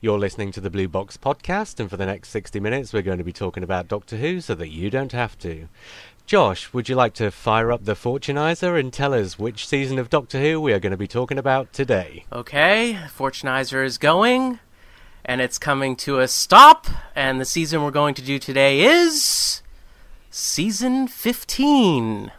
You're 0.00 0.20
listening 0.20 0.52
to 0.52 0.60
the 0.60 0.70
Blue 0.70 0.86
Box 0.86 1.16
podcast, 1.16 1.80
and 1.80 1.90
for 1.90 1.96
the 1.96 2.06
next 2.06 2.28
60 2.28 2.60
minutes, 2.60 2.92
we're 2.92 3.02
going 3.02 3.18
to 3.18 3.24
be 3.24 3.32
talking 3.32 3.64
about 3.64 3.88
Doctor 3.88 4.16
Who 4.16 4.40
so 4.40 4.54
that 4.54 4.68
you 4.68 4.90
don't 4.90 5.10
have 5.10 5.36
to. 5.40 5.66
Josh, 6.24 6.72
would 6.72 6.88
you 6.88 6.94
like 6.94 7.14
to 7.14 7.32
fire 7.32 7.72
up 7.72 7.84
the 7.84 7.94
Fortunizer 7.94 8.78
and 8.78 8.92
tell 8.92 9.12
us 9.12 9.40
which 9.40 9.66
season 9.66 9.98
of 9.98 10.08
Doctor 10.08 10.38
Who 10.38 10.60
we 10.60 10.72
are 10.72 10.78
going 10.78 10.92
to 10.92 10.96
be 10.96 11.08
talking 11.08 11.36
about 11.36 11.72
today? 11.72 12.26
Okay, 12.32 12.96
Fortunizer 13.08 13.84
is 13.84 13.98
going, 13.98 14.60
and 15.24 15.40
it's 15.40 15.58
coming 15.58 15.96
to 15.96 16.20
a 16.20 16.28
stop, 16.28 16.86
and 17.16 17.40
the 17.40 17.44
season 17.44 17.82
we're 17.82 17.90
going 17.90 18.14
to 18.14 18.22
do 18.22 18.38
today 18.38 18.82
is. 18.82 19.62
Season 20.30 21.08
15. 21.08 22.30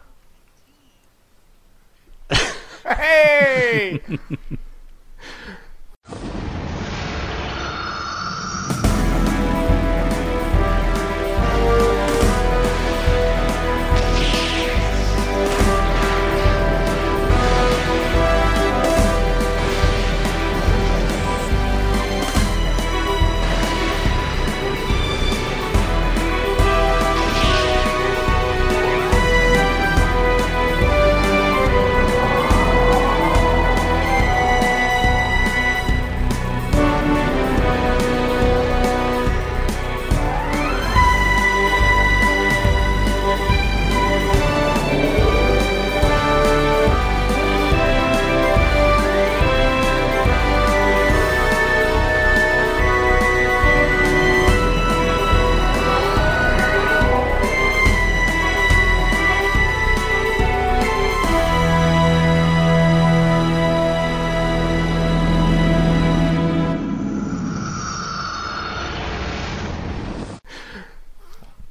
Hey! 2.86 4.00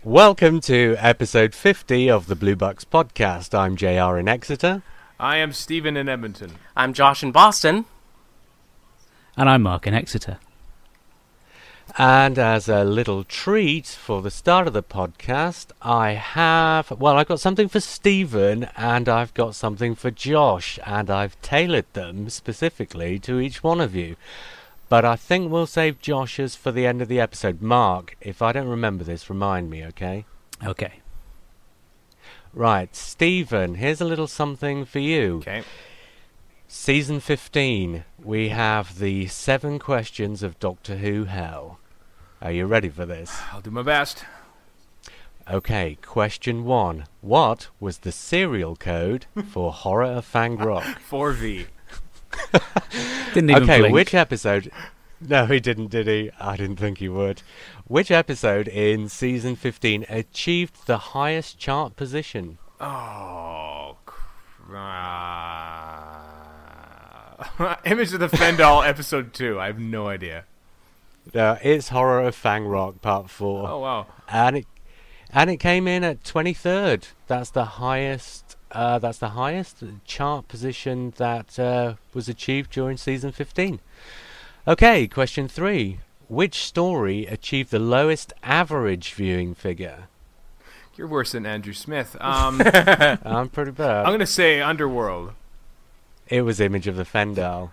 Welcome 0.10 0.60
to 0.62 0.96
episode 0.98 1.54
50 1.54 2.10
of 2.10 2.26
the 2.26 2.36
Blue 2.36 2.56
Box 2.56 2.84
podcast. 2.84 3.54
I'm 3.54 3.76
JR 3.76 4.18
in 4.18 4.28
Exeter. 4.28 4.82
I 5.20 5.38
am 5.38 5.54
Stephen 5.54 5.96
in 5.96 6.10
Edmonton. 6.10 6.54
I'm 6.76 6.94
Josh 6.94 7.22
in 7.22 7.32
Boston. 7.32 7.86
And 9.38 9.48
I'm 9.48 9.62
Mark 9.62 9.86
in 9.86 9.94
Exeter. 9.94 10.40
And 11.96 12.40
as 12.40 12.68
a 12.68 12.84
little 12.84 13.24
treat 13.24 13.86
for 13.86 14.24
the 14.24 14.32
start 14.32 14.66
of 14.66 14.74
the 14.74 14.82
podcast, 14.82 15.68
I 15.80 16.14
have, 16.14 16.90
well, 16.90 17.16
I've 17.16 17.28
got 17.28 17.40
something 17.40 17.70
for 17.70 17.80
Stephen 17.80 18.68
and 18.76 19.08
I've 19.08 19.36
got 19.36 19.54
something 19.54 19.94
for 19.94 20.10
Josh, 20.10 20.80
and 20.88 21.12
I've 21.12 21.40
tailored 21.44 21.86
them 21.94 22.32
specifically 22.32 23.20
to 23.20 23.40
each 23.40 23.62
one 23.62 23.80
of 23.80 23.94
you. 23.94 24.16
But 24.90 25.06
I 25.06 25.16
think 25.16 25.52
we'll 25.52 25.68
save 25.68 26.02
Josh's 26.02 26.56
for 26.56 26.72
the 26.72 26.88
end 26.88 27.02
of 27.02 27.08
the 27.08 27.20
episode. 27.20 27.62
Mark, 27.62 28.18
if 28.20 28.42
I 28.42 28.52
don't 28.52 28.68
remember 28.68 29.04
this, 29.04 29.30
remind 29.30 29.70
me, 29.70 29.86
okay? 29.86 30.26
Okay. 30.66 30.94
Right, 32.54 32.96
Stephen, 32.96 33.76
here's 33.76 34.02
a 34.02 34.06
little 34.06 34.26
something 34.28 34.86
for 34.86 34.98
you. 34.98 35.38
Okay. 35.38 35.64
Season 36.68 37.20
15, 37.20 38.04
we 38.24 38.50
have 38.50 38.98
the 38.98 39.28
seven 39.28 39.78
questions 39.78 40.42
of 40.42 40.60
Doctor 40.60 40.98
Who 40.98 41.26
Hell. 41.26 41.80
Are 42.42 42.52
you 42.52 42.66
ready 42.66 42.90
for 42.90 43.06
this? 43.06 43.40
I'll 43.52 43.62
do 43.62 43.70
my 43.70 43.84
best. 43.84 44.26
Okay, 45.50 45.98
question 46.02 46.64
one. 46.64 47.06
What 47.22 47.70
was 47.80 48.00
the 48.00 48.12
serial 48.12 48.76
code 48.76 49.26
for 49.52 49.72
Horror 49.72 50.06
of 50.06 50.26
Fang 50.26 50.58
Rock? 50.58 50.84
4V. 51.10 51.68
Didn't 53.34 53.50
even 53.50 53.64
okay, 53.64 53.80
blink. 53.80 53.94
which 53.94 54.14
episode? 54.14 54.72
No, 55.22 55.46
he 55.46 55.60
didn't, 55.60 55.88
did 55.88 56.08
he? 56.08 56.32
I 56.40 56.56
didn't 56.56 56.78
think 56.78 57.00
he 57.00 57.10
would. 57.10 57.42
Which 57.86 58.10
episode 58.10 58.68
in 58.68 59.10
season 59.10 59.56
15 59.56 60.06
achieved 60.08 60.88
the 60.88 60.98
highest 60.98 61.60
chart 61.60 61.96
position? 61.98 62.58
Oh, 62.80 63.98
crap. 64.06 64.30
Image 67.86 68.14
of 68.14 68.22
the 68.22 68.30
Fendahl, 68.30 68.88
episode 68.88 69.34
2. 69.34 69.60
I 69.60 69.68
have 69.68 69.80
no 69.80 70.08
idea. 70.08 70.46
Uh, 71.36 71.58
it's 71.62 71.90
Horror 71.90 72.22
of 72.22 72.34
Fang 72.34 72.66
Rock, 72.66 73.02
part 73.02 73.30
4. 73.30 73.70
Oh, 73.70 73.80
wow. 73.80 74.08
and 74.30 74.58
it 74.58 74.66
and 75.32 75.50
it 75.50 75.58
came 75.58 75.88
in 75.88 76.04
at 76.04 76.24
23rd. 76.24 77.10
That's 77.28 77.52
the 77.52 77.66
highest. 77.66 78.56
Uh, 78.72 79.00
that's 79.00 79.18
the 79.18 79.30
highest 79.30 79.84
chart 80.06 80.48
position 80.48 81.14
that 81.18 81.58
uh, 81.58 81.96
was 82.14 82.30
achieved 82.30 82.72
during 82.72 82.98
season 82.98 83.32
15. 83.32 83.80
Okay, 84.68 85.08
question 85.08 85.48
three. 85.48 86.00
Which 86.28 86.64
story 86.64 87.26
achieved 87.26 87.72
the 87.72 87.80
lowest 87.80 88.34
average 88.44 89.14
viewing 89.14 89.56
figure? 89.56 90.08
You're 90.96 91.08
worse 91.08 91.32
than 91.32 91.46
Andrew 91.46 91.74
Smith. 91.74 92.16
Um, 92.22 92.62
I'm 92.62 93.50
pretty 93.50 93.72
bad. 93.72 94.02
I'm 94.06 94.12
going 94.12 94.20
to 94.20 94.26
say 94.28 94.62
Underworld. 94.62 95.32
It 96.28 96.44
was 96.44 96.60
Image 96.60 96.88
of 96.88 96.96
the 96.96 97.06
Fendahl. 97.06 97.72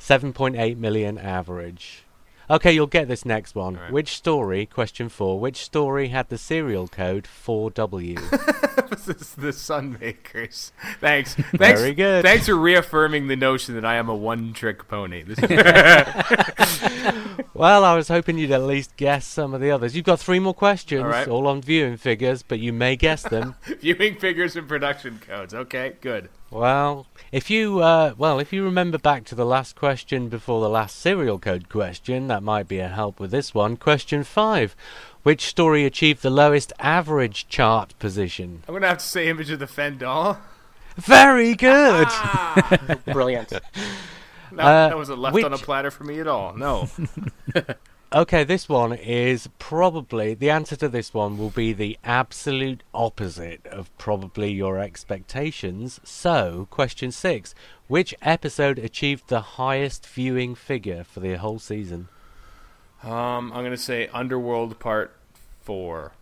7.8 0.00 0.76
million 0.78 1.18
average. 1.18 2.04
Okay, 2.50 2.72
you'll 2.72 2.86
get 2.86 3.08
this 3.08 3.26
next 3.26 3.54
one. 3.54 3.76
Alright. 3.76 3.92
Which 3.92 4.16
story, 4.16 4.64
question 4.64 5.10
four, 5.10 5.38
which 5.38 5.56
story 5.56 6.08
had 6.08 6.30
the 6.30 6.38
serial 6.38 6.88
code 6.88 7.24
4W? 7.24 8.88
this 8.90 9.08
is 9.08 9.34
the 9.34 9.48
Sunmakers. 9.48 10.72
Thanks. 10.98 11.34
Thanks. 11.34 11.80
Very 11.80 11.92
good. 11.92 12.24
Thanks 12.24 12.46
for 12.46 12.54
reaffirming 12.54 13.28
the 13.28 13.36
notion 13.36 13.74
that 13.74 13.84
I 13.84 13.96
am 13.96 14.08
a 14.08 14.14
one-trick 14.14 14.88
pony. 14.88 15.22
This 15.22 15.38
is 15.38 15.50
well, 17.54 17.84
I 17.84 17.94
was 17.94 18.08
hoping 18.08 18.38
you'd 18.38 18.50
at 18.50 18.62
least 18.62 18.96
guess 18.96 19.26
some 19.26 19.52
of 19.52 19.60
the 19.60 19.70
others. 19.70 19.94
You've 19.94 20.06
got 20.06 20.18
three 20.18 20.38
more 20.38 20.54
questions, 20.54 21.02
Alright. 21.02 21.28
all 21.28 21.46
on 21.46 21.60
viewing 21.60 21.98
figures, 21.98 22.42
but 22.42 22.60
you 22.60 22.72
may 22.72 22.96
guess 22.96 23.22
them. 23.22 23.56
viewing 23.80 24.16
figures 24.16 24.56
and 24.56 24.66
production 24.66 25.20
codes. 25.24 25.52
Okay, 25.52 25.96
good. 26.00 26.30
Well, 26.50 27.06
if 27.30 27.50
you 27.50 27.80
uh, 27.80 28.14
well, 28.16 28.38
if 28.38 28.52
you 28.52 28.64
remember 28.64 28.96
back 28.96 29.24
to 29.26 29.34
the 29.34 29.44
last 29.44 29.76
question 29.76 30.28
before 30.28 30.62
the 30.62 30.68
last 30.70 30.96
serial 30.98 31.38
code 31.38 31.68
question, 31.68 32.28
that 32.28 32.42
might 32.42 32.66
be 32.68 32.78
a 32.78 32.88
help 32.88 33.20
with 33.20 33.30
this 33.30 33.52
one. 33.54 33.76
Question 33.76 34.24
five: 34.24 34.74
Which 35.24 35.46
story 35.46 35.84
achieved 35.84 36.22
the 36.22 36.30
lowest 36.30 36.72
average 36.78 37.48
chart 37.48 37.92
position? 37.98 38.62
I'm 38.66 38.72
going 38.72 38.82
to 38.82 38.88
have 38.88 38.98
to 38.98 39.04
say 39.04 39.28
Image 39.28 39.50
of 39.50 39.58
the 39.58 39.66
Fendahl. 39.66 40.38
Very 40.96 41.54
good. 41.54 42.08
Brilliant. 43.12 43.50
That, 43.50 43.62
Uh, 44.58 44.88
that 44.88 44.96
wasn't 44.96 45.18
left 45.18 45.44
on 45.44 45.52
a 45.52 45.58
platter 45.58 45.90
for 45.90 46.04
me 46.04 46.18
at 46.20 46.26
all. 46.26 46.56
No. 46.56 46.88
Okay, 48.10 48.42
this 48.42 48.70
one 48.70 48.94
is 48.94 49.50
probably 49.58 50.32
the 50.32 50.48
answer 50.48 50.76
to 50.76 50.88
this 50.88 51.12
one 51.12 51.36
will 51.36 51.50
be 51.50 51.74
the 51.74 51.98
absolute 52.02 52.82
opposite 52.94 53.66
of 53.66 53.96
probably 53.98 54.50
your 54.50 54.78
expectations. 54.78 56.00
So, 56.04 56.68
question 56.70 57.12
six: 57.12 57.54
Which 57.86 58.14
episode 58.22 58.78
achieved 58.78 59.28
the 59.28 59.42
highest 59.42 60.06
viewing 60.06 60.54
figure 60.54 61.04
for 61.04 61.20
the 61.20 61.34
whole 61.34 61.58
season? 61.58 62.08
Um, 63.02 63.52
I'm 63.52 63.62
gonna 63.62 63.76
say 63.76 64.08
Underworld 64.14 64.78
Part 64.78 65.14
Four. 65.60 66.12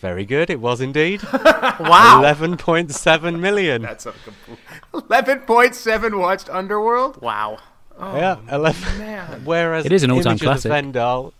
Very 0.00 0.26
good, 0.26 0.50
it 0.50 0.60
was 0.60 0.82
indeed. 0.82 1.22
Wow. 1.80 2.22
11.7 2.24 3.38
million. 3.40 3.82
That's 3.82 4.04
a 4.04 4.12
complete. 4.12 4.58
Eleven 4.92 5.40
point 5.40 5.74
seven 5.74 6.18
watched 6.18 6.50
Underworld. 6.50 7.22
Wow. 7.22 7.58
Oh, 7.98 8.16
yeah, 8.16 8.36
11. 8.50 8.98
man. 8.98 9.40
Whereas 9.44 9.84
It 9.84 9.92
is 9.92 10.02
an 10.04 10.10
all-time 10.10 10.32
Image 10.32 10.42
of 10.42 10.62
the 10.62 10.68
classic. 10.68 10.72
Fendahl. 10.72 11.32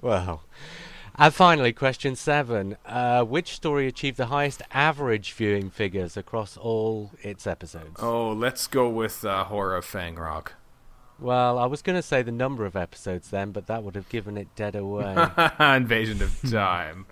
Well. 0.00 0.42
And 1.16 1.32
finally, 1.34 1.72
question 1.74 2.16
seven. 2.16 2.76
Uh, 2.86 3.22
which 3.24 3.52
story 3.54 3.86
achieved 3.86 4.16
the 4.16 4.26
highest 4.26 4.62
average 4.72 5.32
viewing 5.34 5.68
figures 5.70 6.16
across 6.16 6.56
all 6.56 7.10
its 7.20 7.46
episodes? 7.46 8.00
Oh, 8.00 8.32
let's 8.32 8.66
go 8.66 8.88
with 8.88 9.24
uh, 9.24 9.44
Horror 9.44 9.76
of 9.76 9.84
Fang 9.84 10.14
Rock. 10.16 10.54
Well, 11.18 11.58
I 11.58 11.66
was 11.66 11.82
going 11.82 11.96
to 11.96 12.02
say 12.02 12.22
the 12.22 12.32
number 12.32 12.64
of 12.64 12.74
episodes 12.74 13.28
then, 13.30 13.50
but 13.52 13.66
that 13.66 13.84
would 13.84 13.94
have 13.94 14.08
given 14.08 14.36
it 14.38 14.48
dead 14.56 14.74
away. 14.74 15.14
Invasion 15.60 16.22
of 16.22 16.40
Time. 16.50 17.04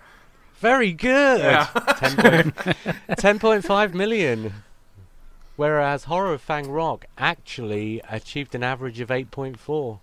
Very 0.55 0.91
good! 0.93 1.39
Yeah. 1.39 1.65
10 1.97 2.15
point- 2.17 2.55
10.5 3.11 3.93
million. 3.93 4.53
Whereas 5.65 6.05
Horror 6.05 6.33
of 6.33 6.41
Fang 6.41 6.71
Rock 6.71 7.05
actually 7.19 8.01
achieved 8.09 8.55
an 8.55 8.63
average 8.63 8.99
of 8.99 9.09
8.4. 9.09 9.99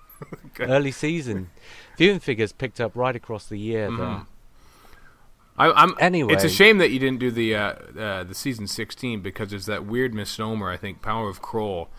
Early 0.60 0.90
season. 0.90 1.50
Viewing 1.98 2.18
figures 2.18 2.50
picked 2.52 2.80
up 2.80 2.92
right 2.94 3.14
across 3.14 3.44
the 3.46 3.58
year 3.58 3.90
Mhm. 3.90 3.98
there. 3.98 4.26
I, 5.58 5.70
I'm 5.82 5.94
Anyway. 6.00 6.32
It's 6.32 6.44
a 6.44 6.48
shame 6.48 6.78
that 6.78 6.92
you 6.92 6.98
didn't 6.98 7.18
do 7.18 7.30
the 7.30 7.54
uh, 7.54 7.60
uh, 7.98 8.24
the 8.24 8.34
season 8.34 8.66
16 8.66 9.20
because 9.20 9.50
there's 9.50 9.66
that 9.66 9.84
weird 9.84 10.14
misnomer. 10.14 10.70
I 10.70 10.78
think 10.78 11.02
Power 11.02 11.28
of 11.28 11.42
Kroll, 11.42 11.90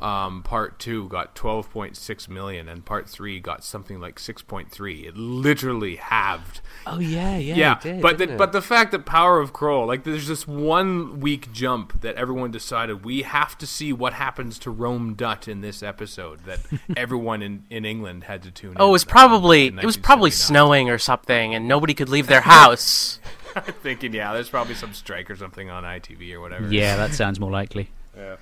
um, 0.00 0.42
part 0.42 0.78
two 0.78 1.08
got 1.08 1.34
12.6 1.34 2.28
million, 2.28 2.68
and 2.68 2.84
part 2.84 3.08
three 3.08 3.40
got 3.40 3.62
something 3.64 4.00
like 4.00 4.16
6.3. 4.18 5.06
It 5.06 5.16
literally 5.16 5.96
halved. 5.96 6.60
Oh 6.86 6.98
yeah, 6.98 7.36
yeah, 7.36 7.54
Yeah, 7.54 7.72
it 7.76 7.80
did, 7.80 8.02
but 8.02 8.12
the, 8.12 8.26
didn't 8.26 8.34
it? 8.36 8.38
but 8.38 8.52
the 8.52 8.62
fact 8.62 8.92
that 8.92 9.04
Power 9.04 9.40
of 9.40 9.52
Kroll, 9.52 9.86
like, 9.86 10.04
there's 10.04 10.28
this 10.28 10.48
one 10.48 11.20
week 11.20 11.52
jump 11.52 12.00
that 12.00 12.14
everyone 12.16 12.50
decided 12.50 13.04
we 13.04 13.22
have 13.22 13.58
to 13.58 13.66
see 13.66 13.92
what 13.92 14.14
happens 14.14 14.58
to 14.60 14.72
Rohm-Dutt 14.72 15.48
in 15.48 15.60
this 15.60 15.82
episode. 15.82 16.40
That 16.44 16.60
everyone 16.96 17.42
in, 17.42 17.64
in 17.70 17.84
England 17.84 18.24
had 18.24 18.42
to 18.44 18.50
tune. 18.50 18.76
Oh, 18.78 18.84
in 18.86 18.88
it 18.88 18.92
was 18.92 19.04
probably 19.04 19.66
it 19.66 19.84
was 19.84 19.96
probably 19.96 20.30
snowing 20.30 20.88
or 20.88 20.98
something, 20.98 21.54
and 21.54 21.68
nobody 21.68 21.94
could 21.94 22.08
leave 22.08 22.26
their 22.26 22.40
house. 22.42 23.20
I'm 23.56 23.62
thinking, 23.64 24.12
yeah, 24.14 24.32
there's 24.32 24.48
probably 24.48 24.74
some 24.74 24.94
strike 24.94 25.28
or 25.30 25.36
something 25.36 25.68
on 25.70 25.82
ITV 25.82 26.32
or 26.34 26.40
whatever. 26.40 26.72
Yeah, 26.72 26.96
that 26.96 27.14
sounds 27.14 27.40
more 27.40 27.50
likely. 27.50 27.90
yeah. 28.16 28.36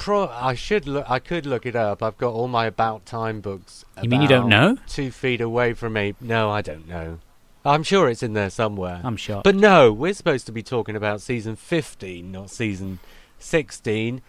Pro, 0.00 0.28
I 0.28 0.54
should 0.54 0.88
look. 0.88 1.04
I 1.10 1.18
could 1.18 1.44
look 1.44 1.66
it 1.66 1.76
up. 1.76 2.02
I've 2.02 2.16
got 2.16 2.32
all 2.32 2.48
my 2.48 2.64
about 2.64 3.04
time 3.04 3.42
books. 3.42 3.84
You 4.02 4.08
mean 4.08 4.22
you 4.22 4.28
don't 4.28 4.48
know? 4.48 4.78
Two 4.86 5.10
feet 5.10 5.42
away 5.42 5.74
from 5.74 5.92
me. 5.92 6.14
No, 6.22 6.50
I 6.50 6.62
don't 6.62 6.88
know. 6.88 7.18
I'm 7.66 7.82
sure 7.82 8.08
it's 8.08 8.22
in 8.22 8.32
there 8.32 8.48
somewhere. 8.48 9.02
I'm 9.04 9.18
sure. 9.18 9.42
But 9.44 9.56
no, 9.56 9.92
we're 9.92 10.14
supposed 10.14 10.46
to 10.46 10.52
be 10.52 10.62
talking 10.62 10.96
about 10.96 11.20
season 11.20 11.54
15, 11.54 12.32
not 12.32 12.48
season 12.48 12.98
16. 13.40 14.22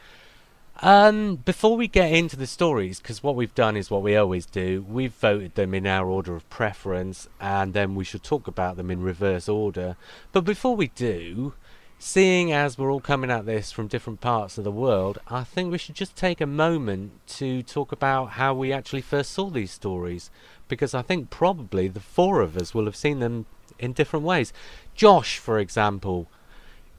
Um, 0.81 1.37
before 1.37 1.77
we 1.77 1.87
get 1.87 2.11
into 2.11 2.35
the 2.35 2.47
stories, 2.47 2.99
because 2.99 3.23
what 3.23 3.37
we've 3.37 3.55
done 3.55 3.77
is 3.77 3.89
what 3.89 4.01
we 4.01 4.17
always 4.17 4.45
do, 4.45 4.85
we've 4.89 5.13
voted 5.13 5.55
them 5.55 5.73
in 5.73 5.87
our 5.87 6.09
order 6.09 6.35
of 6.35 6.49
preference, 6.49 7.29
and 7.39 7.73
then 7.73 7.95
we 7.95 8.03
should 8.03 8.23
talk 8.23 8.45
about 8.45 8.75
them 8.75 8.91
in 8.91 9.01
reverse 9.01 9.47
order. 9.47 9.95
But 10.33 10.41
before 10.41 10.75
we 10.75 10.87
do, 10.87 11.53
seeing 12.01 12.51
as 12.51 12.79
we're 12.79 12.91
all 12.91 12.99
coming 12.99 13.29
at 13.29 13.45
this 13.45 13.71
from 13.71 13.87
different 13.87 14.19
parts 14.21 14.57
of 14.57 14.63
the 14.63 14.71
world, 14.71 15.19
I 15.27 15.43
think 15.43 15.71
we 15.71 15.77
should 15.77 15.93
just 15.93 16.15
take 16.15 16.41
a 16.41 16.47
moment 16.47 17.11
to 17.37 17.61
talk 17.61 17.91
about 17.91 18.31
how 18.31 18.55
we 18.55 18.73
actually 18.73 19.01
first 19.01 19.31
saw 19.31 19.51
these 19.51 19.69
stories, 19.69 20.31
because 20.67 20.95
I 20.95 21.03
think 21.03 21.29
probably 21.29 21.87
the 21.87 21.99
four 21.99 22.41
of 22.41 22.57
us 22.57 22.73
will 22.73 22.85
have 22.85 22.95
seen 22.95 23.19
them 23.19 23.45
in 23.77 23.93
different 23.93 24.25
ways. 24.25 24.51
Josh, 24.95 25.37
for 25.37 25.59
example, 25.59 26.27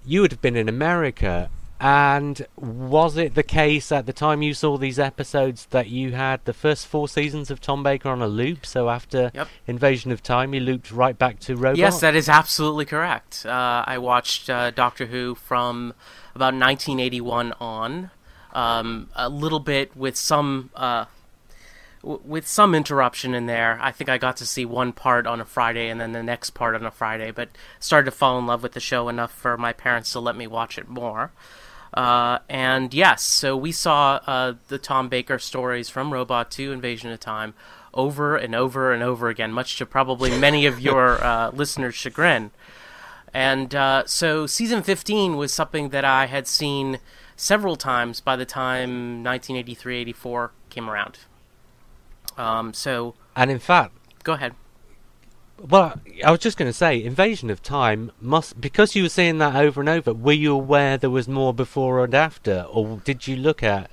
you 0.07 0.21
would 0.21 0.31
have 0.31 0.41
been 0.41 0.57
in 0.57 0.69
America, 0.69 1.51
and 1.83 2.47
was 2.57 3.17
it 3.17 3.35
the 3.35 3.43
case 3.43 3.91
at 3.91 4.07
the 4.07 4.13
time 4.13 4.41
you 4.41 4.55
saw 4.55 4.79
these 4.79 5.01
episodes 5.01 5.67
that 5.71 5.89
you 5.89 6.13
had 6.13 6.45
the 6.45 6.53
first 6.53 6.87
four 6.87 7.09
seasons 7.09 7.51
of 7.51 7.61
Tom 7.61 7.83
Baker 7.83 8.09
on 8.09 8.23
a 8.23 8.29
loop? 8.29 8.65
So 8.65 8.89
after 8.89 9.33
Yep. 9.35 9.49
Invasion 9.67 10.13
of 10.13 10.23
Time, 10.23 10.55
you 10.55 10.61
looped 10.61 10.93
right 10.93 11.19
back 11.19 11.41
to 11.41 11.57
Robot. 11.57 11.79
Yes, 11.79 11.99
that 12.01 12.15
is 12.15 12.29
absolutely 12.29 12.85
correct. 12.85 13.45
Uh, 13.45 13.83
I 13.85 13.99
watched 13.99 14.49
uh, 14.49 14.71
Doctor 14.71 15.07
Who 15.07 15.35
from 15.35 15.93
about 16.37 16.55
1981 16.55 17.53
on, 17.61 18.11
um, 18.53 19.09
a 19.17 19.29
little 19.29 19.59
bit 19.61 19.97
with 19.97 20.17
some 20.17 20.71
uh, 20.77 21.07
w- 22.03 22.21
with 22.25 22.47
some 22.47 22.77
interruption 22.77 23.35
in 23.35 23.47
there. 23.47 23.79
I 23.83 23.91
think 23.91 24.09
I 24.09 24.19
got 24.19 24.37
to 24.37 24.47
see 24.47 24.65
one 24.65 24.93
part 24.93 25.27
on 25.27 25.41
a 25.41 25.45
Friday 25.45 25.89
and 25.89 26.01
then 26.01 26.13
the 26.13 26.23
next 26.23 26.51
part 26.51 26.77
on 26.77 26.87
a 26.87 26.93
Friday, 26.93 27.33
but 27.33 27.49
started 27.81 28.05
to 28.05 28.17
fall 28.17 28.39
in 28.39 28.47
love 28.47 28.63
with 28.63 28.73
the 28.73 28.81
show 28.81 29.09
enough 29.09 29.33
for 29.33 29.57
my 29.57 29.73
parents 29.73 30.13
to 30.13 30.21
let 30.21 30.37
me 30.37 30.47
watch 30.47 30.79
it 30.79 30.89
more. 30.89 31.33
Uh, 31.95 32.39
and 32.49 32.95
yes, 32.95 33.23
so 33.23 33.57
we 33.57 33.73
saw 33.73 34.21
uh, 34.27 34.55
the 34.69 34.79
Tom 34.79 35.09
Baker 35.09 35.39
stories 35.39 35.89
from 35.89 36.13
Robot 36.13 36.51
to 36.53 36.73
Invasion 36.73 37.11
of 37.11 37.21
Time 37.21 37.55
over 37.93 38.37
and 38.37 38.55
over 38.55 38.93
and 38.93 39.03
over 39.03 39.29
again, 39.29 39.53
much 39.53 39.77
to 39.77 39.85
probably 39.85 40.37
many 40.39 40.65
of 40.65 40.81
your 40.81 41.23
uh, 41.25 41.51
listeners' 41.51 41.95
chagrin. 41.95 42.51
And 43.35 43.75
uh, 43.75 44.05
so 44.07 44.47
season 44.47 44.83
15 44.83 45.37
was 45.37 45.53
something 45.53 45.91
that 45.91 46.05
I 46.05 46.27
had 46.27 46.47
seen 46.47 46.99
several 47.37 47.77
times 47.77 48.21
by 48.21 48.37
the 48.37 48.45
time 48.45 49.23
1983 49.23 49.99
84 49.99 50.53
came 50.71 50.89
around. 50.89 51.19
Um, 52.37 52.73
so 52.73 53.15
And 53.37 53.51
in 53.51 53.59
fact, 53.59 53.95
go 54.23 54.33
ahead. 54.33 54.55
Well, 55.59 56.01
I 56.25 56.31
was 56.31 56.41
just 56.41 56.57
going 56.57 56.69
to 56.69 56.77
say, 56.77 57.03
Invasion 57.03 57.51
of 57.51 57.63
Time 57.63 58.11
must 58.21 58.61
because 58.61 58.95
you 58.97 59.05
were 59.05 59.09
seeing 59.09 59.39
that 59.39 59.55
over 59.55 59.81
and 59.81 59.89
over. 59.89 60.13
Were 60.13 60.33
you 60.33 60.53
aware 60.53 60.97
there 60.97 61.11
was 61.11 61.29
more 61.29 61.55
before 61.55 62.05
and 62.05 62.15
after, 62.15 62.63
or 62.63 63.01
did 63.05 63.27
you 63.27 63.37
look 63.37 63.63
at 63.63 63.91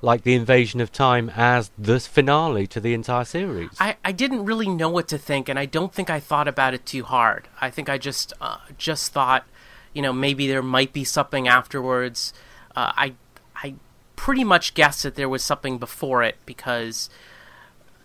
like 0.00 0.22
the 0.22 0.34
Invasion 0.34 0.80
of 0.80 0.90
Time 0.90 1.30
as 1.36 1.70
the 1.78 2.00
finale 2.00 2.66
to 2.66 2.80
the 2.80 2.92
entire 2.92 3.24
series? 3.24 3.70
I, 3.78 3.96
I 4.04 4.12
didn't 4.12 4.44
really 4.44 4.68
know 4.68 4.88
what 4.88 5.08
to 5.08 5.18
think, 5.18 5.48
and 5.48 5.58
I 5.58 5.66
don't 5.66 5.94
think 5.94 6.10
I 6.10 6.18
thought 6.18 6.48
about 6.48 6.74
it 6.74 6.84
too 6.84 7.04
hard. 7.04 7.48
I 7.60 7.70
think 7.70 7.88
I 7.88 7.98
just 7.98 8.32
uh, 8.40 8.58
just 8.76 9.12
thought, 9.12 9.46
you 9.92 10.02
know, 10.02 10.12
maybe 10.12 10.48
there 10.48 10.62
might 10.62 10.92
be 10.92 11.04
something 11.04 11.46
afterwards. 11.46 12.32
Uh, 12.74 12.92
I 12.96 13.14
I 13.54 13.74
pretty 14.16 14.44
much 14.44 14.74
guessed 14.74 15.04
that 15.04 15.14
there 15.14 15.28
was 15.28 15.44
something 15.44 15.78
before 15.78 16.22
it 16.22 16.36
because 16.46 17.08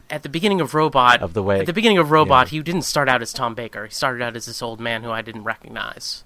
at 0.09 0.24
the 0.24 0.30
beginning 0.30 0.62
of 0.62 0.74
Robot, 0.74 1.21
Of 1.21 1.33
the 1.33 1.44
way- 1.44 1.59
at 1.59 1.65
the 1.65 1.74
beginning 1.74 1.98
of 1.98 2.12
Robot, 2.12 2.48
yeah. 2.48 2.57
he 2.57 2.63
didn't 2.63 2.83
start 2.83 3.09
out 3.09 3.21
as 3.21 3.33
Tom 3.33 3.56
Baker. 3.56 3.86
He 3.86 3.94
started 3.94 4.21
out 4.24 4.36
as 4.36 4.45
this 4.45 4.62
old 4.62 4.80
man 4.80 5.04
who 5.04 5.12
I 5.12 5.21
didn't 5.21 5.44
recognize. 5.44 6.24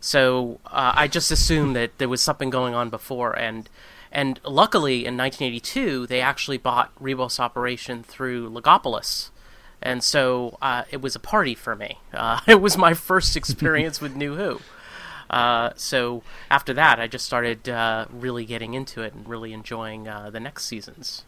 So 0.00 0.60
uh, 0.66 0.92
I 0.94 1.08
just 1.08 1.30
assumed 1.30 1.74
that 1.74 1.98
there 1.98 2.08
was 2.08 2.20
something 2.22 2.50
going 2.50 2.74
on 2.74 2.90
before, 2.90 3.36
and 3.36 3.68
and 4.12 4.38
luckily 4.44 5.04
in 5.04 5.16
1982 5.16 6.06
they 6.06 6.20
actually 6.20 6.58
bought 6.58 6.92
Ribos 7.02 7.40
Operation 7.40 8.02
through 8.04 8.50
Logopolis, 8.50 9.30
and 9.82 10.04
so 10.04 10.58
uh, 10.62 10.84
it 10.90 11.00
was 11.00 11.16
a 11.16 11.18
party 11.20 11.54
for 11.54 11.74
me. 11.74 11.98
Uh, 12.12 12.40
it 12.46 12.60
was 12.60 12.76
my 12.78 12.94
first 12.94 13.36
experience 13.36 14.00
with 14.00 14.14
New 14.14 14.36
Who. 14.36 14.60
Uh, 15.28 15.70
so 15.74 16.22
after 16.50 16.72
that, 16.74 17.00
I 17.00 17.08
just 17.08 17.26
started 17.26 17.68
uh, 17.68 18.06
really 18.12 18.44
getting 18.44 18.74
into 18.74 19.02
it 19.02 19.12
and 19.12 19.28
really 19.28 19.52
enjoying 19.52 20.06
uh, 20.06 20.30
the 20.30 20.38
next 20.38 20.66
seasons. 20.66 21.24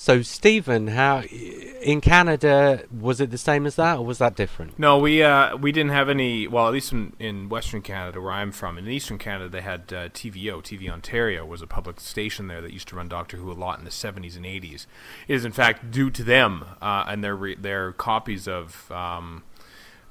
So, 0.00 0.22
Stephen, 0.22 0.86
how 0.86 1.20
in 1.20 2.00
Canada 2.00 2.84
was 2.90 3.20
it 3.20 3.30
the 3.30 3.36
same 3.36 3.66
as 3.66 3.76
that, 3.76 3.98
or 3.98 4.06
was 4.06 4.16
that 4.16 4.34
different? 4.34 4.78
No, 4.78 4.96
we 4.96 5.22
uh, 5.22 5.58
we 5.58 5.72
didn't 5.72 5.90
have 5.90 6.08
any. 6.08 6.46
Well, 6.46 6.66
at 6.66 6.72
least 6.72 6.90
in, 6.90 7.12
in 7.18 7.50
Western 7.50 7.82
Canada, 7.82 8.18
where 8.18 8.32
I'm 8.32 8.50
from, 8.50 8.78
in 8.78 8.88
Eastern 8.88 9.18
Canada, 9.18 9.50
they 9.50 9.60
had 9.60 9.92
uh, 9.92 10.08
TVO. 10.08 10.62
TV 10.62 10.88
Ontario 10.88 11.44
was 11.44 11.60
a 11.60 11.66
public 11.66 12.00
station 12.00 12.46
there 12.46 12.62
that 12.62 12.72
used 12.72 12.88
to 12.88 12.96
run 12.96 13.08
Doctor 13.08 13.36
Who 13.36 13.52
a 13.52 13.52
lot 13.52 13.78
in 13.78 13.84
the 13.84 13.90
70s 13.90 14.36
and 14.36 14.46
80s. 14.46 14.86
It 15.28 15.34
is 15.34 15.44
in 15.44 15.52
fact 15.52 15.90
due 15.90 16.08
to 16.08 16.24
them 16.24 16.64
uh, 16.80 17.04
and 17.06 17.22
their 17.22 17.36
re- 17.36 17.56
their 17.56 17.92
copies 17.92 18.48
of 18.48 18.90
um, 18.90 19.42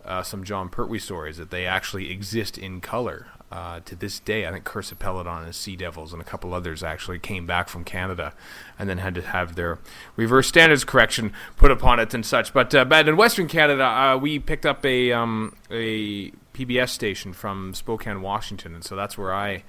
uh, 0.06 0.22
some 0.22 0.44
Jon 0.44 0.70
Pertwee 0.70 1.00
stories 1.00 1.38
that 1.38 1.50
they 1.50 1.66
actually 1.66 2.12
exist 2.12 2.60
in 2.60 2.80
color. 2.80 3.26
Uh, 3.52 3.80
to 3.80 3.96
this 3.96 4.20
day, 4.20 4.46
I 4.46 4.52
think 4.52 4.64
Curse 4.64 4.92
of 4.92 5.00
Peladon 5.00 5.44
and 5.44 5.56
Sea 5.56 5.76
Devils 5.76 6.14
and 6.14 6.22
a 6.22 6.26
couple 6.26 6.54
others 6.54 6.84
actually 6.84 7.18
came 7.18 7.48
back 7.48 7.68
from 7.68 7.84
Canada 7.84 8.34
and 8.78 8.88
then 8.88 9.00
had 9.00 9.16
to 9.16 9.24
have 9.24 9.56
their 9.56 9.80
reverse 10.16 10.48
standards 10.48 10.84
correction 10.84 11.34
put 11.58 11.72
upon 11.72 12.00
it 12.00 12.14
and 12.14 12.24
such. 12.24 12.54
But, 12.54 12.76
uh, 12.76 12.86
but 12.86 13.10
in 13.10 13.18
Western 13.18 13.48
Canada, 13.48 13.86
uh, 13.86 14.18
we 14.18 14.38
picked 14.38 14.68
up 14.68 14.86
a 14.86 15.12
um, 15.12 15.56
a 15.72 16.32
PBS 16.54 16.90
station 16.90 17.34
from 17.34 17.74
Spokane, 17.74 18.22
Washington, 18.22 18.76
and 18.76 18.84
so 18.84 18.96
that's 18.96 19.18
where 19.18 19.34
I 19.34 19.64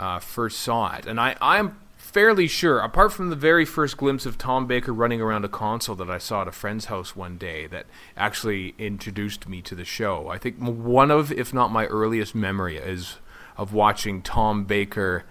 uh, 0.00 0.18
first 0.18 0.60
saw 0.60 0.96
it. 0.96 1.06
And 1.06 1.20
I 1.20 1.36
I'm 1.40 1.78
fairly 2.12 2.46
sure, 2.46 2.78
apart 2.78 3.12
from 3.12 3.30
the 3.30 3.36
very 3.36 3.64
first 3.64 3.96
glimpse 3.96 4.26
of 4.26 4.36
Tom 4.36 4.66
Baker 4.66 4.92
running 4.92 5.20
around 5.20 5.44
a 5.44 5.48
console 5.48 5.96
that 5.96 6.10
I 6.10 6.18
saw 6.18 6.42
at 6.42 6.48
a 6.48 6.52
friend's 6.52 6.86
house 6.86 7.16
one 7.16 7.38
day, 7.38 7.66
that 7.68 7.86
actually 8.16 8.74
introduced 8.78 9.48
me 9.48 9.62
to 9.62 9.74
the 9.74 9.84
show. 9.84 10.28
I 10.28 10.38
think 10.38 10.58
one 10.58 11.10
of, 11.10 11.32
if 11.32 11.54
not 11.54 11.72
my 11.72 11.86
earliest 11.86 12.34
memory, 12.34 12.76
is 12.76 13.16
of 13.56 13.72
watching 13.72 14.22
Tom 14.22 14.64
Baker. 14.64 15.24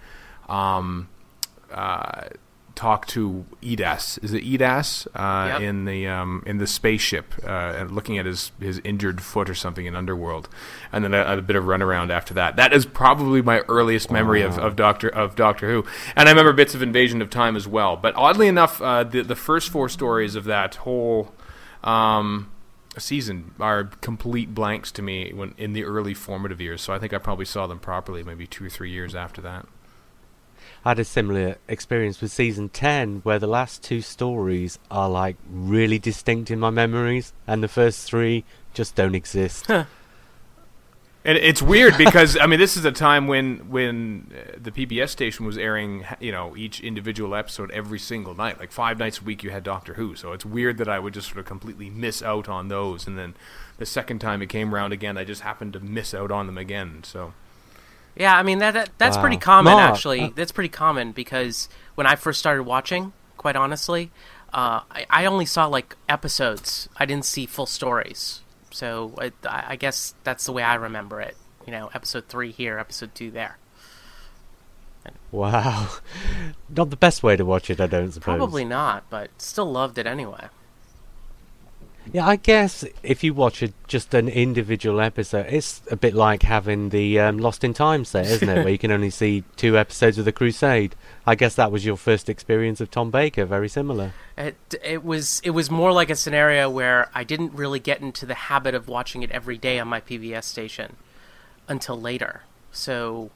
Um, 0.48 1.08
uh, 1.70 2.28
talk 2.74 3.06
to 3.08 3.44
Idas. 3.62 4.18
Is 4.22 4.32
it 4.32 4.44
Idas 4.44 5.06
uh, 5.14 5.48
Yep. 5.48 5.60
in 5.60 5.84
the 5.84 6.06
um, 6.08 6.42
in 6.46 6.58
the 6.58 6.66
spaceship, 6.66 7.34
uh, 7.44 7.48
and 7.76 7.90
looking 7.90 8.18
at 8.18 8.26
his 8.26 8.52
his 8.60 8.80
injured 8.84 9.20
foot 9.22 9.48
or 9.50 9.54
something 9.54 9.86
in 9.86 9.94
Underworld, 9.94 10.48
and 10.92 11.04
then 11.04 11.14
a, 11.14 11.38
a 11.38 11.42
bit 11.42 11.56
of 11.56 11.64
runaround 11.64 12.10
after 12.10 12.34
that. 12.34 12.56
That 12.56 12.72
is 12.72 12.86
probably 12.86 13.42
my 13.42 13.60
earliest 13.68 14.10
memory 14.10 14.42
of, 14.42 14.58
of 14.58 14.76
Doctor 14.76 15.08
of 15.08 15.36
Doctor 15.36 15.68
Who, 15.70 15.84
and 16.16 16.28
I 16.28 16.32
remember 16.32 16.52
bits 16.52 16.74
of 16.74 16.82
Invasion 16.82 17.22
of 17.22 17.30
Time 17.30 17.56
as 17.56 17.66
well. 17.68 17.96
But 17.96 18.14
oddly 18.16 18.48
enough, 18.48 18.80
uh, 18.82 19.04
the 19.04 19.22
the 19.22 19.36
first 19.36 19.70
four 19.70 19.88
stories 19.88 20.34
of 20.34 20.44
that 20.44 20.76
whole. 20.76 21.32
Um, 21.84 22.50
season 22.98 23.54
are 23.58 23.84
complete 23.84 24.52
blanks 24.54 24.92
to 24.92 25.00
me 25.00 25.32
when 25.32 25.54
in 25.56 25.72
the 25.72 25.82
early 25.82 26.12
formative 26.12 26.60
years 26.60 26.82
so 26.82 26.92
i 26.92 26.98
think 26.98 27.14
i 27.14 27.16
probably 27.16 27.46
saw 27.46 27.66
them 27.66 27.78
properly 27.78 28.22
maybe 28.22 28.46
two 28.46 28.66
or 28.66 28.68
three 28.68 28.90
years 28.90 29.14
after 29.14 29.40
that 29.40 29.66
I 30.84 30.90
had 30.90 30.98
a 30.98 31.04
similar 31.04 31.56
experience 31.68 32.20
with 32.20 32.32
season 32.32 32.68
10 32.68 33.20
where 33.22 33.38
the 33.38 33.46
last 33.46 33.82
two 33.82 34.00
stories 34.00 34.78
are 34.90 35.08
like 35.08 35.36
really 35.48 35.98
distinct 35.98 36.50
in 36.50 36.58
my 36.58 36.70
memories 36.70 37.32
and 37.46 37.62
the 37.62 37.68
first 37.68 38.06
three 38.06 38.44
just 38.74 38.94
don't 38.94 39.14
exist. 39.14 39.68
And 41.24 41.38
it's 41.38 41.62
weird 41.62 41.96
because 41.96 42.36
I 42.40 42.46
mean 42.46 42.58
this 42.58 42.76
is 42.76 42.84
a 42.84 42.90
time 42.90 43.28
when 43.28 43.70
when 43.70 44.32
uh, 44.34 44.58
the 44.60 44.72
PBS 44.72 45.10
station 45.10 45.46
was 45.46 45.56
airing 45.56 46.04
you 46.18 46.32
know 46.32 46.56
each 46.56 46.80
individual 46.80 47.36
episode 47.36 47.70
every 47.70 48.00
single 48.00 48.34
night. 48.34 48.58
Like 48.58 48.72
five 48.72 48.98
nights 48.98 49.20
a 49.20 49.24
week 49.24 49.44
you 49.44 49.50
had 49.50 49.62
Doctor 49.62 49.94
Who. 49.94 50.16
So 50.16 50.32
it's 50.32 50.44
weird 50.44 50.78
that 50.78 50.88
I 50.88 50.98
would 50.98 51.14
just 51.14 51.28
sort 51.28 51.38
of 51.38 51.44
completely 51.46 51.90
miss 51.90 52.24
out 52.24 52.48
on 52.48 52.66
those. 52.66 53.06
And 53.06 53.16
then 53.16 53.34
the 53.78 53.86
second 53.86 54.18
time 54.18 54.42
it 54.42 54.48
came 54.48 54.74
around 54.74 54.92
again 54.92 55.16
I 55.16 55.22
just 55.22 55.42
happened 55.42 55.74
to 55.74 55.80
miss 55.80 56.12
out 56.12 56.32
on 56.32 56.46
them 56.46 56.58
again. 56.58 57.04
So 57.04 57.34
Yeah, 58.16 58.36
I 58.36 58.42
mean 58.42 58.58
that, 58.58 58.74
that 58.74 58.90
that's 58.98 59.16
Wow. 59.16 59.22
pretty 59.22 59.36
common 59.38 59.74
actually. 59.74 60.20
uh- 60.22 60.30
that's 60.34 60.52
pretty 60.52 60.68
common 60.68 61.12
because 61.12 61.68
when 61.94 62.06
I 62.06 62.14
first 62.14 62.38
started 62.38 62.64
watching, 62.64 63.12
quite 63.36 63.56
honestly, 63.56 64.10
uh, 64.52 64.80
I, 64.90 65.06
I 65.08 65.24
only 65.26 65.46
saw 65.46 65.66
like 65.66 65.96
episodes. 66.08 66.88
I 66.96 67.06
didn't 67.06 67.24
see 67.24 67.46
full 67.46 67.66
stories. 67.66 68.40
So 68.70 69.14
I, 69.18 69.32
I 69.44 69.76
guess 69.76 70.14
that's 70.24 70.44
the 70.46 70.52
way 70.52 70.62
I 70.62 70.74
remember 70.74 71.20
it. 71.20 71.36
You 71.66 71.72
know, 71.72 71.90
episode 71.94 72.28
three 72.28 72.50
here, 72.50 72.78
episode 72.78 73.14
two 73.14 73.30
there. 73.30 73.58
Wow. 75.30 75.88
Not 76.68 76.90
the 76.90 76.96
best 76.96 77.22
way 77.22 77.36
to 77.36 77.44
watch 77.44 77.70
it, 77.70 77.80
I 77.80 77.86
don't 77.86 78.12
suppose. 78.12 78.36
Probably 78.36 78.64
not, 78.64 79.04
but 79.10 79.30
still 79.40 79.70
loved 79.70 79.98
it 79.98 80.06
anyway. 80.06 80.46
Yeah, 82.12 82.26
I 82.26 82.36
guess 82.36 82.84
if 83.02 83.22
you 83.22 83.32
watch 83.34 83.62
a, 83.62 83.72
just 83.86 84.12
an 84.14 84.28
individual 84.28 85.00
episode, 85.00 85.46
it's 85.48 85.82
a 85.90 85.96
bit 85.96 86.14
like 86.14 86.42
having 86.42 86.88
the 86.88 87.20
um, 87.20 87.38
Lost 87.38 87.62
in 87.62 87.74
Time 87.74 88.04
set, 88.04 88.26
isn't 88.26 88.48
it? 88.48 88.56
Where 88.64 88.68
you 88.70 88.78
can 88.84 88.90
only 88.90 89.10
see 89.10 89.44
two 89.56 89.78
episodes 89.78 90.18
of 90.18 90.24
The 90.24 90.32
Crusade. 90.32 90.96
I 91.26 91.34
guess 91.36 91.54
that 91.54 91.70
was 91.70 91.84
your 91.84 91.96
first 91.96 92.28
experience 92.28 92.80
of 92.80 92.90
Tom 92.90 93.10
Baker. 93.10 93.44
Very 93.44 93.68
similar. 93.68 94.12
It 94.36 94.56
it 94.82 95.04
was 95.04 95.40
it 95.44 95.50
was 95.50 95.70
more 95.70 95.92
like 95.92 96.10
a 96.10 96.16
scenario 96.16 96.68
where 96.68 97.08
I 97.14 97.22
didn't 97.22 97.52
really 97.54 97.78
get 97.80 98.00
into 98.00 98.26
the 98.26 98.34
habit 98.34 98.74
of 98.74 98.88
watching 98.88 99.22
it 99.22 99.30
every 99.30 99.58
day 99.58 99.78
on 99.78 99.86
my 99.88 100.00
PBS 100.00 100.44
station 100.44 100.96
until 101.68 102.00
later. 102.00 102.42
So 102.72 103.30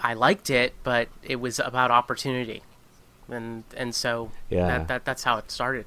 I 0.00 0.14
liked 0.14 0.48
it, 0.48 0.72
but 0.82 1.08
it 1.22 1.36
was 1.36 1.58
about 1.58 1.90
opportunity, 1.90 2.62
and 3.28 3.64
and 3.76 3.94
so 3.94 4.30
Yeah. 4.48 4.66
that, 4.66 4.88
that 4.88 5.04
that's 5.04 5.24
how 5.24 5.36
it 5.36 5.50
started. 5.50 5.84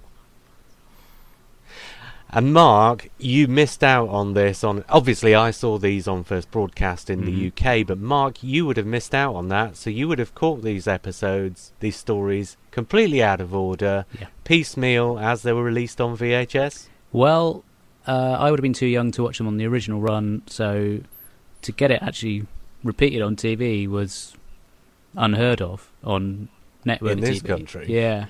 And 2.36 2.52
Mark, 2.52 3.10
you 3.20 3.48
missed 3.48 3.84
out 3.84 4.10
on 4.10 4.34
this. 4.34 4.64
On 4.64 4.84
obviously, 4.90 5.36
I 5.36 5.52
saw 5.52 5.78
these 5.78 6.08
on 6.08 6.24
first 6.24 6.50
broadcast 6.50 7.10
in 7.10 7.26
the 7.26 7.48
UK, 7.48 7.86
but 7.86 8.00
Mark, 8.00 8.42
you 8.42 8.66
would 8.66 8.78
have 8.78 8.88
missed 8.88 9.14
out 9.14 9.36
on 9.36 9.50
that. 9.50 9.76
So 9.78 9.90
you 9.92 10.08
would 10.08 10.18
have 10.20 10.34
caught 10.34 10.64
these 10.64 10.88
episodes, 10.88 11.72
these 11.80 11.96
stories, 11.96 12.58
completely 12.72 13.22
out 13.22 13.40
of 13.40 13.54
order, 13.54 14.06
Yeah. 14.20 14.28
piecemeal 14.46 15.20
as 15.20 15.44
they 15.44 15.54
were 15.54 15.64
released 15.64 16.02
on 16.02 16.18
VHS. 16.18 16.88
Well, 17.12 17.64
uh, 18.08 18.38
I 18.40 18.50
would 18.50 18.60
have 18.60 18.64
been 18.64 18.74
too 18.74 18.88
young 18.88 19.12
to 19.12 19.22
watch 19.24 19.38
them 19.38 19.46
on 19.48 19.58
the 19.58 19.66
original 19.68 20.02
run, 20.02 20.42
so 20.48 21.00
to 21.62 21.72
get 21.72 21.92
it 21.92 22.02
actually 22.02 22.48
repeated 22.84 23.22
on 23.22 23.36
TV 23.36 23.88
was 23.88 24.34
unheard 25.16 25.62
of 25.62 25.90
on 26.04 26.50
network 26.84 27.12
In 27.14 27.20
this 27.20 27.42
TV. 27.42 27.48
country. 27.48 27.86
Yeah. 27.88 28.26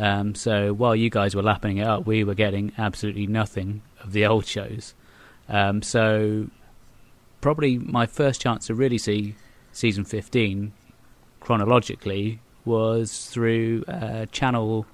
Um, 0.00 0.34
so 0.34 0.72
while 0.72 0.96
you 0.96 1.10
guys 1.10 1.36
were 1.36 1.42
lapping 1.42 1.76
it 1.76 1.86
up, 1.86 2.06
we 2.06 2.24
were 2.24 2.34
getting 2.34 2.72
absolutely 2.78 3.26
nothing 3.26 3.82
of 4.02 4.12
the 4.12 4.24
old 4.24 4.46
shows. 4.46 4.94
Um, 5.46 5.82
so 5.82 6.48
probably 7.42 7.76
my 7.76 8.06
first 8.06 8.40
chance 8.40 8.66
to 8.68 8.74
really 8.74 8.96
see 8.96 9.34
season 9.72 10.04
15 10.04 10.72
chronologically 11.40 12.40
was 12.64 13.26
through 13.26 13.84
a 13.88 14.26
channel 14.32 14.86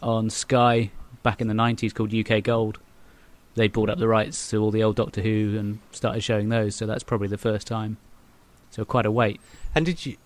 on 0.00 0.30
Sky 0.30 0.90
back 1.24 1.40
in 1.40 1.48
the 1.48 1.54
90s 1.54 1.92
called 1.92 2.14
UK 2.14 2.42
Gold. 2.42 2.78
They 3.54 3.66
bought 3.66 3.90
up 3.90 3.98
the 3.98 4.08
rights 4.08 4.48
to 4.50 4.58
all 4.58 4.70
the 4.70 4.82
old 4.82 4.96
Doctor 4.96 5.22
Who 5.22 5.56
and 5.58 5.80
started 5.90 6.22
showing 6.22 6.48
those, 6.48 6.76
so 6.76 6.86
that's 6.86 7.02
probably 7.02 7.28
the 7.28 7.36
first 7.36 7.66
time. 7.66 7.96
So 8.70 8.84
quite 8.84 9.06
a 9.06 9.10
wait. 9.10 9.40
And 9.74 9.84
did 9.84 10.06
you? 10.06 10.16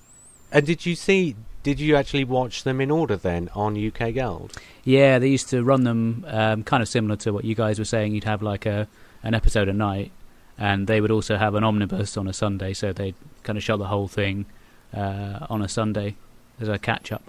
And 0.53 0.65
did 0.65 0.87
you 0.87 0.95
see? 0.95 1.35
Did 1.67 1.81
you 1.81 1.97
actually 1.97 2.23
watch 2.23 2.63
them 2.63 2.81
in 2.81 2.93
order 2.93 3.17
then 3.17 3.51
on 3.53 3.77
UK 3.77 4.15
Gold? 4.15 4.57
Yeah, 4.85 5.19
they 5.19 5.27
used 5.27 5.49
to 5.49 5.65
run 5.65 5.83
them 5.83 6.25
um, 6.29 6.63
kind 6.63 6.81
of 6.81 6.89
similar 6.89 7.17
to 7.17 7.33
what 7.33 7.45
you 7.45 7.57
guys 7.57 7.81
were 7.81 7.85
saying. 7.85 8.15
You'd 8.15 8.23
have 8.23 8.41
like 8.41 8.67
a 8.67 8.87
an 9.25 9.35
episode 9.35 9.69
a 9.69 9.73
night, 9.73 10.13
and 10.57 10.87
they 10.87 11.01
would 11.01 11.11
also 11.11 11.37
have 11.37 11.57
an 11.57 11.65
omnibus 11.65 12.17
on 12.17 12.29
a 12.29 12.33
Sunday, 12.33 12.73
so 12.73 12.93
they'd 12.93 13.17
kind 13.43 13.57
of 13.57 13.65
show 13.65 13.77
the 13.77 13.89
whole 13.89 14.07
thing 14.07 14.47
uh, 14.95 15.45
on 15.51 15.61
a 15.61 15.69
Sunday 15.69 16.15
as 16.61 16.69
a 16.69 16.79
catch 16.79 17.11
up. 17.11 17.25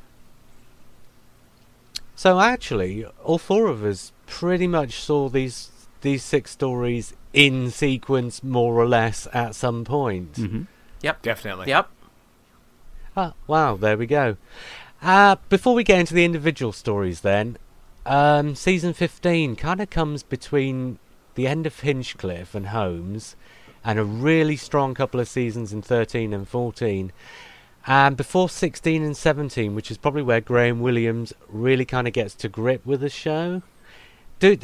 So 2.15 2.39
actually, 2.39 3.05
all 3.23 3.39
four 3.39 3.65
of 3.65 3.83
us 3.83 4.11
pretty 4.27 4.67
much 4.67 5.01
saw 5.01 5.29
these 5.29 5.71
these 6.01 6.23
six 6.23 6.51
stories 6.51 7.15
in 7.33 7.71
sequence, 7.71 8.43
more 8.43 8.75
or 8.75 8.87
less, 8.87 9.27
at 9.33 9.55
some 9.55 9.83
point. 9.83 10.37
hmm 10.37 10.61
definitely 11.23 11.69
Yep. 11.69 11.89
Ah, 13.19 13.33
wow, 13.47 13.75
there 13.75 13.97
we 13.97 14.05
go. 14.05 14.37
Uh, 15.01 15.37
before 15.49 15.73
we 15.73 15.83
get 15.83 15.99
into 15.99 16.13
the 16.13 16.23
individual 16.23 16.71
stories, 16.71 17.21
then, 17.21 17.57
um, 18.05 18.53
season 18.53 18.93
15 18.93 19.55
kind 19.55 19.81
of 19.81 19.89
comes 19.89 20.21
between 20.21 20.99
the 21.33 21.47
end 21.47 21.65
of 21.65 21.79
Hinchcliffe 21.79 22.53
and 22.53 22.67
Holmes 22.67 23.35
and 23.83 23.97
a 23.97 24.03
really 24.03 24.55
strong 24.55 24.93
couple 24.93 25.19
of 25.19 25.27
seasons 25.27 25.73
in 25.73 25.81
13 25.81 26.31
and 26.31 26.47
14. 26.47 27.11
And 27.87 28.15
before 28.15 28.49
16 28.49 29.01
and 29.01 29.17
17, 29.17 29.73
which 29.73 29.89
is 29.89 29.97
probably 29.97 30.21
where 30.21 30.39
Graham 30.39 30.79
Williams 30.79 31.33
really 31.49 31.85
kind 31.85 32.05
of 32.05 32.13
gets 32.13 32.35
to 32.35 32.47
grip 32.47 32.85
with 32.85 33.01
the 33.01 33.09
show. 33.09 33.63
Do, 34.37 34.55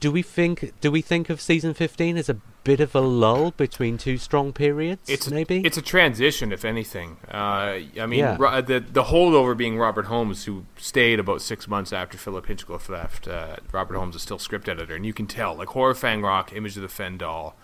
do 0.00 0.10
we 0.10 0.22
think 0.22 0.72
do 0.80 0.90
we 0.90 1.02
think 1.02 1.28
of 1.28 1.42
season 1.42 1.74
15 1.74 2.16
as 2.16 2.30
a 2.30 2.38
bit 2.64 2.80
of 2.80 2.94
a 2.94 3.00
lull 3.00 3.52
between 3.52 3.98
two 3.98 4.16
strong 4.18 4.52
periods? 4.52 5.08
It's 5.08 5.26
a, 5.26 5.30
maybe 5.34 5.60
it's 5.64 5.76
a 5.76 5.82
transition, 5.82 6.52
if 6.52 6.64
anything. 6.64 7.16
Uh, 7.30 7.80
I 8.00 8.06
mean, 8.06 8.20
Yeah. 8.20 8.36
Ro- 8.38 8.60
the 8.60 8.80
the 8.80 9.04
holdover 9.04 9.56
being 9.56 9.78
Robert 9.78 10.06
Holmes, 10.06 10.44
who 10.44 10.64
stayed 10.76 11.18
about 11.20 11.42
six 11.42 11.66
months 11.68 11.92
after 11.92 12.16
Philip 12.18 12.46
Hinchcliffe 12.46 12.88
left. 12.88 13.26
Uh, 13.28 13.56
Robert 13.72 13.96
Holmes 13.96 14.14
is 14.16 14.22
still 14.22 14.38
script 14.38 14.68
editor, 14.68 14.94
and 14.94 15.04
you 15.06 15.12
can 15.12 15.26
tell, 15.26 15.54
like 15.54 15.68
Horror 15.68 15.94
Fang 15.94 16.22
Rock, 16.22 16.52
Image 16.54 16.76
of 16.76 16.82
the 16.82 16.88
Fendahl, 16.88 17.54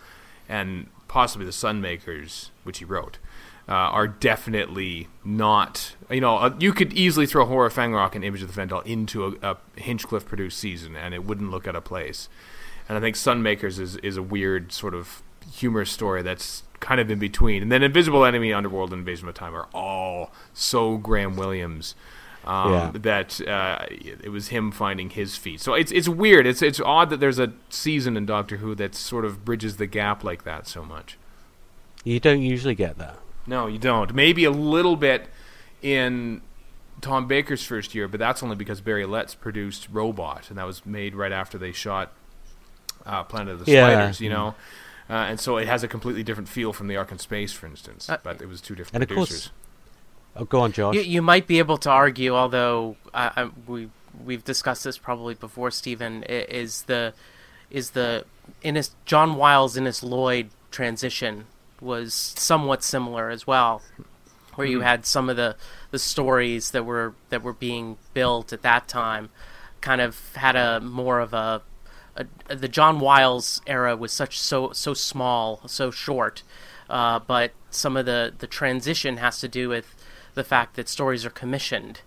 and 0.49 0.87
possibly 1.09 1.45
the 1.47 1.53
Sunmakers, 1.53 2.51
which 2.65 2.79
he 2.79 2.85
wrote, 2.85 3.19
uh, 3.69 3.73
are 3.73 4.07
definitely 4.09 5.09
not. 5.25 5.95
You 6.11 6.21
know, 6.21 6.37
uh, 6.37 6.55
you 6.59 6.73
could 6.73 6.93
easily 6.93 7.27
throw 7.27 7.45
Horror 7.47 7.71
Fang 7.71 7.93
Rock 7.93 8.15
and 8.15 8.25
Image 8.25 8.43
of 8.43 8.53
the 8.55 8.61
Fendahl 8.61 8.85
into 8.87 9.25
a, 9.43 9.51
a 9.53 9.57
Hinchcliffe 9.81 10.27
produced 10.27 10.59
season, 10.59 10.97
and 10.97 11.15
it 11.15 11.25
wouldn't 11.25 11.51
look 11.51 11.67
out 11.67 11.75
of 11.77 11.85
place. 11.85 12.29
And 12.89 12.97
I 12.97 13.01
think 13.01 13.17
Sunmakers 13.17 13.79
is 13.81 13.97
is 13.97 14.17
a 14.17 14.23
weird 14.23 14.73
sort 14.73 14.95
of 14.95 15.23
humorous 15.53 15.91
story 15.91 16.23
that's 16.23 16.63
kind 16.81 17.01
of 17.01 17.11
in 17.11 17.19
between. 17.19 17.63
And 17.63 17.73
then 17.73 17.83
Invisible 17.83 18.25
Enemy, 18.25 18.53
Underworld, 18.53 18.93
and 18.93 19.01
Invasion 19.01 19.29
of 19.29 19.35
Time 19.35 19.55
are 19.55 19.69
all 19.75 20.33
so 20.53 20.97
Graham 20.99 21.37
Williams. 21.37 21.95
Um, 22.45 22.73
Yeah. 22.73 22.91
That 22.95 23.41
uh, 23.49 23.87
it 23.91 24.31
was 24.31 24.49
him 24.49 24.71
finding 24.71 25.11
his 25.11 25.37
feet. 25.37 25.61
So 25.61 25.75
it's 25.75 25.91
it's 25.91 26.09
weird. 26.09 26.47
It's 26.47 26.63
it's 26.63 26.81
odd 26.81 27.11
that 27.11 27.19
there's 27.19 27.41
a 27.41 27.53
season 27.71 28.17
in 28.17 28.25
Doctor 28.27 28.59
Who 28.59 28.75
that 28.77 28.95
sort 28.95 29.25
of 29.25 29.45
bridges 29.45 29.79
the 29.79 29.87
gap 29.87 30.23
like 30.23 30.45
that 30.45 30.67
so 30.69 30.85
much. 30.85 31.19
you 32.05 32.21
don't 32.21 32.43
usually 32.43 32.77
get 32.77 32.99
that. 32.99 33.19
No, 33.49 33.67
you 33.67 33.79
don't. 33.79 34.15
Maybe 34.15 34.45
a 34.45 34.51
little 34.51 34.97
bit 34.97 35.29
in 35.83 36.41
Tom 37.01 37.27
Baker's 37.27 37.65
first 37.65 37.95
year, 37.95 38.07
but 38.09 38.19
that's 38.21 38.43
only 38.43 38.57
because 38.57 38.81
Barry 38.81 39.07
Letts 39.07 39.35
produced 39.35 39.89
Robot, 39.93 40.49
and 40.49 40.59
that 40.59 40.67
was 40.67 40.85
made 40.87 41.15
right 41.15 41.33
after 41.33 41.59
they 41.59 41.71
shot 41.73 42.13
uh, 43.07 43.23
Planet 43.25 43.55
of 43.55 43.65
the 43.65 43.73
Yeah. 43.73 43.89
Spiders. 43.89 44.21
You 44.21 44.31
know, 44.31 44.55
uh, 45.09 45.13
and 45.15 45.41
so 45.41 45.57
it 45.57 45.67
has 45.69 45.83
a 45.83 45.89
completely 45.89 46.23
different 46.23 46.49
feel 46.49 46.73
from 46.73 46.89
the 46.89 46.97
Ark 46.97 47.13
in 47.13 47.19
Space, 47.19 47.53
for 47.53 47.67
instance. 47.67 48.11
Uh, 48.11 48.19
but 48.23 48.43
it 48.43 48.49
was 48.49 48.61
two 48.61 48.75
different 48.75 48.95
And 48.97 49.03
of 49.03 49.09
course- 49.17 49.29
producers. 49.29 49.51
Oh, 50.39 50.45
go 50.45 50.61
on, 50.61 50.73
Josh. 50.73 50.95
You, 50.95 51.01
you 51.01 51.23
might 51.23 51.47
be 51.47 51.59
able 51.59 51.79
to 51.79 51.91
argue, 51.91 52.35
although 52.35 52.97
uh, 53.15 53.31
I, 53.37 53.51
we 53.67 53.89
we've 54.23 54.45
discussed 54.45 54.85
this 54.85 54.99
probably 54.99 55.35
before. 55.35 55.71
Stephen 55.71 56.23
is 56.25 56.83
the 56.83 57.15
is 57.71 57.91
the 57.93 58.25
Innes 58.63 58.91
John 59.07 59.37
Wiles 59.37 59.79
Innes 59.79 60.03
Lloyd 60.03 60.51
transition 60.71 61.47
was 61.81 62.13
somewhat 62.13 62.83
similar 62.83 63.31
as 63.31 63.47
well, 63.47 63.81
where 64.57 64.67
you 64.67 64.81
had 64.83 65.07
some 65.07 65.31
of 65.31 65.37
the 65.37 65.57
the 65.91 65.99
stories 65.99 66.73
that 66.73 66.85
were 66.85 67.15
that 67.31 67.43
were 67.43 67.55
being 67.55 67.97
built 68.13 68.53
at 68.53 68.61
that 68.61 68.89
time, 68.89 69.31
kind 69.81 70.03
of 70.03 70.35
had 70.37 70.55
a 70.55 70.81
more 70.81 71.19
of 71.21 71.33
a, 71.33 71.63
a 72.17 72.55
the 72.55 72.69
John 72.69 73.01
Wiles 73.01 73.61
era 73.67 73.97
was 73.97 74.13
such 74.13 74.39
so 74.39 74.73
so 74.73 74.95
small, 74.95 75.61
so 75.67 75.91
short, 75.91 76.43
uh, 76.89 77.19
but 77.21 77.53
some 77.71 77.97
of 77.97 78.07
the 78.07 78.33
the 78.37 78.47
transition 78.47 79.19
has 79.19 79.41
to 79.41 79.49
do 79.49 79.69
with 79.69 79.95
the 80.35 80.45
fact 80.45 80.77
that 80.77 80.89
stories 80.89 81.25
are 81.25 81.31
commissioned 81.31 82.01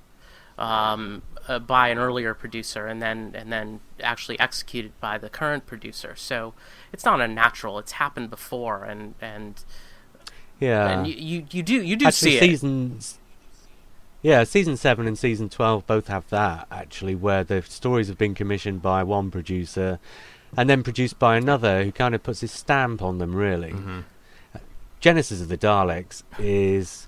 um, 0.57 1.21
uh, 1.47 1.59
by 1.59 1.87
an 1.87 1.97
earlier 1.97 2.33
producer 2.33 2.87
and 2.87 3.01
then 3.01 3.31
and 3.33 3.51
then 3.51 3.79
actually 4.01 4.39
executed 4.39 4.91
by 4.99 5.17
the 5.17 5.29
current 5.29 5.65
producer. 5.65 6.15
So 6.15 6.53
it's 6.91 7.05
not 7.05 7.21
unnatural. 7.21 7.79
It's 7.79 7.93
happened 7.93 8.29
before, 8.29 8.83
and 8.83 9.15
and 9.21 9.63
yeah. 10.59 10.89
and 10.89 11.07
you, 11.07 11.15
you, 11.15 11.45
you 11.51 11.63
do 11.63 11.81
you 11.81 11.95
do 11.95 12.07
actually, 12.07 12.31
see 12.31 12.37
it. 12.37 12.41
seasons. 12.41 13.18
Yeah, 14.21 14.43
season 14.43 14.75
seven 14.77 15.07
and 15.07 15.17
season 15.17 15.49
twelve 15.49 15.87
both 15.87 16.07
have 16.07 16.29
that 16.29 16.67
actually, 16.71 17.15
where 17.15 17.43
the 17.43 17.61
stories 17.61 18.07
have 18.07 18.17
been 18.17 18.35
commissioned 18.35 18.81
by 18.81 19.03
one 19.03 19.31
producer, 19.31 19.99
and 20.57 20.69
then 20.69 20.83
produced 20.83 21.19
by 21.19 21.37
another 21.37 21.83
who 21.83 21.91
kind 21.91 22.13
of 22.15 22.23
puts 22.23 22.41
his 22.41 22.51
stamp 22.51 23.01
on 23.01 23.17
them. 23.17 23.35
Really, 23.35 23.71
Mm-hmm. 23.71 23.99
Genesis 24.99 25.39
of 25.41 25.47
the 25.47 25.57
Daleks 25.57 26.23
is 26.37 27.07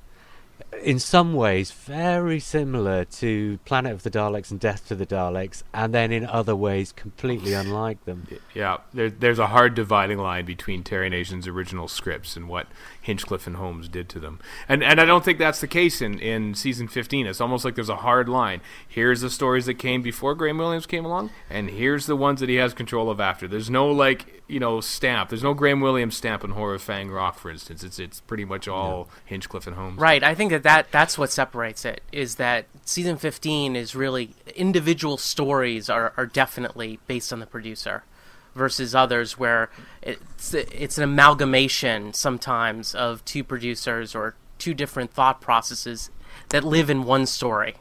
in 0.84 1.00
some 1.00 1.34
ways 1.34 1.72
very 1.72 2.39
similar 2.39 3.06
to 3.06 3.60
Planet 3.65 3.94
of 3.94 4.03
the 4.03 4.12
Daleks 4.12 4.51
and 4.51 4.60
Death 4.60 4.88
to 4.88 4.96
the 4.96 5.06
Daleks, 5.06 5.63
and 5.74 5.94
then 5.94 6.12
in 6.12 6.25
other 6.25 6.56
ways 6.56 6.91
completely 6.91 7.53
unlike 7.53 8.03
them. 8.06 8.27
Yeah, 8.53 8.77
there, 8.94 9.10
there's 9.10 9.39
a 9.39 9.48
hard 9.48 9.75
dividing 9.75 10.18
line 10.18 10.46
between 10.46 10.84
Terry 10.84 11.10
Nation's 11.10 11.48
original 11.48 11.88
scripts 11.88 12.36
and 12.36 12.48
what 12.48 12.68
Hinchcliffe 13.01 13.48
and 13.48 13.56
Holmes 13.56 13.88
did 13.88 14.10
to 14.10 14.20
them. 14.20 14.39
And 14.68 14.84
and 14.84 15.00
I 15.00 15.06
don't 15.06 15.24
think 15.24 15.39
that's 15.39 15.62
the 15.62 15.68
case 15.68 16.01
in, 16.01 16.20
in 16.20 16.53
season 16.53 16.88
15. 16.88 17.27
It's 17.27 17.41
almost 17.41 17.65
like 17.65 17.75
there's 17.75 17.89
a 17.89 17.98
hard 17.98 18.30
line. 18.30 18.62
Here's 18.88 19.22
the 19.22 19.30
stories 19.30 19.65
that 19.65 19.75
came 19.75 20.01
before 20.01 20.36
Graham 20.36 20.58
Williams 20.58 20.86
came 20.86 21.06
along, 21.06 21.32
and 21.50 21.70
here's 21.70 22.06
the 22.06 22.15
ones 22.15 22.39
that 22.39 22.50
he 22.50 22.56
has 22.56 22.74
control 22.74 23.10
of 23.10 23.20
after. 23.20 23.48
There's 23.48 23.70
no 23.70 23.88
like 23.88 24.44
you 24.48 24.60
know 24.60 24.82
stamp. 24.82 25.30
There's 25.30 25.44
no 25.44 25.53
Graham 25.53 25.82
Williams 25.82 26.18
stamp 26.18 26.44
in 26.44 26.51
Horror 26.51 26.80
Fang 26.80 27.10
Rock, 27.10 27.38
for 27.38 27.50
instance. 27.50 27.84
It's 27.84 28.00
it's 28.00 28.20
pretty 28.22 28.46
much 28.46 28.68
all 28.68 29.10
Hinchcliffe 29.25 29.68
and 29.68 29.75
Holmes. 29.75 30.00
Right. 30.00 30.24
I 30.24 30.36
think 30.36 30.50
that, 30.51 30.63
that 30.63 30.91
that's 30.91 31.17
what 31.17 31.31
separates 31.31 31.86
it 31.86 32.01
is 32.12 32.36
that 32.36 32.65
season 32.86 33.17
15 33.17 33.75
is 33.75 33.96
really 33.96 34.36
individual 34.55 35.17
stories 35.17 35.89
are, 35.89 36.13
are 36.17 36.25
definitely 36.25 37.00
based 37.08 37.34
on 37.34 37.39
the 37.39 37.46
producer 37.46 38.03
versus 38.55 38.93
others 38.93 39.38
where 39.38 39.70
it's 40.01 40.53
it's 40.53 40.98
an 40.98 41.03
amalgamation 41.03 42.13
sometimes 42.13 42.93
of 42.93 43.24
two 43.25 43.43
producers 43.43 44.13
or 44.13 44.36
two 44.62 44.74
different 44.74 45.12
thought 45.12 45.41
processes 45.41 46.12
that 46.50 46.63
live 46.63 46.89
in 46.89 47.03
one 47.03 47.25
story. 47.25 47.75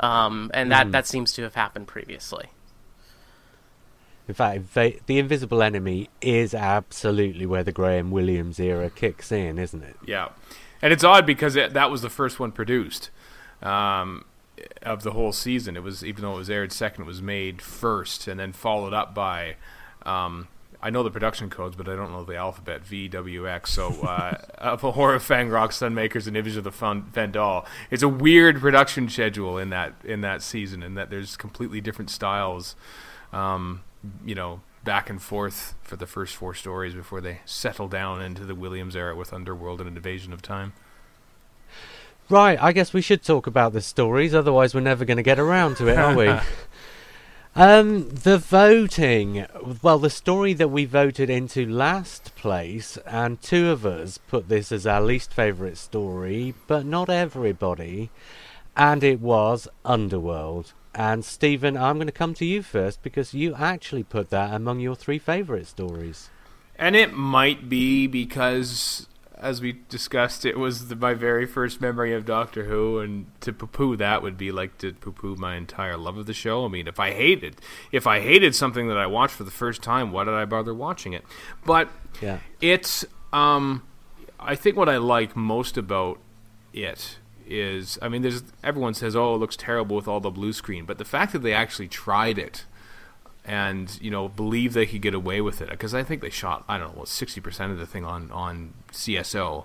Um, 0.00 0.50
and 0.52 0.70
that, 0.72 0.92
that 0.92 1.06
seems 1.06 1.32
to 1.34 1.42
have 1.42 1.54
happened 1.54 1.86
previously. 1.86 2.50
In 4.26 4.34
fact, 4.34 4.62
Va- 4.62 4.92
The 5.06 5.18
Invisible 5.18 5.62
Enemy 5.62 6.10
is 6.20 6.54
absolutely 6.54 7.46
where 7.46 7.62
the 7.62 7.72
Graham 7.72 8.10
Williams 8.10 8.58
era 8.58 8.90
kicks 8.90 9.30
in, 9.30 9.58
isn't 9.58 9.82
it? 9.82 9.96
Yeah, 10.04 10.30
and 10.84 10.92
it's 10.92 11.02
odd 11.02 11.24
because 11.24 11.56
it, 11.56 11.72
that 11.72 11.90
was 11.90 12.02
the 12.02 12.10
first 12.10 12.38
one 12.38 12.52
produced 12.52 13.08
um, 13.62 14.26
of 14.82 15.02
the 15.02 15.12
whole 15.12 15.32
season. 15.32 15.78
It 15.78 15.82
was 15.82 16.04
even 16.04 16.20
though 16.20 16.34
it 16.34 16.36
was 16.36 16.50
aired 16.50 16.72
second, 16.72 17.04
it 17.04 17.06
was 17.06 17.22
made 17.22 17.62
first, 17.62 18.28
and 18.28 18.38
then 18.38 18.52
followed 18.52 18.92
up 18.92 19.14
by. 19.14 19.56
Um, 20.04 20.48
I 20.82 20.90
know 20.90 21.02
the 21.02 21.10
production 21.10 21.48
codes, 21.48 21.74
but 21.74 21.88
I 21.88 21.96
don't 21.96 22.12
know 22.12 22.22
the 22.22 22.36
alphabet 22.36 22.84
VWX. 22.84 23.68
So, 23.68 24.02
uh, 24.02 24.36
of 24.58 24.84
a 24.84 24.92
horror 24.92 25.18
Fang 25.18 25.48
Rock, 25.48 25.70
Sunmakers, 25.70 26.26
and 26.26 26.36
Image 26.36 26.58
of 26.58 26.64
the 26.64 26.70
Fendahl. 26.70 27.64
It's 27.90 28.02
a 28.02 28.08
weird 28.08 28.60
production 28.60 29.08
schedule 29.08 29.56
in 29.56 29.70
that 29.70 29.94
in 30.04 30.20
that 30.20 30.42
season, 30.42 30.82
and 30.82 30.98
that 30.98 31.08
there's 31.08 31.38
completely 31.38 31.80
different 31.80 32.10
styles. 32.10 32.76
Um, 33.32 33.84
you 34.22 34.34
know, 34.34 34.60
back 34.84 35.10
and 35.10 35.20
forth 35.20 35.74
for 35.82 35.96
the 35.96 36.06
first 36.06 36.36
four 36.36 36.54
stories 36.54 36.94
before 36.94 37.20
they 37.20 37.40
settle 37.44 37.88
down 37.88 38.20
into 38.22 38.44
the 38.44 38.54
Williams 38.54 38.94
era 38.94 39.16
with 39.16 39.32
Underworld 39.32 39.80
and 39.80 39.88
an 39.88 39.96
Invasion 39.96 40.32
of 40.32 40.42
Time. 40.42 40.72
Right, 42.28 42.62
I 42.62 42.72
guess 42.72 42.92
we 42.92 43.02
should 43.02 43.22
talk 43.22 43.46
about 43.46 43.72
the 43.72 43.80
stories, 43.80 44.34
otherwise 44.34 44.74
we're 44.74 44.80
never 44.80 45.04
going 45.04 45.18
to 45.18 45.22
get 45.22 45.38
around 45.38 45.76
to 45.76 45.88
it, 45.88 45.98
are 45.98 46.14
we? 46.14 46.32
Um, 47.56 48.08
the 48.08 48.36
voting. 48.36 49.46
Well, 49.80 50.00
the 50.00 50.10
story 50.10 50.54
that 50.54 50.72
we 50.72 50.86
voted 50.86 51.30
into 51.30 51.64
last 51.64 52.34
place, 52.34 52.98
and 53.06 53.40
two 53.40 53.70
of 53.70 53.86
us 53.86 54.18
put 54.18 54.48
this 54.48 54.72
as 54.72 54.88
our 54.88 55.00
least 55.00 55.32
favourite 55.32 55.76
story, 55.76 56.54
but 56.66 56.84
not 56.84 57.08
everybody, 57.08 58.10
and 58.76 59.04
it 59.04 59.20
was 59.20 59.68
Underworld. 59.84 60.72
And 60.94 61.24
Stephen, 61.24 61.76
I'm 61.76 61.96
going 61.96 62.06
to 62.06 62.12
come 62.12 62.34
to 62.34 62.44
you 62.44 62.62
first 62.62 63.02
because 63.02 63.34
you 63.34 63.54
actually 63.54 64.04
put 64.04 64.30
that 64.30 64.54
among 64.54 64.80
your 64.80 64.94
three 64.94 65.18
favourite 65.18 65.66
stories. 65.66 66.30
And 66.76 66.94
it 66.94 67.12
might 67.12 67.68
be 67.68 68.06
because, 68.06 69.08
as 69.36 69.60
we 69.60 69.80
discussed, 69.88 70.44
it 70.44 70.56
was 70.56 70.88
the, 70.88 70.96
my 70.96 71.14
very 71.14 71.46
first 71.46 71.80
memory 71.80 72.14
of 72.14 72.24
Doctor 72.24 72.64
Who, 72.64 73.00
and 73.00 73.26
to 73.40 73.52
poo-poo 73.52 73.96
that 73.96 74.22
would 74.22 74.38
be 74.38 74.52
like 74.52 74.78
to 74.78 74.92
poo-poo 74.92 75.34
my 75.34 75.56
entire 75.56 75.96
love 75.96 76.16
of 76.16 76.26
the 76.26 76.32
show. 76.32 76.64
I 76.64 76.68
mean, 76.68 76.86
if 76.86 77.00
I 77.00 77.10
hated, 77.12 77.56
if 77.90 78.06
I 78.06 78.20
hated 78.20 78.54
something 78.54 78.88
that 78.88 78.96
I 78.96 79.06
watched 79.06 79.34
for 79.34 79.44
the 79.44 79.50
first 79.50 79.82
time, 79.82 80.12
why 80.12 80.24
did 80.24 80.34
I 80.34 80.44
bother 80.44 80.74
watching 80.74 81.12
it? 81.12 81.24
But 81.64 81.88
Yeah. 82.20 82.38
it's, 82.60 83.04
um, 83.32 83.82
I 84.38 84.54
think 84.54 84.76
what 84.76 84.88
I 84.88 84.98
like 84.98 85.34
most 85.34 85.76
about 85.76 86.18
it 86.72 87.18
is, 87.46 87.98
I 88.02 88.08
mean, 88.08 88.22
there's 88.22 88.42
everyone 88.62 88.94
says, 88.94 89.14
"Oh, 89.16 89.34
it 89.34 89.38
looks 89.38 89.56
terrible 89.56 89.96
with 89.96 90.08
all 90.08 90.20
the 90.20 90.30
blue 90.30 90.52
screen," 90.52 90.84
but 90.84 90.98
the 90.98 91.04
fact 91.04 91.32
that 91.32 91.40
they 91.40 91.52
actually 91.52 91.88
tried 91.88 92.38
it 92.38 92.64
and 93.44 93.98
you 94.00 94.10
know 94.10 94.28
believe 94.28 94.72
they 94.72 94.86
could 94.86 95.02
get 95.02 95.12
away 95.14 95.40
with 95.40 95.60
it 95.60 95.68
because 95.68 95.94
I 95.94 96.02
think 96.02 96.22
they 96.22 96.30
shot 96.30 96.64
I 96.68 96.78
don't 96.78 96.96
know 96.96 97.04
sixty 97.04 97.40
percent 97.42 97.72
of 97.72 97.78
the 97.78 97.86
thing 97.86 98.04
on 98.04 98.30
on 98.30 98.72
CSO 98.90 99.64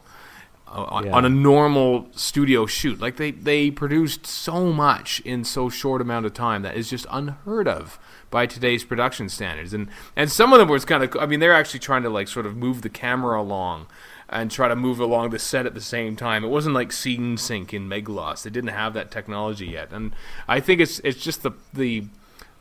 uh, 0.67 0.71
on, 0.83 1.05
Yeah. 1.05 1.13
on 1.13 1.23
a 1.23 1.29
normal 1.29 2.09
studio 2.13 2.65
shoot. 2.65 2.99
Like 2.99 3.15
they 3.15 3.31
they 3.31 3.71
produced 3.71 4.25
so 4.27 4.73
much 4.73 5.21
in 5.21 5.43
so 5.45 5.69
short 5.69 6.01
amount 6.01 6.25
of 6.25 6.33
time 6.33 6.61
that 6.63 6.75
is 6.75 6.89
just 6.89 7.05
unheard 7.09 7.67
of 7.69 7.97
by 8.29 8.45
today's 8.45 8.83
production 8.83 9.29
standards. 9.29 9.73
And 9.73 9.87
and 10.15 10.29
some 10.29 10.51
of 10.51 10.59
them 10.59 10.67
was 10.67 10.83
kind 10.83 11.01
of 11.03 11.15
I 11.17 11.25
mean 11.25 11.39
they're 11.39 11.53
actually 11.55 11.79
trying 11.79 12.03
to 12.03 12.09
like 12.09 12.27
sort 12.27 12.45
of 12.45 12.57
move 12.57 12.81
the 12.81 12.89
camera 12.89 13.39
along. 13.41 13.87
And 14.31 14.51
try 14.51 14.67
to 14.67 14.75
move 14.75 14.99
along 14.99 15.31
the 15.31 15.39
set 15.39 15.65
at 15.65 15.73
the 15.73 15.81
same 15.81 16.15
time. 16.15 16.43
It 16.43 16.49
wasn't 16.49 16.75
like 16.75 16.91
scene 16.91 17.35
sync 17.37 17.73
in 17.73 17.89
Meglos. 17.89 18.43
They 18.43 18.51
didn't 18.51 18.69
have 18.69 18.93
that 18.93 19.09
technology 19.09 19.65
yet, 19.65 19.91
and 19.91 20.13
I 20.47 20.59
think 20.59 20.79
it's 20.81 20.99
it's 20.99 21.19
just 21.19 21.41
the 21.41 21.51
the 21.73 22.05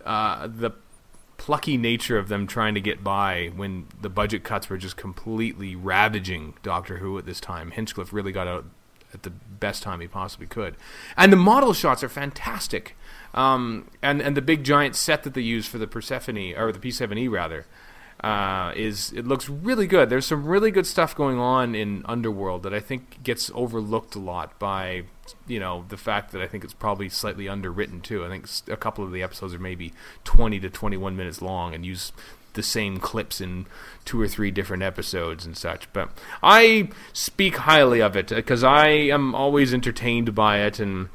uh, 0.04 0.46
the 0.46 0.70
plucky 1.36 1.76
nature 1.76 2.18
of 2.18 2.28
them 2.28 2.46
trying 2.46 2.74
to 2.74 2.80
get 2.80 3.04
by 3.04 3.50
when 3.54 3.86
the 4.00 4.08
budget 4.08 4.44
cuts 4.44 4.68
were 4.68 4.78
just 4.78 4.96
completely 4.96 5.76
ravaging 5.76 6.54
Doctor 6.62 6.98
Who 6.98 7.18
at 7.18 7.26
this 7.26 7.40
time. 7.40 7.70
Hinchcliffe 7.70 8.12
really 8.12 8.32
got 8.32 8.48
out 8.48 8.64
at 9.14 9.22
the 9.22 9.30
best 9.30 9.82
time 9.82 10.00
he 10.00 10.08
possibly 10.08 10.46
could, 10.46 10.74
and 11.16 11.30
the 11.30 11.36
model 11.36 11.74
shots 11.74 12.02
are 12.02 12.08
fantastic. 12.08 12.96
Um, 13.34 13.90
and 14.02 14.22
and 14.22 14.36
the 14.36 14.42
big 14.42 14.64
giant 14.64 14.96
set 14.96 15.22
that 15.24 15.34
they 15.34 15.42
use 15.42 15.66
for 15.66 15.76
the 15.76 15.86
Persephone 15.86 16.54
or 16.56 16.72
the 16.72 16.78
P7E 16.78 17.30
rather 17.30 17.66
uh, 18.20 18.72
is 18.74 19.12
it 19.12 19.26
looks 19.26 19.48
really 19.48 19.86
good. 19.86 20.10
There's 20.10 20.26
some 20.26 20.44
really 20.44 20.70
good 20.70 20.86
stuff 20.86 21.14
going 21.14 21.38
on 21.38 21.74
in 21.74 22.02
Underworld 22.06 22.64
that 22.64 22.74
I 22.74 22.80
think 22.80 23.22
gets 23.22 23.50
overlooked 23.54 24.16
a 24.16 24.18
lot 24.18 24.58
by 24.58 25.04
you 25.46 25.60
know 25.60 25.84
the 25.88 25.96
fact 25.96 26.32
that 26.32 26.42
I 26.42 26.46
think 26.46 26.64
it's 26.64 26.74
probably 26.74 27.08
slightly 27.08 27.48
underwritten 27.48 28.00
too. 28.00 28.24
I 28.24 28.28
think 28.28 28.48
a 28.68 28.76
couple 28.76 29.04
of 29.04 29.12
the 29.12 29.22
episodes 29.22 29.54
are 29.54 29.60
maybe 29.60 29.92
20 30.24 30.58
to 30.60 30.70
21 30.70 31.16
minutes 31.16 31.40
long 31.40 31.74
and 31.74 31.86
use 31.86 32.12
the 32.54 32.62
same 32.62 32.98
clips 32.98 33.40
in 33.40 33.66
two 34.04 34.20
or 34.20 34.26
three 34.26 34.50
different 34.50 34.82
episodes 34.82 35.46
and 35.46 35.56
such. 35.56 35.92
But 35.92 36.10
I 36.42 36.88
speak 37.12 37.58
highly 37.58 38.00
of 38.00 38.16
it 38.16 38.28
because 38.28 38.64
I 38.64 38.88
am 38.88 39.32
always 39.34 39.72
entertained 39.72 40.34
by 40.34 40.58
it 40.62 40.80
and 40.80 41.08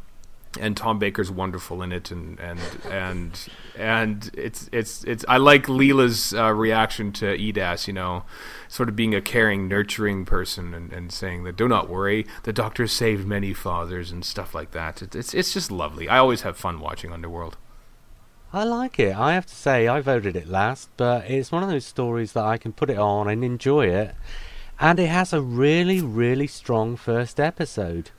and 0.60 0.78
Tom 0.78 1.00
Baker's 1.00 1.32
wonderful 1.32 1.82
in 1.82 1.92
it, 1.92 2.12
and 2.12 2.40
and 2.40 2.60
and 2.90 3.48
and 3.76 4.32
it's 4.34 4.70
it's 4.72 5.04
it's. 5.04 5.26
I 5.28 5.38
like 5.38 5.68
Leela's 5.68 6.34
uh, 6.34 6.54
reaction 6.54 7.12
to 7.14 7.38
Idas, 7.38 7.88
you 7.88 7.94
know, 7.94 8.24
sort 8.68 8.90
of 8.90 8.96
being 8.96 9.16
a 9.16 9.22
caring, 9.22 9.68
nurturing 9.68 10.26
person, 10.26 10.74
and, 10.74 10.92
and 10.94 11.12
saying 11.12 11.44
that 11.44 11.56
do 11.56 11.68
not 11.68 11.90
worry, 11.90 12.26
the 12.44 12.54
Doctor 12.54 12.88
saved 12.88 13.28
many 13.28 13.54
fathers 13.54 14.12
and 14.12 14.24
stuff 14.24 14.54
like 14.54 14.72
that. 14.72 15.02
It, 15.02 15.16
it's 15.16 15.34
it's 15.34 15.54
just 15.54 15.72
lovely. 15.72 16.08
I 16.08 16.18
always 16.18 16.42
have 16.42 16.58
fun 16.58 16.80
watching 16.80 17.12
Underworld. 17.12 17.58
I 18.56 18.66
like 18.66 19.00
it. 19.00 19.18
I 19.18 19.34
have 19.34 19.48
to 19.48 19.56
say, 19.56 19.88
I 19.88 20.00
voted 20.00 20.36
it 20.36 20.48
last, 20.48 20.90
but 20.96 21.28
it's 21.28 21.52
one 21.52 21.64
of 21.64 21.70
those 21.70 21.88
stories 21.88 22.34
that 22.34 22.44
I 22.44 22.60
can 22.60 22.72
put 22.72 22.92
it 22.92 23.00
on 23.00 23.28
and 23.28 23.44
enjoy 23.44 23.88
it. 23.88 24.14
And 24.80 25.00
it 25.00 25.08
has 25.08 25.34
a 25.34 25.42
really, 25.42 26.02
really 26.02 26.46
strong 26.46 26.96
first 26.96 27.40
episode. 27.40 28.12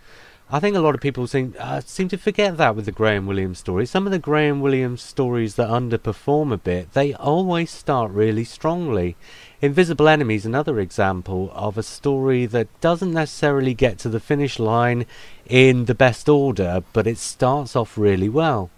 I 0.50 0.60
think 0.60 0.76
a 0.76 0.80
lot 0.80 0.94
of 0.94 1.00
people 1.00 1.26
seem 1.26 1.54
uh, 1.58 1.80
seem 1.80 2.08
to 2.08 2.18
forget 2.18 2.56
that 2.58 2.76
with 2.76 2.84
the 2.84 2.92
Graham 2.92 3.26
Williams 3.26 3.58
stories. 3.58 3.90
Some 3.90 4.06
of 4.06 4.12
the 4.12 4.18
Graham 4.18 4.60
Williams 4.60 5.02
stories 5.02 5.54
that 5.54 5.68
underperform 5.68 6.52
a 6.52 6.58
bit, 6.58 6.92
they 6.92 7.14
always 7.14 7.70
start 7.70 8.10
really 8.10 8.44
strongly. 8.44 9.16
Invisible 9.62 10.06
Enemy 10.06 10.34
is 10.34 10.46
another 10.46 10.78
example 10.80 11.50
of 11.54 11.78
a 11.78 11.82
story 11.82 12.44
that 12.46 12.68
doesn't 12.80 13.14
necessarily 13.14 13.72
get 13.72 13.98
to 14.00 14.08
the 14.10 14.20
finish 14.20 14.58
line 14.58 15.06
in 15.46 15.86
the 15.86 15.94
best 15.94 16.28
order, 16.28 16.84
but 16.92 17.06
it 17.06 17.18
starts 17.18 17.74
off 17.74 17.96
really 17.96 18.28
well 18.28 18.70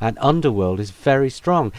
and 0.00 0.16
Underworld 0.20 0.80
is 0.80 0.90
very 0.90 1.30
strong. 1.30 1.72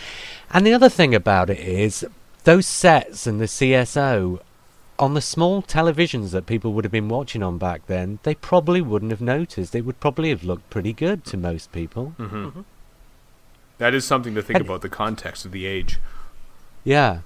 And 0.52 0.66
the 0.66 0.74
other 0.74 0.90
thing 0.90 1.16
about 1.16 1.50
it 1.50 1.60
is 1.60 2.06
those 2.44 2.68
sets 2.68 3.28
and 3.28 3.40
the 3.40 3.46
CSO 3.46 4.40
on 5.00 5.14
the 5.14 5.22
small 5.22 5.64
televisions 5.64 6.32
that 6.32 6.46
people 6.46 6.74
would 6.74 6.84
have 6.84 6.92
been 6.92 7.08
watching 7.10 7.42
on 7.42 7.58
back 7.58 7.88
then, 7.88 8.20
they 8.24 8.36
probably 8.36 8.82
wouldn't 8.82 9.12
have 9.12 9.22
noticed. 9.22 9.74
It 9.74 9.82
would 9.86 10.00
probably 10.00 10.30
have 10.30 10.44
looked 10.44 10.70
pretty 10.70 10.92
good 10.94 11.24
to 11.26 11.38
most 11.38 11.72
people. 11.72 12.14
Mm-hmm. 12.20 12.62
That 13.78 13.94
is 13.94 14.04
something 14.06 14.36
to 14.36 14.42
think 14.42 14.58
And- 14.60 14.66
about 14.66 14.82
the 14.82 14.90
context 14.90 15.46
of 15.46 15.52
the 15.54 15.66
age. 15.66 16.00
Yeah. 16.84 17.20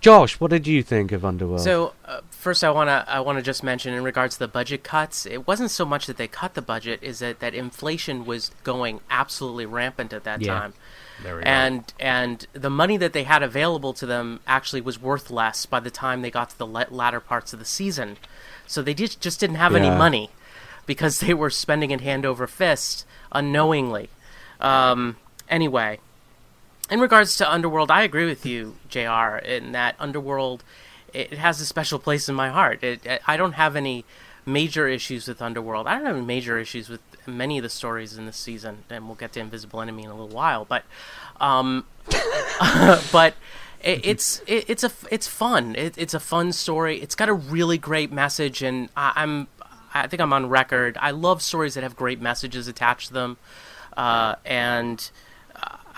Josh, 0.00 0.38
what 0.38 0.50
did 0.52 0.66
you 0.68 0.82
think 0.84 1.10
of 1.10 1.24
Underworld? 1.24 1.60
So 1.62 1.92
uh, 2.04 2.20
first, 2.30 2.62
I 2.62 2.70
wanna 2.70 3.04
I 3.08 3.18
wanna 3.18 3.42
just 3.42 3.64
mention 3.64 3.92
in 3.94 4.04
regards 4.04 4.34
to 4.36 4.38
the 4.40 4.48
budget 4.48 4.84
cuts, 4.84 5.26
it 5.26 5.46
wasn't 5.48 5.72
so 5.72 5.84
much 5.84 6.06
that 6.06 6.16
they 6.18 6.28
cut 6.28 6.54
the 6.54 6.62
budget, 6.62 7.02
is 7.02 7.18
that 7.18 7.40
that 7.40 7.52
inflation 7.52 8.24
was 8.24 8.52
going 8.62 9.00
absolutely 9.10 9.66
rampant 9.66 10.12
at 10.12 10.22
that 10.22 10.40
Yeah. 10.40 10.56
time, 10.60 10.74
There 11.22 11.36
we 11.36 11.42
and 11.42 11.92
and 11.98 12.46
the 12.52 12.70
money 12.70 12.96
that 12.96 13.12
they 13.12 13.24
had 13.24 13.42
available 13.42 13.92
to 13.94 14.06
them 14.06 14.40
actually 14.46 14.80
was 14.80 15.00
worth 15.00 15.30
less 15.30 15.66
by 15.66 15.80
the 15.80 15.90
time 15.90 16.22
they 16.22 16.30
got 16.30 16.50
to 16.50 16.58
the 16.58 16.66
latter 16.66 17.20
parts 17.20 17.52
of 17.52 17.58
the 17.58 17.64
season, 17.64 18.16
so 18.66 18.82
they 18.82 18.94
just 18.94 19.20
just 19.20 19.40
didn't 19.40 19.56
have 19.56 19.74
any 19.74 19.90
money 19.90 20.30
because 20.86 21.20
they 21.20 21.34
were 21.34 21.50
spending 21.50 21.90
it 21.90 22.00
hand 22.00 22.24
over 22.24 22.46
fist 22.46 23.04
unknowingly. 23.32 24.08
Um, 24.60 25.16
anyway, 25.48 25.98
in 26.90 27.00
regards 27.00 27.36
to 27.36 27.50
Underworld, 27.50 27.90
I 27.90 28.02
agree 28.02 28.26
with 28.26 28.46
you, 28.46 28.76
Jr. 28.88 29.36
In 29.36 29.72
that 29.72 29.96
Underworld, 29.98 30.64
it 31.12 31.32
it 31.32 31.38
has 31.38 31.60
a 31.60 31.66
special 31.66 31.98
place 31.98 32.28
in 32.28 32.34
my 32.34 32.50
heart. 32.50 32.82
It, 32.82 33.06
I 33.26 33.36
don't 33.36 33.52
have 33.52 33.76
any 33.76 34.04
major 34.46 34.88
issues 34.88 35.28
with 35.28 35.42
Underworld. 35.42 35.86
I 35.86 35.96
don't 35.96 36.06
have 36.06 36.16
any 36.16 36.24
major 36.24 36.58
issues 36.58 36.88
with 36.88 37.00
many 37.28 37.58
of 37.58 37.62
the 37.62 37.68
stories 37.68 38.16
in 38.16 38.26
this 38.26 38.36
season, 38.36 38.84
and 38.90 39.06
we'll 39.06 39.14
get 39.14 39.32
to 39.34 39.40
Invisible 39.40 39.80
Enemy 39.80 40.04
in 40.04 40.10
a 40.10 40.14
little 40.14 40.34
while. 40.34 40.64
But, 40.64 40.84
um, 41.40 41.84
but 43.12 43.34
it, 43.82 44.04
it's 44.04 44.42
it, 44.46 44.64
it's 44.68 44.84
a 44.84 44.90
it's 45.10 45.28
fun. 45.28 45.76
It, 45.76 45.96
it's 45.96 46.14
a 46.14 46.20
fun 46.20 46.52
story. 46.52 47.00
It's 47.00 47.14
got 47.14 47.28
a 47.28 47.34
really 47.34 47.78
great 47.78 48.10
message, 48.10 48.62
and 48.62 48.88
I, 48.96 49.12
I'm 49.16 49.48
I 49.94 50.06
think 50.06 50.20
I'm 50.20 50.32
on 50.32 50.48
record. 50.48 50.98
I 51.00 51.12
love 51.12 51.42
stories 51.42 51.74
that 51.74 51.82
have 51.82 51.96
great 51.96 52.20
messages 52.20 52.68
attached 52.68 53.08
to 53.08 53.14
them, 53.14 53.36
uh, 53.96 54.36
and 54.44 55.10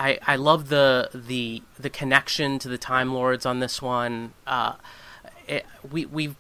I, 0.00 0.18
I 0.26 0.36
love 0.36 0.70
the 0.70 1.10
the 1.12 1.62
the 1.78 1.90
connection 1.90 2.58
to 2.60 2.68
the 2.68 2.78
Time 2.78 3.12
Lords 3.12 3.44
on 3.44 3.60
this 3.60 3.82
one. 3.82 4.32
Uh, 4.46 4.74
it, 5.46 5.66
we 5.90 6.06
we've 6.06 6.36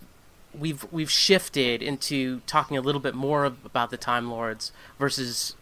we've 0.60 0.86
we've 0.92 1.10
shifted 1.10 1.82
into 1.82 2.40
talking 2.46 2.76
a 2.76 2.80
little 2.80 3.00
bit 3.00 3.14
more 3.14 3.44
about 3.46 3.90
the 3.90 3.96
Time 3.96 4.30
Lords 4.30 4.70
versus 4.98 5.56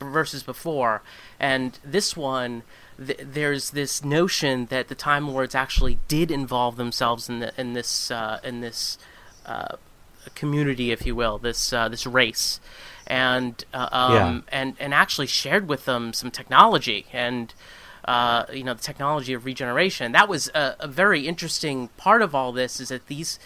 versus 0.00 0.42
before, 0.42 1.02
and 1.40 1.78
this 1.84 2.16
one. 2.16 2.62
Th- 3.04 3.18
there's 3.20 3.70
this 3.70 4.04
notion 4.04 4.66
that 4.66 4.86
the 4.86 4.94
Time 4.94 5.28
Lords 5.28 5.54
actually 5.56 5.98
did 6.06 6.30
involve 6.30 6.76
themselves 6.76 7.28
in 7.28 7.40
the 7.40 7.52
in 7.60 7.72
this 7.72 8.08
uh, 8.10 8.38
in 8.44 8.60
this 8.60 8.98
uh, 9.46 9.76
community, 10.36 10.92
if 10.92 11.04
you 11.04 11.16
will, 11.16 11.38
this 11.38 11.72
uh, 11.72 11.88
this 11.88 12.06
race, 12.06 12.60
and 13.06 13.64
uh, 13.74 13.88
um, 13.90 14.12
Yeah. 14.14 14.40
and 14.60 14.76
and 14.78 14.94
actually 14.94 15.26
shared 15.26 15.68
with 15.68 15.86
them 15.86 16.12
some 16.12 16.30
technology 16.30 17.06
and 17.12 17.52
uh, 18.04 18.44
you 18.52 18.62
know 18.62 18.74
the 18.74 18.82
technology 18.82 19.32
of 19.32 19.44
regeneration. 19.44 20.12
That 20.12 20.28
was 20.28 20.46
a, 20.54 20.76
a 20.78 20.86
very 20.86 21.26
interesting 21.26 21.88
part 21.96 22.22
of 22.22 22.32
all 22.32 22.52
this. 22.52 22.78
Is 22.78 22.90
that 22.90 23.08
these 23.08 23.40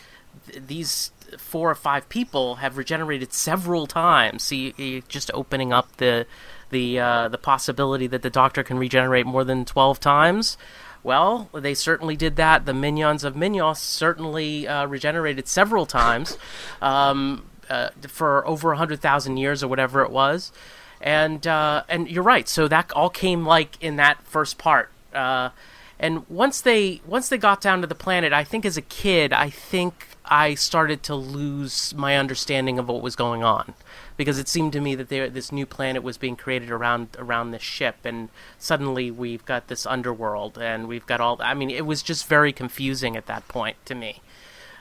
th- 0.49 0.67
these 0.67 1.13
four 1.37 1.71
or 1.71 1.75
five 1.75 2.09
people 2.09 2.57
have 2.57 2.77
regenerated 2.77 3.33
several 3.33 3.87
times. 3.87 4.43
See, 4.43 5.03
just 5.09 5.31
opening 5.35 5.73
up 5.73 5.97
the 5.99 6.27
the 6.71 6.99
uh, 6.99 7.29
the 7.29 7.39
possibility 7.39 8.07
that 8.07 8.23
the 8.23 8.31
Doctor 8.31 8.63
can 8.63 8.79
regenerate 8.79 9.27
more 9.27 9.45
than 9.45 9.65
twelve 9.65 10.01
times. 10.01 10.57
Well, 11.03 11.49
they 11.55 11.75
certainly 11.75 12.17
did 12.17 12.37
that. 12.37 12.67
The 12.67 12.75
minions 12.75 13.25
of 13.25 13.37
Minos 13.37 13.81
certainly 13.81 14.67
uh, 14.67 14.87
regenerated 14.87 15.47
several 15.47 15.87
times 15.87 16.37
um, 16.83 17.47
uh, 17.71 17.91
for 18.09 18.47
over 18.47 18.75
hundred 18.75 19.01
thousand 19.01 19.37
years 19.37 19.63
or 19.63 19.69
whatever 19.69 20.03
it 20.03 20.11
was. 20.11 20.53
And 21.01 21.47
uh, 21.47 21.85
and 21.89 22.09
you're 22.11 22.25
right. 22.25 22.49
So 22.49 22.67
that 22.69 22.91
all 22.93 23.11
came 23.11 23.47
like 23.47 23.81
in 23.81 23.97
that 23.97 24.23
first 24.25 24.59
part. 24.59 24.91
Uh, 25.15 25.51
and 25.99 26.29
once 26.29 26.61
they 26.61 27.01
once 27.07 27.29
they 27.29 27.39
got 27.39 27.61
down 27.61 27.81
to 27.81 27.87
the 27.87 27.95
planet, 27.95 28.33
I 28.33 28.45
think 28.45 28.67
as 28.67 28.77
a 28.77 28.83
kid, 28.83 29.33
I 29.33 29.51
think 29.51 30.08
I 30.29 30.55
started 30.55 31.03
to 31.05 31.15
lose 31.15 31.95
my 31.95 32.17
understanding 32.17 32.79
of 32.79 32.89
what 32.89 33.03
was 33.03 33.17
going 33.17 33.43
on 33.43 33.75
because 34.17 34.39
it 34.39 34.49
seemed 34.49 34.73
to 34.75 34.81
me 34.81 34.95
that 34.95 35.09
this 35.09 35.51
new 35.51 35.65
planet 35.65 36.03
was 36.03 36.19
being 36.19 36.37
created 36.37 36.71
around 36.71 37.17
around 37.19 37.51
this 37.51 37.63
ship, 37.63 37.97
and 38.05 38.29
suddenly 38.59 39.11
we've 39.11 39.45
got 39.45 39.69
this 39.69 39.87
underworld, 39.87 40.59
and 40.59 40.87
we've 40.89 41.07
got 41.07 41.21
all. 41.21 41.39
I 41.41 41.55
mean, 41.55 41.71
it 41.71 41.87
was 41.87 42.03
just 42.03 42.27
very 42.27 42.53
confusing 42.53 43.17
at 43.17 43.27
that 43.27 43.49
point 43.49 43.77
to 43.87 43.95
me. 43.95 44.21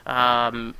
Um, 0.06 0.74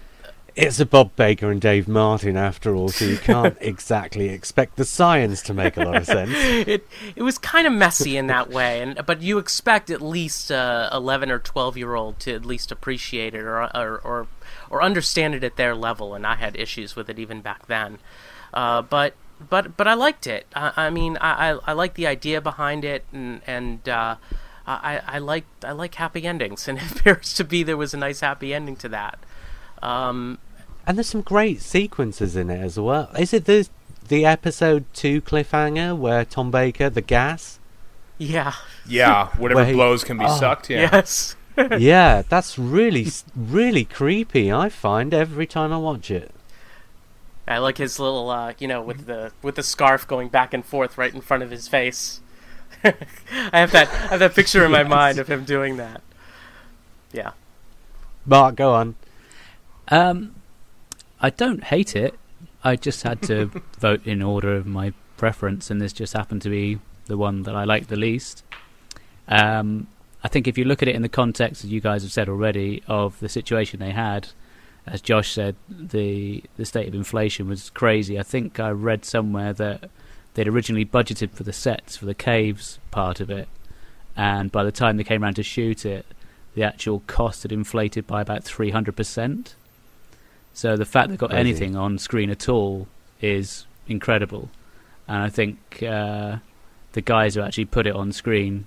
It's 0.61 0.81
a 0.81 0.87
Bob 0.87 1.14
Baker 1.14 1.53
and 1.53 1.61
Dave 1.61 1.87
Martin 1.87 2.37
after 2.37 2.75
all, 2.75 2.88
so 2.88 3.05
you 3.05 3.16
can't 3.23 3.57
exactly 3.61 4.31
expect 4.31 4.75
the 4.75 4.85
science 4.85 5.40
to 5.42 5.55
make 5.55 5.77
a 5.77 5.85
lot 5.85 5.94
of 5.94 6.05
sense. 6.05 6.33
it 6.35 6.85
it 7.14 7.23
was 7.23 7.38
kind 7.38 7.64
of 7.68 7.73
messy 7.73 8.16
in 8.16 8.27
that 8.27 8.51
way, 8.51 8.83
and 8.83 9.01
but 9.07 9.23
you 9.23 9.38
expect 9.38 9.88
at 9.88 10.03
least 10.03 10.51
uh, 10.51 10.90
eleven 10.92 11.31
or 11.31 11.38
twelve 11.38 11.77
year 11.77 11.94
old 11.94 12.18
to 12.21 12.35
at 12.35 12.44
least 12.44 12.73
appreciate 12.73 13.37
it 13.37 13.42
or, 13.42 13.66
or 13.66 14.01
or 14.03 14.27
or 14.68 14.83
understand 14.83 15.37
it 15.37 15.44
at 15.44 15.55
their 15.55 15.77
level, 15.77 16.12
and 16.12 16.27
I 16.27 16.35
had 16.35 16.57
issues 16.57 16.97
with 16.97 17.09
it 17.09 17.21
even 17.21 17.40
back 17.40 17.68
then. 17.68 18.01
Uh, 18.53 18.83
but 18.83 19.14
but 19.49 19.77
but 19.77 19.87
I 19.87 19.94
liked 19.94 20.27
it. 20.27 20.49
I, 20.57 20.73
I 20.77 20.90
mean, 20.90 21.18
I, 21.21 21.53
I 21.53 21.59
I 21.68 21.73
like 21.73 21.94
the 21.94 22.09
idea 22.09 22.40
behind 22.40 22.85
it, 22.85 23.05
and 23.12 23.42
and 23.47 23.88
uh, 23.88 24.16
I 24.66 25.03
I 25.07 25.18
like 25.18 25.44
I 25.62 25.71
like 25.71 25.94
happy 25.94 26.27
endings, 26.27 26.66
and 26.66 26.79
it 26.83 26.90
appears 26.90 27.33
to 27.35 27.44
be 27.44 27.62
there 27.62 27.77
was 27.77 27.94
a 27.94 27.97
nice 27.97 28.18
happy 28.18 28.53
ending 28.53 28.75
to 28.75 28.88
that. 28.88 29.21
Um, 29.81 30.38
And 30.88 30.96
there's 30.96 31.07
some 31.09 31.20
great 31.20 31.61
sequences 31.61 32.35
in 32.35 32.48
it 32.48 32.61
as 32.62 32.81
well. 32.81 33.11
Is 33.18 33.35
it 33.35 33.44
the 33.44 33.68
the 34.09 34.24
episode 34.24 34.87
two 34.94 35.20
cliffhanger 35.20 35.94
where 35.96 36.24
Tom 36.24 36.51
Baker, 36.51 36.88
the 36.88 37.03
gas? 37.03 37.59
yeah. 38.16 38.55
Yeah, 38.87 39.27
whatever 39.37 39.66
he- 39.66 39.74
blows 39.74 40.03
can 40.03 40.16
be 40.16 40.24
Oh, 40.24 40.38
sucked. 40.38 40.70
Yeah. 40.70 40.88
Yes. 40.90 41.37
yeah, 41.79 42.22
that's 42.27 42.59
really 42.59 43.07
really 43.37 43.85
creepy. 43.85 44.51
I 44.51 44.70
find 44.70 45.12
every 45.12 45.46
time 45.46 45.72
I 45.74 45.77
watch 45.77 46.11
it. 46.11 46.31
I 47.46 47.59
like 47.59 47.77
his 47.79 47.98
little, 47.98 48.31
uh, 48.31 48.55
you 48.59 48.66
know, 48.66 48.81
with 48.81 49.05
the 49.07 49.33
with 49.42 49.57
the 49.57 49.62
scarf 49.62 50.07
going 50.09 50.29
back 50.29 50.55
and 50.55 50.64
forth 50.64 50.96
right 50.96 51.12
in 51.14 51.20
front 51.20 51.42
of 51.42 51.51
his 51.51 51.68
face. 51.68 52.20
I 52.85 52.94
have 53.53 53.72
that 53.72 53.88
I 53.88 54.07
have 54.09 54.20
that 54.20 54.35
picture 54.35 54.64
in 54.64 54.70
my 54.70 54.85
mind 54.85 55.18
of 55.18 55.29
him 55.29 55.44
doing 55.44 55.77
that. 55.77 56.01
Yeah. 57.12 57.33
Mark, 58.24 58.57
go 58.57 58.72
on. 58.74 58.94
Um, 59.88 60.35
I 61.20 61.31
don't 61.31 61.64
hate 61.64 61.96
it. 61.96 62.14
I 62.62 62.76
just 62.76 63.02
had 63.02 63.22
to 63.22 63.46
vote 63.78 64.07
in 64.07 64.22
order 64.22 64.54
of 64.54 64.66
my 64.66 64.92
preference, 65.16 65.70
and 65.70 65.81
this 65.81 65.92
just 65.92 66.12
happened 66.12 66.42
to 66.42 66.50
be 66.50 66.78
the 67.07 67.16
one 67.16 67.42
that 67.42 67.57
I 67.57 67.64
like 67.64 67.88
the 67.88 67.96
least. 67.96 68.44
Um, 69.26 69.88
I 70.22 70.28
think 70.28 70.48
if 70.48 70.59
you 70.59 70.64
look 70.64 70.83
at 70.83 70.88
it 70.88 70.94
in 70.94 71.02
the 71.02 71.09
context, 71.09 71.64
as 71.64 71.70
you 71.70 71.81
guys 71.81 72.02
have 72.02 72.12
said 72.12 72.28
already, 72.28 72.83
of 72.88 73.18
the 73.20 73.28
situation 73.28 73.81
they 73.81 73.92
had, 73.92 74.28
as 74.87 75.00
Josh 75.00 75.33
said, 75.33 75.57
the 75.68 76.42
the 76.57 76.64
state 76.64 76.88
of 76.88 76.94
inflation 76.94 77.48
was 77.48 77.70
crazy. 77.70 78.18
I 78.18 78.22
think 78.22 78.59
I 78.59 78.70
read 78.70 79.04
somewhere 79.04 79.52
that 79.52 79.90
they'd 80.35 80.48
originally 80.48 80.85
budgeted 80.85 81.33
for 81.33 81.42
the 81.44 81.52
sets 81.52 81.96
for 81.96 82.07
the 82.07 82.14
caves 82.14 82.78
part 82.90 83.20
of 83.20 83.31
it, 83.31 83.48
and 84.16 84.50
by 84.50 84.64
the 84.64 84.72
time 84.72 84.96
they 84.96 85.04
came 85.04 85.22
around 85.22 85.35
to 85.35 85.42
shoot 85.42 85.85
it, 85.85 86.07
the 86.54 86.62
actual 86.62 87.02
cost 87.07 87.42
had 87.42 87.52
inflated 87.52 88.07
by 88.07 88.22
about 88.22 88.44
three 88.44 88.70
hundred 88.70 88.96
percent. 88.96 89.54
So 90.59 90.77
the 90.77 90.85
fact 90.85 91.11
they've 91.11 91.16
got 91.16 91.31
Crazy. 91.31 91.38
anything 91.38 91.77
on 91.77 91.99
screen 91.99 92.31
at 92.31 92.49
all 92.49 92.88
is 93.21 93.64
incredible, 93.87 94.51
and 95.07 95.18
I 95.18 95.29
think 95.29 95.85
uh, 95.85 96.38
the 96.94 97.01
guys 97.01 97.37
who 97.37 97.42
actually 97.42 97.66
put 97.66 97.87
it 97.87 97.94
on 97.94 98.11
screen 98.11 98.66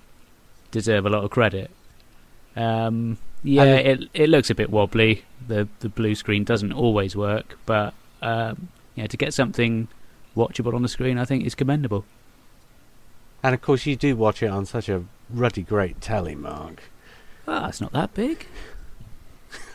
deserve 0.70 1.04
a 1.04 1.10
lot 1.10 1.22
of 1.22 1.30
credit. 1.30 1.70
Um, 2.56 3.18
yeah, 3.44 3.74
it 3.74 4.08
it 4.14 4.30
looks 4.30 4.48
a 4.48 4.54
bit 4.54 4.70
wobbly. 4.70 5.24
The 5.46 5.68
the 5.80 5.90
blue 5.90 6.14
screen 6.14 6.44
doesn't 6.44 6.72
always 6.72 7.14
work, 7.14 7.58
but 7.66 7.92
um, 8.22 8.68
yeah, 8.94 9.06
to 9.06 9.16
get 9.18 9.34
something 9.34 9.88
watchable 10.34 10.72
on 10.72 10.80
the 10.80 10.88
screen, 10.88 11.18
I 11.18 11.26
think 11.26 11.44
is 11.44 11.54
commendable. 11.54 12.06
And 13.42 13.54
of 13.54 13.60
course, 13.60 13.84
you 13.84 13.96
do 13.96 14.16
watch 14.16 14.42
it 14.42 14.46
on 14.46 14.64
such 14.64 14.88
a 14.88 15.04
ruddy 15.28 15.62
great 15.62 16.00
telly, 16.00 16.36
Mark. 16.36 16.84
Ah, 17.46 17.68
it's 17.68 17.82
not 17.82 17.92
that 17.92 18.14
big. 18.14 18.46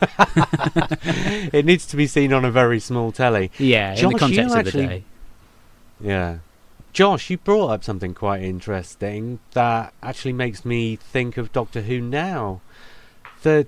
it 1.52 1.64
needs 1.64 1.86
to 1.86 1.96
be 1.96 2.06
seen 2.06 2.32
on 2.32 2.44
a 2.44 2.50
very 2.50 2.80
small 2.80 3.12
telly. 3.12 3.50
Yeah, 3.58 3.92
in 3.92 3.96
Josh, 3.96 4.02
the 4.02 4.08
you 4.10 4.18
context 4.18 4.54
of 4.54 4.58
actually- 4.66 4.82
the 4.82 4.88
day. 4.88 5.04
Yeah. 6.00 6.38
Josh, 6.92 7.30
you 7.30 7.36
brought 7.38 7.68
up 7.70 7.84
something 7.84 8.14
quite 8.14 8.42
interesting 8.42 9.38
that 9.52 9.92
actually 10.02 10.32
makes 10.32 10.64
me 10.64 10.96
think 10.96 11.36
of 11.36 11.52
Doctor 11.52 11.82
Who 11.82 12.00
now. 12.00 12.60
The 13.42 13.66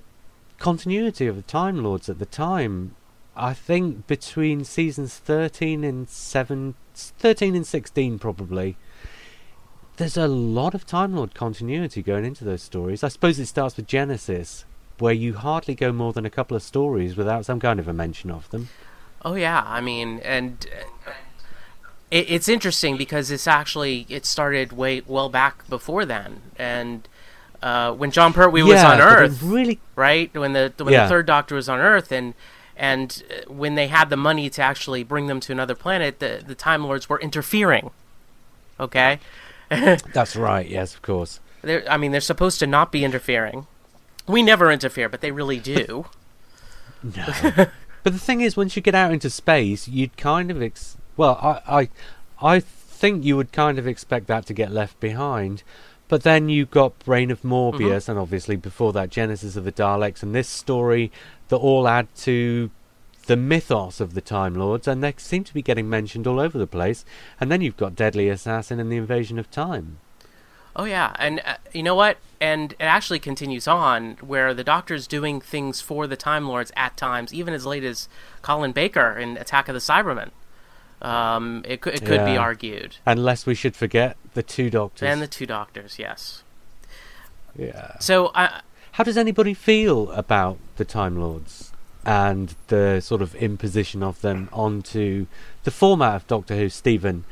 continuity 0.59 1.27
of 1.27 1.35
the 1.35 1.41
Time 1.43 1.83
Lords 1.83 2.09
at 2.09 2.19
the 2.19 2.25
time. 2.25 2.95
I 3.35 3.53
think 3.53 4.07
between 4.07 4.65
seasons 4.65 5.15
13 5.17 5.83
and 5.83 6.09
7 6.09 6.75
13 6.93 7.55
and 7.55 7.65
16 7.65 8.19
probably. 8.19 8.75
There's 9.97 10.17
a 10.17 10.27
lot 10.27 10.73
of 10.73 10.85
Time 10.85 11.15
Lord 11.15 11.33
continuity 11.33 12.01
going 12.01 12.25
into 12.25 12.43
those 12.43 12.61
stories. 12.63 13.03
I 13.03 13.07
suppose 13.07 13.39
it 13.39 13.45
starts 13.45 13.77
with 13.77 13.87
Genesis, 13.87 14.65
where 15.01 15.13
you 15.13 15.33
hardly 15.33 15.75
go 15.75 15.91
more 15.91 16.13
than 16.13 16.25
a 16.25 16.29
couple 16.29 16.55
of 16.55 16.63
stories 16.63 17.17
without 17.17 17.45
some 17.45 17.59
kind 17.59 17.79
of 17.79 17.87
a 17.87 17.93
mention 17.93 18.31
of 18.31 18.49
them. 18.51 18.69
Oh 19.23 19.35
yeah, 19.35 19.63
I 19.65 19.81
mean, 19.81 20.19
and 20.23 20.65
uh, 21.07 21.11
it, 22.09 22.25
it's 22.29 22.47
interesting 22.49 22.97
because 22.97 23.31
it's 23.31 23.47
actually 23.47 24.05
it 24.09 24.25
started 24.25 24.71
way 24.71 25.01
well 25.05 25.29
back 25.29 25.67
before 25.69 26.05
then, 26.05 26.41
and 26.57 27.07
Uh, 27.63 27.93
when 27.93 28.09
Jon 28.09 28.33
Pertwee 28.33 28.63
was 28.63 28.83
on 28.83 28.99
Earth, 28.99 29.39
really 29.43 29.77
right? 29.95 30.33
When 30.33 30.53
the 30.53 30.73
when 30.77 30.93
Yeah. 30.93 31.03
the 31.03 31.09
third 31.09 31.25
Doctor 31.27 31.53
was 31.55 31.69
on 31.69 31.79
Earth, 31.79 32.11
and 32.11 32.33
and 32.75 33.07
uh, 33.29 33.53
when 33.53 33.75
they 33.75 33.85
had 33.87 34.09
the 34.09 34.17
money 34.17 34.49
to 34.49 34.61
actually 34.63 35.03
bring 35.03 35.27
them 35.27 35.39
to 35.41 35.51
another 35.51 35.75
planet, 35.75 36.17
the 36.17 36.41
the 36.51 36.55
Time 36.55 36.83
Lords 36.83 37.07
were 37.07 37.19
interfering. 37.21 37.91
Okay, 38.79 39.19
That's 40.17 40.35
right. 40.35 40.67
Yes, 40.67 40.95
of 40.95 41.01
course. 41.03 41.39
they're, 41.61 41.83
I 41.87 41.97
mean 41.97 42.11
they're 42.11 42.29
supposed 42.33 42.57
to 42.61 42.65
not 42.67 42.91
be 42.91 43.05
interfering. 43.05 43.67
We 44.27 44.43
never 44.43 44.71
interfere, 44.71 45.09
but 45.09 45.21
they 45.21 45.31
really 45.31 45.59
do. 45.59 46.05
No. 47.03 47.25
but 48.03 48.13
the 48.13 48.19
thing 48.19 48.41
is, 48.41 48.55
once 48.55 48.75
you 48.75 48.81
get 48.83 48.93
out 48.93 49.11
into 49.11 49.31
space, 49.31 49.87
you'd 49.87 50.17
kind 50.17 50.51
of 50.51 50.61
ex- 50.61 50.97
well, 51.17 51.35
I, 51.41 51.89
I, 52.39 52.55
I 52.55 52.59
think 52.59 53.25
you 53.25 53.35
would 53.37 53.51
kind 53.51 53.79
of 53.79 53.87
expect 53.87 54.27
that 54.27 54.45
to 54.45 54.53
get 54.53 54.71
left 54.71 54.99
behind. 54.99 55.63
But 56.07 56.21
then 56.21 56.49
you've 56.49 56.69
got 56.69 56.99
Brain 56.99 57.31
of 57.31 57.41
Morbius, 57.41 57.79
mm-hmm. 57.79 58.11
and 58.11 58.19
obviously 58.19 58.55
before 58.55 58.93
that, 58.93 59.09
Genesis 59.09 59.55
of 59.55 59.63
the 59.63 59.71
Daleks, 59.71 60.21
and 60.21 60.35
this 60.35 60.47
story 60.47 61.11
that 61.47 61.55
all 61.55 61.87
add 61.87 62.13
to 62.17 62.69
the 63.27 63.37
mythos 63.37 63.99
of 63.99 64.13
the 64.13 64.21
Time 64.21 64.55
Lords, 64.55 64.87
and 64.87 65.03
they 65.03 65.13
seem 65.17 65.43
to 65.45 65.53
be 65.53 65.61
getting 65.61 65.89
mentioned 65.89 66.27
all 66.27 66.39
over 66.39 66.57
the 66.57 66.67
place. 66.67 67.05
And 67.39 67.51
then 67.51 67.61
you've 67.61 67.77
got 67.77 67.95
Deadly 67.95 68.29
Assassin 68.29 68.79
and 68.79 68.91
the 68.91 68.97
Invasion 68.97 69.39
of 69.39 69.49
Time. 69.49 69.99
Oh 70.75 70.85
yeah, 70.85 71.13
and 71.19 71.41
uh, 71.45 71.55
you 71.73 71.83
know 71.83 71.95
what? 71.95 72.17
And 72.39 72.71
it 72.73 72.83
actually 72.83 73.19
continues 73.19 73.67
on 73.67 74.17
where 74.21 74.53
the 74.53 74.63
Doctor's 74.63 75.05
doing 75.05 75.41
things 75.41 75.81
for 75.81 76.07
the 76.07 76.15
Time 76.15 76.47
Lords 76.47 76.71
at 76.75 76.97
times, 76.97 77.33
even 77.33 77.53
as 77.53 77.65
late 77.65 77.83
as 77.83 78.07
Colin 78.41 78.71
Baker 78.71 79.11
in 79.17 79.37
Attack 79.37 79.67
of 79.67 79.73
the 79.73 79.79
Cybermen. 79.79 80.31
Um, 81.01 81.63
it 81.67 81.81
could 81.81 81.95
it 81.95 82.05
could 82.05 82.25
be 82.25 82.37
argued, 82.37 82.97
Unless 83.05 83.45
we 83.45 83.55
should 83.55 83.75
forget 83.75 84.17
the 84.33 84.43
two 84.43 84.69
Doctors. 84.69 85.07
and 85.07 85.21
the 85.21 85.27
two 85.27 85.45
Doctors, 85.47 85.97
yes. 85.99 86.43
yeah. 87.57 87.97
So 87.99 88.27
uh, 88.27 88.61
How 88.93 89.03
does 89.03 89.17
anybody 89.17 89.53
feel 89.53 90.11
about 90.11 90.57
the 90.77 90.85
Time 90.85 91.19
Lords 91.19 91.71
and 92.05 92.55
the 92.67 92.99
sort 93.01 93.21
of 93.21 93.33
imposition 93.35 94.03
of 94.03 94.21
them 94.21 94.47
onto 94.53 95.25
the 95.63 95.71
format 95.71 96.15
of 96.15 96.27
Doctor 96.27 96.55
Who, 96.55 96.69
Stephen? 96.69 97.25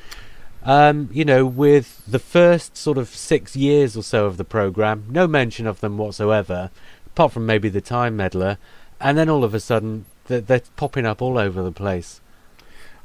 Um, 0.63 1.10
you 1.12 1.24
know, 1.24 1.45
with 1.45 2.04
the 2.06 2.19
first 2.19 2.76
sort 2.76 2.98
of 2.98 3.10
six 3.10 3.56
years 3.56 3.95
or 3.95 4.04
so 4.04 4.26
of 4.26 4.38
the 4.38 4.43
program, 4.43 5.06
no 5.10 5.28
mention 5.28 5.65
of 5.65 5.80
them 5.80 5.98
whatsoever, 5.98 6.69
apart 7.08 7.32
from 7.32 7.45
maybe 7.45 7.69
the 7.69 7.82
Time 7.82 8.17
Meddler, 8.17 8.58
and 9.00 9.17
then 9.17 9.30
all 9.30 9.43
of 9.43 9.54
a 9.54 9.60
sudden 9.60 10.06
they're, 10.28 10.41
they're 10.41 10.62
popping 10.76 11.06
up 11.06 11.22
all 11.22 11.38
over 11.38 11.63
the 11.63 11.72
place. 11.72 12.22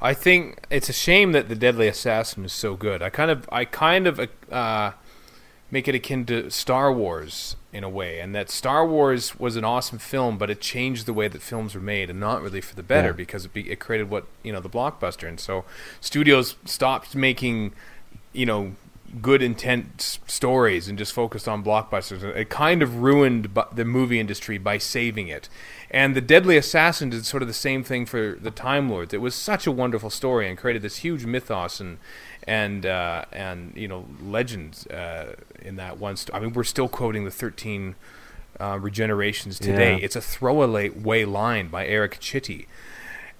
I 0.01 0.13
think 0.13 0.67
it's 0.69 0.89
a 0.89 0.93
shame 0.93 1.33
that 1.33 1.49
the 1.49 1.55
Deadly 1.55 1.89
Assassin 1.89 2.45
is 2.45 2.53
so 2.53 2.75
good. 2.75 3.03
I 3.03 3.09
kind 3.09 3.31
of, 3.31 3.49
I 3.51 3.65
kind 3.65 4.07
of 4.07 4.21
uh, 4.51 4.93
make 5.75 5.89
it 5.89 5.95
akin 5.95 6.25
to 6.27 6.51
Star 6.51 6.93
Wars 6.93 7.57
in 7.73 7.83
a 7.85 7.89
way, 7.89 8.21
and 8.21 8.35
that 8.35 8.49
Star 8.49 8.87
Wars 8.87 9.23
was 9.39 9.57
an 9.57 9.65
awesome 9.65 9.99
film, 9.99 10.39
but 10.39 10.49
it 10.49 10.61
changed 10.61 11.05
the 11.07 11.13
way 11.13 11.27
that 11.29 11.43
films 11.43 11.75
were 11.75 11.81
made, 11.81 12.09
and 12.09 12.19
not 12.21 12.41
really 12.41 12.61
for 12.61 12.77
the 12.77 12.83
better 12.95 13.09
Yeah. 13.09 13.23
because 13.25 13.45
it, 13.45 13.53
be, 13.53 13.63
it 13.71 13.81
created 13.81 14.09
what 14.09 14.25
you 14.45 14.53
know 14.53 14.61
the 14.61 14.71
blockbuster, 14.79 15.27
and 15.29 15.39
so 15.41 15.65
studios 16.01 16.57
stopped 16.65 17.15
making, 17.15 17.73
you 18.33 18.47
know. 18.47 18.63
Good 19.23 19.43
intent 19.43 20.19
stories 20.27 20.89
and 20.89 20.99
just 20.99 21.13
focused 21.13 21.47
on 21.47 21.63
blockbusters. 21.63 22.25
It 22.25 22.49
kind 22.51 22.83
of 22.83 22.97
ruined 22.97 23.57
the 23.73 23.85
movie 23.85 24.19
industry 24.19 24.59
by 24.59 24.79
saving 24.79 25.29
it. 25.29 25.49
And 25.89 26.17
the 26.17 26.21
Deadly 26.21 26.57
Assassin 26.57 27.11
did 27.11 27.25
sort 27.25 27.41
of 27.41 27.47
the 27.47 27.55
same 27.69 27.85
thing 27.85 28.07
for 28.07 28.37
the 28.47 28.51
Time 28.51 28.91
Lords. 28.91 29.15
It 29.15 29.21
was 29.21 29.37
such 29.37 29.69
a 29.69 29.71
wonderful 29.71 30.11
story 30.11 30.49
and 30.49 30.59
created 30.59 30.83
this 30.83 30.97
huge 31.07 31.25
mythos 31.27 31.79
and 31.79 31.99
and 32.45 32.87
uh, 32.87 33.25
and 33.33 33.73
you 33.75 33.89
know 33.89 34.07
legends 34.23 34.87
uh, 34.87 35.35
in 35.63 35.77
that 35.77 35.99
one. 35.99 36.17
St- 36.17 36.35
I 36.35 36.41
mean, 36.41 36.53
we're 36.53 36.65
still 36.65 36.89
quoting 36.89 37.25
the 37.25 37.31
thirteen 37.31 37.97
uh, 38.61 38.75
regenerations 38.75 39.59
today. 39.59 39.93
Yeah. 39.93 40.05
It's 40.05 40.17
a 40.17 40.21
throwaway 40.21 40.91
way 40.91 41.25
line 41.25 41.69
by 41.69 41.87
Erik 41.87 42.19
Chitty. 42.21 42.67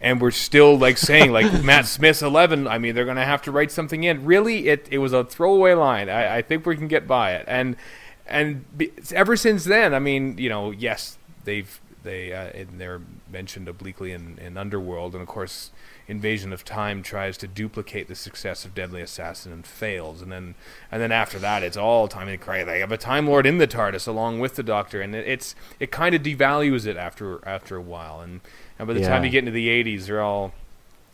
And 0.01 0.21
we're 0.21 0.33
still 0.33 0.77
like 0.77 0.99
saying 0.99 1.33
like 1.33 1.63
Matt 1.65 1.87
Smith's 1.87 2.23
eleven. 2.23 2.67
I 2.67 2.79
mean, 2.79 2.95
they're 2.95 3.05
going 3.05 3.17
to 3.17 3.25
have 3.25 3.43
to 3.43 3.53
write 3.53 3.71
something 3.71 4.05
in. 4.05 4.25
Really, 4.25 4.69
it 4.69 4.89
it 4.91 4.99
was 4.99 5.13
a 5.13 5.25
throwaway 5.25 5.75
line. 5.75 6.09
I, 6.09 6.39
I 6.39 6.43
think 6.43 6.67
we 6.67 6.77
can 6.77 6.89
get 6.89 7.07
by 7.07 7.35
it. 7.35 7.45
And 7.49 7.77
and 8.27 8.65
be, 8.77 8.93
ever 9.13 9.37
since 9.37 9.65
then, 9.65 9.95
I 9.95 9.99
mean, 9.99 10.37
you 10.39 10.49
know, 10.49 10.71
yes, 10.73 11.17
they've 11.45 11.81
they 12.05 12.33
uh, 12.33 12.51
and 12.55 12.79
they're 12.79 13.01
mentioned 13.31 13.69
obliquely 13.69 14.13
in, 14.13 14.39
in 14.39 14.57
Underworld, 14.57 15.15
and 15.15 15.23
of 15.23 15.29
course, 15.29 15.73
Invasion 16.07 16.53
of 16.53 16.65
Time 16.65 17.03
tries 17.03 17.37
to 17.39 17.49
duplicate 17.49 18.07
the 18.07 18.15
success 18.15 18.65
of 18.65 18.75
Deadly 18.75 19.03
Assassin 19.03 19.53
and 19.53 19.67
fails, 19.67 20.23
and 20.23 20.31
then 20.31 20.55
and 20.93 21.03
then 21.03 21.11
after 21.11 21.39
that, 21.41 21.63
it's 21.63 21.77
all 21.77 22.07
time 22.07 22.29
and 22.29 22.41
cry. 22.41 22.63
They 22.63 22.81
have 22.81 22.93
a 22.93 22.97
Time 22.97 23.27
Lord 23.27 23.47
in 23.47 23.59
the 23.59 23.67
TARDIS 23.67 24.07
along 24.07 24.39
with 24.39 24.55
the 24.55 24.63
Doctor, 24.63 25.01
and 25.01 25.15
it, 25.15 25.27
it's 25.27 25.57
it 25.81 25.91
kind 25.91 26.15
of 26.15 26.23
devalues 26.23 26.87
it 26.87 26.97
after 26.97 27.47
after 27.47 27.77
a 27.77 27.83
while, 27.83 28.21
and 28.21 28.41
and 28.79 28.87
by 28.87 28.95
the 28.95 29.01
time 29.03 29.25
you 29.25 29.31
get 29.31 29.41
into 29.41 29.51
the 29.51 29.69
'80s, 29.69 30.07
they're 30.07 30.23
all 30.23 30.53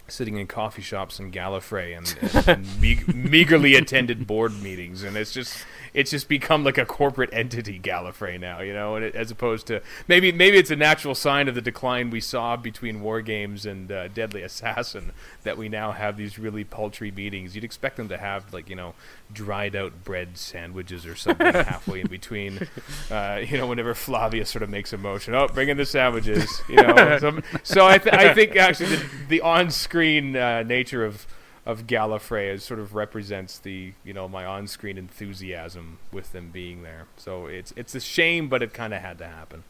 sitting 0.09 0.37
in 0.37 0.47
coffee 0.47 0.83
shops 0.83 1.21
in 1.21 1.31
Gallifrey 1.31 1.97
and, 1.97 2.17
and, 2.35 2.49
and 2.67 2.81
meag- 2.81 3.15
meagerly 3.15 3.75
attended 3.75 4.27
board 4.27 4.61
meetings, 4.61 5.03
and 5.03 5.17
it's 5.17 5.33
just 5.33 5.65
it's 5.95 6.11
just 6.11 6.29
become 6.29 6.65
like 6.65 6.79
a 6.79 6.85
corporate 6.85 7.31
entity 7.33 7.79
Gallifrey 7.79 8.39
now, 8.39 8.61
you 8.61 8.73
know, 8.73 8.97
and 8.97 9.05
it, 9.05 9.15
as 9.15 9.31
opposed 9.31 9.67
to 9.69 9.83
maybe 10.09 10.33
maybe 10.33 10.57
it's 10.57 10.71
a 10.71 10.77
natural 10.77 11.15
sign 11.15 11.49
of 11.49 11.55
the 11.55 11.61
decline 11.61 12.11
we 12.11 12.21
saw 12.21 12.57
between 12.57 13.01
War 13.01 13.21
Games 13.21 13.67
and 13.67 13.91
uh, 13.91 14.09
Deadly 14.09 14.43
Assassin 14.43 15.13
that 15.43 15.57
we 15.57 15.69
now 15.69 15.93
have 15.93 16.17
these 16.17 16.39
really 16.39 16.65
paltry 16.65 17.11
meetings. 17.11 17.55
You'd 17.55 17.65
expect 17.65 17.97
them 17.97 18.09
to 18.09 18.17
have 18.17 18.53
like 18.53 18.69
you 18.69 18.77
know 18.77 18.95
dried 19.33 19.77
out 19.77 20.05
bread 20.05 20.37
sandwiches 20.37 21.07
or 21.07 21.15
something 21.15 21.47
halfway 21.53 22.01
in 22.01 22.09
between, 22.09 22.69
uh, 23.11 23.41
you 23.45 23.57
know, 23.59 23.67
whenever 23.67 23.95
Flavia 23.95 24.45
sort 24.45 24.63
of 24.63 24.71
makes 24.71 24.93
a 24.93 24.99
motion, 24.99 25.35
oh, 25.35 25.49
bring 25.49 25.69
in 25.69 25.77
the 25.77 25.87
sandwiches, 25.87 26.61
you 26.69 26.77
know. 26.77 27.19
so, 27.19 27.41
so 27.63 27.87
I, 27.87 27.99
th- 27.99 28.15
I 28.15 28.35
think 28.35 28.57
actually 28.57 28.97
the, 28.97 29.07
the 29.29 29.41
on-screen 29.41 30.37
uh, 30.37 30.63
nature 30.63 31.05
of 31.05 31.27
of 31.67 31.87
Gallifrey 31.87 32.53
is 32.53 32.65
sort 32.65 32.81
of 32.81 32.95
represents 32.95 33.59
the 33.59 33.93
you 34.05 34.13
know 34.13 34.29
my 34.29 34.45
on-screen 34.45 34.99
enthusiasm 34.99 35.99
with 36.13 36.33
them 36.33 36.51
being 36.51 36.83
there. 36.83 37.07
So 37.17 37.47
it's 37.47 37.73
it's 37.77 37.95
a 37.95 38.01
shame, 38.01 38.49
but 38.49 38.63
it 38.63 38.73
kind 38.73 38.95
of 38.95 39.03
had 39.03 39.19
to 39.19 39.27
happen. 39.27 39.65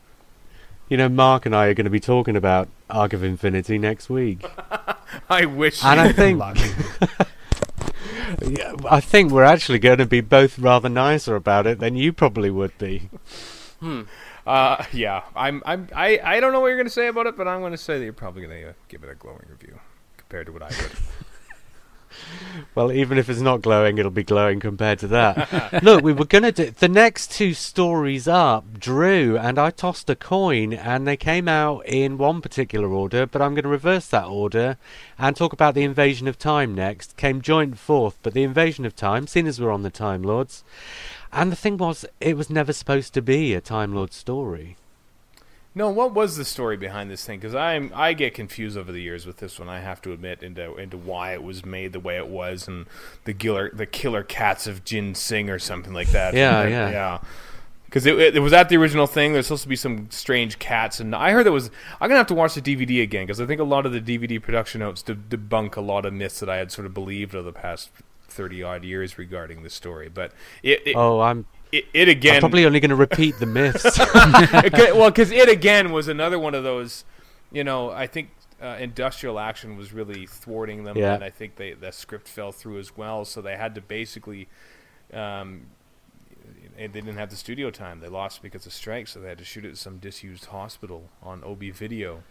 You 0.88 0.96
know, 0.96 1.08
Mark 1.08 1.46
and 1.46 1.54
I 1.54 1.66
are 1.66 1.74
going 1.74 1.84
to 1.84 1.90
be 1.90 2.00
talking 2.00 2.34
about 2.34 2.68
Arc 2.88 3.12
of 3.12 3.22
Infinity 3.22 3.78
next 3.78 4.10
week. 4.10 4.44
I 5.30 5.44
wish. 5.44 5.84
And 5.84 6.00
you 6.00 6.42
I 6.42 6.54
think-. 6.54 7.28
Yeah, 8.42 8.74
I 8.88 9.00
think 9.00 9.32
we're 9.32 9.44
actually 9.44 9.78
going 9.78 9.98
to 9.98 10.06
be 10.06 10.20
both 10.20 10.58
rather 10.58 10.88
nicer 10.88 11.34
about 11.34 11.66
it 11.66 11.78
than 11.78 11.96
you 11.96 12.12
probably 12.12 12.50
would 12.50 12.76
be. 12.78 13.10
Hmm. 13.80 14.02
Uh, 14.46 14.84
yeah, 14.92 15.22
I'm. 15.34 15.62
I'm. 15.66 15.88
I. 15.94 16.20
I 16.22 16.40
don't 16.40 16.52
know 16.52 16.60
what 16.60 16.68
you're 16.68 16.76
going 16.76 16.86
to 16.86 16.92
say 16.92 17.08
about 17.08 17.26
it, 17.26 17.36
but 17.36 17.48
I'm 17.48 17.60
going 17.60 17.72
to 17.72 17.78
say 17.78 17.98
that 17.98 18.04
you're 18.04 18.12
probably 18.12 18.42
going 18.42 18.62
to 18.62 18.74
give 18.88 19.02
it 19.04 19.10
a 19.10 19.14
glowing 19.14 19.46
review 19.48 19.78
compared 20.16 20.46
to 20.46 20.52
what 20.52 20.62
I 20.62 20.68
would. 20.68 20.92
Well, 22.74 22.92
even 22.92 23.18
if 23.18 23.28
it's 23.28 23.40
not 23.40 23.62
glowing, 23.62 23.98
it'll 23.98 24.10
be 24.12 24.22
glowing 24.22 24.60
compared 24.60 25.00
to 25.00 25.08
that. 25.08 25.82
Look, 25.82 26.04
we 26.04 26.12
were 26.12 26.24
going 26.24 26.44
to 26.44 26.52
do 26.52 26.70
the 26.70 26.88
next 26.88 27.32
two 27.32 27.52
stories 27.52 28.28
up, 28.28 28.78
Drew, 28.78 29.36
and 29.36 29.58
I 29.58 29.70
tossed 29.70 30.08
a 30.08 30.14
coin, 30.14 30.72
and 30.72 31.06
they 31.06 31.16
came 31.16 31.48
out 31.48 31.84
in 31.86 32.16
one 32.16 32.40
particular 32.40 32.88
order, 32.88 33.26
but 33.26 33.42
I'm 33.42 33.54
going 33.54 33.64
to 33.64 33.68
reverse 33.68 34.06
that 34.08 34.26
order 34.26 34.76
and 35.18 35.34
talk 35.34 35.52
about 35.52 35.74
the 35.74 35.82
Invasion 35.82 36.28
of 36.28 36.38
Time 36.38 36.74
next. 36.74 37.16
Came 37.16 37.42
joint 37.42 37.76
fourth, 37.76 38.18
but 38.22 38.34
the 38.34 38.44
Invasion 38.44 38.84
of 38.84 38.94
Time, 38.94 39.26
seen 39.26 39.46
as 39.46 39.60
we're 39.60 39.72
on 39.72 39.82
the 39.82 39.90
Time 39.90 40.22
Lords. 40.22 40.62
And 41.32 41.50
the 41.50 41.56
thing 41.56 41.76
was, 41.76 42.04
it 42.20 42.36
was 42.36 42.50
never 42.50 42.72
supposed 42.72 43.14
to 43.14 43.22
be 43.22 43.52
a 43.54 43.60
Time 43.60 43.94
Lord 43.94 44.12
story. 44.12 44.76
No, 45.74 45.88
what 45.88 46.12
was 46.14 46.36
the 46.36 46.44
story 46.44 46.76
behind 46.76 47.10
this 47.10 47.24
thing? 47.24 47.38
Because 47.38 47.54
I'm 47.54 47.92
I 47.94 48.12
get 48.12 48.34
confused 48.34 48.76
over 48.76 48.90
the 48.90 49.00
years 49.00 49.24
with 49.24 49.36
this 49.36 49.58
one. 49.58 49.68
I 49.68 49.80
have 49.80 50.02
to 50.02 50.12
admit 50.12 50.42
into 50.42 50.74
into 50.76 50.96
why 50.96 51.32
it 51.32 51.42
was 51.44 51.64
made 51.64 51.92
the 51.92 52.00
way 52.00 52.16
it 52.16 52.26
was, 52.26 52.66
and 52.66 52.86
the 53.24 53.32
killer 53.34 53.70
the 53.72 53.86
killer 53.86 54.22
cats 54.24 54.66
of 54.66 54.84
Geng 54.84 55.16
Singh 55.16 55.48
or 55.48 55.58
something 55.60 55.92
like 55.92 56.08
that. 56.08 56.34
Yeah, 56.34 56.62
And- 56.62 56.70
yeah. 56.72 56.90
yeah. 56.90 57.18
Because 57.84 58.06
it, 58.06 58.16
it, 58.20 58.36
it 58.36 58.40
was 58.40 58.52
that 58.52 58.68
the 58.68 58.76
original 58.76 59.08
thing. 59.08 59.32
There's 59.32 59.46
supposed 59.48 59.64
to 59.64 59.68
be 59.68 59.74
some 59.74 60.08
strange 60.10 60.60
cats, 60.60 61.00
and 61.00 61.12
I 61.14 61.32
heard 61.32 61.44
there 61.44 61.52
was. 61.52 61.70
I'm 62.00 62.08
gonna 62.08 62.18
have 62.18 62.26
to 62.28 62.34
watch 62.34 62.54
the 62.54 62.62
DVD 62.62 63.02
again 63.02 63.26
because 63.26 63.40
I 63.40 63.46
think 63.46 63.60
a 63.60 63.64
lot 63.64 63.84
of 63.84 63.92
the 63.92 64.00
DVD 64.00 64.40
production 64.40 64.78
notes 64.80 65.02
de- 65.02 65.14
debunk 65.16 65.74
a 65.76 65.80
lot 65.80 66.04
of 66.06 66.12
myths 66.12 66.38
that 66.38 66.48
I 66.48 66.56
had 66.58 66.70
sort 66.70 66.86
of 66.86 66.94
believed 66.94 67.34
over 67.34 67.42
the 67.44 67.52
past 67.52 67.90
thirty 68.28 68.62
odd 68.62 68.84
years 68.84 69.18
regarding 69.18 69.64
the 69.64 69.70
story. 69.70 70.08
But 70.08 70.30
it 70.62 70.86
it, 70.86 70.94
Oh, 70.96 71.18
I'm, 71.20 71.46
it, 71.72 71.86
it 71.92 72.08
again 72.08 72.36
I'm 72.36 72.40
probably 72.40 72.64
only 72.64 72.80
going 72.80 72.90
to 72.90 72.96
repeat 72.96 73.38
the 73.38 73.46
myths. 73.46 73.84
Okay, 74.64 74.92
well, 74.92 75.10
because 75.10 75.30
it 75.30 75.48
again 75.48 75.92
was 75.92 76.08
another 76.08 76.38
one 76.38 76.54
of 76.54 76.64
those, 76.64 77.04
you 77.52 77.64
know, 77.64 77.90
I 77.90 78.06
think 78.06 78.30
uh, 78.62 78.76
industrial 78.78 79.38
action 79.38 79.76
was 79.76 79.92
really 79.92 80.26
thwarting 80.26 80.84
them, 80.84 80.96
Yeah. 80.96 81.14
and 81.14 81.24
I 81.24 81.30
think 81.30 81.56
they 81.56 81.72
the 81.72 81.92
script 81.92 82.28
fell 82.28 82.52
through 82.52 82.78
as 82.78 82.96
well. 82.96 83.24
So 83.24 83.40
they 83.40 83.56
had 83.56 83.74
to 83.76 83.80
basically, 83.80 84.48
um, 85.12 85.66
and 86.78 86.92
they 86.92 87.00
didn't 87.00 87.16
have 87.16 87.30
the 87.30 87.36
studio 87.36 87.70
time. 87.70 88.00
They 88.00 88.08
lost 88.08 88.42
because 88.42 88.66
of 88.66 88.72
strikes, 88.72 89.12
so 89.12 89.20
they 89.20 89.28
had 89.28 89.38
to 89.38 89.44
shoot 89.44 89.64
it 89.64 89.70
at 89.70 89.76
some 89.78 89.98
disused 89.98 90.46
hospital 90.46 91.08
on 91.22 91.42
OB 91.44 91.64
video. 91.72 92.22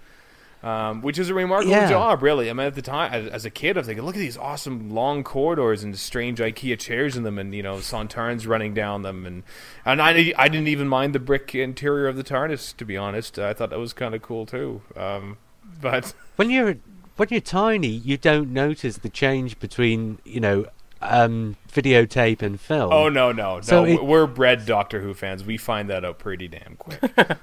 Um, 0.61 1.01
which 1.01 1.17
is 1.17 1.29
a 1.29 1.33
remarkable 1.33 1.71
Yeah. 1.71 1.89
job, 1.89 2.21
really. 2.21 2.49
I 2.49 2.53
mean, 2.53 2.67
at 2.67 2.75
the 2.75 2.81
time, 2.81 3.13
as, 3.13 3.27
as 3.27 3.45
a 3.45 3.49
kid, 3.49 3.77
I 3.77 3.79
was 3.79 3.87
thinking, 3.87 4.03
look 4.05 4.15
at 4.15 4.19
these 4.19 4.35
awesome 4.37 4.89
long 4.89 5.23
corridors 5.23 5.83
and 5.83 5.97
strange 5.97 6.39
IKEA 6.39 6.77
chairs 6.77 7.15
in 7.15 7.23
them, 7.23 7.39
and 7.39 7.55
you 7.55 7.63
know, 7.63 7.75
Sontarans 7.77 8.45
running 8.45 8.73
down 8.73 9.03
them, 9.03 9.25
and 9.25 9.43
and 9.85 10.01
I, 10.01 10.33
I 10.37 10.49
didn't 10.49 10.67
even 10.67 10.89
mind 10.89 11.15
the 11.15 11.19
brick 11.19 11.55
interior 11.55 12.07
of 12.07 12.17
the 12.17 12.25
TARDIS, 12.25 12.75
to 12.75 12.83
be 12.83 12.97
honest. 12.97 13.39
I 13.39 13.53
thought 13.53 13.69
that 13.69 13.79
was 13.79 13.93
kind 13.93 14.13
of 14.13 14.21
cool 14.21 14.45
too. 14.45 14.81
Um, 14.97 15.37
but 15.81 16.13
when 16.35 16.49
you're 16.49 16.75
when 17.15 17.29
you're 17.31 17.39
tiny, 17.39 17.87
you 17.87 18.17
don't 18.17 18.51
notice 18.51 18.97
the 18.97 19.09
change 19.09 19.59
between 19.59 20.19
you 20.25 20.41
know 20.41 20.65
um, 21.01 21.55
videotape 21.71 22.41
and 22.41 22.59
film. 22.59 22.91
oh 22.91 23.07
no, 23.07 23.31
no, 23.31 23.55
no, 23.55 23.61
So 23.61 23.85
it- 23.85 24.03
we're 24.03 24.27
bred 24.27 24.65
Doctor 24.65 24.99
Who 24.99 25.13
fans. 25.13 25.41
We 25.45 25.55
find 25.55 25.89
that 25.89 26.03
out 26.03 26.19
pretty 26.19 26.49
damn 26.49 26.75
quick. 26.77 26.99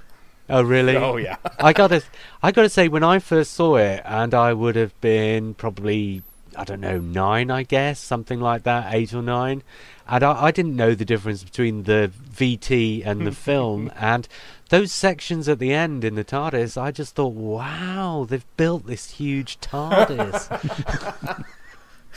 Oh, 0.49 0.63
really? 0.63 0.97
oh 0.97 1.17
yeah. 1.17 1.37
I 1.59 1.73
gotta, 1.73 2.03
I 2.43 2.53
gotta 2.53 2.69
say, 2.69 2.89
when 2.89 3.03
I 3.03 3.19
first 3.19 3.53
saw 3.53 3.77
it, 3.77 4.03
and 4.05 4.35
I 4.35 4.53
would 4.53 4.77
have 4.77 4.99
been 5.01 5.55
probably, 5.55 6.23
I 6.57 6.65
don't 6.65 6.81
know, 6.81 6.99
nine, 6.99 7.51
I 7.51 7.63
guess, 7.63 7.99
something 7.99 8.41
like 8.41 8.63
that, 8.65 8.95
eight 8.95 9.13
or 9.13 9.23
nine, 9.23 9.63
and 10.09 10.23
I, 10.23 10.45
I 10.45 10.51
didn't 10.51 10.77
know 10.77 10.95
the 10.95 11.05
difference 11.05 11.43
between 11.43 11.85
the 11.85 12.11
VT 12.31 13.05
and 13.05 13.27
the 13.27 13.33
film, 13.47 13.93
and 13.97 14.29
those 14.69 14.93
sections 14.93 15.49
at 15.49 15.59
the 15.59 15.73
end 15.73 16.05
in 16.05 16.15
the 16.15 16.25
TARDIS, 16.25 16.81
I 16.81 16.91
just 16.91 17.15
thought, 17.15 17.35
wow, 17.35 18.27
they've 18.29 18.57
built 18.57 18.87
this 18.87 19.11
huge 19.11 19.61
TARDIS. 19.61 21.45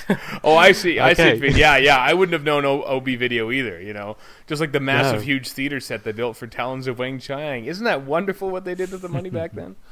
Oh, 0.44 0.56
I 0.56 0.72
see. 0.72 1.00
I 1.00 1.14
see. 1.14 1.50
Yeah, 1.58 1.78
yeah. 1.78 1.98
I 1.98 2.14
wouldn't 2.14 2.34
have 2.34 2.44
known 2.44 2.66
o- 2.66 2.84
OB 2.84 3.06
video 3.18 3.52
either. 3.52 3.82
You 3.82 3.94
know, 3.94 4.18
just 4.48 4.60
like 4.62 4.72
the 4.72 4.80
massive, 4.80 5.16
No. 5.18 5.22
huge 5.22 5.50
theater 5.50 5.80
set 5.80 6.04
they 6.04 6.12
built 6.12 6.38
for 6.38 6.48
Talons 6.48 6.88
of 6.88 6.98
Weng-Chiang. 6.98 7.66
Isn't 7.66 7.86
that 7.86 8.04
wonderful 8.04 8.50
what 8.50 8.64
they 8.66 8.76
did 8.76 8.92
with 8.92 9.02
the 9.02 9.10
money 9.10 9.30
back 9.30 9.54
then? 9.54 9.76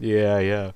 Yeah, 0.00 0.40
yeah. 0.40 0.72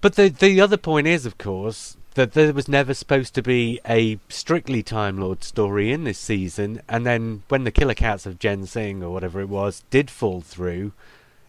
But 0.00 0.14
the 0.14 0.28
the 0.30 0.58
other 0.60 0.78
point 0.78 1.06
is, 1.06 1.26
of 1.26 1.36
course, 1.36 1.98
that 2.14 2.32
there 2.32 2.50
was 2.54 2.66
never 2.66 2.94
supposed 2.94 3.34
to 3.34 3.42
be 3.42 3.78
a 3.86 4.18
strictly 4.30 4.82
Time 4.82 5.18
Lord 5.18 5.44
story 5.44 5.92
in 5.92 6.04
this 6.04 6.18
season, 6.18 6.80
and 6.88 7.04
then 7.04 7.42
when 7.48 7.64
the 7.64 7.70
Killer 7.70 7.92
Cats 7.94 8.24
of 8.24 8.38
Geng 8.38 8.66
Singh 8.66 9.02
or 9.02 9.10
whatever 9.10 9.40
it 9.42 9.50
was 9.50 9.84
did 9.90 10.10
fall 10.10 10.40
through, 10.40 10.92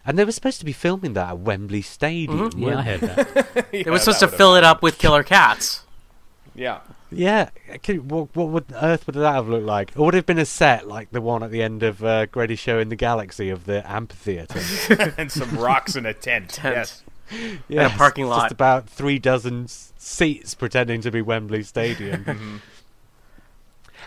and 0.05 0.19
they 0.19 0.25
were 0.25 0.31
supposed 0.33 0.59
to 0.59 0.65
be 0.65 0.73
filming 0.73 1.13
that 1.13 1.29
at 1.29 1.39
Wembley 1.39 1.81
Stadium. 1.81 2.49
Mm-hmm. 2.51 2.63
Yeah, 2.63 2.77
I 2.79 2.81
heard 2.81 2.99
that. 2.99 3.67
Yeah, 3.71 3.83
They 3.83 3.91
were 3.91 3.99
supposed 3.99 4.19
to 4.19 4.25
that 4.25 4.31
would've- 4.31 4.37
fill 4.37 4.55
it 4.55 4.65
up 4.65 4.81
with 4.81 4.97
killer 4.97 5.23
cats. 5.23 5.83
Yeah. 6.57 6.79
Yeah, 7.09 7.49
can- 7.83 8.09
what, 8.09 8.35
what 8.35 8.49
would 8.49 8.65
Earth 8.81 9.07
would 9.07 9.15
that 9.15 9.33
have 9.33 9.47
looked 9.47 9.65
like? 9.65 9.93
Or 9.95 10.05
would 10.07 10.15
it 10.15 10.17
have 10.17 10.25
been 10.25 10.39
a 10.39 10.45
set 10.45 10.87
like 10.87 11.11
the 11.11 11.21
one 11.21 11.41
at 11.43 11.51
the 11.51 11.61
end 11.63 11.83
of 11.83 12.03
uh, 12.03 12.25
Greatest 12.25 12.61
Show 12.61 12.79
in 12.79 12.89
the 12.89 12.97
Galaxy 12.97 13.49
of 13.49 13.65
the 13.65 13.89
amphitheater? 13.89 14.59
and 15.17 15.31
some 15.31 15.57
rocks 15.57 15.95
in 15.95 16.05
a 16.05 16.13
tent. 16.13 16.49
Tent. 16.57 16.75
Yes. 16.75 17.03
yeah, 17.69 17.95
parking 17.95 18.25
lot. 18.25 18.43
Just 18.43 18.51
about 18.51 18.89
three 18.89 19.19
dozen 19.19 19.67
seats 19.67 20.55
pretending 20.55 21.01
to 21.01 21.11
be 21.11 21.21
Wembley 21.21 21.63
Stadium. 21.63 22.61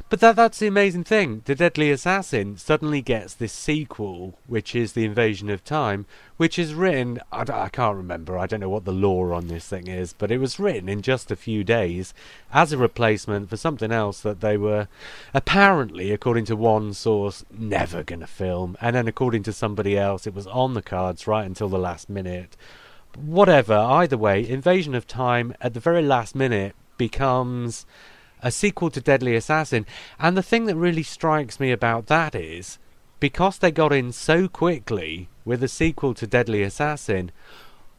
But 0.09 0.19
that 0.21 0.35
that's 0.35 0.59
the 0.59 0.67
amazing 0.67 1.05
thing. 1.05 1.43
The 1.45 1.55
Deadly 1.55 1.91
Assassin 1.91 2.57
suddenly 2.57 3.01
gets 3.01 3.35
this 3.35 3.53
sequel, 3.53 4.39
which 4.47 4.75
is 4.75 4.93
The 4.93 5.05
Invasion 5.05 5.49
of 5.51 5.63
Time, 5.63 6.05
which 6.37 6.59
is 6.59 6.75
written—I 6.75 7.69
can't 7.69 7.97
remember. 7.97 8.37
I 8.37 8.47
don't 8.47 8.61
know 8.61 8.69
what 8.69 8.85
the 8.85 8.93
law 8.93 9.33
on 9.33 9.47
this 9.47 9.69
thing 9.69 9.87
is, 9.87 10.13
but 10.13 10.33
it 10.33 10.39
was 10.39 10.59
written 10.59 10.89
in 10.89 11.03
just 11.03 11.31
a 11.31 11.37
few 11.37 11.63
days 11.63 12.13
as 12.53 12.73
a 12.73 12.79
replacement 12.79 13.51
for 13.51 13.57
something 13.57 13.93
else 13.93 14.21
that 14.23 14.41
they 14.41 14.57
were 14.57 14.89
apparently, 15.33 16.11
according 16.11 16.47
to 16.47 16.57
one 16.57 16.93
source, 16.93 17.45
never 17.57 18.03
going 18.03 18.21
to 18.21 18.27
film. 18.27 18.77
And 18.81 18.97
then, 18.97 19.07
according 19.07 19.45
to 19.45 19.53
somebody 19.53 19.97
else, 19.97 20.27
it 20.27 20.35
was 20.35 20.47
on 20.49 20.75
the 20.75 20.83
cards 20.83 21.29
right 21.29 21.47
until 21.47 21.69
the 21.69 21.79
last 21.79 22.09
minute. 22.11 22.57
Whatever, 23.17 23.75
either 23.75 24.17
way, 24.17 24.49
Invasion 24.49 24.95
of 24.95 25.07
Time 25.07 25.55
at 25.61 25.75
the 25.75 25.81
very 25.81 26.03
last 26.03 26.35
minute 26.35 26.75
becomes 26.97 27.87
a 28.43 28.51
sequel 28.51 28.91
to 28.91 29.01
Deadly 29.01 29.35
Assassin. 29.35 29.87
And 30.19 30.37
the 30.37 30.43
thing 30.43 30.67
that 30.67 30.77
really 30.77 31.03
strikes 31.03 31.61
me 31.61 31.73
about 31.73 32.07
that 32.07 32.35
is 32.35 32.79
because 33.21 33.59
they 33.59 33.71
got 33.71 33.93
in 33.93 34.13
so 34.13 34.49
quickly 34.49 35.29
with 35.45 35.63
a 35.63 35.69
sequel 35.69 36.15
to 36.15 36.27
Deadly 36.27 36.63
Assassin, 36.63 37.31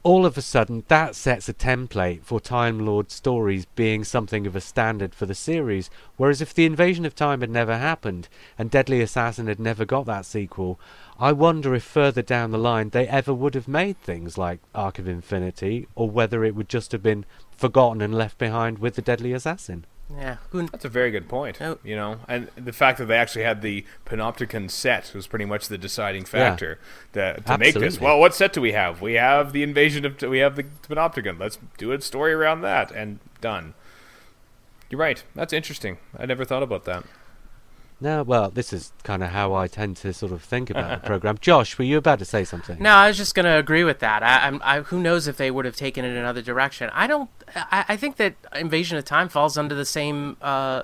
all 0.03 0.25
of 0.25 0.35
a 0.35 0.41
sudden 0.41 0.83
that 0.87 1.15
sets 1.15 1.47
a 1.47 1.53
template 1.53 2.23
for 2.23 2.39
Time 2.39 2.79
Lord 2.79 3.11
stories 3.11 3.65
being 3.75 4.03
something 4.03 4.47
of 4.47 4.55
a 4.55 4.61
standard 4.61 5.13
for 5.13 5.27
the 5.27 5.35
series. 5.35 5.91
Whereas 6.17 6.41
if 6.41 6.55
the 6.55 6.65
invasion 6.65 7.05
of 7.05 7.13
time 7.13 7.41
had 7.41 7.51
never 7.51 7.77
happened 7.77 8.27
and 8.57 8.71
Deadly 8.71 9.01
Assassin 9.01 9.45
had 9.45 9.59
never 9.59 9.85
got 9.85 10.07
that 10.07 10.25
sequel, 10.25 10.79
I 11.19 11.33
wonder 11.33 11.75
if 11.75 11.83
further 11.83 12.23
down 12.23 12.49
the 12.49 12.57
line 12.57 12.89
they 12.89 13.07
ever 13.07 13.31
would 13.31 13.53
have 13.53 13.67
made 13.67 14.01
things 14.01 14.39
like 14.39 14.59
Arc 14.73 14.97
of 14.97 15.07
Infinity, 15.07 15.87
or 15.93 16.09
whether 16.09 16.43
it 16.43 16.55
would 16.55 16.67
just 16.67 16.91
have 16.93 17.03
been 17.03 17.25
forgotten 17.51 18.01
and 18.01 18.15
left 18.15 18.39
behind 18.39 18.79
with 18.79 18.95
the 18.95 19.03
Deadly 19.03 19.33
Assassin. 19.33 19.85
Yeah. 20.17 20.37
Who, 20.51 20.67
That's 20.67 20.85
a 20.85 20.89
very 20.89 21.11
good 21.11 21.27
point. 21.29 21.61
Oh. 21.61 21.77
You 21.83 21.95
know, 21.95 22.19
and 22.27 22.49
the 22.55 22.73
fact 22.73 22.97
that 22.97 23.05
they 23.05 23.17
actually 23.17 23.43
had 23.43 23.61
the 23.61 23.85
Panopticon 24.05 24.69
set 24.69 25.11
was 25.13 25.27
pretty 25.27 25.45
much 25.45 25.67
the 25.67 25.77
deciding 25.77 26.25
factor 26.25 26.79
to, 27.13 27.39
to 27.41 27.57
make 27.57 27.75
this. 27.75 27.99
Well, 27.99 28.19
what 28.19 28.35
set 28.35 28.53
do 28.53 28.61
we 28.61 28.73
have? 28.73 29.01
We 29.01 29.13
have 29.13 29.53
the 29.53 29.63
invasion 29.63 30.05
of. 30.05 30.21
We 30.21 30.39
have 30.39 30.55
the 30.55 30.63
Panopticon. 30.63 31.39
Let's 31.39 31.57
do 31.77 31.91
a 31.91 32.01
story 32.01 32.33
around 32.33 32.61
that, 32.61 32.91
and 32.91 33.19
done. 33.39 33.73
You're 34.89 34.99
right. 34.99 35.23
That's 35.35 35.53
interesting. 35.53 35.97
I 36.17 36.25
never 36.25 36.43
thought 36.43 36.63
about 36.63 36.85
that. 36.85 37.05
No, 38.01 38.23
well, 38.23 38.49
this 38.49 38.73
is 38.73 38.91
kind 39.03 39.23
of 39.23 39.29
how 39.29 39.53
I 39.53 39.67
tend 39.67 39.95
to 39.97 40.11
sort 40.11 40.31
of 40.31 40.41
think 40.41 40.71
about 40.71 41.01
the 41.01 41.07
program. 41.07 41.37
Josh, 41.39 41.77
were 41.77 41.85
you 41.85 41.97
about 41.97 42.17
to 42.19 42.25
say 42.25 42.43
something? 42.43 42.81
No, 42.81 42.89
I 42.89 43.07
was 43.07 43.15
just 43.15 43.35
going 43.35 43.45
to 43.45 43.57
agree 43.57 43.83
with 43.83 43.99
that. 43.99 44.23
I, 44.23 44.47
I'm, 44.47 44.59
I, 44.63 44.79
who 44.79 44.99
knows 44.99 45.27
if 45.27 45.37
they 45.37 45.51
would 45.51 45.65
have 45.65 45.75
taken 45.75 46.03
it 46.03 46.17
another 46.17 46.41
direction? 46.41 46.89
I 46.93 47.05
don't. 47.05 47.29
I, 47.55 47.85
I 47.89 47.97
think 47.97 48.15
that 48.17 48.33
Invasion 48.55 48.97
of 48.97 49.05
Time 49.05 49.29
falls 49.29 49.55
under 49.55 49.75
the 49.75 49.85
same 49.85 50.35
uh, 50.41 50.83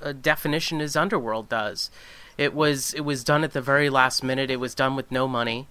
uh, 0.00 0.12
definition 0.12 0.80
as 0.80 0.96
Underworld 0.96 1.50
does. 1.50 1.90
It 2.38 2.54
was 2.54 2.94
it 2.94 3.02
was 3.02 3.22
done 3.22 3.44
at 3.44 3.52
the 3.52 3.60
very 3.60 3.90
last 3.90 4.24
minute. 4.24 4.50
It 4.50 4.60
was 4.60 4.74
done 4.74 4.96
with 4.96 5.10
no 5.10 5.28
money. 5.28 5.68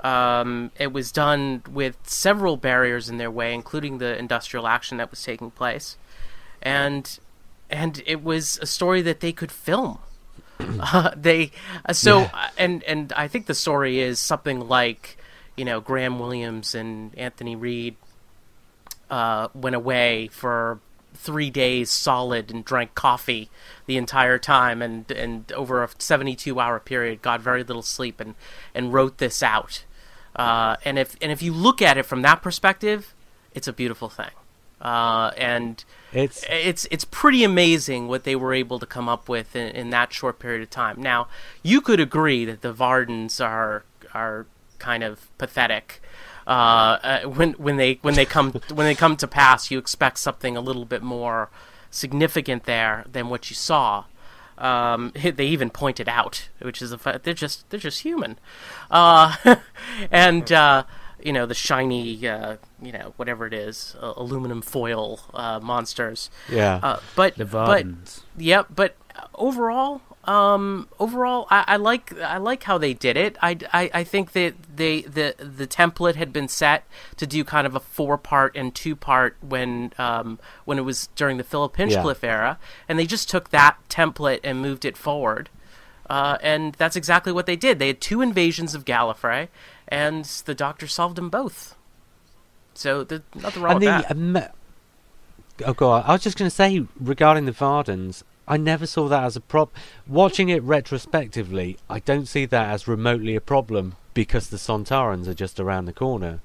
Um, 0.00 0.70
it 0.78 0.92
was 0.92 1.10
done 1.10 1.62
with 1.68 1.96
several 2.04 2.56
barriers 2.56 3.08
in 3.08 3.18
their 3.18 3.30
way, 3.30 3.52
including 3.52 3.98
the 3.98 4.16
industrial 4.16 4.68
action 4.68 4.98
that 4.98 5.10
was 5.10 5.22
taking 5.22 5.50
place, 5.50 5.96
and 6.62 7.18
and 7.68 8.02
it 8.06 8.22
was 8.22 8.58
a 8.62 8.66
story 8.66 9.02
that 9.02 9.18
they 9.18 9.32
could 9.32 9.50
film. 9.50 9.98
Uh, 10.80 11.10
they 11.16 11.50
uh, 11.86 11.92
so 11.92 12.22
uh, 12.22 12.48
and 12.56 12.82
and 12.84 13.12
I 13.12 13.28
think 13.28 13.46
the 13.46 13.54
story 13.54 14.00
is 14.00 14.18
something 14.18 14.68
like 14.68 15.16
you 15.56 15.64
know 15.64 15.80
Graham 15.80 16.18
Williams 16.18 16.74
and 16.74 17.16
Anthony 17.18 17.56
Read 17.56 17.96
uh, 19.10 19.48
went 19.54 19.76
away 19.76 20.28
for 20.28 20.80
three 21.14 21.50
days 21.50 21.90
solid 21.90 22.50
and 22.50 22.64
drank 22.64 22.94
coffee 22.94 23.50
the 23.86 23.96
entire 23.96 24.38
time 24.38 24.80
and 24.80 25.10
and 25.10 25.50
over 25.52 25.82
a 25.82 25.88
72 25.98 26.58
hour 26.60 26.78
period 26.78 27.22
got 27.22 27.40
very 27.40 27.64
little 27.64 27.82
sleep 27.82 28.20
and 28.20 28.34
and 28.74 28.92
wrote 28.92 29.18
this 29.18 29.42
out. 29.42 29.84
Uh, 30.36 30.76
and 30.84 30.98
if 30.98 31.16
and 31.20 31.32
if 31.32 31.42
you 31.42 31.52
look 31.52 31.82
at 31.82 31.98
it 31.98 32.04
from 32.04 32.22
that 32.22 32.40
perspective 32.42 33.14
it's 33.52 33.66
a 33.66 33.72
beautiful 33.72 34.08
thing. 34.08 34.30
Uh, 34.80 35.32
and 35.36 35.84
It's 36.12 36.44
it's 36.48 36.86
it's 36.90 37.04
pretty 37.04 37.44
amazing 37.44 38.08
what 38.08 38.24
they 38.24 38.34
were 38.34 38.54
able 38.54 38.78
to 38.78 38.86
come 38.86 39.08
up 39.08 39.28
with 39.28 39.54
in, 39.54 39.68
in 39.68 39.90
that 39.90 40.12
short 40.12 40.38
period 40.38 40.62
of 40.62 40.70
time. 40.70 41.00
Now, 41.02 41.28
you 41.62 41.80
could 41.80 42.00
agree 42.00 42.44
that 42.46 42.62
the 42.62 42.72
Vardans 42.72 43.44
are 43.44 43.84
are 44.14 44.46
kind 44.78 45.02
of 45.02 45.28
pathetic. 45.38 46.00
Uh, 46.46 46.98
uh, 47.02 47.20
when 47.24 47.52
when 47.52 47.76
they 47.76 47.98
when 48.02 48.14
they 48.14 48.24
come 48.24 48.52
when 48.72 48.86
they 48.86 48.94
come 48.94 49.16
to 49.16 49.26
pass, 49.26 49.70
you 49.70 49.78
expect 49.78 50.18
something 50.18 50.56
a 50.56 50.60
little 50.60 50.86
bit 50.86 51.02
more 51.02 51.50
significant 51.90 52.64
there 52.64 53.04
than 53.10 53.28
what 53.28 53.50
you 53.50 53.56
saw. 53.56 54.04
Um, 54.56 55.12
they 55.22 55.46
even 55.46 55.70
pointed 55.70 56.08
out, 56.08 56.48
which 56.60 56.80
is 56.80 56.94
fact 56.94 57.24
they're 57.24 57.34
just 57.34 57.68
they're 57.68 57.80
just 57.80 58.00
human, 58.00 58.38
uh, 58.90 59.36
and 60.10 60.50
uh, 60.50 60.84
you 61.22 61.34
know 61.34 61.44
the 61.44 61.54
shiny 61.54 62.26
uh, 62.26 62.56
you 62.80 62.92
know 62.92 63.12
whatever 63.16 63.46
it 63.46 63.52
is 63.52 63.96
uh, 64.00 64.12
aluminum 64.16 64.62
foil 64.62 65.20
uh, 65.34 65.60
monsters. 65.60 66.30
yeah. 66.50 66.80
Uh, 66.82 67.00
but 67.16 67.36
The 67.36 67.44
but 67.44 67.84
Vardans. 67.84 68.22
Yep, 68.36 68.68
but 68.74 68.96
overall, 69.34 70.00
um, 70.24 70.88
overall, 71.00 71.46
I, 71.50 71.64
I 71.66 71.76
like 71.76 72.16
I 72.20 72.36
like 72.36 72.64
how 72.64 72.76
they 72.76 72.92
did 72.92 73.16
it. 73.16 73.36
I, 73.40 73.56
I, 73.72 73.90
I 73.94 74.04
think 74.04 74.32
that 74.32 74.54
they 74.76 75.02
the 75.02 75.34
the 75.38 75.66
template 75.66 76.16
had 76.16 76.32
been 76.32 76.48
set 76.48 76.84
to 77.16 77.26
do 77.26 77.44
kind 77.44 77.66
of 77.66 77.74
a 77.74 77.80
four 77.80 78.18
part 78.18 78.54
and 78.54 78.74
two 78.74 78.94
part 78.94 79.36
when 79.40 79.92
um, 79.98 80.38
when 80.66 80.78
it 80.78 80.82
was 80.82 81.08
during 81.16 81.38
the 81.38 81.44
Philip 81.44 81.76
Hinchcliffe 81.76 82.22
era, 82.22 82.58
and 82.88 82.98
they 82.98 83.06
just 83.06 83.30
took 83.30 83.50
that 83.50 83.78
template 83.88 84.40
and 84.44 84.60
moved 84.60 84.84
it 84.84 84.96
forward. 84.96 85.48
Uh, 86.10 86.38
and 86.42 86.74
that's 86.74 86.96
exactly 86.96 87.32
what 87.32 87.46
they 87.46 87.56
did. 87.56 87.78
They 87.78 87.88
had 87.88 88.00
two 88.00 88.20
invasions 88.20 88.74
of 88.74 88.84
Gallifrey, 88.84 89.48
and 89.86 90.24
the 90.24 90.54
Doctor 90.54 90.86
solved 90.86 91.16
them 91.16 91.28
both. 91.30 91.74
So 92.78 93.02
there's 93.02 93.22
nothing 93.34 93.62
wrong 93.62 93.72
and 93.72 93.80
with 93.80 93.88
the 93.88 94.02
that. 94.02 94.10
ama- 94.12 94.52
oh 95.66 95.72
god, 95.74 96.04
I 96.06 96.12
was 96.12 96.22
just 96.22 96.38
going 96.38 96.48
to 96.48 96.54
say 96.54 96.86
regarding 97.00 97.44
the 97.44 97.52
Vardans, 97.52 98.22
I 98.46 98.56
never 98.56 98.86
saw 98.86 99.08
that 99.08 99.24
as 99.24 99.34
a 99.34 99.40
prob. 99.40 99.70
Watching 100.06 100.48
it 100.48 100.62
retrospectively, 100.62 101.76
I 101.90 101.98
don't 101.98 102.26
see 102.26 102.46
that 102.46 102.68
as 102.70 102.86
remotely 102.86 103.34
a 103.34 103.40
problem 103.40 103.96
because 104.14 104.48
the 104.48 104.58
Sontarans 104.58 105.26
are 105.26 105.34
just 105.34 105.58
around 105.58 105.86
the 105.86 105.92
corner. 105.92 106.38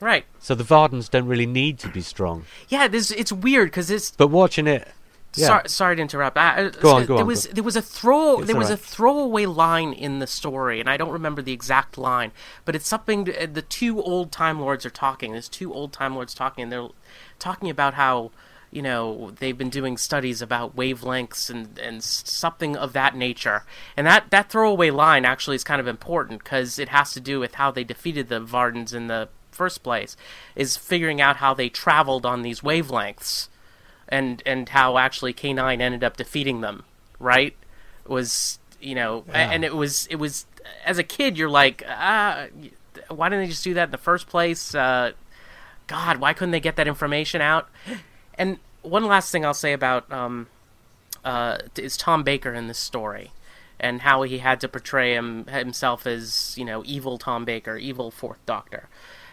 Right. 0.00 0.24
So 0.40 0.56
the 0.56 0.64
Vardans 0.64 1.08
don't 1.08 1.26
really 1.26 1.46
need 1.46 1.78
to 1.80 1.88
be 1.88 2.00
strong. 2.00 2.46
Yeah, 2.68 2.88
this 2.88 3.12
it's 3.12 3.30
weird 3.32 3.68
because 3.68 3.90
it's 3.90 4.10
But 4.10 4.28
watching 4.28 4.66
it, 4.66 4.88
yeah, 5.36 5.46
Sorry, 5.46 5.68
sorry 5.68 5.96
to 5.96 6.02
interrupt. 6.02 6.36
I, 6.36 6.70
Go 6.80 6.96
on, 6.96 7.06
go 7.06 7.14
there 7.14 7.22
on, 7.22 7.26
was 7.26 7.46
go. 7.46 7.52
there 7.52 7.64
was 7.64 7.76
a 7.76 7.82
throw 7.82 8.38
It's 8.38 8.46
there 8.48 8.56
was 8.56 8.68
all 8.68 8.74
a 8.74 8.76
throwaway 8.76 9.46
line 9.46 9.92
in 9.92 10.18
the 10.18 10.26
story, 10.26 10.80
and 10.80 10.88
I 10.88 10.96
don't 10.96 11.12
remember 11.12 11.40
the 11.40 11.52
exact 11.52 11.96
line, 11.96 12.32
but 12.64 12.74
it's 12.74 12.88
something. 12.88 13.28
uh, 13.28 13.46
The 13.52 13.62
two 13.62 14.02
old 14.02 14.32
time 14.32 14.60
lords 14.60 14.84
are 14.84 14.90
talking. 14.90 15.32
There's 15.32 15.48
two 15.48 15.72
old 15.72 15.92
time 15.92 16.14
lords 16.16 16.34
talking, 16.34 16.62
and 16.64 16.72
they're 16.72 16.88
talking 17.38 17.70
about 17.70 17.94
how 17.94 18.32
you 18.72 18.82
know 18.82 19.30
they've 19.38 19.56
been 19.58 19.70
doing 19.70 19.96
studies 19.96 20.42
about 20.42 20.74
wavelengths 20.76 21.48
and 21.48 21.78
and 21.78 22.02
something 22.02 22.76
of 22.76 22.92
that 22.94 23.14
nature. 23.14 23.64
And 23.96 24.06
that 24.08 24.30
that 24.30 24.50
throwaway 24.50 24.90
line 24.90 25.24
actually 25.24 25.56
is 25.56 25.64
kind 25.64 25.80
of 25.80 25.86
important 25.86 26.42
because 26.42 26.78
it 26.78 26.88
has 26.88 27.12
to 27.12 27.20
do 27.20 27.38
with 27.38 27.54
how 27.54 27.70
they 27.70 27.84
defeated 27.84 28.28
the 28.28 28.40
Vardans 28.40 28.92
in 28.92 29.06
the 29.06 29.28
first 29.52 29.84
place. 29.84 30.16
Is 30.56 30.76
figuring 30.76 31.20
out 31.20 31.36
how 31.36 31.54
they 31.54 31.68
traveled 31.68 32.26
on 32.26 32.42
these 32.42 32.62
wavelengths 32.62 33.46
and 34.10 34.42
and 34.46 34.68
how 34.70 34.98
actually 34.98 35.32
K9 35.32 35.80
ended 35.80 36.04
up 36.04 36.16
defeating 36.16 36.60
them, 36.60 36.84
right? 37.18 37.54
Was 38.06 38.58
you 38.80 38.94
know, 38.94 39.24
a- 39.30 39.36
and 39.36 39.64
it 39.64 39.74
was 39.74 40.06
it 40.08 40.16
was 40.16 40.46
as 40.84 40.98
a 40.98 41.02
kid 41.04 41.36
you're 41.38 41.50
like, 41.50 41.82
ah, 41.88 42.46
why 43.08 43.28
didn't 43.28 43.44
they 43.44 43.50
just 43.50 43.64
do 43.64 43.74
that 43.74 43.84
in 43.84 43.90
the 43.90 43.98
first 43.98 44.26
place? 44.28 44.74
Uh, 44.74 45.12
God, 45.86 46.18
why 46.18 46.32
couldn't 46.32 46.52
they 46.52 46.60
get 46.60 46.76
that 46.76 46.86
information 46.88 47.40
out? 47.40 47.68
And 48.34 48.58
one 48.82 49.04
last 49.04 49.30
thing 49.32 49.44
I'll 49.44 49.54
say 49.54 49.72
about 49.72 50.10
um, 50.12 50.46
uh, 51.24 51.58
is 51.76 51.96
Tom 51.96 52.22
Baker 52.22 52.52
in 52.54 52.68
this 52.68 52.78
story, 52.78 53.32
and 53.78 54.02
how 54.02 54.22
he 54.22 54.38
had 54.38 54.60
to 54.60 54.68
portray 54.68 55.14
him 55.14 55.46
himself 55.46 56.06
as 56.06 56.54
you 56.56 56.64
know 56.64 56.82
evil 56.86 57.18
Tom 57.18 57.44
Baker, 57.44 57.76
evil 57.76 58.10
Fourth 58.10 58.44
Doctor, 58.46 58.88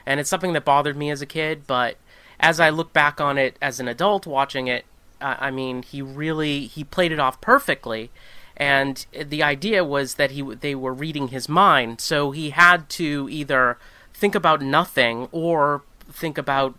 and 0.06 0.20
it's 0.20 0.30
something 0.30 0.54
that 0.54 0.66
bothered 0.66 0.98
me 0.98 1.10
as 1.10 1.22
a 1.22 1.26
kid. 1.26 1.66
But 1.68 1.98
as 2.40 2.60
I 2.60 2.70
look 2.70 2.94
back 2.94 3.20
on 3.20 3.38
it 3.38 3.58
as 3.62 3.80
an 3.80 3.88
adult 3.88 4.26
watching 4.28 4.68
it, 4.68 4.86
uh, 5.22 5.36
I 5.40 5.52
mean 5.52 5.84
he 5.84 6.02
really 6.02 6.68
he 6.68 6.84
played 6.84 7.12
it 7.12 7.20
off 7.20 7.42
perfectly, 7.42 8.12
and 8.56 9.06
the 9.12 9.44
idea 9.44 9.84
was 9.84 10.16
that 10.16 10.32
he 10.32 10.42
they 10.42 10.76
were 10.76 10.94
reading 10.94 11.30
his 11.30 11.50
mind, 11.50 12.02
so 12.02 12.32
he 12.32 12.52
had 12.52 12.90
to 12.90 13.28
either 13.32 13.78
think 14.14 14.36
about 14.36 14.62
nothing 14.62 15.28
or 15.32 15.82
think 16.12 16.38
about 16.38 16.76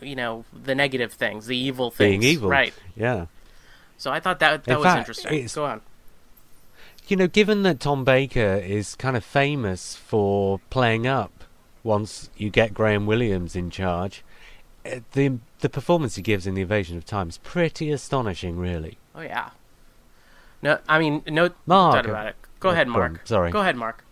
you 0.00 0.16
know 0.16 0.44
the 0.52 0.74
negative 0.74 1.12
things, 1.12 1.46
the 1.46 1.56
evil 1.56 1.90
things, 1.90 2.10
being 2.10 2.22
evil, 2.22 2.48
right? 2.48 2.74
Yeah. 2.96 3.26
So 3.98 4.10
I 4.10 4.20
thought 4.20 4.40
that 4.40 4.64
that 4.64 4.72
In 4.72 4.78
was 4.78 4.84
fact, 4.84 4.98
interesting. 4.98 5.48
Go 5.54 5.64
on. 5.64 5.80
You 7.08 7.16
know, 7.16 7.26
given 7.26 7.62
that 7.64 7.80
Tom 7.80 8.04
Baker 8.04 8.60
is 8.64 8.94
kind 8.94 9.16
of 9.16 9.24
famous 9.24 9.96
for 9.96 10.60
playing 10.70 11.06
up 11.06 11.44
once 11.82 12.30
you 12.36 12.48
get 12.48 12.72
Graham 12.72 13.06
Williams 13.06 13.56
in 13.56 13.70
charge, 13.70 14.22
the 15.12 15.38
the 15.60 15.68
performance 15.68 16.16
he 16.16 16.22
gives 16.22 16.46
in 16.46 16.54
The 16.54 16.62
Invasion 16.62 16.96
of 16.96 17.04
Time 17.04 17.28
is 17.28 17.38
pretty 17.38 17.90
astonishing, 17.90 18.58
really. 18.58 18.98
Oh 19.14 19.20
yeah. 19.20 19.50
No, 20.62 20.78
I 20.88 20.98
mean 20.98 21.22
no 21.26 21.50
Mark, 21.66 21.94
doubt 21.94 22.06
about 22.06 22.26
it. 22.28 22.36
Go 22.60 22.70
uh, 22.70 22.72
ahead, 22.72 22.86
go 22.88 22.94
on, 22.94 22.98
Mark. 22.98 23.26
sorry. 23.26 23.50
Go 23.50 23.60
ahead, 23.60 23.76
Mark. 23.76 24.04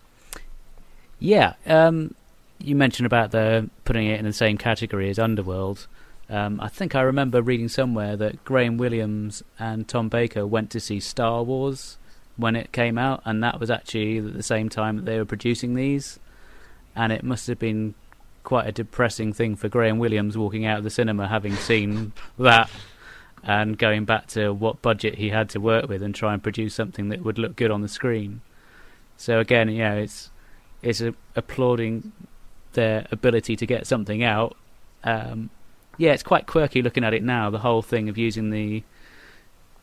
Yeah, 1.18 1.55
um, 1.66 2.14
you 2.59 2.75
mentioned 2.75 3.07
about 3.07 3.31
the 3.31 3.68
putting 3.85 4.07
it 4.07 4.18
in 4.18 4.25
the 4.25 4.33
same 4.33 4.59
category 4.59 5.11
as 5.11 5.18
Underworld. 5.18 5.87
Um, 6.29 6.61
I 6.61 6.68
think 6.68 6.95
I 6.95 7.01
remember 7.01 7.43
reading 7.43 7.68
somewhere 7.68 8.16
that 8.16 8.45
Graham 8.45 8.79
Williams 8.79 9.43
and 9.59 9.89
Tom 9.89 10.09
Baker 10.09 10.47
went 10.47 10.71
to 10.71 10.81
see 10.81 11.01
Star 11.01 11.43
Wars 11.43 11.99
when 12.37 12.55
it 12.57 12.73
came 12.73 12.99
out, 12.99 13.21
and 13.25 13.43
that 13.43 13.59
was 13.59 13.71
actually 13.71 14.18
at 14.18 14.35
the 14.35 14.43
same 14.43 14.68
time 14.68 14.97
that 14.97 15.05
they 15.05 15.18
were 15.18 15.25
producing 15.25 15.75
these. 15.75 16.18
And 16.95 17.12
it 17.12 17.23
must 17.23 17.47
have 17.49 17.59
been 17.59 17.95
quite 18.51 18.66
a 18.66 18.72
depressing 18.72 19.32
thing 19.32 19.55
for 19.55 19.68
Graham 19.68 20.01
Williams 20.01 20.36
walking 20.36 20.66
out 20.66 20.78
of 20.78 20.82
the 20.82 20.90
cinema 20.90 21.28
having 21.28 21.55
seen 21.55 22.12
that 22.36 22.68
and 23.44 23.78
going 23.78 24.05
back 24.05 24.26
to 24.26 24.53
what 24.53 24.82
budget 24.82 25.14
he 25.14 25.28
had 25.28 25.48
to 25.51 25.61
work 25.61 25.88
with 25.88 26.03
and 26.03 26.12
try 26.12 26.34
and 26.34 26.42
produce 26.42 26.74
something 26.74 27.11
that 27.11 27.22
would 27.22 27.38
look 27.38 27.55
good 27.55 27.70
on 27.70 27.80
the 27.80 27.86
screen. 27.86 28.40
So 29.16 29.38
again, 29.38 29.68
you 29.68 29.84
know, 29.84 29.98
it's 29.98 30.30
it's 30.82 31.01
a, 31.01 31.14
applauding 31.36 32.11
their 32.72 33.07
ability 33.12 33.55
to 33.55 33.66
get 33.66 33.86
something 33.86 34.24
out. 34.24 34.57
Um, 35.05 35.51
yeah, 35.96 36.11
it's 36.11 36.24
quite 36.24 36.48
quirky 36.48 36.82
looking 36.82 37.05
at 37.05 37.14
it 37.14 37.22
now. 37.22 37.51
The 37.51 37.61
whole 37.61 37.82
thing 37.82 38.09
of 38.09 38.18
using 38.18 38.51
the 38.51 38.82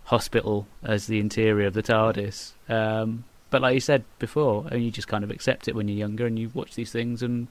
hospital 0.04 0.68
as 0.84 1.08
the 1.08 1.22
interior 1.22 1.68
of 1.68 1.74
the 1.74 1.84
TARDIS. 1.84 2.52
Um, 2.68 3.24
but 3.50 3.62
like 3.62 3.76
you 3.76 3.80
said 3.80 4.04
before, 4.20 4.68
and 4.70 4.84
you 4.84 4.92
just 4.92 5.08
kind 5.08 5.24
of 5.24 5.32
accept 5.32 5.70
it 5.70 5.74
when 5.74 5.88
you're 5.88 5.98
younger, 5.98 6.26
and 6.26 6.38
you 6.38 6.52
watch 6.54 6.76
these 6.76 6.92
things, 6.92 7.24
and 7.24 7.48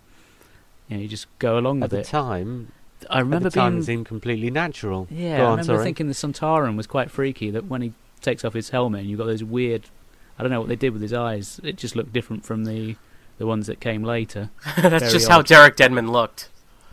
you 0.88 0.96
know, 0.96 1.02
you 1.02 1.08
just 1.08 1.26
go 1.38 1.58
along 1.58 1.78
At 1.82 1.82
with 1.84 1.90
the 1.92 1.98
it. 2.00 2.06
time, 2.06 2.72
I 3.10 3.18
remember 3.20 3.48
at 3.48 3.52
the 3.52 3.58
time 3.60 3.72
being 3.72 3.82
it 3.82 3.86
seemed 3.86 4.06
completely 4.06 4.50
natural. 4.50 5.06
yeah, 5.10 5.38
Go 5.38 5.42
I 5.42 5.46
on, 5.46 5.50
remember 5.52 5.64
sorry. 5.74 5.84
thinking 5.84 6.06
the 6.08 6.14
Sontaran 6.14 6.76
was 6.76 6.86
quite 6.86 7.10
freaky. 7.10 7.50
That 7.50 7.66
when 7.66 7.82
he 7.82 7.92
takes 8.22 8.44
off 8.44 8.54
his 8.54 8.70
helmet, 8.70 9.00
and 9.02 9.10
you've 9.10 9.18
got 9.18 9.26
those 9.26 9.44
weird. 9.44 9.84
I 10.38 10.42
don't 10.42 10.50
know 10.52 10.60
what 10.60 10.68
they 10.68 10.76
did 10.76 10.92
with 10.92 11.02
his 11.02 11.12
eyes. 11.14 11.60
It 11.64 11.76
just 11.76 11.96
looked 11.96 12.12
different 12.12 12.44
from 12.44 12.64
the 12.64 12.96
the 13.38 13.46
ones 13.46 13.66
that 13.66 13.80
came 13.80 14.02
later, 14.02 14.48
That's 14.76 15.00
Very 15.00 15.12
just 15.12 15.28
how. 15.28 15.42
Derek 15.42 15.76
Deadman 15.76 16.10
looked. 16.10 16.48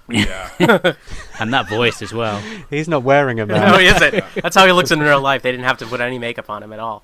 Yeah. 0.09 0.49
and 1.39 1.53
that 1.53 1.69
voice 1.69 2.01
as 2.01 2.11
well. 2.13 2.41
He's 2.69 2.89
not 2.89 3.03
wearing 3.03 3.39
a 3.39 3.45
no, 3.45 3.53
mask. 3.55 3.79
he 3.79 3.85
isn't. 3.87 4.23
That's 4.43 4.55
how 4.57 4.65
he 4.65 4.73
looks 4.73 4.91
in 4.91 4.99
real 4.99 5.21
life. 5.21 5.41
They 5.41 5.51
didn't 5.51 5.63
have 5.65 5.77
to 5.77 5.85
put 5.85 6.01
any 6.01 6.19
makeup 6.19 6.49
on 6.49 6.61
him 6.61 6.73
at 6.73 6.79
all. 6.79 7.03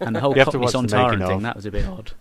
And 0.00 0.14
the 0.16 0.20
whole 0.20 0.32
You 0.32 0.40
have 0.40 0.46
Cockney 0.46 0.60
watch 0.60 0.72
the 0.72 0.78
Sontaran 0.80 1.10
making 1.18 1.26
thing, 1.28 1.36
of. 1.36 1.42
that 1.42 1.54
was 1.56 1.66
a 1.66 1.70
bit 1.70 1.86
odd. 1.86 2.12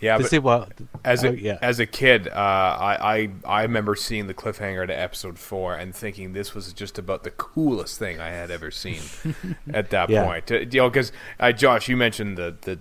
Yeah, 0.00 0.16
To 0.16 0.22
but 0.24 0.30
see 0.30 0.38
what 0.38 0.72
as 1.04 1.24
a 1.24 1.28
oh, 1.28 1.32
yeah. 1.32 1.58
as 1.62 1.78
a 1.78 1.86
kid, 1.86 2.28
uh, 2.28 2.32
I, 2.32 2.98
I 3.16 3.30
I 3.46 3.62
remember 3.62 3.94
seeing 3.94 4.26
the 4.26 4.34
cliffhanger 4.34 4.86
to 4.86 4.98
episode 4.98 5.38
four 5.38 5.74
and 5.76 5.94
thinking 5.94 6.32
this 6.32 6.54
was 6.54 6.72
just 6.72 6.98
about 6.98 7.22
the 7.22 7.30
coolest 7.30 7.98
thing 7.98 8.18
I 8.20 8.30
had 8.30 8.50
ever 8.50 8.70
seen 8.70 9.02
at 9.72 9.90
that 9.90 10.08
Yeah. 10.10 10.24
point. 10.24 10.50
Uh, 10.50 10.60
You 10.60 10.80
know, 10.80 10.90
because 10.90 11.12
uh, 11.38 11.52
Josh, 11.52 11.88
you 11.88 11.96
mentioned 11.96 12.38
the 12.38 12.56
the 12.62 12.78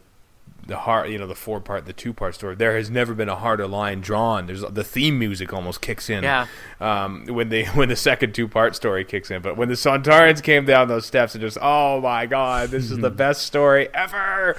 the 0.66 0.78
hard, 0.78 1.09
you 1.09 1.18
know, 1.18 1.28
the 1.28 1.36
four 1.36 1.59
part, 1.59 1.86
the 1.86 1.93
two 1.93 2.14
part 2.14 2.36
story. 2.36 2.55
There 2.55 2.76
has 2.76 2.89
never 2.89 3.14
been 3.14 3.30
a 3.30 3.36
harder 3.36 3.68
line 3.68 4.01
drawn. 4.01 4.47
There's 4.47 4.61
the 4.61 4.84
theme 4.84 5.20
music 5.20 5.53
almost 5.53 5.82
kicks 5.82 6.09
in. 6.09 6.24
Yeah. 6.24 6.47
Um, 6.80 7.26
when 7.26 7.49
the 7.49 7.66
when 7.74 7.89
the 7.89 7.95
second 7.95 8.34
two 8.34 8.47
part 8.47 8.76
story 8.76 9.03
kicks 9.03 9.30
in, 9.30 9.41
but 9.41 9.57
when 9.57 9.68
the 9.68 9.76
Sontarans 9.76 10.41
came 10.41 10.66
down 10.66 10.88
those 10.88 11.05
steps 11.05 11.36
and 11.36 11.41
just, 11.41 11.57
oh 11.61 11.99
my 12.01 12.26
god, 12.26 12.70
this 12.70 12.89
is 12.91 12.97
the 12.97 13.09
best 13.24 13.43
story 13.43 13.89
ever. 13.93 14.55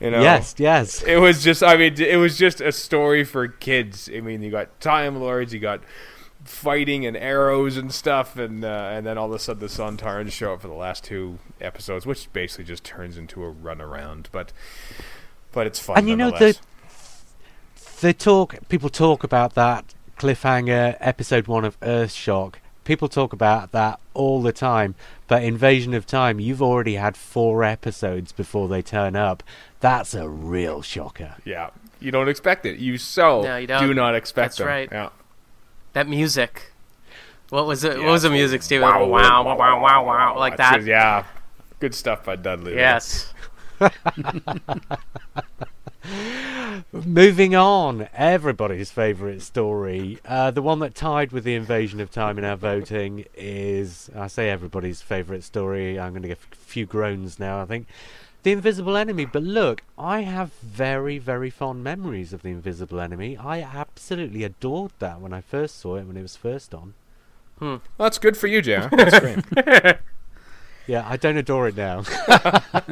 You 0.00 0.10
know. 0.10 0.20
Yes, 0.20 0.54
yes. 0.58 1.02
It 1.02 1.16
was 1.16 1.42
just, 1.42 1.62
I 1.62 1.76
mean, 1.76 2.00
it 2.00 2.16
was 2.16 2.36
just 2.36 2.60
a 2.60 2.72
story 2.72 3.24
for 3.24 3.48
kids. 3.48 4.10
I 4.14 4.20
mean, 4.20 4.42
you 4.42 4.50
got 4.50 4.80
Time 4.80 5.20
Lords, 5.20 5.54
you 5.54 5.60
got 5.60 5.80
fighting 6.46 7.04
and 7.04 7.16
arrows 7.16 7.76
and 7.76 7.92
stuff, 7.92 8.36
and 8.36 8.64
uh, 8.64 8.90
and 8.92 9.06
then 9.06 9.18
all 9.18 9.26
of 9.26 9.32
a 9.32 9.38
sudden 9.38 9.60
the 9.60 9.66
Sontarans 9.66 10.32
show 10.32 10.54
up 10.54 10.62
for 10.62 10.68
the 10.68 10.74
last 10.74 11.04
two 11.04 11.38
episodes, 11.60 12.06
which 12.06 12.32
basically 12.32 12.64
just 12.64 12.84
turns 12.84 13.16
into 13.16 13.44
a 13.44 13.52
runaround. 13.52 14.26
But 14.32 14.52
but 15.56 15.66
it's 15.66 15.80
fun. 15.80 15.96
And 15.98 16.08
you 16.08 16.14
know, 16.16 16.30
the 16.30 16.56
They 18.02 18.12
talk. 18.12 18.54
People 18.68 18.90
talk 18.90 19.24
about 19.24 19.54
that 19.54 19.94
cliffhanger 20.18 20.96
episode 21.00 21.46
one 21.48 21.64
of 21.64 21.80
Earthshock. 21.80 22.56
People 22.84 23.08
talk 23.08 23.32
about 23.32 23.72
that 23.72 23.98
all 24.14 24.42
the 24.42 24.52
time. 24.52 24.94
But 25.26 25.42
Invasion 25.42 25.94
of 25.94 26.06
Time, 26.06 26.38
you've 26.38 26.62
already 26.62 26.94
had 26.96 27.16
four 27.16 27.64
episodes 27.64 28.32
before 28.32 28.68
they 28.68 28.82
turn 28.82 29.16
up. 29.16 29.42
That's 29.80 30.14
a 30.14 30.28
real 30.28 30.82
shocker. 30.82 31.36
yeah, 31.44 31.70
you 31.98 32.10
don't 32.12 32.28
expect 32.28 32.66
it. 32.66 32.78
You 32.78 32.98
so 32.98 33.40
No, 33.42 33.56
you 33.56 33.66
don't. 33.66 34.14
expect 34.14 34.50
That's 34.50 34.58
them. 34.58 34.66
right. 34.68 34.88
Yeah. 34.92 35.08
That 35.94 36.06
music. 36.06 36.72
What 37.48 37.66
was 37.66 37.82
it? 37.82 37.96
Yeah. 37.96 38.04
What 38.04 38.12
was 38.12 38.22
the 38.22 38.30
music, 38.30 38.62
Steven? 38.62 38.86
Wow, 38.86 39.06
Wow, 39.06 39.42
wow, 39.44 39.56
wow, 39.56 39.80
wow, 39.80 40.04
wow, 40.04 40.38
like 40.38 40.52
It's 40.52 40.58
that. 40.58 40.74
just- 40.76 40.86
yeah, 40.86 41.24
good 41.80 41.94
stuff 41.94 42.24
by 42.24 42.36
Dudley. 42.36 42.72
there. 42.74 42.80
Yes. 42.82 43.32
Moving 46.92 47.54
on, 47.54 48.08
everybody's 48.14 48.90
favourite 48.90 49.42
story. 49.42 50.18
Uh, 50.24 50.50
the 50.50 50.62
one 50.62 50.78
that 50.80 50.94
tied 50.94 51.32
with 51.32 51.44
the 51.44 51.54
Invasion 51.54 52.00
of 52.00 52.10
Time 52.10 52.38
in 52.38 52.44
our 52.44 52.56
voting 52.56 53.24
is, 53.34 54.10
I 54.14 54.26
say 54.28 54.50
everybody's 54.50 55.02
favourite 55.02 55.42
story. 55.42 55.98
I'm 55.98 56.12
going 56.12 56.22
to 56.22 56.28
get 56.28 56.38
a 56.52 56.56
few 56.56 56.86
groans 56.86 57.38
now, 57.38 57.60
I 57.60 57.64
think. 57.64 57.86
The 58.42 58.52
Invisible 58.52 58.96
Enemy. 58.96 59.26
But 59.26 59.42
look, 59.42 59.82
I 59.98 60.20
have 60.20 60.52
very, 60.62 61.18
very 61.18 61.50
fond 61.50 61.82
memories 61.82 62.32
of 62.32 62.42
The 62.42 62.50
Invisible 62.50 63.00
Enemy. 63.00 63.36
I 63.36 63.60
absolutely 63.60 64.44
adored 64.44 64.92
that 65.00 65.20
when 65.20 65.32
I 65.32 65.40
first 65.40 65.80
saw 65.80 65.96
it, 65.96 66.04
when 66.04 66.16
it 66.16 66.22
was 66.22 66.36
first 66.36 66.74
on. 66.74 66.94
Well, 67.60 67.82
that's 67.98 68.18
good 68.18 68.36
for 68.36 68.46
you, 68.46 68.62
Jan. 68.62 68.88
That's 68.92 69.18
great. 69.18 69.98
Yeah, 70.86 71.04
I 71.08 71.16
don't 71.16 71.36
adore 71.36 71.66
it 71.66 71.76
now. 71.76 72.04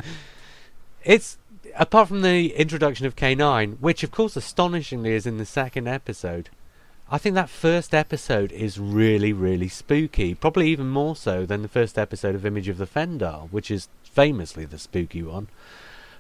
it's 1.05 1.39
apart 1.77 2.09
from 2.09 2.23
the 2.23 2.55
introduction 2.55 3.07
of 3.07 3.17
K9, 3.17 3.79
which 3.81 4.03
of 4.03 4.11
course 4.11 4.37
astonishingly 4.37 5.13
is 5.13 5.27
in 5.27 5.39
the 5.39 5.47
second 5.47 5.89
episode. 5.89 6.51
I 7.11 7.19
think 7.19 7.35
that 7.35 7.51
first 7.51 7.95
episode 7.95 8.51
is 8.53 8.79
really, 8.79 9.33
really 9.33 9.69
spooky. 9.69 10.35
Probably 10.35 10.69
even 10.69 10.89
more 10.89 11.15
so 11.15 11.45
than 11.45 11.63
the 11.63 11.69
first 11.69 11.99
episode 11.99 12.35
of 12.35 12.47
Image 12.47 12.69
of 12.69 12.79
the 12.79 12.87
Fendahl, 12.87 13.49
which 13.51 13.71
is 13.71 13.89
famously 14.03 14.65
the 14.65 14.79
spooky 14.79 15.23
one. 15.23 15.49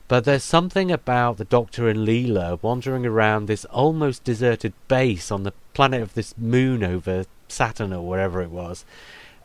But 0.06 0.24
there's 0.24 0.44
something 0.44 0.90
about 0.90 1.38
the 1.38 1.46
Doctor 1.46 1.88
and 1.88 2.06
Leela 2.06 2.62
wandering 2.62 3.06
around 3.06 3.46
this 3.46 3.64
almost 3.66 4.24
deserted 4.24 4.74
base 4.86 5.30
on 5.30 5.44
the 5.44 5.54
planet 5.72 6.02
of 6.02 6.12
this 6.12 6.36
moon 6.36 6.84
over 6.84 7.24
Saturn 7.48 7.92
or 7.92 8.06
wherever 8.06 8.42
it 8.42 8.50
was. 8.50 8.84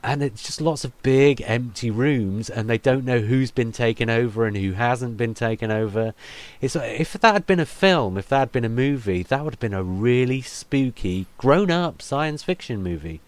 And 0.02 0.24
it's 0.24 0.44
just 0.44 0.62
lots 0.62 0.86
of 0.86 1.04
big 1.04 1.42
empty 1.46 1.92
rooms, 1.92 2.50
and 2.50 2.70
they 2.70 2.78
don't 2.78 3.04
know 3.04 3.20
who's 3.20 3.52
been 3.52 3.74
taken 3.74 4.10
over 4.10 4.46
and 4.46 4.56
who 4.56 4.72
hasn't 4.72 5.18
been 5.18 5.34
taken 5.34 5.72
over. 5.72 6.14
It's 6.62 6.76
if 6.76 7.14
that 7.14 7.34
had 7.34 7.46
been 7.46 7.60
a 7.60 7.66
film, 7.66 8.18
if 8.18 8.30
that 8.30 8.40
had 8.40 8.52
been 8.54 8.64
a 8.64 8.70
movie, 8.70 9.24
that 9.24 9.44
would 9.44 9.56
have 9.56 9.60
been 9.60 9.74
a 9.74 9.84
really 9.84 10.42
spooky, 10.42 11.26
grown-up 11.38 12.02
science 12.02 12.44
fiction 12.44 12.82
movie. 12.82 13.20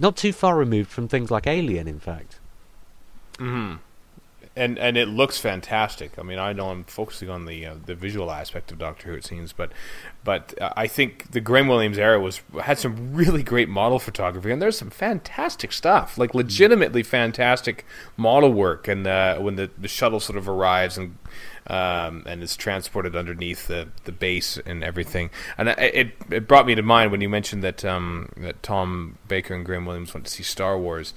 Not 0.00 0.16
too 0.16 0.32
far 0.32 0.56
removed 0.56 0.90
from 0.90 1.06
things 1.06 1.30
like 1.30 1.46
Alien, 1.46 1.86
in 1.86 2.00
fact. 2.00 2.38
hmm 3.38 3.76
And 4.58 4.76
and 4.78 4.96
it 4.96 5.06
looks 5.06 5.38
fantastic. 5.38 6.18
I 6.18 6.22
mean, 6.22 6.38
I 6.38 6.52
know 6.52 6.70
I'm 6.70 6.82
focusing 6.84 7.30
on 7.30 7.44
the 7.44 7.64
uh, 7.64 7.74
the 7.86 7.94
visual 7.94 8.30
aspect 8.30 8.72
of 8.72 8.78
Doctor 8.78 9.08
Who, 9.08 9.14
it 9.14 9.24
seems, 9.24 9.52
but 9.52 9.70
but 10.24 10.60
uh, 10.60 10.72
I 10.76 10.88
think 10.88 11.30
the 11.30 11.40
Graham 11.40 11.68
Williams 11.68 11.96
era 11.96 12.18
was 12.20 12.40
had 12.62 12.78
some 12.78 13.14
really 13.14 13.44
great 13.44 13.68
model 13.68 13.98
photography, 13.98 14.50
and 14.50 14.60
there's 14.60 14.76
some 14.76 14.90
fantastic 14.90 15.72
stuff, 15.72 16.18
like 16.18 16.34
legitimately 16.34 17.04
fantastic 17.04 17.86
model 18.16 18.52
work. 18.52 18.88
And 18.88 19.06
uh, 19.06 19.38
when 19.38 19.54
the 19.54 19.70
the 19.78 19.88
shuttle 19.88 20.18
sort 20.18 20.36
of 20.36 20.48
arrives 20.48 20.98
and 20.98 21.16
um, 21.68 22.22
and 22.26 22.42
is 22.42 22.56
transported 22.56 23.14
underneath 23.14 23.68
the, 23.68 23.88
the 24.04 24.12
base 24.12 24.58
and 24.64 24.82
everything. 24.82 25.30
And 25.56 25.68
it 25.68 26.14
it 26.30 26.48
brought 26.48 26.66
me 26.66 26.74
to 26.74 26.82
mind 26.82 27.12
when 27.12 27.20
you 27.20 27.28
mentioned 27.28 27.62
that 27.62 27.84
um, 27.84 28.30
that 28.38 28.62
Tom 28.62 29.18
Baker 29.28 29.54
and 29.54 29.64
Graham 29.64 29.86
Williams 29.86 30.14
went 30.14 30.26
to 30.26 30.32
see 30.32 30.42
Star 30.42 30.78
Wars 30.78 31.14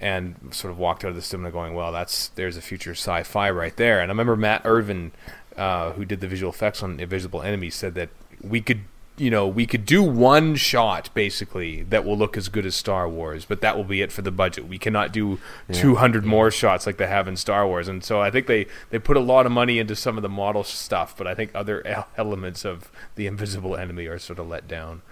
and 0.00 0.36
sort 0.52 0.70
of 0.70 0.78
walked 0.78 1.04
out 1.04 1.08
of 1.10 1.16
the 1.16 1.22
cinema 1.22 1.50
going, 1.50 1.74
"Well, 1.74 1.92
that's 1.92 2.28
there's 2.28 2.56
a 2.56 2.62
future 2.62 2.92
sci-fi 2.92 3.50
right 3.50 3.76
there." 3.76 4.00
And 4.00 4.10
I 4.10 4.12
remember 4.12 4.36
Mat 4.36 4.62
Irvine, 4.64 5.12
uh, 5.56 5.92
who 5.92 6.04
did 6.04 6.20
the 6.20 6.28
visual 6.28 6.52
effects 6.52 6.82
on 6.82 7.00
Invisible 7.00 7.42
Enemy, 7.42 7.70
said 7.70 7.94
that 7.94 8.10
we 8.40 8.60
could, 8.60 8.82
you 9.16 9.30
know, 9.30 9.48
we 9.48 9.66
could 9.66 9.84
do 9.84 10.00
one 10.02 10.54
shot 10.54 11.10
basically 11.14 11.82
that 11.82 12.04
will 12.04 12.16
look 12.16 12.36
as 12.36 12.48
good 12.48 12.64
as 12.64 12.76
Star 12.76 13.08
Wars, 13.08 13.44
but 13.44 13.60
that 13.60 13.76
will 13.76 13.82
be 13.82 14.00
it 14.00 14.12
for 14.12 14.22
the 14.22 14.30
budget. 14.30 14.68
We 14.68 14.78
cannot 14.78 15.12
do 15.12 15.40
Yeah. 15.68 15.80
200 15.80 16.24
more 16.24 16.52
shots 16.52 16.86
like 16.86 16.98
they 16.98 17.08
have 17.08 17.26
in 17.26 17.36
Star 17.36 17.66
Wars. 17.66 17.88
And 17.88 18.04
so 18.04 18.20
I 18.20 18.30
think 18.30 18.46
they 18.46 18.66
they 18.90 19.00
put 19.00 19.16
a 19.16 19.20
lot 19.20 19.44
of 19.46 19.50
money 19.50 19.80
into 19.80 19.96
some 19.96 20.16
of 20.16 20.22
the 20.22 20.28
model 20.28 20.62
stuff, 20.62 21.16
but 21.18 21.26
I 21.26 21.34
think 21.34 21.50
other 21.52 22.06
elements 22.16 22.64
of 22.64 22.92
the 23.16 23.26
Invisible 23.26 23.74
Enemy 23.76 24.06
are 24.06 24.20
sort 24.20 24.38
of 24.38 24.46
let 24.46 24.68
down. 24.68 25.02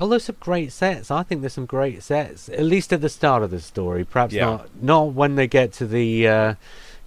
Although 0.00 0.18
some 0.18 0.36
great 0.40 0.72
sets, 0.72 1.10
I 1.10 1.22
think 1.22 1.40
there's 1.40 1.52
some 1.52 1.66
great 1.66 2.02
sets. 2.02 2.48
At 2.48 2.64
least 2.64 2.92
at 2.92 3.00
the 3.00 3.08
start 3.08 3.42
of 3.42 3.50
the 3.50 3.60
story, 3.60 4.04
perhaps 4.04 4.34
Yeah. 4.34 4.44
not 4.46 4.68
not 4.82 5.12
when 5.12 5.36
they 5.36 5.46
get 5.46 5.72
to 5.74 5.86
the, 5.86 6.26
uh, 6.28 6.54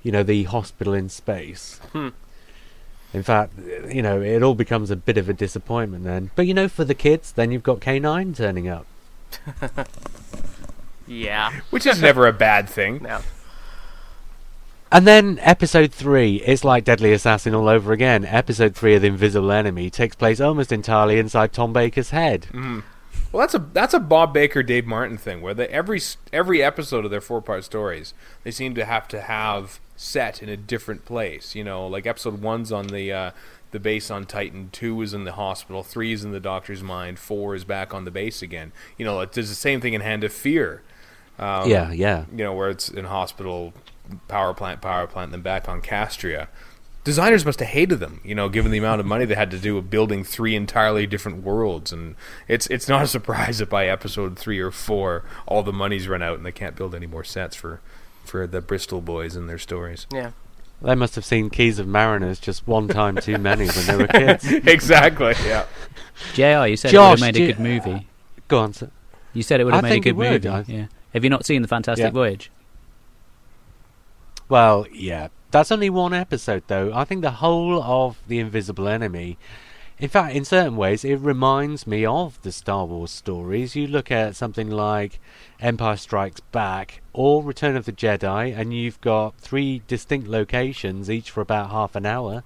you 0.03 0.11
know, 0.11 0.23
the 0.23 0.43
hospital 0.43 0.93
in 0.93 1.09
space. 1.09 1.79
Hmm. 1.91 2.09
In 3.13 3.23
fact, 3.23 3.53
you 3.89 4.01
know, 4.01 4.21
it 4.21 4.41
all 4.43 4.55
becomes 4.55 4.91
a 4.91 4.95
bit 4.95 5.17
of 5.17 5.27
a 5.29 5.33
disappointment 5.33 6.03
then. 6.03 6.31
But 6.35 6.47
you 6.47 6.53
know, 6.53 6.67
for 6.67 6.85
the 6.85 6.93
kids, 6.95 7.31
then 7.33 7.51
you've 7.51 7.63
got 7.63 7.79
K9 7.81 8.35
turning 8.35 8.67
up. 8.67 8.85
Yeah. 11.07 11.61
Which 11.69 11.85
is 11.85 12.01
never 12.01 12.27
a 12.27 12.33
bad 12.33 12.67
thing. 12.69 13.01
No. 13.03 13.21
And 14.91 15.05
then 15.05 15.38
episode 15.41 15.91
three 15.91 16.38
is 16.38 16.63
like 16.63 16.85
Deadly 16.85 17.11
Assassin 17.11 17.53
all 17.53 17.67
over 17.67 17.91
again. 17.91 18.23
Episode 18.23 18.73
three 18.73 18.95
of 18.95 19.01
the 19.01 19.09
Invisible 19.09 19.51
Enemy 19.51 19.89
takes 19.89 20.15
place 20.15 20.39
almost 20.39 20.71
entirely 20.71 21.19
inside 21.19 21.51
Tom 21.51 21.73
Baker's 21.73 22.11
head. 22.11 22.47
Mm. 22.51 22.83
Well, 23.31 23.41
that's 23.41 23.53
a 23.53 23.59
that's 23.59 23.93
a 23.93 23.99
Bob 23.99 24.33
Baker, 24.33 24.63
Dave 24.63 24.85
Martin 24.85 25.17
thing, 25.17 25.41
where 25.41 25.53
they, 25.53 25.67
every 25.67 25.99
every 26.31 26.63
episode 26.63 27.03
of 27.03 27.11
their 27.11 27.19
four 27.19 27.41
part 27.41 27.65
stories, 27.65 28.13
they 28.43 28.51
seem 28.51 28.73
to 28.75 28.85
have 28.85 29.09
to 29.09 29.21
have 29.21 29.81
set 29.97 30.41
in 30.41 30.47
a 30.47 30.55
different 30.55 31.03
place. 31.03 31.53
You 31.53 31.65
know, 31.65 31.85
like 31.85 32.07
episode 32.07 32.41
one's 32.41 32.71
on 32.71 32.88
the 32.88 33.11
uh, 33.11 33.31
the 33.71 33.79
base 33.81 34.09
on 34.09 34.25
Titan, 34.25 34.69
two 34.71 35.01
is 35.01 35.13
in 35.13 35.25
the 35.25 35.33
hospital, 35.33 35.83
three 35.83 36.13
is 36.13 36.23
in 36.23 36.31
the 36.31 36.39
doctor's 36.39 36.81
mind, 36.81 37.19
four 37.19 37.53
is 37.53 37.65
back 37.65 37.93
on 37.93 38.05
the 38.05 38.11
base 38.11 38.41
again. 38.41 38.71
You 38.97 39.03
know, 39.03 39.19
it 39.19 39.33
does 39.33 39.49
the 39.49 39.55
same 39.55 39.81
thing 39.81 39.93
in 39.93 40.01
Hand 40.01 40.23
of 40.23 40.31
Fear. 40.31 40.81
Um, 41.39 41.69
yeah, 41.69 41.91
yeah. 41.91 42.25
you 42.31 42.43
know, 42.43 42.53
where 42.53 42.69
it's 42.69 42.89
in 42.89 43.05
hospital, 43.05 43.73
power 44.27 44.53
plant, 44.53 44.81
power 44.81 45.07
plant, 45.07 45.31
then 45.31 45.41
back 45.41 45.67
on 45.69 45.81
Kastria. 45.81 46.47
Designers 47.03 47.45
must 47.45 47.59
have 47.59 47.69
hated 47.69 47.99
them, 47.99 48.19
you 48.25 48.35
know, 48.35 48.49
given 48.49 48.69
the 48.71 48.77
amount 48.79 48.99
of 48.99 49.05
money 49.05 49.23
they 49.23 49.35
had 49.35 49.49
to 49.51 49.59
do 49.59 49.77
of 49.77 49.89
building 49.89 50.25
three 50.25 50.55
entirely 50.55 51.07
different 51.07 51.41
worlds. 51.43 51.93
And 51.93 52.15
it's 52.49 52.67
it's 52.67 52.89
not 52.89 53.03
a 53.03 53.07
surprise 53.07 53.59
that 53.59 53.69
by 53.69 53.88
episode 53.88 54.38
three 54.38 54.59
or 54.59 54.71
four, 54.71 55.23
all 55.45 55.63
the 55.63 55.71
money's 55.71 56.07
run 56.09 56.21
out 56.21 56.35
and 56.38 56.45
they 56.45 56.51
can't 56.51 56.75
build 56.75 56.93
any 56.93 57.07
more 57.07 57.23
sets 57.23 57.55
for 57.55 57.79
for 58.25 58.45
the 58.45 58.59
Bristol 58.59 58.99
boys 58.99 59.38
and 59.38 59.47
their 59.47 59.57
stories. 59.57 60.05
Yeah. 60.11 60.31
They 60.81 60.95
must 60.95 61.15
have 61.15 61.23
seen 61.25 61.49
Keys 61.49 61.79
of 61.79 61.88
Marinus 61.88 62.39
just 62.39 62.67
one 62.67 62.88
time 62.89 63.15
too 63.15 63.38
many 63.38 63.67
when 63.67 63.85
they 63.85 63.95
were 63.95 64.07
kids. 64.07 64.45
exactly. 64.51 65.33
Yeah. 65.45 65.65
JR, 66.33 66.67
you 66.67 66.75
said 66.75 66.91
Josh, 66.91 67.19
it 67.19 67.21
would 67.21 67.25
have 67.25 67.35
made 67.35 67.35
a 67.38 67.53
good 67.53 67.59
movie. 67.59 68.07
Go 68.49 68.59
on, 68.59 68.73
sir. 68.73 68.91
You 69.33 69.43
said 69.43 69.59
it 69.61 69.63
would 69.63 69.73
I 69.73 69.77
have 69.77 69.83
made 69.83 69.89
a 69.89 69.93
think 69.93 70.05
it 70.07 70.09
good 70.09 70.17
would, 70.17 70.31
movie. 70.43 70.49
I- 70.49 70.65
Yeah. 70.67 70.85
Have 71.14 71.24
you 71.24 71.30
not 71.30 71.45
seen 71.45 71.62
the 71.62 71.68
Fantastic 71.68 72.05
Yeah. 72.05 72.12
Voyage? 72.12 72.51
Well, 74.49 74.86
yeah. 74.93 75.30
That's 75.51 75.72
only 75.72 75.89
one 75.89 76.14
episode, 76.14 76.64
though. 76.68 76.91
I 76.93 77.05
think 77.05 77.22
the 77.22 77.32
whole 77.32 77.82
of 77.82 78.22
The 78.28 78.39
Invisible 78.39 78.88
Enemy, 78.88 79.38
in 79.97 80.10
fact, 80.10 80.36
in 80.36 80.45
certain 80.45 80.76
ways, 80.76 81.03
it 81.03 81.16
reminds 81.16 81.88
me 81.88 82.05
of 82.05 82.39
the 82.43 82.51
Star 82.51 82.86
Wars 82.86 83.12
stories. 83.12 83.76
You 83.76 83.88
look 83.88 84.12
at 84.12 84.36
something 84.36 84.70
like 84.70 85.20
Empire 85.60 85.97
Strikes 85.97 86.41
Back 86.41 87.01
or 87.14 87.43
Return 87.43 87.76
of 87.76 87.86
the 87.86 87.91
Jedi, 87.91 88.55
and 88.55 88.74
you've 88.74 89.01
got 89.01 89.38
three 89.38 89.82
distinct 89.88 90.28
locations, 90.28 91.10
each 91.10 91.32
for 91.32 91.41
about 91.41 91.72
half 91.72 91.95
an 91.95 92.05
hour. 92.05 92.43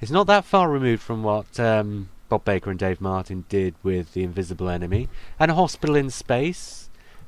It's 0.00 0.10
not 0.10 0.26
that 0.28 0.44
far 0.44 0.70
removed 0.70 1.02
from 1.02 1.22
what 1.22 1.58
um, 1.58 2.10
Bob 2.28 2.44
Baker 2.44 2.70
and 2.70 2.78
Dave 2.78 3.00
Martin 3.00 3.44
did 3.48 3.74
with 3.82 4.12
The 4.12 4.22
Invisible 4.22 4.68
Enemy. 4.68 5.08
And 5.38 5.50
a 5.50 5.54
hospital 5.54 5.96
in 5.96 6.10
space. 6.10 6.83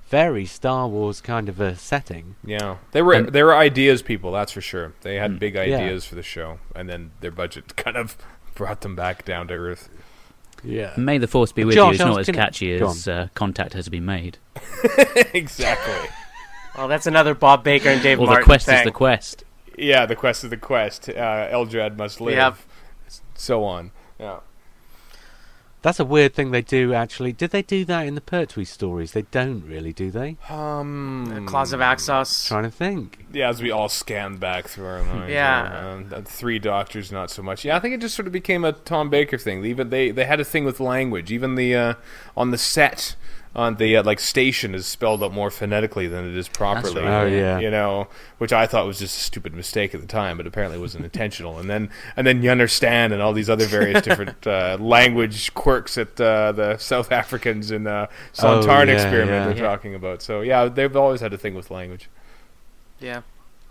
Very 0.09 0.46
Star 0.46 0.86
Wars 0.88 1.20
kind 1.20 1.48
of 1.48 1.61
a 1.61 1.74
setting. 1.76 2.36
Yeah. 2.44 2.76
They 2.92 3.02
were 3.02 3.14
And- 3.14 3.28
they 3.30 3.42
were 3.42 3.57
ideas 3.57 4.02
people, 4.02 4.30
that's 4.32 4.52
for 4.52 4.61
sure. 4.61 4.92
They 5.02 5.16
had 5.16 5.32
Mm. 5.32 5.38
big 5.40 5.54
Yeah. 5.54 5.62
ideas 5.62 6.04
for 6.07 6.14
the 6.14 6.22
show, 6.22 6.59
and 6.74 6.88
then 6.88 7.11
their 7.20 7.30
budget 7.32 7.74
kind 7.76 7.96
of 7.96 8.16
brought 8.54 8.82
them 8.82 8.94
back 8.94 9.24
down 9.24 9.48
to 9.48 9.54
earth. 9.54 9.88
Yeah. 10.64 10.92
May 10.96 11.18
the 11.18 11.26
Force 11.26 11.52
be 11.52 11.64
with 11.64 11.74
Josh, 11.74 11.98
you. 11.98 12.04
It's 12.07 12.11
not 12.11 12.20
as 12.20 12.26
catchy 12.34 12.78
go 12.78 12.88
as 12.90 13.07
uh, 13.07 13.28
Contact 13.34 13.72
has 13.74 13.88
been 13.88 14.04
made. 14.04 14.38
exactly. 15.34 16.09
Well, 16.76 16.88
that's 16.88 17.07
another 17.07 17.34
Bob 17.34 17.64
Baker 17.64 17.88
and 17.88 18.02
Dave 18.02 18.20
Or 18.20 18.26
Martin 18.26 18.42
the 18.42 18.44
quest 18.46 18.66
thing. 18.66 18.78
is 18.78 18.84
the 18.84 18.90
quest. 18.90 19.44
Yeah, 19.78 20.07
the 20.07 20.16
quest 20.16 20.44
is 20.44 20.50
the 20.50 20.57
quest. 20.57 21.09
Uh, 21.09 21.12
Eldrad 21.50 21.96
must 21.98 22.20
live. 22.20 22.36
Yep. 22.36 22.57
So 23.34 23.64
on. 23.64 23.90
Yeah. 24.18 24.38
That's 25.87 26.01
a 26.01 26.05
weird 26.05 26.34
thing 26.34 26.51
they 26.51 26.62
do, 26.62 26.95
actually. 26.95 27.32
Did 27.32 27.53
they 27.53 27.62
do 27.62 27.84
that 27.84 28.09
in 28.09 28.16
the 28.16 28.20
Pertwee 28.20 28.64
stories? 28.64 29.12
They 29.12 29.22
don't 29.22 29.64
really, 29.64 29.93
do 29.93 30.11
they? 30.11 30.37
Um. 30.51 31.30
The 31.32 31.43
Claws 31.43 31.72
of 31.72 31.78
Axos. 31.78 32.49
Trying 32.49 32.64
to 32.64 32.72
think. 32.72 33.24
Yeah, 33.32 33.51
as 33.51 33.62
we 33.62 33.70
all 33.70 33.89
scanned 33.89 34.41
back 34.41 34.66
through 34.66 34.87
our 34.87 35.05
minds. 35.05 35.32
Yeah. 35.32 35.93
Um, 35.93 36.09
the 36.09 36.22
three 36.22 36.59
doctors, 36.59 37.12
not 37.12 37.30
so 37.30 37.41
much. 37.41 37.64
Yeah, 37.64 37.76
I 37.76 37.78
think 37.78 37.95
it 37.95 38.01
just 38.01 38.16
sort 38.16 38.26
of 38.26 38.32
became 38.32 38.64
a 38.64 38.72
Tom 38.72 39.11
Baker 39.11 39.39
thing. 39.39 39.64
Even 39.64 39.91
they 39.91 40.11
they 40.11 40.24
had 40.24 40.41
a 40.41 40.45
thing 40.45 40.64
with 40.64 40.80
language. 40.80 41.30
Even 41.30 41.55
the 41.55 41.76
uh, 41.76 41.95
on 42.37 42.51
the 42.51 42.59
set 42.59 43.14
on 43.57 43.76
the 43.76 43.96
uh, 43.96 44.02
like 44.04 44.20
station 44.20 44.74
is 44.74 44.86
spelled 44.86 45.24
out 45.24 45.32
more 45.32 45.50
phonetically 45.50 46.07
than 46.07 46.28
it 46.28 46.36
is 46.36 46.46
properly. 46.46 47.02
right, 47.02 47.22
Oh, 47.22 47.26
yeah. 47.26 47.59
You 47.59 47.70
know, 47.70 48.07
which 48.38 48.52
I 48.52 48.66
thought 48.66 48.86
was 48.86 48.98
just 48.98 49.16
a 49.18 49.20
stupid 49.22 49.54
mistake 49.54 49.94
at 49.94 50.00
the 50.02 50.07
time, 50.07 50.36
but 50.36 50.46
apparently 50.46 50.78
wasn't 50.78 51.04
intentional. 51.04 51.59
And 51.59 51.68
then 51.68 51.88
and 52.16 52.26
then 52.26 52.42
you 52.42 52.50
understand 52.50 53.12
and 53.14 53.22
all 53.22 53.32
these 53.32 53.48
other 53.50 53.64
various 53.66 54.02
different 54.02 54.46
uh, 54.46 54.76
language 54.78 55.54
quirks 55.54 55.94
that 55.94 56.20
uh, 56.20 56.52
the 56.52 56.76
South 56.76 57.11
Africans 57.11 57.70
in 57.70 57.86
uh, 57.86 58.07
Oh, 58.42 58.61
yeah, 58.66 58.82
experiment 58.94 59.30
yeah. 59.30 59.46
are 59.46 59.57
Yeah. 59.57 59.62
talking 59.74 59.94
about. 59.94 60.20
So 60.22 60.42
yeah, 60.42 60.66
they've 60.68 60.94
always 60.94 61.20
had 61.22 61.32
a 61.32 61.38
thing 61.38 61.54
with 61.54 61.70
language. 61.70 62.11
Yeah. 63.00 63.22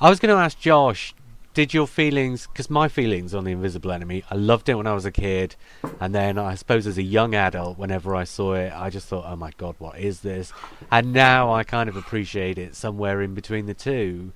I 0.02 0.10
was 0.10 0.20
going 0.20 0.36
to 0.36 0.42
ask 0.42 0.60
Josh, 0.60 1.14
did 1.56 1.74
your 1.74 1.88
feelings, 1.88 2.48
because 2.48 2.70
my 2.70 2.90
feelings 2.90 3.34
on 3.34 3.46
The 3.46 3.54
Invisible 3.54 3.92
Enemy, 3.92 4.26
I 4.30 4.36
loved 4.36 4.68
it 4.68 4.76
when 4.76 4.86
I 4.86 4.94
was 4.94 5.06
a 5.06 5.12
kid, 5.12 5.56
and 6.02 6.14
then 6.14 6.38
I 6.38 6.54
suppose 6.56 6.86
as 6.86 6.98
a 6.98 7.04
young 7.04 7.34
adult, 7.34 7.78
whenever 7.78 8.14
I 8.14 8.26
saw 8.26 8.54
it, 8.54 8.74
I 8.76 8.90
just 8.90 9.08
thought, 9.08 9.26
oh 9.26 9.38
my 9.38 9.52
god, 9.58 9.76
what 9.80 9.98
is 9.98 10.20
this? 10.20 10.52
And 10.92 11.14
now 11.14 11.54
I 11.54 11.64
kind 11.64 11.88
of 11.88 11.96
appreciate 11.96 12.58
it 12.58 12.76
somewhere 12.76 13.22
in 13.22 13.34
between 13.34 13.68
the 13.68 13.74
two. 13.74 14.34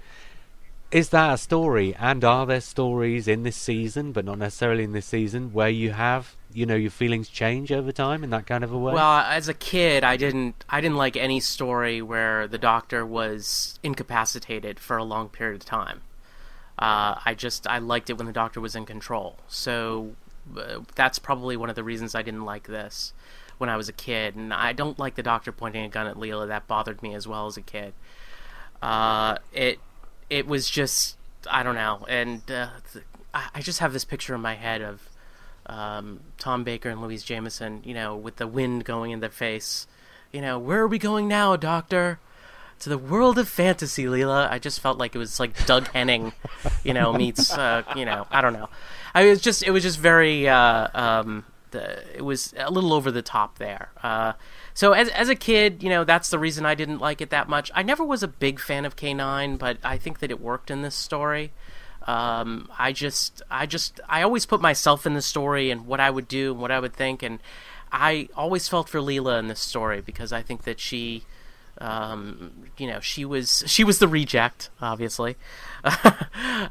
Is 0.92 1.10
that 1.10 1.34
a 1.34 1.38
story? 1.38 1.94
And 1.94 2.24
are 2.24 2.46
there 2.46 2.62
stories 2.62 3.28
in 3.28 3.44
this 3.44 3.58
season, 3.58 4.14
but 4.14 4.24
not 4.24 4.40
necessarily 4.40 4.86
in 4.86 4.94
this 4.94 5.06
season, 5.06 5.52
where 5.52 5.70
you 5.70 5.92
have, 5.92 6.38
you 6.54 6.66
know, 6.66 6.76
your 6.76 6.90
feelings 6.90 7.28
change 7.28 7.70
over 7.72 7.92
time 7.92 8.24
in 8.24 8.30
that 8.30 8.48
kind 8.48 8.64
of 8.64 8.72
a 8.72 8.78
way? 8.78 8.94
Well, 8.94 9.20
as 9.20 9.50
a 9.50 9.54
kid, 9.54 10.06
I 10.06 10.16
didn't 10.16 10.64
I 10.70 10.80
didn't 10.80 10.98
like 10.98 11.18
any 11.18 11.42
story 11.42 12.02
where 12.02 12.48
the 12.48 12.58
doctor 12.58 13.06
was 13.06 13.78
incapacitated 13.84 14.80
for 14.80 14.98
a 14.98 15.04
long 15.04 15.30
period 15.30 15.62
of 15.62 15.66
time. 15.66 16.02
Uh, 16.80 17.20
I 17.26 17.36
just 17.36 17.68
I 17.68 17.80
liked 17.80 18.10
it 18.10 18.18
when 18.18 18.26
the 18.26 18.34
doctor 18.34 18.62
was 18.62 18.76
in 18.76 18.86
control. 18.86 19.38
So 19.48 20.16
uh, 20.58 20.80
that's 20.96 21.20
probably 21.20 21.58
one 21.58 21.70
of 21.70 21.76
the 21.76 21.84
reasons 21.84 22.16
I 22.16 22.22
didn't 22.22 22.46
like 22.46 22.68
this 22.68 23.14
when 23.58 23.70
I 23.70 23.76
was 23.76 23.90
a 23.90 23.94
kid. 23.94 24.36
And 24.36 24.54
I 24.54 24.72
don't 24.72 24.98
like 24.98 25.16
the 25.16 25.24
doctor 25.24 25.52
pointing 25.52 25.84
a 25.84 25.90
gun 25.90 26.08
at 26.08 26.16
Leela. 26.16 26.48
That 26.48 26.68
bothered 26.68 27.04
me 27.04 27.14
as 27.14 27.28
well 27.28 27.48
as 27.48 27.58
a 27.58 27.62
kid. 27.62 27.94
Uh, 28.82 29.38
it 29.52 29.80
it 30.30 30.48
was 30.48 30.70
just 30.70 31.18
I 31.50 31.64
don't 31.64 31.76
know, 31.76 32.06
and 32.08 32.50
uh, 32.50 32.70
I 33.34 33.62
just 33.62 33.80
have 33.80 33.94
this 33.94 34.06
picture 34.06 34.34
in 34.34 34.42
my 34.42 34.56
head 34.56 34.82
of 34.82 35.10
um, 35.66 36.22
Tom 36.38 36.64
Baker 36.64 36.90
and 36.90 37.02
Louise 37.02 37.24
Jameson, 37.24 37.82
you 37.86 37.94
know, 37.94 38.16
with 38.16 38.38
the 38.38 38.48
wind 38.48 38.86
going 38.86 39.12
in 39.12 39.20
their 39.20 39.30
face. 39.30 39.86
You 40.32 40.42
know, 40.42 40.58
where 40.58 40.80
are 40.80 40.88
we 40.88 40.98
going 40.98 41.28
now, 41.28 41.56
Doctor? 41.56 42.20
To 42.80 42.90
the 42.90 42.98
world 42.98 43.38
of 43.38 43.50
fantasy, 43.50 44.06
Leela. 44.06 44.50
I 44.50 44.60
just 44.60 44.80
felt 44.80 44.98
like 44.98 45.16
it 45.16 45.18
was 45.18 45.40
like 45.40 45.66
Doug 45.66 45.88
Henning, 45.90 46.32
you 46.84 46.94
know, 46.94 47.12
meets, 47.12 47.52
uh, 47.52 47.84
you 47.96 48.06
know, 48.06 48.26
I 48.32 48.42
don't 48.42 48.54
know. 48.54 48.70
I 49.14 49.26
was 49.26 49.42
just, 49.42 49.64
it 49.64 49.72
was 49.72 49.84
just 49.84 50.00
very, 50.00 50.48
uh, 50.48 50.88
um, 50.94 51.46
the, 51.72 52.04
it 52.16 52.22
was 52.22 52.54
a 52.58 52.72
little 52.72 52.94
over 52.94 53.12
the 53.12 53.22
top 53.22 53.58
there. 53.58 53.90
Uh, 54.02 54.34
so 54.74 54.94
as 54.94 55.10
as 55.10 55.28
a 55.28 55.36
kid, 55.36 55.84
you 55.84 55.90
know, 55.90 56.04
that's 56.04 56.30
the 56.30 56.40
reason 56.40 56.66
I 56.66 56.76
didn't 56.76 57.00
like 57.00 57.20
it 57.20 57.32
that 57.32 57.50
much. 57.50 57.70
I 57.76 57.84
never 57.84 58.04
was 58.06 58.24
a 58.24 58.28
big 58.28 58.60
fan 58.60 58.86
of 58.86 58.96
K9, 58.96 59.58
but 59.58 59.78
I 59.84 59.98
think 59.98 60.20
that 60.20 60.32
it 60.32 60.40
worked 60.40 60.72
in 60.72 60.82
this 60.82 60.96
story. 60.96 61.52
Um, 62.08 62.70
I 62.80 62.94
just, 62.94 63.42
I 63.52 63.66
just, 63.66 64.00
I 64.08 64.22
always 64.22 64.46
put 64.46 64.62
myself 64.62 65.06
in 65.06 65.16
the 65.16 65.22
story 65.22 65.70
and 65.70 65.86
what 65.86 66.00
I 66.00 66.10
would 66.10 66.28
do 66.28 66.54
and 66.54 66.62
what 66.62 66.72
I 66.72 66.80
would 66.80 66.94
think, 66.94 67.22
and 67.22 67.40
I 67.92 68.30
always 68.36 68.68
felt 68.68 68.88
for 68.88 69.00
Leela 69.00 69.38
in 69.38 69.48
this 69.48 69.60
story 69.60 70.02
because 70.02 70.32
I 70.32 70.42
think 70.42 70.64
that 70.64 70.80
she, 70.80 71.24
um, 71.80 72.52
you 72.78 72.88
know, 72.88 73.00
she 73.00 73.26
was 73.26 73.64
she 73.68 73.84
was 73.84 74.00
the 74.00 74.08
reject, 74.08 74.70
obviously, 74.82 75.36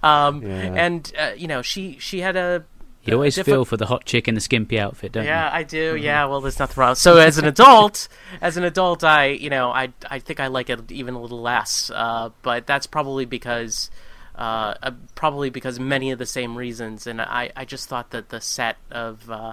um, 0.02 0.42
Yeah. 0.42 0.74
and 0.76 1.12
uh, 1.18 1.30
you 1.36 1.46
know, 1.48 1.62
she 1.62 1.96
she 1.98 2.20
had 2.20 2.36
a 2.36 2.64
You 3.04 3.14
always 3.14 3.36
diffi- 3.36 3.44
feel 3.46 3.64
for 3.64 3.76
the 3.76 3.86
hot 3.86 4.04
chick 4.04 4.28
in 4.28 4.34
the 4.34 4.40
skimpy 4.40 4.78
outfit, 4.78 5.12
don't 5.12 5.24
yeah, 5.24 5.46
you? 5.46 5.50
Yeah, 5.52 5.56
I 5.58 5.62
do. 5.62 5.96
Yeah, 5.96 6.24
well, 6.26 6.40
there's 6.40 6.58
nothing 6.58 6.80
wrong. 6.80 6.94
So 6.94 7.16
as 7.16 7.38
an 7.38 7.44
adult, 7.46 8.08
as 8.40 8.56
an 8.56 8.64
adult, 8.64 9.04
I 9.04 9.26
you 9.28 9.50
know 9.50 9.70
I 9.70 9.92
I 10.10 10.18
think 10.18 10.40
I 10.40 10.48
like 10.48 10.70
it 10.70 10.90
even 10.92 11.14
a 11.14 11.20
little 11.20 11.40
less. 11.40 11.90
Uh, 11.94 12.30
but 12.42 12.66
that's 12.66 12.86
probably 12.86 13.24
because 13.24 13.90
uh, 14.36 14.74
uh, 14.82 14.90
probably 15.14 15.50
because 15.50 15.80
many 15.80 16.10
of 16.10 16.18
the 16.18 16.26
same 16.26 16.56
reasons. 16.56 17.06
And 17.06 17.20
I 17.20 17.50
I 17.56 17.64
just 17.64 17.88
thought 17.88 18.10
that 18.10 18.28
the 18.28 18.40
set 18.40 18.76
of 18.90 19.30
uh, 19.30 19.52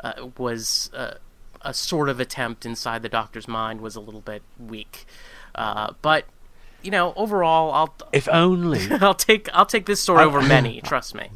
uh, 0.00 0.28
was 0.38 0.90
uh, 0.94 1.14
a 1.64 1.74
sort 1.74 2.08
of 2.08 2.20
attempt 2.20 2.66
inside 2.66 3.02
the 3.02 3.08
Doctor's 3.08 3.48
mind 3.48 3.80
was 3.80 3.96
a 3.96 4.00
little 4.00 4.20
bit 4.20 4.42
weak. 4.58 5.06
Uh, 5.54 5.92
but 6.02 6.26
you 6.82 6.90
know, 6.90 7.14
overall, 7.16 7.72
I'll 7.72 7.94
If 8.12 8.28
only. 8.28 8.90
I'll 8.90 9.14
take 9.14 9.48
I'll 9.52 9.66
take 9.66 9.86
this 9.86 10.00
story 10.00 10.22
over 10.22 10.42
many. 10.42 10.80
Trust 10.80 11.14
me. 11.14 11.30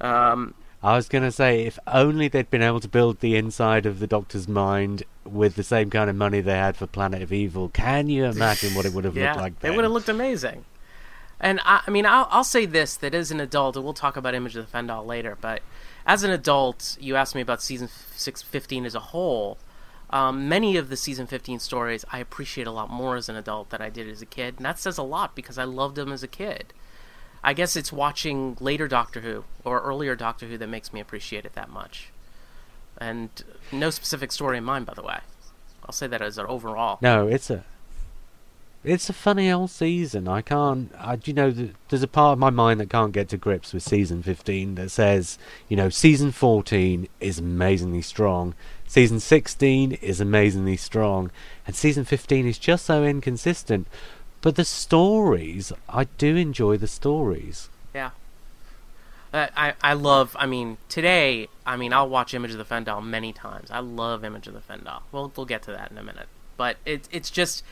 Um, 0.00 0.54
I 0.82 0.96
was 0.96 1.08
going 1.08 1.24
to 1.24 1.32
say, 1.32 1.64
if 1.64 1.78
only 1.86 2.28
they'd 2.28 2.50
been 2.50 2.60
able 2.60 2.80
to 2.80 2.88
build 2.88 3.20
the 3.20 3.36
inside 3.36 3.86
of 3.86 4.00
the 4.00 4.06
Doctor's 4.06 4.46
mind 4.46 5.02
with 5.24 5.54
the 5.54 5.62
same 5.62 5.88
kind 5.88 6.10
of 6.10 6.16
money 6.16 6.42
they 6.42 6.52
had 6.52 6.76
for 6.76 6.86
Planet 6.86 7.22
of 7.22 7.32
Evil. 7.32 7.70
Can 7.70 8.10
you 8.10 8.26
imagine 8.26 8.74
what 8.74 8.84
it 8.84 8.92
would 8.92 9.04
have 9.04 9.16
yeah, 9.16 9.30
looked 9.30 9.40
like 9.40 9.54
it 9.62 9.74
would 9.74 9.84
have 9.84 9.92
looked 9.92 10.10
amazing. 10.10 10.66
And 11.40 11.60
I, 11.64 11.82
I 11.86 11.90
mean, 11.90 12.04
I'll, 12.04 12.28
I'll 12.30 12.44
say 12.44 12.66
this: 12.66 12.96
that 12.96 13.14
as 13.14 13.30
an 13.30 13.40
adult, 13.40 13.76
and 13.76 13.84
we'll 13.84 13.94
talk 13.94 14.16
about 14.16 14.34
Image 14.34 14.56
of 14.56 14.70
the 14.70 14.76
Fendahl 14.76 15.06
later. 15.06 15.38
But 15.40 15.62
as 16.06 16.22
an 16.22 16.30
adult, 16.30 16.96
you 17.00 17.16
asked 17.16 17.34
me 17.34 17.40
about 17.40 17.62
season 17.62 17.88
six, 18.14 18.42
15 18.42 18.84
as 18.84 18.94
a 18.94 19.00
whole. 19.00 19.58
Um, 20.10 20.48
many 20.48 20.76
of 20.76 20.90
the 20.90 20.96
season 20.96 21.26
15 21.26 21.58
stories 21.58 22.04
I 22.12 22.18
appreciate 22.18 22.66
a 22.66 22.70
lot 22.70 22.90
more 22.90 23.16
as 23.16 23.28
an 23.28 23.36
adult 23.36 23.70
than 23.70 23.80
I 23.80 23.90
did 23.90 24.08
as 24.08 24.22
a 24.22 24.26
kid, 24.26 24.54
and 24.58 24.64
that 24.64 24.78
says 24.78 24.98
a 24.98 25.02
lot 25.02 25.34
because 25.34 25.58
I 25.58 25.64
loved 25.64 25.96
them 25.96 26.12
as 26.12 26.22
a 26.22 26.28
kid. 26.28 26.72
I 27.42 27.52
guess 27.52 27.76
it's 27.76 27.92
watching 27.92 28.56
later 28.60 28.88
Doctor 28.88 29.20
Who 29.20 29.44
or 29.64 29.80
earlier 29.82 30.14
Doctor 30.14 30.46
Who 30.46 30.56
that 30.58 30.68
makes 30.68 30.92
me 30.92 31.00
appreciate 31.00 31.44
it 31.44 31.54
that 31.54 31.68
much. 31.68 32.10
And 32.98 33.30
no 33.72 33.90
specific 33.90 34.30
story 34.32 34.58
in 34.58 34.64
mind, 34.64 34.86
by 34.86 34.94
the 34.94 35.02
way. 35.02 35.18
I'll 35.84 35.92
say 35.92 36.06
that 36.06 36.22
as 36.22 36.38
an 36.38 36.46
overall. 36.46 36.98
No, 37.02 37.26
it's 37.26 37.50
a. 37.50 37.64
It's 38.84 39.08
a 39.08 39.14
funny 39.14 39.50
old 39.50 39.70
season. 39.70 40.28
I 40.28 40.42
can't. 40.42 40.92
I, 40.98 41.18
you 41.24 41.32
know, 41.32 41.50
th- 41.50 41.70
there's 41.88 42.02
a 42.02 42.08
part 42.08 42.34
of 42.34 42.38
my 42.38 42.50
mind 42.50 42.80
that 42.80 42.90
can't 42.90 43.12
get 43.12 43.30
to 43.30 43.38
grips 43.38 43.72
with 43.72 43.82
season 43.82 44.22
15 44.22 44.74
that 44.74 44.90
says, 44.90 45.38
you 45.68 45.76
know, 45.76 45.88
season 45.88 46.32
14 46.32 47.08
is 47.18 47.38
amazingly 47.38 48.02
strong, 48.02 48.54
season 48.86 49.20
16 49.20 49.92
is 49.92 50.20
amazingly 50.20 50.76
strong, 50.76 51.30
and 51.66 51.74
season 51.74 52.04
15 52.04 52.46
is 52.46 52.58
just 52.58 52.84
so 52.84 53.04
inconsistent. 53.04 53.86
But 54.42 54.56
the 54.56 54.64
stories, 54.66 55.72
I 55.88 56.04
do 56.04 56.36
enjoy 56.36 56.76
the 56.76 56.86
stories. 56.86 57.70
Yeah. 57.94 58.10
I 59.32 59.72
I 59.82 59.94
love. 59.94 60.36
I 60.38 60.46
mean, 60.46 60.76
today. 60.88 61.48
I 61.66 61.76
mean, 61.76 61.92
I'll 61.92 62.08
watch 62.08 62.34
Image 62.34 62.52
of 62.52 62.58
the 62.58 62.64
Fendahl 62.64 63.02
many 63.02 63.32
times. 63.32 63.70
I 63.70 63.80
love 63.80 64.24
Image 64.24 64.46
of 64.46 64.54
the 64.54 64.60
Fendahl. 64.60 65.02
We'll 65.10 65.32
we'll 65.34 65.46
get 65.46 65.62
to 65.62 65.72
that 65.72 65.90
in 65.90 65.98
a 65.98 66.02
minute. 66.02 66.28
But 66.56 66.76
it 66.84 67.08
it's 67.10 67.30
just 67.30 67.64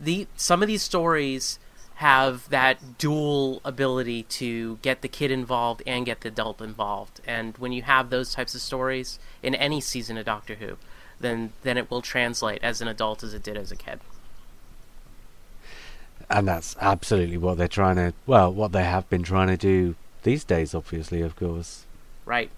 the 0.00 0.26
some 0.36 0.62
of 0.62 0.68
these 0.68 0.82
stories 0.82 1.58
have 1.96 2.48
that 2.50 2.96
dual 2.96 3.60
ability 3.64 4.22
to 4.22 4.76
get 4.82 5.02
the 5.02 5.08
kid 5.08 5.32
involved 5.32 5.82
and 5.84 6.06
get 6.06 6.20
the 6.20 6.28
adult 6.28 6.60
involved. 6.60 7.20
And 7.26 7.58
when 7.58 7.72
you 7.72 7.82
have 7.82 8.10
those 8.10 8.32
types 8.32 8.54
of 8.54 8.60
stories 8.60 9.18
in 9.42 9.54
any 9.56 9.80
season 9.80 10.16
of 10.16 10.26
Doctor 10.26 10.54
Who, 10.54 10.76
then 11.18 11.52
then 11.62 11.76
it 11.76 11.90
will 11.90 12.02
translate 12.02 12.62
as 12.62 12.80
an 12.80 12.88
adult 12.88 13.24
as 13.24 13.34
it 13.34 13.42
did 13.42 13.56
as 13.56 13.72
a 13.72 13.76
kid. 13.76 14.00
And 16.30 16.46
that's 16.46 16.76
absolutely 16.80 17.38
what 17.38 17.58
they're 17.58 17.68
trying 17.68 17.96
to. 17.96 18.12
Well, 18.26 18.52
what 18.52 18.72
they 18.72 18.84
have 18.84 19.08
been 19.08 19.22
trying 19.22 19.48
to 19.48 19.56
do 19.56 19.96
these 20.22 20.44
days, 20.44 20.74
obviously, 20.74 21.20
of 21.22 21.34
course. 21.36 21.84
Right. 22.24 22.50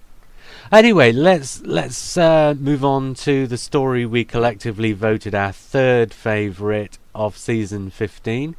Anyway, 0.73 1.13
let's 1.13 1.61
let's 1.63 2.17
uh, 2.17 2.55
move 2.59 2.85
on 2.85 3.15
to 3.15 3.47
the 3.47 3.57
story 3.59 4.07
we 4.07 4.25
collectively 4.25 4.93
voted 4.93 5.35
our 5.35 5.53
third 5.53 6.15
favourite 6.15 6.99
of 7.15 7.37
season 7.37 7.91
15. 7.91 8.55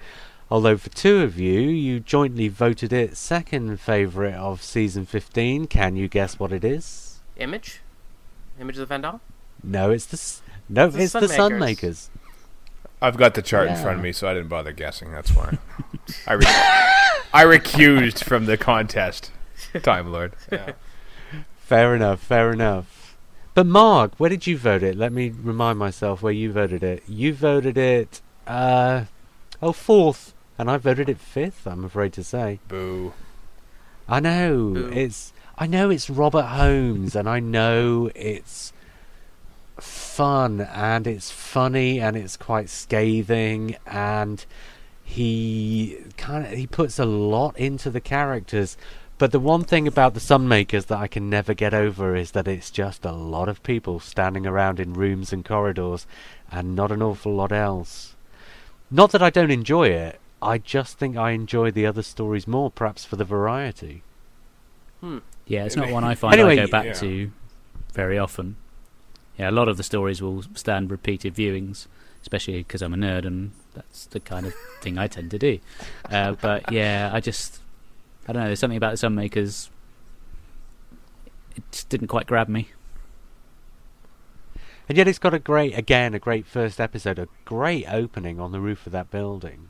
Although 0.49 0.77
for 0.77 0.89
two 0.89 1.21
of 1.21 1.39
you, 1.39 1.61
you 1.61 1.99
jointly 2.01 2.49
voted 2.49 2.91
it 2.91 3.15
second 3.15 3.79
favourite 3.79 4.33
of 4.35 4.61
season 4.61 5.05
15. 5.05 5.67
Can 5.67 5.95
you 5.95 6.09
guess 6.09 6.37
what 6.39 6.51
it 6.51 6.65
is? 6.65 7.19
Image. 7.37 7.79
Image 8.59 8.77
of 8.77 8.89
the 8.89 8.93
Fendahl. 8.93 9.21
No, 9.63 9.91
it's 9.91 10.05
the 10.07 10.15
s- 10.17 10.41
no, 10.67 10.89
The 10.89 11.03
it's 11.03 11.13
the 11.13 11.21
Sunmakers. 11.21 11.77
Sunmakers. 11.79 12.07
I've 13.01 13.17
got 13.17 13.33
the 13.33 13.41
chart 13.41 13.69
in 13.69 13.75
front 13.77 13.97
of 13.97 14.03
me, 14.03 14.11
so 14.11 14.27
I 14.27 14.33
didn't 14.33 14.49
bother 14.49 14.71
guessing. 14.73 15.11
That's 15.11 15.31
why 15.33 15.57
I 16.27 16.33
re- 16.33 16.45
I 17.33 17.45
recused 17.45 18.23
from 18.23 18.45
the 18.45 18.57
contest. 18.57 19.31
Time 19.83 20.11
Lord. 20.11 20.33
Yeah. 20.51 20.73
Fair 21.71 21.95
enough, 21.95 22.19
fair 22.19 22.51
enough. 22.51 23.15
But 23.53 23.65
Mark, 23.65 24.15
where 24.17 24.29
did 24.29 24.45
you 24.45 24.57
vote 24.57 24.83
it? 24.83 24.97
Let 24.97 25.13
me 25.13 25.29
remind 25.29 25.79
myself 25.79 26.21
where 26.21 26.33
you 26.33 26.51
voted 26.51 26.83
it. 26.83 27.01
You 27.07 27.33
voted 27.33 27.77
it, 27.77 28.19
uh, 28.45 29.05
oh, 29.61 29.71
fourth, 29.71 30.33
and 30.57 30.69
I 30.69 30.75
voted 30.75 31.07
it 31.07 31.17
fifth. 31.17 31.65
I'm 31.65 31.85
afraid 31.85 32.11
to 32.11 32.25
say. 32.25 32.59
Boo. 32.67 33.13
I 34.05 34.19
know 34.19 34.71
Boo. 34.73 34.91
it's 34.93 35.31
I 35.57 35.65
know 35.65 35.89
it's 35.89 36.09
Robert 36.09 36.47
Holmes 36.47 37.15
and 37.15 37.29
I 37.29 37.39
know 37.39 38.11
it's 38.15 38.73
fun 39.79 40.59
and 40.59 41.07
it's 41.07 41.31
funny 41.31 42.01
and 42.01 42.17
it's 42.17 42.35
quite 42.35 42.67
scathing 42.67 43.77
and 43.87 44.45
he 45.05 45.99
kind 46.17 46.45
of 46.45 46.51
he 46.51 46.67
puts 46.67 46.99
a 46.99 47.05
lot 47.05 47.57
into 47.57 47.89
the 47.89 48.01
characters 48.01 48.75
but 49.21 49.31
the 49.31 49.39
one 49.39 49.63
thing 49.63 49.87
about 49.87 50.15
the 50.15 50.19
Sunmakers 50.19 50.87
that 50.87 50.97
I 50.97 51.05
can 51.05 51.29
never 51.29 51.53
get 51.53 51.75
over 51.75 52.15
is 52.15 52.31
that 52.31 52.47
it's 52.47 52.71
just 52.71 53.05
a 53.05 53.11
lot 53.11 53.47
of 53.47 53.61
people 53.61 53.99
standing 53.99 54.47
around 54.47 54.79
in 54.79 54.95
rooms 54.95 55.31
and 55.31 55.45
corridors 55.45 56.07
and 56.51 56.75
not 56.75 56.91
an 56.91 57.03
awful 57.03 57.35
lot 57.35 57.51
else. 57.51 58.15
Not 58.89 59.11
that 59.11 59.21
I 59.21 59.29
don't 59.29 59.51
enjoy 59.51 59.89
it, 59.89 60.19
I 60.41 60.57
just 60.57 60.97
think 60.97 61.17
I 61.17 61.31
enjoy 61.33 61.69
the 61.69 61.85
other 61.85 62.01
stories 62.01 62.47
more, 62.47 62.71
perhaps 62.71 63.05
for 63.05 63.15
the 63.15 63.23
variety. 63.23 64.01
Yeah, 65.45 65.65
it's 65.65 65.75
not 65.75 65.91
one 65.91 66.03
I 66.03 66.15
find 66.15 66.33
Anyway, 66.33 66.53
I 66.53 66.65
go 66.65 66.71
back 66.71 66.85
yeah. 66.85 66.93
to 66.93 67.31
very 67.93 68.17
often. 68.17 68.55
Yeah, 69.37 69.51
a 69.51 69.51
lot 69.51 69.67
of 69.67 69.77
the 69.77 69.83
stories 69.83 70.19
will 70.19 70.45
stand 70.55 70.89
repeated 70.89 71.35
viewings, 71.35 71.85
especially 72.23 72.57
because 72.57 72.81
I'm 72.81 72.95
a 72.95 72.97
nerd 72.97 73.27
and 73.27 73.51
that's 73.75 74.07
the 74.07 74.19
kind 74.19 74.47
of 74.47 74.55
thing 74.81 74.97
I 74.97 75.05
tend 75.05 75.29
to 75.29 75.37
do. 75.37 75.59
Uh, 76.09 76.31
but 76.41 76.71
yeah, 76.71 77.11
I 77.13 77.19
just 77.19 77.60
I 78.27 78.33
don't 78.33 78.41
know. 78.41 78.47
There's 78.47 78.59
something 78.59 78.77
about 78.77 78.97
the 78.97 79.07
Sunmakers. 79.07 79.69
It 81.55 81.63
just 81.71 81.89
didn't 81.89 82.07
quite 82.07 82.27
grab 82.27 82.47
me. 82.47 82.69
And 84.87 84.97
yet 84.97 85.07
it's 85.07 85.19
got 85.19 85.33
a 85.33 85.39
great, 85.39 85.77
again, 85.77 86.13
a 86.13 86.19
great 86.19 86.45
first 86.45 86.79
episode, 86.79 87.17
a 87.17 87.27
great 87.45 87.85
opening 87.91 88.39
on 88.39 88.51
the 88.51 88.59
roof 88.59 88.85
of 88.85 88.91
that 88.91 89.09
building. 89.09 89.69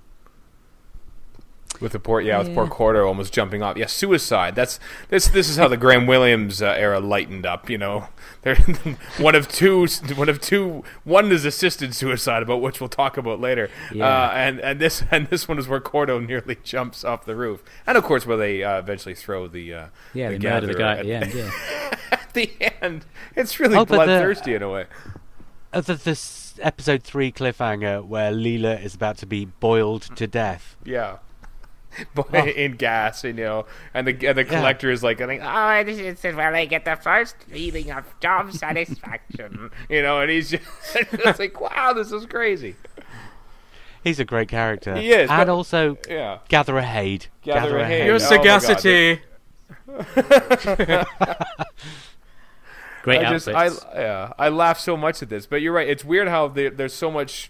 With 1.82 1.94
the 1.94 2.00
port, 2.00 2.24
yeah, 2.26 2.38
with 2.38 2.50
Yeah. 2.50 2.54
Port 2.56 2.70
Cordo 2.70 3.08
almost 3.08 3.34
jumping 3.34 3.64
off. 3.64 3.76
Yeah, 3.76 3.88
suicide. 3.88 4.56
That's 4.56 4.80
this. 5.10 5.28
This 5.28 5.50
is 5.50 5.58
how 5.58 5.68
the 5.68 5.78
Graham 5.78 6.06
Williams 6.06 6.62
uh, 6.62 6.68
era 6.78 7.00
lightened 7.00 7.46
up. 7.46 7.70
You 7.70 7.80
know, 7.80 8.08
They're 8.44 8.56
one 9.18 9.34
of 9.36 9.48
two. 9.48 9.88
One 10.16 10.30
of 10.30 10.40
two. 10.40 10.84
One 11.04 11.32
is 11.32 11.44
assisted 11.44 11.96
suicide, 11.96 12.44
about 12.44 12.62
which 12.62 12.80
we'll 12.80 12.88
talk 12.90 13.18
about 13.18 13.40
later. 13.40 13.70
Yeah. 13.92 14.06
Uh, 14.08 14.32
and 14.34 14.60
and 14.60 14.80
this 14.80 15.04
and 15.12 15.28
this 15.28 15.48
one 15.48 15.58
is 15.58 15.68
where 15.68 15.80
Cordo 15.82 16.20
nearly 16.26 16.58
jumps 16.64 17.04
off 17.04 17.26
the 17.26 17.36
roof, 17.36 17.64
and 17.88 17.98
of 17.98 18.04
course 18.04 18.26
where 18.28 18.38
they 18.38 18.64
uh, 18.64 18.78
eventually 18.80 19.16
throw 19.16 19.48
the 19.48 19.74
uh, 19.74 19.86
Yeah, 20.14 20.30
the 20.30 20.38
the 20.68 20.74
guy 20.76 20.98
at 20.98 21.04
the 21.06 21.14
end. 21.14 21.34
Yeah, 21.34 21.52
at 22.12 22.34
the 22.34 22.52
end. 22.82 23.06
It's 23.36 23.60
really 23.60 23.76
Oh, 23.78 23.86
bloodthirsty 23.86 24.54
in 24.54 24.62
a 24.62 24.70
way. 24.70 24.86
Uh, 25.74 25.82
the, 25.82 25.96
this 25.96 26.60
episode 26.62 27.02
three 27.02 27.32
cliffhanger 27.32 28.06
where 28.06 28.32
Leela 28.32 28.84
is 28.84 28.94
about 28.94 29.18
to 29.20 29.26
be 29.26 29.46
boiled 29.46 30.02
to 30.18 30.28
death. 30.28 30.76
Yeah. 30.84 31.18
Boy, 32.16 32.54
in 32.56 32.74
gas, 32.78 33.24
you 33.24 33.34
know, 33.34 33.66
and 33.94 34.08
the 34.08 34.28
and 34.28 34.38
the 34.38 34.46
collector 34.46 34.90
is 34.90 35.04
like, 35.04 35.20
oh, 35.22 35.26
I 35.26 35.28
think, 35.28 35.42
oh, 35.44 35.84
this 35.84 36.24
is 36.26 36.36
where 36.36 36.54
I 36.56 36.66
get 36.66 36.86
the 36.86 36.96
first 36.96 37.36
feeling 37.44 37.92
of 37.92 38.06
job 38.20 38.52
satisfaction, 38.54 39.72
you 39.90 40.02
know, 40.02 40.22
and 40.22 40.32
he's 40.32 40.52
just 40.52 40.64
it's 40.96 41.40
like, 41.40 41.60
wow, 41.60 41.94
this 41.94 42.12
is 42.12 42.26
crazy. 42.26 42.76
He's 44.04 44.20
a 44.20 44.26
great 44.26 44.48
character. 44.48 44.96
He 44.96 45.12
is, 45.12 45.30
and 45.30 45.48
but- 45.48 45.50
also 45.50 45.98
Yeah, 46.10 46.40
Gatherer 46.50 46.82
Hade. 46.82 47.28
Gatherer 47.44 47.86
Hade. 47.86 48.06
Your 48.08 48.16
Oh 48.16 48.30
my 48.30 48.44
God, 48.44 48.60
sagacity. 48.62 49.22
Great 53.04 53.20
I 53.22 53.24
outfits. 53.26 53.46
just, 53.46 53.86
I 53.86 54.00
yeah, 54.00 54.34
I 54.38 54.50
laugh 54.50 54.80
so 54.80 54.96
much 54.96 55.24
at 55.24 55.30
this, 55.30 55.46
but 55.48 55.62
you're 55.62 55.74
right. 55.74 55.88
It's 55.90 56.06
weird 56.06 56.28
how 56.28 56.48
there, 56.48 56.70
there's 56.70 56.94
so 56.94 57.10
much, 57.10 57.50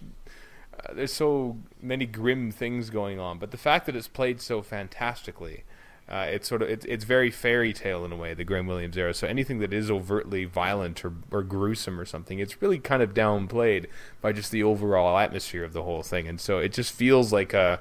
there's 0.92 1.12
so 1.12 1.58
many 1.80 2.06
grim 2.06 2.50
things 2.50 2.90
going 2.90 3.18
on, 3.18 3.38
but 3.38 3.50
the 3.50 3.56
fact 3.56 3.86
that 3.86 3.96
it's 3.96 4.08
played 4.08 4.40
so 4.40 4.62
fantastically, 4.62 5.64
uh, 6.08 6.26
it's 6.28 6.48
sort 6.48 6.62
of 6.62 6.68
it's 6.68 7.04
very 7.04 7.30
fairy 7.30 7.72
tale 7.72 8.04
in 8.04 8.12
a 8.12 8.16
way, 8.16 8.34
the 8.34 8.44
Graham 8.44 8.66
Williams 8.66 8.96
era. 8.96 9.14
So 9.14 9.26
anything 9.26 9.60
that 9.60 9.72
is 9.72 9.90
overtly 9.90 10.44
violent 10.44 11.04
or 11.04 11.12
or 11.30 11.42
gruesome 11.42 12.00
or 12.00 12.04
something, 12.04 12.38
it's 12.38 12.60
really 12.60 12.78
kind 12.78 13.02
of 13.02 13.14
downplayed 13.14 13.86
by 14.20 14.32
just 14.32 14.50
the 14.50 14.62
overall 14.62 15.18
atmosphere 15.18 15.64
of 15.64 15.72
the 15.72 15.82
whole 15.82 16.02
thing, 16.02 16.26
and 16.26 16.40
so 16.40 16.58
it 16.58 16.72
just 16.72 16.92
feels 16.92 17.32
like 17.32 17.54
a 17.54 17.80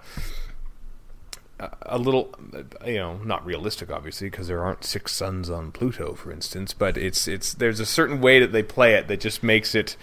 a 1.83 1.97
little, 1.97 2.33
you 2.85 2.95
know, 2.95 3.17
not 3.17 3.45
realistic, 3.45 3.91
obviously, 3.91 4.29
because 4.29 4.47
there 4.47 4.63
aren't 4.63 4.83
six 4.83 5.11
suns 5.11 5.49
on 5.49 5.71
Pluto, 5.71 6.13
for 6.13 6.31
instance. 6.31 6.73
But 6.73 6.97
it's 6.97 7.27
it's 7.27 7.53
there's 7.53 7.79
a 7.79 7.85
certain 7.85 8.21
way 8.21 8.39
that 8.39 8.51
they 8.51 8.63
play 8.63 8.95
it 8.95 9.07
that 9.07 9.19
just 9.19 9.43
makes 9.43 9.75
it, 9.75 9.95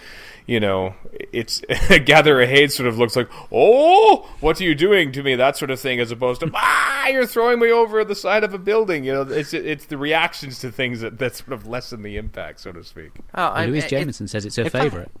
you 0.49 0.59
know, 0.59 0.95
it's 1.13 1.61
Gatherer 2.05 2.47
Hade 2.47 2.71
sort 2.71 2.89
of 2.89 2.97
looks 2.97 3.15
like, 3.15 3.29
oh, 3.51 4.27
what 4.39 4.59
are 4.59 4.63
you 4.63 4.73
doing 4.73 5.11
to 5.11 5.21
me? 5.21 5.35
That 5.35 5.55
sort 5.55 5.69
of 5.69 5.79
thing, 5.79 5.99
as 5.99 6.09
opposed 6.09 6.41
to 6.41 6.49
ah, 6.55 7.07
you're 7.07 7.27
throwing 7.27 7.59
me 7.59 7.71
over 7.71 8.03
the 8.03 8.15
side 8.15 8.43
of 8.43 8.51
a 8.51 8.57
building. 8.57 9.03
You 9.03 9.13
know, 9.13 9.21
it's 9.21 9.53
it's 9.53 9.85
the 9.85 9.97
reactions 9.99 10.57
to 10.61 10.71
things 10.71 11.01
that, 11.01 11.19
that 11.19 11.35
sort 11.35 11.53
of 11.53 11.67
lessen 11.67 12.01
the 12.01 12.17
impact, 12.17 12.61
so 12.61 12.71
to 12.71 12.83
speak. 12.83 13.11
Oh, 13.35 13.43
I, 13.43 13.67
Louise 13.67 13.85
it- 13.85 13.89
Jameson 13.89 14.27
says 14.27 14.43
it's 14.43 14.55
her 14.55 14.63
if 14.63 14.73
I- 14.73 14.81
favourite. 14.81 15.11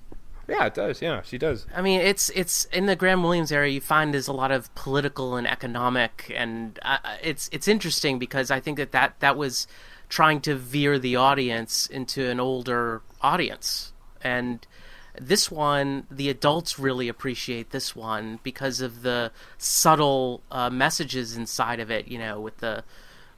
Yeah, 0.47 0.65
it 0.65 0.73
does. 0.73 0.99
Yeah, 0.99 1.21
she 1.21 1.37
does. 1.37 1.67
I 1.75 1.83
mean, 1.83 2.01
it's 2.01 2.29
it's 2.31 2.65
in 2.65 2.87
the 2.87 2.95
Graham 2.95 3.21
Williams 3.21 3.51
era. 3.51 3.69
You 3.69 3.81
find 3.81 4.11
there's 4.11 4.27
a 4.27 4.33
lot 4.33 4.49
of 4.49 4.73
political 4.73 5.35
and 5.35 5.45
economic, 5.45 6.31
and 6.35 6.79
uh, 6.81 6.97
it's 7.21 7.49
it's 7.51 7.67
interesting 7.67 8.17
because 8.17 8.49
I 8.49 8.59
think 8.59 8.77
that, 8.79 8.91
that 8.93 9.19
that 9.19 9.37
was 9.37 9.67
trying 10.09 10.41
to 10.41 10.55
veer 10.55 10.97
the 10.97 11.17
audience 11.17 11.85
into 11.85 12.27
an 12.27 12.39
older 12.39 13.03
audience, 13.21 13.93
and 14.23 14.65
this 15.19 15.51
one, 15.51 16.07
the 16.09 16.29
adults 16.29 16.79
really 16.79 17.07
appreciate 17.07 17.71
this 17.71 17.95
one 17.95 18.39
because 18.43 18.81
of 18.81 19.01
the 19.01 19.31
subtle 19.57 20.41
uh, 20.51 20.69
messages 20.69 21.35
inside 21.35 21.79
of 21.79 21.91
it. 21.91 22.07
You 22.07 22.19
know, 22.19 22.39
with 22.39 22.57
the 22.57 22.83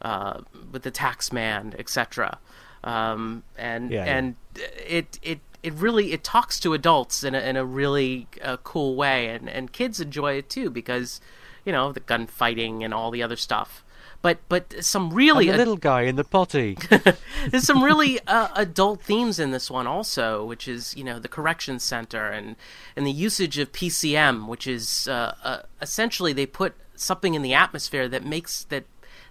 uh, 0.01 0.41
with 0.71 0.83
the 0.83 0.91
tax 0.91 1.31
man, 1.31 1.75
etc. 1.77 2.39
Um, 2.83 3.43
and 3.57 3.91
Yeah, 3.91 4.05
yeah. 4.05 4.17
and 4.17 4.35
it 4.55 5.19
it 5.21 5.39
it 5.63 5.73
really 5.73 6.11
it 6.13 6.23
talks 6.23 6.59
to 6.59 6.73
adults 6.73 7.23
in 7.23 7.35
a, 7.35 7.39
in 7.39 7.55
a 7.55 7.65
really 7.65 8.27
uh, 8.41 8.57
cool 8.57 8.95
way 8.95 9.27
and 9.27 9.49
and 9.49 9.71
kids 9.71 9.99
enjoy 9.99 10.33
it 10.33 10.49
too 10.49 10.69
because 10.69 11.21
you 11.65 11.71
know 11.71 11.91
the 11.91 11.99
gunfighting 11.99 12.83
and 12.83 12.93
all 12.93 13.11
the 13.11 13.21
other 13.21 13.35
stuff 13.35 13.83
but 14.21 14.37
but 14.49 14.83
some 14.83 15.11
really 15.11 15.47
the 15.47 15.53
ad- 15.53 15.57
little 15.57 15.77
guy 15.77 16.01
in 16.01 16.15
the 16.15 16.23
potty. 16.23 16.77
there's 17.49 17.63
some 17.63 17.83
really 17.83 18.19
uh, 18.27 18.49
adult 18.55 19.01
themes 19.01 19.39
in 19.39 19.51
this 19.51 19.69
one 19.71 19.87
also 19.87 20.45
which 20.45 20.67
is 20.67 20.95
you 20.95 21.03
know 21.03 21.19
the 21.19 21.27
correction 21.27 21.79
center 21.79 22.29
and 22.29 22.55
and 22.95 23.05
the 23.05 23.11
usage 23.11 23.57
of 23.57 23.71
PCM 23.71 24.47
which 24.47 24.67
is 24.67 25.07
uh, 25.07 25.35
uh, 25.43 25.59
essentially 25.81 26.33
they 26.33 26.45
put 26.45 26.73
something 26.95 27.33
in 27.33 27.41
the 27.41 27.53
atmosphere 27.53 28.07
that 28.07 28.23
makes 28.23 28.63
that 28.65 28.85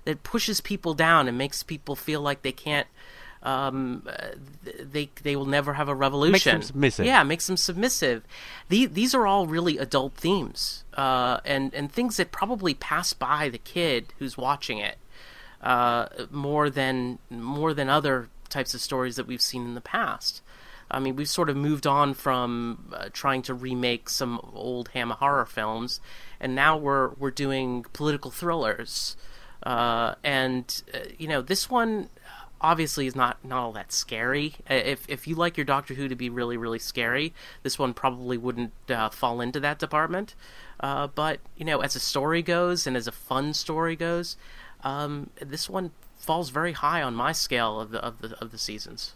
that 0.04 0.22
pushes 0.22 0.60
people 0.60 0.94
down 0.94 1.28
and 1.28 1.36
makes 1.36 1.62
people 1.62 1.94
feel 1.94 2.20
like 2.20 2.42
they 2.42 2.52
can't 2.52 2.88
um, 3.42 4.06
uh, 4.06 4.28
they 4.64 5.10
they 5.22 5.36
will 5.36 5.46
never 5.46 5.74
have 5.74 5.88
a 5.88 5.94
revolution. 5.94 6.62
submissive. 6.62 7.06
Yeah, 7.06 7.22
makes 7.22 7.46
them 7.46 7.56
submissive. 7.56 8.22
The, 8.68 8.86
these 8.86 9.14
are 9.14 9.26
all 9.26 9.46
really 9.46 9.78
adult 9.78 10.14
themes, 10.14 10.84
uh, 10.94 11.40
and 11.44 11.72
and 11.72 11.90
things 11.90 12.18
that 12.18 12.32
probably 12.32 12.74
pass 12.74 13.12
by 13.12 13.48
the 13.48 13.58
kid 13.58 14.12
who's 14.18 14.36
watching 14.36 14.78
it 14.78 14.98
uh, 15.62 16.06
more 16.30 16.70
than 16.70 17.18
more 17.30 17.74
than 17.74 17.88
other 17.88 18.28
types 18.48 18.74
of 18.74 18.80
stories 18.80 19.16
that 19.16 19.26
we've 19.26 19.42
seen 19.42 19.64
in 19.64 19.74
the 19.74 19.80
past. 19.80 20.42
I 20.90 20.98
mean, 20.98 21.14
we've 21.14 21.28
sort 21.28 21.48
of 21.48 21.56
moved 21.56 21.86
on 21.86 22.14
from 22.14 22.92
uh, 22.92 23.10
trying 23.12 23.42
to 23.42 23.54
remake 23.54 24.08
some 24.08 24.40
old 24.52 24.88
Hammer 24.88 25.14
horror 25.14 25.46
films, 25.46 26.00
and 26.40 26.54
now 26.54 26.76
we're 26.76 27.10
we're 27.10 27.30
doing 27.30 27.84
political 27.92 28.30
thrillers. 28.30 29.16
Uh, 29.62 30.14
and 30.24 30.82
uh, 30.94 30.98
you 31.18 31.28
know, 31.28 31.42
this 31.42 31.68
one 31.68 32.08
obviously 32.60 33.06
is 33.06 33.16
not 33.16 33.44
not 33.44 33.58
all 33.58 33.72
that 33.72 33.92
scary. 33.92 34.54
If 34.68 35.08
if 35.08 35.26
you 35.26 35.34
like 35.34 35.56
your 35.56 35.64
Doctor 35.64 35.94
Who 35.94 36.08
to 36.08 36.14
be 36.14 36.28
really 36.28 36.56
really 36.56 36.78
scary, 36.78 37.32
this 37.62 37.78
one 37.78 37.94
probably 37.94 38.36
wouldn't 38.36 38.72
uh, 38.88 39.10
fall 39.10 39.40
into 39.40 39.60
that 39.60 39.78
department. 39.78 40.34
Uh, 40.78 41.06
but 41.06 41.40
you 41.56 41.64
know, 41.64 41.80
as 41.80 41.96
a 41.96 42.00
story 42.00 42.42
goes 42.42 42.86
and 42.86 42.96
as 42.96 43.06
a 43.06 43.12
fun 43.12 43.54
story 43.54 43.96
goes, 43.96 44.36
um, 44.82 45.30
this 45.40 45.68
one 45.68 45.92
falls 46.16 46.50
very 46.50 46.72
high 46.72 47.02
on 47.02 47.14
my 47.14 47.32
scale 47.32 47.80
of 47.80 47.90
the 47.90 48.02
of 48.04 48.20
the 48.20 48.38
of 48.40 48.52
the 48.52 48.58
seasons. 48.58 49.14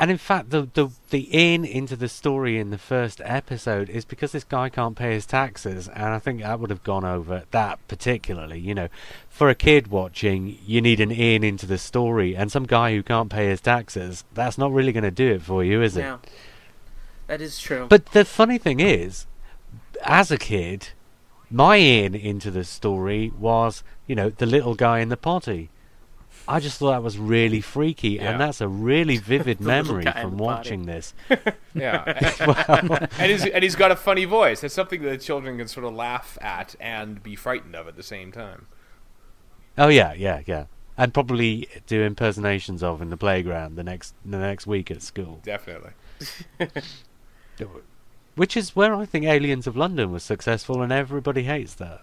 And 0.00 0.10
in 0.10 0.16
fact, 0.16 0.48
the, 0.48 0.66
the 0.72 0.88
the 1.10 1.28
in 1.30 1.62
into 1.62 1.94
the 1.94 2.08
story 2.08 2.58
in 2.58 2.70
the 2.70 2.78
first 2.78 3.20
episode 3.22 3.90
is 3.90 4.06
because 4.06 4.32
this 4.32 4.44
guy 4.44 4.70
can't 4.70 4.96
pay 4.96 5.12
his 5.12 5.26
taxes, 5.26 5.88
and 5.88 6.14
I 6.14 6.18
think 6.18 6.40
that 6.40 6.58
would 6.58 6.70
have 6.70 6.82
gone 6.82 7.04
over 7.04 7.42
that 7.50 7.86
particularly. 7.86 8.58
You 8.58 8.74
know, 8.74 8.88
for 9.28 9.50
a 9.50 9.54
kid 9.54 9.88
watching, 9.88 10.58
you 10.64 10.80
need 10.80 11.00
an 11.00 11.10
in 11.10 11.44
into 11.44 11.66
the 11.66 11.76
story, 11.76 12.34
and 12.34 12.50
some 12.50 12.64
guy 12.64 12.94
who 12.94 13.02
can't 13.02 13.30
pay 13.30 13.48
his 13.50 13.60
taxes, 13.60 14.24
that's 14.32 14.56
not 14.56 14.72
really 14.72 14.92
going 14.92 15.04
to 15.04 15.10
do 15.10 15.32
it 15.32 15.42
for 15.42 15.62
you, 15.62 15.82
is 15.82 15.98
it? 15.98 16.00
Yeah, 16.00 16.16
that 17.26 17.42
is 17.42 17.60
true. 17.60 17.86
But 17.86 18.06
the 18.12 18.24
funny 18.24 18.56
thing 18.56 18.80
is, 18.80 19.26
as 20.02 20.30
a 20.30 20.38
kid, 20.38 20.88
my 21.50 21.76
in 21.76 22.14
into 22.14 22.50
the 22.50 22.64
story 22.64 23.34
was, 23.38 23.82
you 24.06 24.14
know, 24.14 24.30
the 24.30 24.46
little 24.46 24.74
guy 24.74 25.00
in 25.00 25.10
the 25.10 25.18
potty. 25.18 25.68
I 26.50 26.58
just 26.60 26.78
thought 26.78 26.90
that 26.90 27.02
was 27.02 27.16
really 27.18 27.60
freaky, 27.60 28.10
Yeah. 28.10 28.32
and 28.32 28.40
that's 28.40 28.60
a 28.60 28.66
really 28.68 29.16
vivid 29.32 29.60
memory 29.60 30.02
from 30.04 30.12
the 30.14 30.20
potty. 30.22 30.34
watching 30.36 30.86
this. 30.86 31.14
Yeah, 31.74 32.02
and 33.18 33.30
he's 33.30 33.46
and 33.46 33.62
he's 33.62 33.76
got 33.76 33.92
a 33.92 33.96
funny 33.96 34.24
voice. 34.24 34.64
It's 34.64 34.74
something 34.74 35.02
that 35.02 35.20
children 35.20 35.58
can 35.58 35.68
sort 35.68 35.86
of 35.86 35.94
laugh 35.94 36.36
at 36.42 36.74
and 36.80 37.22
be 37.22 37.36
frightened 37.36 37.76
of 37.76 37.86
at 37.86 37.94
the 37.94 38.02
same 38.02 38.32
time. 38.32 38.66
Oh 39.78 39.86
yeah, 39.86 40.12
yeah, 40.12 40.40
yeah, 40.46 40.64
and 40.98 41.14
probably 41.14 41.68
do 41.86 42.02
impersonations 42.02 42.82
of 42.82 43.00
in 43.00 43.10
the 43.10 43.16
playground 43.16 43.76
the 43.76 43.84
next 43.84 44.14
the 44.24 44.38
next 44.38 44.66
week 44.66 44.90
at 44.90 45.00
school, 45.00 45.38
Definitely. 45.44 45.92
which 48.34 48.56
is 48.56 48.74
where 48.74 48.94
I 48.94 49.04
think 49.06 49.24
Aliens 49.26 49.66
of 49.68 49.76
London 49.76 50.10
was 50.10 50.22
successful, 50.24 50.82
and 50.82 50.92
everybody 50.92 51.44
hates 51.44 51.74
that. 51.74 52.02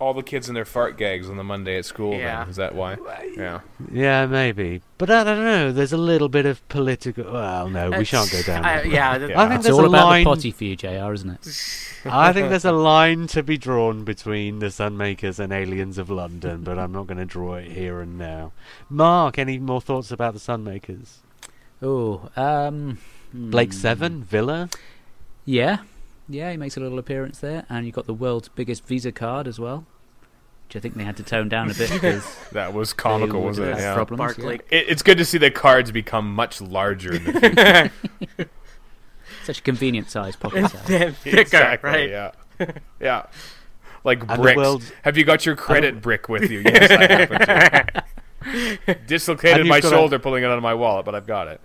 All 0.00 0.14
the 0.14 0.22
kids 0.22 0.48
in 0.48 0.54
their 0.54 0.64
fart 0.64 0.96
gags 0.96 1.28
on 1.28 1.36
the 1.36 1.44
Monday 1.44 1.76
at 1.76 1.84
school. 1.84 2.14
Yeah. 2.14 2.40
Then. 2.40 2.50
Is 2.50 2.56
that 2.56 2.74
why? 2.74 2.96
Yeah. 3.36 3.60
Yeah, 3.90 4.26
maybe, 4.26 4.80
but 4.96 5.10
I 5.10 5.24
don't 5.24 5.42
know. 5.44 5.72
There's 5.72 5.92
a 5.92 5.96
little 5.96 6.28
bit 6.28 6.46
of 6.46 6.66
political. 6.68 7.24
Well, 7.24 7.68
no, 7.68 7.90
we 7.90 8.04
shan't 8.04 8.30
go 8.30 8.42
down. 8.42 8.64
I, 8.64 8.76
that 8.76 8.84
road. 8.84 8.92
yeah, 8.92 9.16
Yeah. 9.16 9.40
I 9.40 9.48
think 9.48 9.58
It's 9.58 9.64
there's 9.64 9.78
all 9.78 9.84
a 9.84 9.88
about 9.88 10.06
line. 10.06 10.24
the 10.24 10.30
potty 10.30 10.50
for 10.52 10.64
you, 10.64 10.76
JR, 10.76 11.12
isn't 11.12 11.30
it? 11.30 12.04
I 12.06 12.32
think 12.32 12.48
there's 12.48 12.64
a 12.64 12.72
line 12.72 13.26
to 13.28 13.42
be 13.42 13.58
drawn 13.58 14.04
between 14.04 14.60
the 14.60 14.66
Sunmakers 14.66 15.40
and 15.40 15.52
Aliens 15.52 15.98
of 15.98 16.10
London, 16.10 16.62
but 16.62 16.78
I'm 16.78 16.92
not 16.92 17.08
going 17.08 17.18
to 17.18 17.24
draw 17.24 17.54
it 17.54 17.72
here 17.72 18.00
and 18.00 18.16
now. 18.16 18.52
Mark, 18.88 19.36
any 19.38 19.58
more 19.58 19.80
thoughts 19.80 20.12
about 20.12 20.34
the 20.34 20.40
Sunmakers? 20.40 21.16
Oh, 21.82 22.30
um, 22.36 22.98
Blake 23.34 23.72
hmm. 23.72 23.78
Seven, 23.78 24.22
Vila. 24.22 24.68
Yeah, 25.44 25.78
yeah, 26.28 26.50
he 26.50 26.56
makes 26.56 26.76
a 26.76 26.80
little 26.80 26.98
appearance 26.98 27.38
there, 27.38 27.64
and 27.68 27.86
you've 27.86 27.94
got 27.94 28.06
the 28.06 28.14
world's 28.14 28.48
biggest 28.48 28.86
Visa 28.86 29.12
card 29.12 29.46
as 29.48 29.58
well, 29.58 29.86
which 30.66 30.76
I 30.76 30.80
think 30.80 30.94
they 30.94 31.04
had 31.04 31.16
to 31.18 31.22
tone 31.22 31.48
down 31.48 31.70
a 31.70 31.74
bit 31.74 31.90
because 31.92 32.24
That 32.52 32.72
was 32.74 32.92
comical, 32.92 33.42
wasn't 33.42 33.68
it? 33.68 33.78
Yeah. 33.78 33.94
Problems, 33.94 34.18
Barclay. 34.18 34.56
It, 34.70 34.88
it's 34.88 35.02
good 35.02 35.18
to 35.18 35.24
see 35.24 35.38
the 35.38 35.50
cards 35.50 35.90
become 35.92 36.34
much 36.34 36.60
larger 36.60 37.14
in 37.14 37.24
the 37.24 37.90
future. 38.28 38.48
Such 39.44 39.58
a 39.60 39.62
convenient 39.62 40.10
size 40.10 40.36
pocket 40.40 40.68
size. 40.70 41.14
Thicker, 41.16 41.38
Exactly, 41.40 41.90
right? 41.90 42.10
Yeah. 42.10 42.30
Yeah. 43.00 43.26
Like 44.04 44.20
And 44.28 44.40
bricks. 44.42 44.56
world's- 44.56 44.92
Have 45.02 45.16
you 45.16 45.24
got 45.24 45.46
your 45.46 45.56
credit 45.56 46.00
brick 46.02 46.28
with 46.28 46.50
you? 46.50 46.60
Yes, 46.64 46.90
I 46.90 47.06
happen 47.06 48.04
to. 48.86 48.94
Dislocated 49.06 49.66
my 49.66 49.80
got 49.80 49.88
a- 49.92 49.94
shoulder 49.94 50.18
pulling 50.18 50.42
it 50.44 50.46
out 50.46 50.56
of 50.56 50.62
my 50.62 50.74
wallet, 50.74 51.04
but 51.04 51.14
I've 51.14 51.26
got 51.26 51.48
it. 51.48 51.60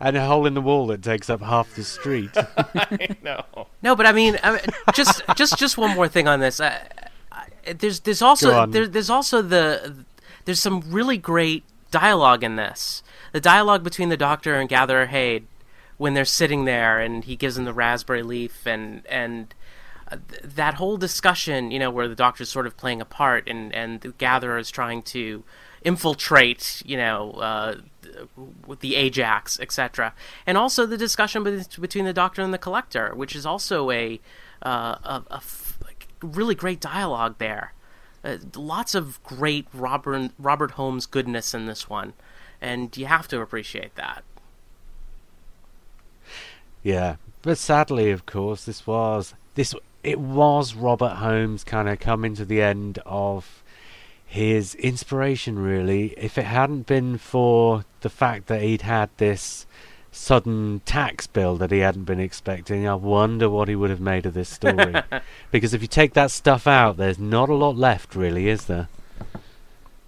And 0.00 0.16
a 0.16 0.24
hole 0.24 0.46
in 0.46 0.54
the 0.54 0.60
wall 0.60 0.86
that 0.88 1.02
takes 1.02 1.28
up 1.28 1.40
half 1.40 1.74
the 1.74 1.82
street. 1.82 2.30
I 2.36 3.16
know. 3.22 3.66
No, 3.82 3.96
but 3.96 4.06
I 4.06 4.12
mean, 4.12 4.38
I 4.42 4.52
mean 4.52 4.60
just 4.94 5.22
just 5.34 5.58
just 5.58 5.76
one 5.76 5.94
more 5.96 6.06
thing 6.08 6.28
on 6.28 6.38
this. 6.40 6.60
I, 6.60 6.88
I, 7.32 7.72
there's 7.72 8.00
there's 8.00 8.22
also 8.22 8.50
Go 8.50 8.70
there, 8.70 8.86
there's 8.86 9.10
also 9.10 9.42
the 9.42 10.04
there's 10.44 10.60
some 10.60 10.82
really 10.86 11.18
great 11.18 11.64
dialogue 11.90 12.44
in 12.44 12.56
this. 12.56 13.02
The 13.32 13.40
dialogue 13.40 13.82
between 13.82 14.08
the 14.08 14.16
Doctor 14.16 14.54
and 14.54 14.68
Gatherer 14.68 15.06
Hade 15.06 15.46
when 15.96 16.14
they're 16.14 16.24
sitting 16.24 16.64
there 16.64 17.00
and 17.00 17.24
he 17.24 17.36
gives 17.36 17.58
him 17.58 17.64
the 17.64 17.74
raspberry 17.74 18.22
leaf 18.22 18.66
and 18.66 19.04
and 19.06 19.52
uh, 20.10 20.16
th- 20.28 20.54
that 20.54 20.74
whole 20.74 20.96
discussion, 20.96 21.70
you 21.70 21.78
know, 21.78 21.90
where 21.90 22.08
the 22.08 22.14
Doctor's 22.14 22.48
sort 22.48 22.66
of 22.66 22.76
playing 22.76 23.00
a 23.00 23.04
part 23.04 23.48
and 23.48 23.74
and 23.74 24.00
the 24.00 24.12
Gatherer 24.12 24.58
is 24.58 24.70
trying 24.70 25.02
to 25.02 25.42
infiltrate, 25.82 26.82
you 26.84 26.96
know, 26.96 27.32
uh, 27.32 27.76
the 28.80 28.96
Ajax, 28.96 29.60
etc., 29.60 30.14
and 30.46 30.58
also 30.58 30.86
the 30.86 30.96
discussion 30.96 31.42
between 31.80 32.04
the 32.04 32.12
Doctor 32.12 32.42
and 32.42 32.52
the 32.52 32.58
Collector, 32.58 33.14
which 33.14 33.36
is 33.36 33.46
also 33.46 33.90
a 33.90 34.20
uh, 34.62 34.96
a, 35.04 35.22
a 35.30 35.36
f- 35.36 35.78
really 36.22 36.54
great 36.54 36.80
dialogue 36.80 37.36
there. 37.38 37.72
Uh, 38.24 38.38
lots 38.56 38.94
of 38.94 39.22
great 39.22 39.66
Robert 39.72 40.32
Robert 40.38 40.72
Holmes 40.72 41.06
goodness 41.06 41.54
in 41.54 41.66
this 41.66 41.88
one, 41.88 42.14
and 42.60 42.96
you 42.96 43.06
have 43.06 43.28
to 43.28 43.40
appreciate 43.40 43.94
that. 43.94 44.24
Yeah, 46.82 47.16
but 47.42 47.58
sadly, 47.58 48.10
of 48.10 48.26
course, 48.26 48.64
this 48.64 48.86
was 48.86 49.34
this 49.54 49.74
it 50.02 50.18
was 50.18 50.74
Robert 50.74 51.16
Holmes 51.16 51.64
kind 51.64 51.88
of 51.88 52.00
coming 52.00 52.34
to 52.34 52.44
the 52.44 52.62
end 52.62 52.98
of 53.04 53.57
his 54.28 54.74
inspiration. 54.76 55.58
Really, 55.58 56.14
if 56.16 56.38
it 56.38 56.44
hadn't 56.44 56.86
been 56.86 57.18
for 57.18 57.84
the 58.02 58.10
fact 58.10 58.46
that 58.46 58.62
he'd 58.62 58.82
had 58.82 59.10
this 59.16 59.66
sudden 60.12 60.80
tax 60.84 61.26
bill 61.26 61.56
that 61.56 61.70
he 61.70 61.78
hadn't 61.78 62.04
been 62.04 62.20
expecting, 62.20 62.86
I 62.86 62.94
wonder 62.94 63.48
what 63.48 63.68
he 63.68 63.74
would 63.74 63.90
have 63.90 64.00
made 64.00 64.26
of 64.26 64.34
this 64.34 64.50
story. 64.50 64.94
because 65.50 65.74
if 65.74 65.82
you 65.82 65.88
take 65.88 66.12
that 66.12 66.30
stuff 66.30 66.66
out, 66.66 66.98
there's 66.98 67.18
not 67.18 67.48
a 67.48 67.54
lot 67.54 67.76
left, 67.76 68.14
really, 68.14 68.48
is 68.48 68.66
there? 68.66 68.88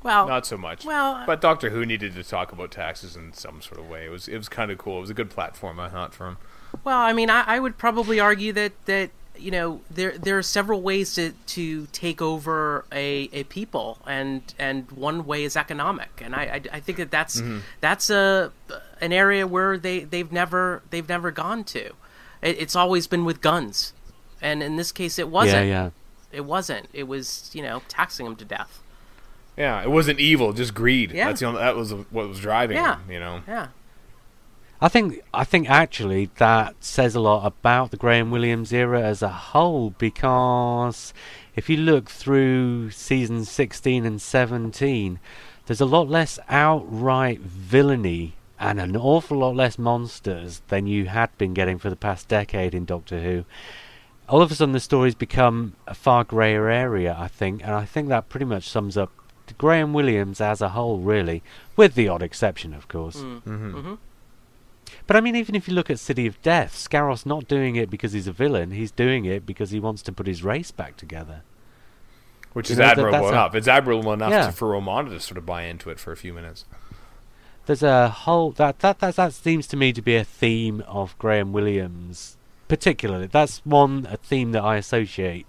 Well, 0.02 0.28
not 0.28 0.46
so 0.46 0.56
much. 0.56 0.84
Well, 0.84 1.14
uh, 1.14 1.26
but 1.26 1.40
Doctor 1.40 1.70
Who 1.70 1.84
needed 1.84 2.14
to 2.14 2.22
talk 2.22 2.52
about 2.52 2.70
taxes 2.70 3.16
in 3.16 3.32
some 3.32 3.60
sort 3.60 3.80
of 3.80 3.88
way. 3.88 4.06
It 4.06 4.10
was 4.10 4.28
it 4.28 4.36
was 4.36 4.48
kind 4.48 4.70
of 4.70 4.78
cool. 4.78 4.98
It 4.98 5.02
was 5.02 5.10
a 5.10 5.14
good 5.14 5.30
platform, 5.30 5.78
I 5.78 5.88
thought, 5.88 6.14
for 6.14 6.26
him. 6.26 6.36
Well, 6.84 6.98
I 6.98 7.12
mean, 7.12 7.28
I, 7.28 7.44
I 7.46 7.58
would 7.58 7.76
probably 7.76 8.18
argue 8.18 8.52
that 8.54 8.72
that 8.86 9.10
you 9.41 9.51
know 9.51 9.80
there 9.91 10.16
there 10.18 10.38
are 10.38 10.43
several 10.43 10.82
ways 10.82 11.14
to 11.14 11.32
to 11.49 11.86
take 11.93 12.20
over 12.22 12.84
a, 12.93 13.28
a 13.32 13.45
people, 13.45 13.99
and 14.07 14.43
and 14.59 14.91
one 14.93 15.26
way 15.26 15.45
is 15.45 15.57
economic, 15.57 16.20
and 16.22 16.34
I 16.34 16.43
I, 16.43 16.62
I 16.76 16.80
think 16.80 16.99
that 16.99 17.11
that's 17.11 17.41
mm-hmm. 17.41 17.59
that's 17.80 18.11
a 18.11 18.53
an 19.01 19.12
area 19.12 19.47
where 19.47 19.78
they 19.78 20.01
they've 20.01 20.30
never 20.30 20.82
they've 20.91 21.09
never 21.09 21.30
gone 21.30 21.64
to. 21.64 21.86
It, 22.43 22.59
it's 22.59 22.76
always 22.76 23.07
been 23.07 23.24
with 23.24 23.41
guns, 23.41 23.93
and 24.41 24.62
in 24.62 24.76
this 24.76 24.93
case, 24.93 25.18
it 25.18 25.28
wasn't. 25.28 25.66
Yeah, 25.66 25.84
yeah. 25.84 25.91
It 26.32 26.45
wasn't. 26.45 26.88
It 26.93 27.09
was 27.09 27.51
you 27.53 27.62
know 27.62 27.82
taxing 27.88 28.26
them 28.26 28.36
to 28.36 28.45
death. 28.45 28.80
Yeah, 29.57 29.82
it 29.82 29.91
wasn't 29.91 30.20
evil, 30.20 30.53
just 30.53 30.74
greed. 30.74 31.12
Yeah. 31.12 31.26
That's 31.26 31.41
the 31.41 31.47
only, 31.47 31.61
that 31.61 31.76
was 31.76 31.93
what 31.93 32.28
was 32.28 32.41
driving 32.41 32.76
yeah. 32.76 32.97
him. 32.97 33.11
You 33.11 33.20
know. 33.20 33.43
Yeah. 33.47 33.68
I 34.82 34.88
think 34.88 35.22
I 35.34 35.44
think 35.44 35.68
actually 35.68 36.30
that 36.38 36.74
says 36.80 37.14
a 37.14 37.20
lot 37.20 37.44
about 37.44 37.90
the 37.90 37.98
Graham 37.98 38.30
Williams 38.30 38.72
era 38.72 39.02
as 39.02 39.20
a 39.20 39.28
whole 39.28 39.90
because 39.90 41.12
if 41.54 41.68
you 41.68 41.76
look 41.76 42.08
through 42.08 42.90
seasons 42.90 43.50
16 43.50 44.06
and 44.06 44.22
17 44.22 45.18
there's 45.66 45.82
a 45.82 45.86
lot 45.86 46.08
less 46.08 46.38
outright 46.48 47.40
villainy 47.40 48.36
and 48.58 48.80
an 48.80 48.96
awful 48.96 49.38
lot 49.38 49.54
less 49.54 49.78
monsters 49.78 50.62
than 50.68 50.86
you 50.86 51.06
had 51.06 51.36
been 51.36 51.52
getting 51.52 51.78
for 51.78 51.90
the 51.90 51.96
past 51.96 52.28
decade 52.28 52.74
in 52.74 52.84
Doctor 52.86 53.20
Who. 53.22 53.44
All 54.28 54.42
of 54.42 54.50
a 54.50 54.54
sudden 54.54 54.72
the 54.72 54.80
stories 54.80 55.14
become 55.14 55.74
a 55.86 55.94
far 55.94 56.24
greyer 56.24 56.68
area, 56.68 57.16
I 57.18 57.28
think, 57.28 57.62
and 57.62 57.72
I 57.72 57.84
think 57.84 58.08
that 58.08 58.28
pretty 58.28 58.44
much 58.46 58.68
sums 58.68 58.96
up 58.96 59.10
Graham 59.58 59.92
Williams 59.92 60.40
as 60.40 60.60
a 60.60 60.70
whole 60.70 60.98
really, 60.98 61.42
with 61.76 61.94
the 61.94 62.08
odd 62.08 62.22
exception 62.22 62.72
of 62.72 62.88
course. 62.88 63.16
Mm. 63.16 63.42
Mm-hmm. 63.42 63.74
Mm-hmm. 63.76 63.94
But 65.11 65.16
I 65.16 65.22
mean, 65.22 65.34
even 65.34 65.56
if 65.56 65.66
you 65.66 65.74
look 65.74 65.90
at 65.90 65.98
City 65.98 66.28
of 66.28 66.40
Death, 66.40 66.76
Scaroth's 66.76 67.26
not 67.26 67.48
doing 67.48 67.74
it 67.74 67.90
because 67.90 68.12
he's 68.12 68.28
a 68.28 68.32
villain. 68.32 68.70
He's 68.70 68.92
doing 68.92 69.24
it 69.24 69.44
because 69.44 69.72
he 69.72 69.80
wants 69.80 70.02
to 70.02 70.12
put 70.12 70.28
his 70.28 70.44
race 70.44 70.70
back 70.70 70.96
together. 70.96 71.42
Which 72.52 72.70
you 72.70 72.74
is 72.74 72.78
know, 72.78 72.84
admirable 72.84 73.22
that, 73.22 73.28
enough. 73.32 73.54
A, 73.54 73.56
it's 73.56 73.66
admirable 73.66 74.12
enough 74.12 74.30
yeah. 74.30 74.46
to, 74.46 74.52
for 74.52 74.68
Romana 74.68 75.11
to 75.11 75.18
sort 75.18 75.36
of 75.36 75.44
buy 75.44 75.64
into 75.64 75.90
it 75.90 75.98
for 75.98 76.12
a 76.12 76.16
few 76.16 76.32
minutes. 76.32 76.64
There's 77.66 77.82
a 77.82 78.08
whole 78.08 78.52
that 78.52 78.78
that 78.78 79.00
that 79.00 79.16
that 79.16 79.32
seems 79.32 79.66
to 79.66 79.76
me 79.76 79.92
to 79.94 80.00
be 80.00 80.14
a 80.14 80.22
theme 80.22 80.84
of 80.86 81.18
Graham 81.18 81.52
Williams, 81.52 82.36
particularly. 82.68 83.26
That's 83.26 83.66
one 83.66 84.06
a 84.08 84.16
theme 84.16 84.52
that 84.52 84.62
I 84.62 84.76
associate 84.76 85.46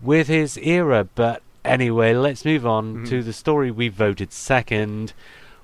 with 0.00 0.28
his 0.28 0.56
era. 0.56 1.06
But 1.14 1.42
anyway, 1.62 2.14
let's 2.14 2.42
move 2.42 2.66
on 2.66 2.94
mm-hmm. 2.94 3.04
to 3.04 3.22
the 3.22 3.34
story 3.34 3.70
we 3.70 3.88
voted 3.88 4.32
second, 4.32 5.12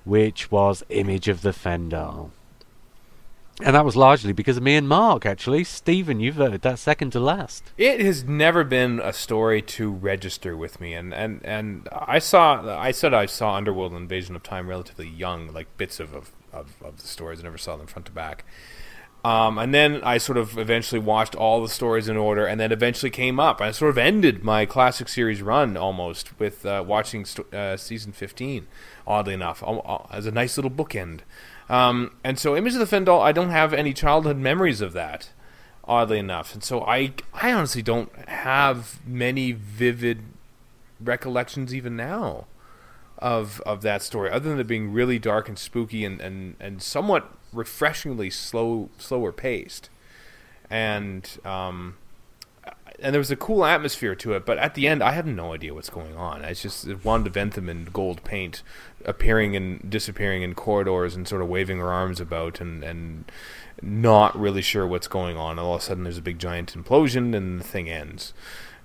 which 0.05 0.51
was 0.51 0.85
Image 0.91 1.29
of 1.29 1.41
the 1.41 1.53
Fendahl. 1.53 2.29
And 3.63 3.77
that 3.77 3.85
was 3.85 3.95
largely 3.95 4.33
because 4.33 4.57
of 4.57 4.65
me 4.65 4.75
and 4.75 4.89
Mark, 4.89 5.25
actually. 5.25 5.63
Stephen, 5.63 6.19
you 6.19 6.33
voted 6.33 6.63
that 6.63 6.79
second 6.81 7.13
to 7.13 7.21
last. 7.21 7.63
It 7.79 8.01
has 8.01 8.25
never 8.25 8.65
been 8.65 8.99
a 8.99 9.13
story 9.13 9.63
to 9.63 9.93
register 9.93 10.57
with 10.57 10.81
me, 10.81 10.93
and, 10.93 11.15
and, 11.15 11.41
and 11.45 11.89
I 11.93 12.19
saw 12.19 12.79
I 12.79 12.91
said 12.91 13.15
I 13.15 13.27
saw 13.27 13.55
Underworld 13.55 13.95
Invasion 13.95 14.35
of 14.35 14.43
Time 14.43 14.67
relatively 14.67 15.09
young, 15.09 15.53
like 15.53 15.69
bits 15.77 16.01
of 16.01 16.15
of, 16.15 16.33
of, 16.53 16.75
of 16.83 17.01
the 17.01 17.07
stories. 17.07 17.39
I 17.39 17.45
never 17.45 17.57
saw 17.57 17.77
them 17.77 17.87
front 17.87 18.07
to 18.07 18.13
back. 18.13 18.45
Um, 19.25 19.57
and 19.57 19.73
then 19.73 20.03
I 20.03 20.19
sort 20.19 20.37
of 20.37 20.59
eventually 20.59 20.99
watched 20.99 21.35
all 21.35 21.63
the 21.63 21.69
stories 21.69 22.09
in 22.09 22.17
order, 22.17 22.45
and 22.45 22.61
then 22.61 22.73
eventually 22.73 23.09
came 23.09 23.39
up. 23.39 23.61
I 23.61 23.71
sort 23.71 23.91
of 23.91 23.99
ended 23.99 24.43
my 24.43 24.67
classic 24.67 25.09
series 25.09 25.41
run 25.41 25.77
almost 25.77 26.39
with 26.39 26.67
uh, 26.67 26.85
watching 26.87 27.25
st- 27.25 27.55
uh, 27.55 27.77
season 27.77 28.13
fifteen. 28.13 28.67
Oddly 29.07 29.35
enough, 29.35 29.63
as 30.11 30.27
a 30.27 30.33
nice 30.33 30.59
little 30.59 30.71
bookend. 30.73 31.21
Um, 31.69 32.13
and 32.23 32.39
so, 32.39 32.57
Image 32.57 32.75
of 32.75 32.81
the 32.81 32.97
Fendahl, 32.97 33.23
I 33.23 33.33
don't 33.33 33.51
have 33.51 33.73
any 33.73 33.93
childhood 33.93 34.37
memories 34.37 34.81
of 34.81 34.93
that, 34.93 35.31
oddly 35.85 36.19
enough. 36.19 36.55
And 36.55 36.63
so, 36.63 36.83
I, 36.83 37.13
I 37.33 37.53
honestly 37.53 37.83
don't 37.83 38.15
have 38.29 39.01
many 39.07 39.53
vivid 39.53 40.21
recollections 41.01 41.75
even 41.75 41.97
now 41.97 42.47
of 43.19 43.61
of 43.63 43.83
that 43.83 44.03
story, 44.03 44.31
other 44.31 44.51
than 44.51 44.61
it 44.61 44.67
being 44.67 44.93
really 44.93 45.19
dark 45.19 45.49
and 45.49 45.59
spooky 45.59 46.05
and, 46.05 46.21
and, 46.21 46.57
and 46.61 46.83
somewhat 46.83 47.31
refreshingly 47.53 48.29
slow, 48.31 48.91
slower 48.99 49.33
paced. 49.33 49.89
And 50.69 51.29
um, 51.45 51.97
and 53.01 53.13
there 53.13 53.21
was 53.21 53.31
a 53.31 53.37
cool 53.37 53.65
atmosphere 53.65 54.15
to 54.15 54.35
it. 54.35 54.47
But 54.47 54.59
at 54.59 54.75
the 54.75 54.87
end, 54.87 55.03
I 55.03 55.13
have 55.13 55.27
no 55.27 55.53
idea 55.53 55.75
what's 55.75 55.91
going 55.91 56.17
on. 56.17 56.45
It's 56.45 56.63
just 56.63 56.87
Wanda 57.05 57.31
Ventham 57.31 57.69
in 57.69 57.87
gold 57.87 58.25
paint, 58.25 58.63
appearing 59.05 59.57
and 59.57 59.89
disappearing 59.91 60.43
in 60.43 60.55
corridors 60.55 61.15
and 61.15 61.27
sort 61.27 61.43
of 61.43 61.49
waving 61.49 61.79
her 61.79 61.93
arms 61.93 62.21
about, 62.21 62.61
and 62.61 62.83
and 62.83 63.31
not 63.83 64.39
really 64.39 64.63
sure 64.63 64.87
what's 64.87 65.09
going 65.09 65.37
on. 65.37 65.59
All 65.59 65.75
of 65.75 65.81
a 65.81 65.85
sudden, 65.85 66.05
there's 66.05 66.19
a 66.19 66.23
big 66.23 66.39
giant 66.39 66.75
implosion, 66.75 67.35
and 67.35 67.61
the 67.61 67.65
thing 67.65 67.89
ends. 67.89 68.33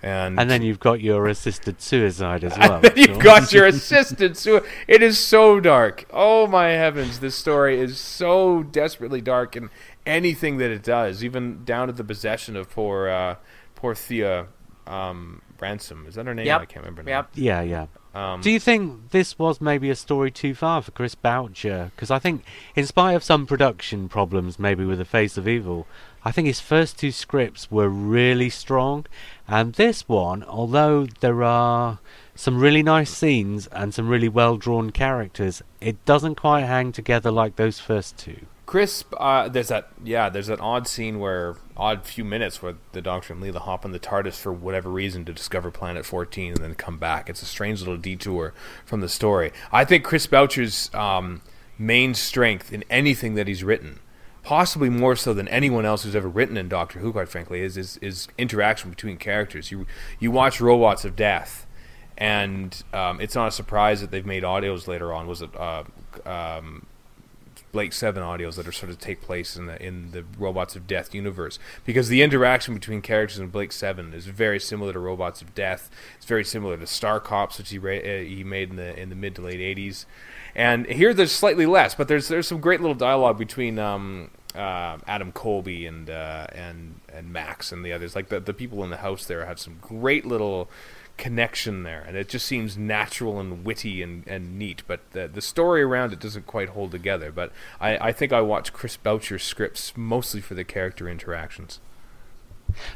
And, 0.02 0.40
and 0.40 0.50
then 0.50 0.62
you've 0.62 0.80
got 0.80 1.02
your 1.02 1.28
assisted 1.28 1.82
suicide 1.82 2.46
as 2.46 2.58
well. 2.58 2.80
then 2.80 2.94
you've 2.96 3.20
got 3.20 3.52
your 3.52 3.66
assisted 3.68 4.38
suicide. 4.38 4.70
It 4.88 5.04
is 5.04 5.20
so 5.20 5.60
dark. 5.60 6.06
Oh 6.12 6.48
my 6.48 6.70
heavens! 6.70 7.20
This 7.20 7.36
story 7.36 7.80
is 7.80 7.98
so 7.98 8.64
desperately 8.64 9.22
dark, 9.22 9.56
and 9.56 9.70
anything 10.06 10.58
that 10.58 10.72
it 10.72 10.84
does, 10.84 11.24
even 11.24 11.66
down 11.66 11.88
to 11.88 11.94
the 11.94 12.04
possession 12.04 12.56
of 12.56 12.70
poor. 12.70 13.10
Uh, 13.10 13.36
poor 13.80 13.96
Thea 13.96 14.48
um, 14.86 15.42
Ransom. 15.60 16.06
Is 16.08 16.16
that 16.16 16.26
her 16.26 16.36
name? 16.36 16.46
Yep. 16.46 16.62
I 16.62 16.66
can't 16.66 16.86
remember. 16.86 17.04
Now. 17.04 17.12
Yep. 17.12 17.30
Yeah, 17.36 17.62
yeah. 17.62 17.86
Um, 18.14 18.41
Do 18.41 18.49
you 18.49 18.60
think 18.60 19.12
this 19.12 19.38
was 19.38 19.62
maybe 19.62 19.89
a 19.89 19.95
story 19.95 20.32
too 20.32 20.55
far 20.55 20.82
for 20.82 20.91
Chris 20.91 21.14
Boucher? 21.16 21.91
Because 21.95 22.10
I 22.10 22.18
think, 22.18 22.43
in 22.76 22.86
spite 22.86 23.14
of 23.14 23.24
some 23.24 23.45
production 23.45 24.10
problems, 24.10 24.57
maybe 24.57 24.84
with 24.84 24.97
The 24.97 25.05
Face 25.05 25.38
of 25.38 25.47
Evil, 25.47 25.86
I 26.26 26.32
think 26.32 26.47
his 26.47 26.60
first 26.60 26.97
two 26.97 27.12
scripts 27.12 27.70
were 27.70 27.88
really 27.88 28.49
strong. 28.49 29.05
And 29.47 29.74
this 29.74 30.07
one, 30.10 30.43
although 30.43 31.07
there 31.20 31.43
are 31.43 31.99
some 32.36 32.60
really 32.60 32.84
nice 32.84 33.12
scenes 33.12 33.68
and 33.68 33.93
some 33.93 34.10
really 34.10 34.30
well 34.30 34.57
drawn 34.57 34.89
characters, 34.91 35.62
it 35.80 36.03
doesn't 36.05 36.36
quite 36.36 36.66
hang 36.66 36.91
together 36.91 37.32
like 37.32 37.57
those 37.57 37.80
first 37.80 38.18
two. 38.18 38.47
Crisp, 38.70 39.16
uh, 39.18 39.50
there's 39.50 39.70
that 39.70 39.90
yeah, 40.04 40.30
there's 40.30 40.46
that 40.46 40.60
odd 40.60 40.88
scene 40.88 41.18
where 41.18 41.56
odd 41.76 42.06
few 42.06 42.24
minutes 42.24 42.62
where 42.62 42.76
the 42.92 43.02
Doctor 43.02 43.34
and 43.34 43.42
Leela 43.42 43.58
hop 43.58 43.84
on 43.84 43.94
the 43.94 44.00
TARDIS 44.00 44.40
for 44.40 44.54
whatever 44.54 44.92
reason 44.92 45.26
to 45.26 45.34
discover 45.34 45.72
Planet 45.72 46.06
14 46.06 46.52
and 46.52 46.58
then 46.64 46.76
come 46.76 47.00
back. 47.00 47.32
It's 47.32 47.42
a 47.42 47.48
strange 47.48 47.80
little 47.80 47.98
detour 47.98 48.54
from 48.86 49.02
the 49.02 49.10
story. 49.10 49.52
I 49.72 49.86
think 49.86 50.04
Chris 50.04 50.28
Boucher's 50.28 50.94
um, 50.94 51.42
main 51.80 52.14
strength 52.14 52.72
in 52.72 52.84
anything 52.92 53.34
that 53.34 53.48
he's 53.48 53.64
written, 53.64 54.02
possibly 54.44 54.92
more 54.92 55.16
so 55.16 55.34
than 55.34 55.48
anyone 55.48 55.84
else 55.84 56.04
who's 56.04 56.16
ever 56.16 56.30
written 56.30 56.56
in 56.56 56.70
Doctor 56.70 57.00
Who, 57.00 57.12
quite 57.12 57.30
frankly, 57.30 57.62
is 57.62 57.76
is, 57.76 57.98
is 58.04 58.28
interaction 58.38 58.92
between 58.92 59.18
characters. 59.18 59.72
You 59.72 59.88
you 60.20 60.30
watch 60.30 60.62
Robots 60.62 61.04
of 61.06 61.16
Death, 61.16 61.66
and 62.20 62.84
um, 62.94 63.20
it's 63.20 63.34
not 63.34 63.48
a 63.48 63.52
surprise 63.52 64.02
that 64.02 64.12
they've 64.12 64.28
made 64.28 64.44
audios 64.44 64.86
later 64.88 65.12
on. 65.12 65.26
Was 65.26 65.42
it? 65.42 65.50
Uh, 65.60 65.86
um, 66.24 66.86
Blake 67.72 67.94
Seven 67.94 68.24
audios 68.24 68.56
that 68.56 68.68
are 68.68 68.72
sort 68.72 68.90
of 68.90 69.00
take 69.00 69.22
place 69.22 69.56
in 69.56 69.68
the 69.68 69.82
in 69.82 70.12
the 70.12 70.26
Robots 70.38 70.76
of 70.76 70.88
Death 70.88 71.14
universe 71.14 71.60
because 71.86 72.08
the 72.10 72.22
interaction 72.22 72.74
between 72.74 73.02
characters 73.02 73.40
in 73.40 73.48
Blake 73.50 73.72
Seven 73.72 74.14
is 74.14 74.26
very 74.26 74.60
similar 74.60 74.94
to 74.94 75.00
Robots 75.00 75.42
of 75.42 75.54
Death. 75.54 75.90
It's 76.18 76.26
very 76.26 76.44
similar 76.44 76.78
to 76.78 76.88
Star 76.88 77.20
Cops, 77.20 77.58
which 77.58 77.70
he 77.70 77.78
ra- 77.78 77.98
uh, 77.98 78.20
he 78.20 78.44
made 78.44 78.70
in 78.72 78.76
the 78.76 79.00
in 79.00 79.10
the 79.10 79.16
mid 79.16 79.36
to 79.36 79.42
late 79.42 79.60
'80s. 79.60 80.06
And 80.56 80.88
here 80.88 81.14
there's 81.14 81.32
slightly 81.32 81.66
less, 81.66 81.96
but 81.96 82.08
there's 82.08 82.28
there's 82.28 82.48
some 82.48 82.60
great 82.60 82.82
little 82.82 82.96
dialogue 82.96 83.38
between 83.38 83.78
um, 83.78 84.32
uh, 84.56 84.98
Adam 85.08 85.32
Colby 85.32 85.86
and 85.86 86.10
uh, 86.10 86.48
and 86.52 87.00
and 87.14 87.32
Max 87.32 87.72
and 87.72 87.86
the 87.86 87.94
others. 87.94 88.16
Like 88.16 88.30
the 88.30 88.40
the 88.40 88.54
people 88.54 88.84
in 88.84 88.90
the 88.90 88.98
house 88.98 89.26
there 89.26 89.46
have 89.46 89.60
some 89.60 89.78
great 89.82 90.26
little 90.26 90.70
connection 91.20 91.84
there, 91.84 92.04
and 92.08 92.18
it 92.18 92.28
just 92.30 92.48
seems 92.48 92.76
natural 92.78 93.40
and 93.40 93.64
witty 93.64 94.02
and, 94.02 94.24
and 94.28 94.58
neat. 94.58 94.82
But 94.88 95.02
the 95.12 95.28
the 95.28 95.42
story 95.42 95.84
around 95.84 96.14
it 96.14 96.20
doesn't 96.20 96.48
quite 96.48 96.70
hold 96.70 96.90
together. 96.92 97.32
But 97.32 97.52
I, 97.80 97.98
I 98.10 98.12
think 98.12 98.34
I 98.34 98.42
watch 98.42 98.74
Chris 98.74 98.98
Boucher's 98.98 99.44
scripts 99.44 99.94
mostly 99.96 100.42
for 100.42 100.56
the 100.56 100.64
character 100.64 101.08
interactions. 101.08 101.80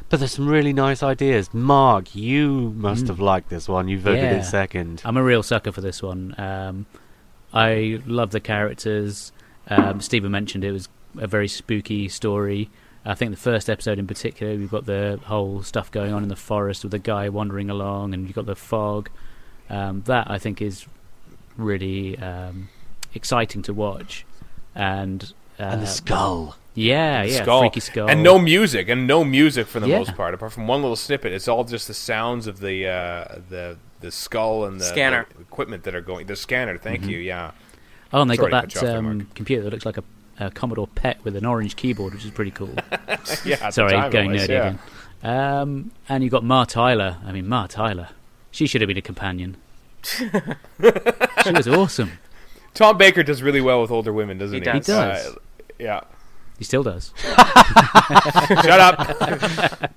But 0.08 0.20
there's 0.20 0.32
some 0.32 0.48
really 0.48 0.72
nice 0.72 1.02
ideas. 1.02 1.52
Mark, 1.52 2.14
you 2.14 2.72
must 2.76 3.04
Mm. 3.04 3.08
have 3.08 3.20
liked 3.20 3.50
this 3.50 3.68
one. 3.68 3.88
You 3.88 3.98
voted 3.98 4.22
Yeah. 4.22 4.36
it 4.38 4.44
second. 4.44 5.02
I'm 5.04 5.16
a 5.16 5.22
real 5.22 5.42
sucker 5.42 5.72
for 5.72 5.80
this 5.80 6.02
one. 6.02 6.34
Um, 6.38 6.86
I 7.52 8.00
love 8.06 8.30
the 8.30 8.40
characters. 8.40 9.32
Um, 9.68 10.00
Stephen 10.00 10.30
mentioned 10.30 10.64
it 10.64 10.72
was 10.72 10.88
a 11.18 11.26
very 11.26 11.48
spooky 11.48 12.08
story. 12.08 12.70
I 13.06 13.14
think 13.14 13.30
the 13.32 13.36
first 13.36 13.68
episode 13.68 13.98
in 13.98 14.06
particular, 14.06 14.54
we've 14.56 14.70
got 14.70 14.86
the 14.86 15.20
whole 15.24 15.62
stuff 15.62 15.90
going 15.90 16.12
on 16.12 16.22
in 16.22 16.28
the 16.28 16.36
forest 16.36 16.84
with 16.84 16.90
the 16.92 16.98
guy 16.98 17.28
wandering 17.28 17.68
along, 17.70 18.14
and 18.14 18.24
you've 18.26 18.34
got 18.34 18.46
the 18.46 18.56
fog. 18.56 19.10
Um, 19.68 20.02
that 20.06 20.30
I 20.30 20.38
think 20.38 20.60
is 20.62 20.86
really 21.56 22.18
um, 22.18 22.68
exciting 23.14 23.62
to 23.62 23.72
watch. 23.74 24.24
And, 24.74 25.32
uh, 25.60 25.64
and 25.64 25.82
the 25.82 25.86
skull. 25.86 26.56
yeah, 26.74 27.22
The 27.24 27.30
yeah, 27.30 27.42
skull. 27.42 27.60
freaky 27.60 27.80
skull, 27.80 28.08
And 28.08 28.22
no 28.22 28.38
music, 28.38 28.88
and 28.88 29.06
no 29.06 29.22
music 29.24 29.66
for 29.66 29.80
the 29.80 29.88
Yeah. 29.88 29.98
most 29.98 30.14
part, 30.16 30.34
apart 30.34 30.52
from 30.52 30.66
one 30.66 30.80
little 30.82 30.96
snippet. 30.96 31.32
It's 31.32 31.46
all 31.48 31.64
just 31.64 31.86
the 31.88 31.94
sounds 31.94 32.46
of 32.46 32.60
the 32.60 32.86
uh, 32.88 33.38
the 33.48 33.76
the 34.00 34.10
skull 34.10 34.64
and 34.66 34.78
the 34.80 34.84
Scanner. 34.84 35.26
the 35.34 35.40
equipment 35.42 35.84
that 35.84 35.94
are 35.94 36.00
going. 36.02 36.26
The 36.26 36.36
scanner, 36.36 36.76
thank 36.76 37.02
Mm-hmm. 37.02 37.10
you. 37.10 37.18
Yeah, 37.18 37.52
Oh, 38.12 38.20
and 38.22 38.30
they 38.30 38.36
Sorry 38.36 38.50
got 38.50 38.64
cut 38.64 38.74
you 38.74 38.80
off 38.80 38.86
that 38.86 38.96
um, 38.96 39.28
computer 39.34 39.62
that 39.62 39.70
looks 39.72 39.86
like 39.86 39.96
a, 39.96 40.04
a 40.38 40.50
Commodore 40.50 40.88
PET 40.88 41.18
with 41.24 41.36
an 41.36 41.44
orange 41.44 41.76
keyboard, 41.76 42.14
which 42.14 42.24
is 42.24 42.30
pretty 42.30 42.50
cool. 42.50 42.74
yeah. 43.44 43.70
Sorry, 43.70 43.90
the 43.92 43.96
time 43.96 44.06
it 44.06 44.12
going 44.12 44.32
was, 44.32 44.42
nerdy 44.42 44.48
yeah. 44.48 44.66
again. 44.68 44.78
Um, 45.22 45.90
and 46.08 46.22
you 46.24 46.30
got 46.30 46.44
Ma 46.44 46.64
Tyler. 46.64 47.16
I 47.24 47.32
mean, 47.32 47.48
Ma 47.48 47.66
Tyler. 47.66 48.08
She 48.50 48.66
should 48.66 48.80
have 48.80 48.88
been 48.88 48.98
a 48.98 49.02
companion. 49.02 49.56
she 50.02 50.28
was 51.52 51.66
awesome. 51.66 52.12
Tom 52.74 52.98
Baker 52.98 53.22
does 53.22 53.42
really 53.42 53.60
well 53.60 53.80
with 53.80 53.90
older 53.90 54.12
women, 54.12 54.38
doesn't 54.38 54.54
He 54.54 54.60
he? 54.60 54.64
does. 54.64 54.86
He 54.86 54.92
does. 54.92 55.26
Uh, 55.26 55.34
yeah. 55.78 56.00
He 56.58 56.64
still 56.64 56.82
does. 56.82 57.12
Shut 57.24 58.80
up. 58.80 59.92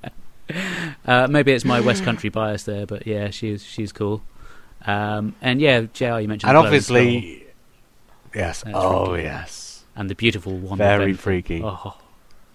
Uh, 1.06 1.28
maybe 1.28 1.52
it's 1.52 1.66
my 1.66 1.80
West 1.82 2.04
Country 2.04 2.30
bias 2.30 2.64
there, 2.64 2.86
but 2.86 3.06
yeah, 3.06 3.30
she's 3.30 3.64
she's 3.64 3.92
cool. 3.92 4.24
Um, 4.86 5.36
and 5.42 5.60
yeah, 5.60 5.82
JR, 5.94 6.20
you 6.20 6.28
mentioned 6.28 6.50
And 6.50 6.58
obviously, 6.58 7.46
yes. 8.34 8.64
That's 8.64 8.76
oh, 8.76 9.08
freaky. 9.08 9.24
yes. 9.24 9.66
Skull 9.98 10.02
and 10.02 10.10
the 10.10 10.16
beautiful 10.16 10.58
one. 10.58 10.78
Very 10.78 11.08
Benton. 11.08 11.18
freaky. 11.18 11.62
Oh, 11.64 11.98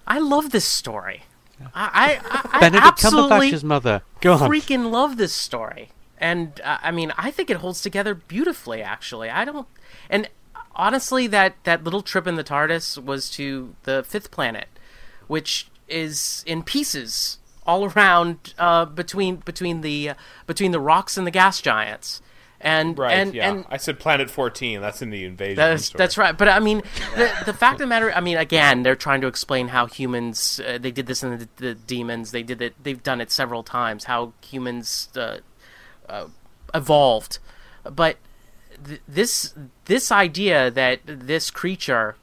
I 0.07 0.19
love 0.19 0.51
this 0.51 0.65
story. 0.65 1.25
I 1.75 2.21
I, 2.25 2.39
I, 2.39 2.57
I 2.57 2.61
Benedict 2.61 2.87
absolutely 2.87 3.51
Cumberbatch's 3.51 3.65
mother. 3.65 4.03
Go 4.21 4.35
on. 4.35 4.51
freaking 4.51 4.91
love 4.91 5.17
this 5.17 5.33
story. 5.33 5.91
And 6.19 6.61
uh, 6.65 6.79
I 6.83 6.91
mean, 6.91 7.13
I 7.19 7.31
think 7.31 7.51
it 7.51 7.59
holds 7.59 7.83
together 7.83 8.15
beautifully. 8.15 8.83
Actually, 8.83 9.31
I 9.31 9.45
don't. 9.45 9.67
And 10.09 10.29
honestly, 10.75 11.27
that 11.29 11.57
that 11.65 11.85
little 11.85 12.03
trip 12.03 12.27
in 12.27 12.37
the 12.37 12.45
TARDIS 12.45 13.03
was 13.03 13.31
to 13.31 13.75
the 13.83 14.05
fifth 14.07 14.31
planet, 14.31 14.69
which 15.27 15.69
is 15.89 16.45
in 16.47 16.63
pieces 16.63 17.39
all 17.65 17.85
around 17.85 18.55
uh, 18.59 18.85
between 18.85 19.37
between 19.37 19.81
the 19.83 20.11
uh, 20.11 20.15
between 20.47 20.73
the 20.73 20.81
rocks 20.81 21.17
and 21.17 21.27
the 21.27 21.31
gas 21.31 21.61
giants. 21.61 22.23
And 22.63 22.97
Right. 22.99 23.13
and 23.13 23.35
yeah. 23.35 23.51
and 23.51 23.65
I 23.71 23.77
said 23.77 23.99
Planet 23.99 24.31
14. 24.31 24.81
That's 24.81 25.03
in 25.03 25.11
the 25.11 25.25
invasion. 25.25 25.57
that's 25.57 25.87
story. 25.87 25.99
that's 25.99 26.17
right. 26.17 26.37
But 26.39 26.49
I 26.49 26.61
mean, 26.61 26.83
the 27.17 27.31
the 27.45 27.53
fact 27.53 27.75
of 27.75 27.81
the 27.81 27.87
matter, 27.89 28.13
I 28.13 28.21
mean, 28.21 28.37
again, 28.39 28.85
they're 28.85 28.95
trying 28.97 29.21
to 29.23 29.27
explain 29.27 29.69
how 29.69 29.87
humans. 29.87 30.61
Uh, 30.65 30.79
they 30.79 30.93
did 30.93 31.07
this 31.07 31.23
in 31.23 31.39
the, 31.39 31.49
the 31.57 31.75
demons. 31.75 32.31
They 32.31 32.43
did 32.45 32.63
it. 32.63 32.75
They've 32.83 33.03
done 33.03 33.21
it 33.21 33.31
several 33.33 33.63
times. 33.65 34.05
How 34.05 34.33
humans 34.45 35.09
uh, 35.17 35.39
uh, 36.09 36.27
evolved, 36.73 37.39
but 37.85 38.17
th- 38.87 39.01
this 39.09 39.55
this 39.87 40.13
idea 40.13 40.71
that 40.71 41.01
this 41.05 41.51
creature 41.51 42.15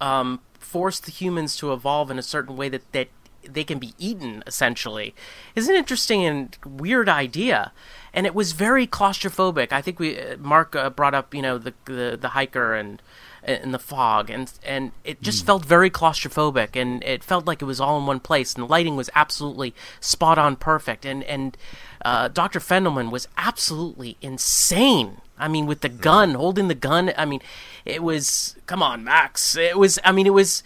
um, 0.00 0.40
forced 0.58 1.06
the 1.06 1.10
humans 1.10 1.56
to 1.56 1.72
evolve 1.72 2.10
in 2.10 2.18
a 2.18 2.22
certain 2.22 2.56
way 2.56 2.68
that 2.68 2.92
that 2.92 3.08
they 3.42 3.64
can 3.64 3.78
be 3.78 3.92
eaten 3.98 4.42
essentially 4.46 5.14
is 5.54 5.68
an 5.68 5.76
interesting 5.76 6.24
and 6.24 6.56
weird 6.64 7.08
idea 7.08 7.72
and 8.14 8.26
it 8.26 8.34
was 8.34 8.52
very 8.52 8.86
claustrophobic. 8.86 9.72
I 9.72 9.82
think 9.82 9.98
we 9.98 10.18
uh, 10.18 10.36
mark 10.38 10.74
uh, 10.74 10.88
brought 10.88 11.14
up 11.14 11.34
you 11.34 11.42
know 11.42 11.58
the, 11.58 11.74
the 11.84 12.18
the 12.20 12.28
hiker 12.30 12.74
and 12.74 13.02
in 13.46 13.72
the 13.72 13.78
fog. 13.78 14.30
And 14.30 14.52
and 14.64 14.92
it 15.04 15.22
just 15.22 15.44
felt 15.46 15.64
very 15.64 15.90
claustrophobic 15.90 16.80
and 16.80 17.02
it 17.04 17.22
felt 17.22 17.46
like 17.46 17.62
it 17.62 17.66
was 17.66 17.80
all 17.80 17.98
in 17.98 18.06
one 18.06 18.20
place 18.20 18.54
and 18.54 18.64
the 18.64 18.68
lighting 18.68 18.96
was 18.96 19.10
absolutely 19.14 19.74
spot 20.00 20.38
on 20.38 20.56
perfect. 20.56 21.04
And 21.04 21.22
and 21.24 21.56
uh, 22.04 22.28
Dr. 22.28 22.60
Fendelman 22.60 23.10
was 23.10 23.28
absolutely 23.36 24.16
insane. 24.20 25.20
I 25.38 25.48
mean 25.48 25.66
with 25.66 25.80
the 25.80 25.88
gun 25.88 26.34
holding 26.34 26.68
the 26.68 26.74
gun 26.74 27.12
I 27.16 27.24
mean 27.24 27.40
it 27.84 28.02
was 28.02 28.56
come 28.66 28.82
on 28.82 29.04
Max. 29.04 29.56
It 29.56 29.78
was 29.78 29.98
I 30.04 30.12
mean 30.12 30.26
it 30.26 30.34
was 30.34 30.62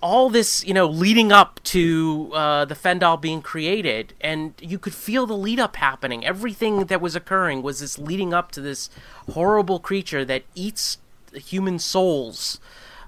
all 0.00 0.30
this, 0.30 0.64
you 0.64 0.74
know, 0.74 0.86
leading 0.86 1.32
up 1.32 1.62
to 1.64 2.30
uh, 2.34 2.64
the 2.64 2.74
Fendahl 2.74 3.20
being 3.20 3.42
created, 3.42 4.14
and 4.20 4.54
you 4.60 4.78
could 4.78 4.94
feel 4.94 5.26
the 5.26 5.36
lead 5.36 5.60
up 5.60 5.76
happening. 5.76 6.24
Everything 6.24 6.86
that 6.86 7.00
was 7.00 7.16
occurring 7.16 7.62
was 7.62 7.80
this 7.80 7.98
leading 7.98 8.32
up 8.32 8.52
to 8.52 8.60
this 8.60 8.90
horrible 9.32 9.78
creature 9.80 10.24
that 10.24 10.44
eats 10.54 10.98
human 11.32 11.78
souls. 11.78 12.60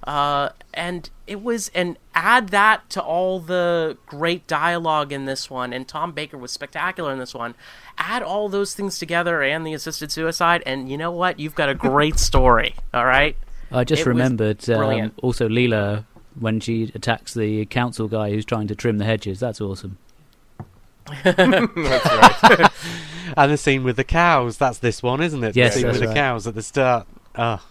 Uh, 0.04 0.50
and 0.72 1.10
it 1.26 1.42
was, 1.42 1.68
and 1.74 1.98
add 2.14 2.50
that 2.50 2.88
to 2.90 3.02
all 3.02 3.40
the 3.40 3.96
great 4.06 4.46
dialogue 4.46 5.12
in 5.12 5.24
this 5.24 5.50
one, 5.50 5.72
and 5.72 5.88
Tom 5.88 6.12
Baker 6.12 6.38
was 6.38 6.52
spectacular 6.52 7.12
in 7.12 7.18
this 7.18 7.34
one. 7.34 7.54
Add 7.98 8.22
all 8.22 8.48
those 8.48 8.74
things 8.74 8.98
together 8.98 9.42
and 9.42 9.66
the 9.66 9.74
assisted 9.74 10.12
suicide, 10.12 10.62
and 10.64 10.88
you 10.88 10.96
know 10.96 11.10
what? 11.10 11.40
You've 11.40 11.56
got 11.56 11.68
a 11.68 11.74
great 11.74 12.18
story, 12.30 12.76
all 12.94 13.04
right? 13.04 13.36
I 13.72 13.82
just 13.82 14.02
It 14.02 14.06
remembered 14.06 14.68
um, 14.70 15.12
also 15.22 15.48
Leela 15.48 16.04
when 16.38 16.60
she 16.60 16.90
attacks 16.94 17.34
the 17.34 17.64
council 17.66 18.08
guy 18.08 18.30
who's 18.30 18.44
trying 18.44 18.68
to 18.68 18.74
trim 18.74 18.98
the 18.98 19.04
hedges. 19.04 19.40
That's 19.40 19.60
awesome. 19.60 19.98
That's 21.24 21.38
right. 21.78 22.70
And 23.36 23.50
the 23.50 23.56
scene 23.56 23.82
with 23.82 23.96
the 23.96 24.04
cows. 24.04 24.56
That's 24.56 24.78
this 24.78 25.02
one, 25.02 25.20
isn't 25.20 25.42
it? 25.42 25.56
Yes, 25.56 25.74
the 25.74 25.80
scene 25.80 25.88
with 25.88 26.00
the 26.00 26.14
cows 26.14 26.46
at 26.46 26.54
the 26.54 26.62
start. 26.62 27.08
Ah, 27.34 27.66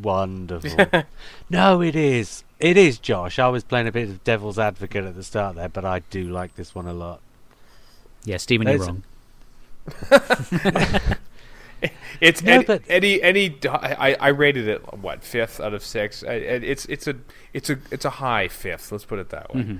wonderful. 0.00 0.86
no, 1.50 1.82
it 1.82 1.96
is. 1.96 2.44
It 2.60 2.76
is, 2.76 2.98
Josh. 2.98 3.40
I 3.40 3.48
was 3.48 3.64
playing 3.64 3.88
a 3.88 3.92
bit 3.92 4.08
of 4.08 4.22
devil's 4.22 4.58
advocate 4.58 5.04
at 5.04 5.16
the 5.16 5.24
start 5.24 5.56
there, 5.56 5.68
but 5.68 5.84
I 5.84 5.98
do 6.10 6.28
like 6.28 6.54
this 6.54 6.76
one 6.76 6.86
a 6.86 6.94
lot. 6.94 7.20
Yeah, 8.24 8.36
Stephen, 8.36 8.68
you're 8.68 8.78
wrong. 8.78 9.02
It's 12.20 12.42
No, 12.42 12.52
any, 12.54 12.64
but- 12.64 12.82
any 12.88 13.20
any 13.22 13.56
I, 13.68 14.16
I 14.20 14.28
rated 14.28 14.68
it 14.68 14.80
what 14.98 15.22
fifth 15.24 15.60
out 15.60 15.74
of 15.74 15.84
six. 15.84 16.22
It's 16.26 16.84
it's 16.86 17.06
a 17.06 17.16
it's 17.52 17.70
a 17.70 17.78
it's 17.90 18.04
a 18.04 18.10
high 18.10 18.48
fifth. 18.48 18.90
Let's 18.92 19.04
put 19.04 19.18
it 19.18 19.30
that 19.30 19.54
way. 19.54 19.62
Mhm. 19.62 19.78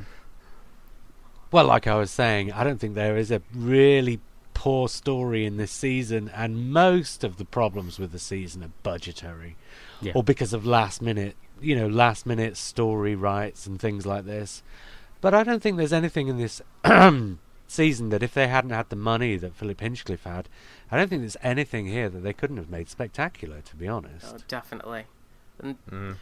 Well, 1.52 1.66
like 1.66 1.86
I 1.86 1.94
was 1.94 2.10
saying, 2.10 2.52
I 2.52 2.64
don't 2.64 2.80
think 2.80 2.94
there 2.94 3.16
is 3.16 3.30
a 3.30 3.40
really 3.54 4.18
poor 4.54 4.88
story 4.88 5.44
in 5.46 5.56
this 5.56 5.70
season, 5.70 6.30
and 6.34 6.72
most 6.72 7.22
of 7.22 7.36
the 7.36 7.44
problems 7.44 7.98
with 7.98 8.10
the 8.12 8.18
season 8.18 8.62
are 8.64 8.70
budgetary, 8.82 9.56
Yeah. 10.00 10.12
or 10.16 10.24
because 10.24 10.52
of 10.52 10.66
last 10.66 11.00
minute, 11.00 11.36
you 11.60 11.76
know, 11.76 11.86
last 11.86 12.26
minute 12.26 12.56
story 12.56 13.14
rights 13.14 13.66
and 13.66 13.78
things 13.80 14.04
like 14.04 14.24
this. 14.24 14.62
But 15.20 15.32
I 15.34 15.44
don't 15.44 15.62
think 15.62 15.76
there's 15.76 15.92
anything 15.92 16.26
in 16.28 16.38
this 16.38 16.60
season 17.66 18.10
that 18.10 18.22
if 18.22 18.34
they 18.34 18.48
hadn't 18.48 18.70
had 18.70 18.88
the 18.90 18.96
money 18.96 19.36
that 19.36 19.54
Philip 19.54 19.80
Hinchcliffe 19.80 20.24
had, 20.24 20.48
I 20.90 20.96
don't 20.96 21.08
think 21.08 21.22
there's 21.22 21.36
anything 21.42 21.86
here 21.86 22.08
that 22.08 22.20
they 22.20 22.32
couldn't 22.32 22.56
have 22.58 22.70
made 22.70 22.88
spectacular, 22.88 23.60
to 23.62 23.76
be 23.76 23.88
honest. 23.88 24.34
Oh, 24.34 24.38
definitely. 24.48 25.04
And 25.60 25.76
Mhm. 25.90 26.16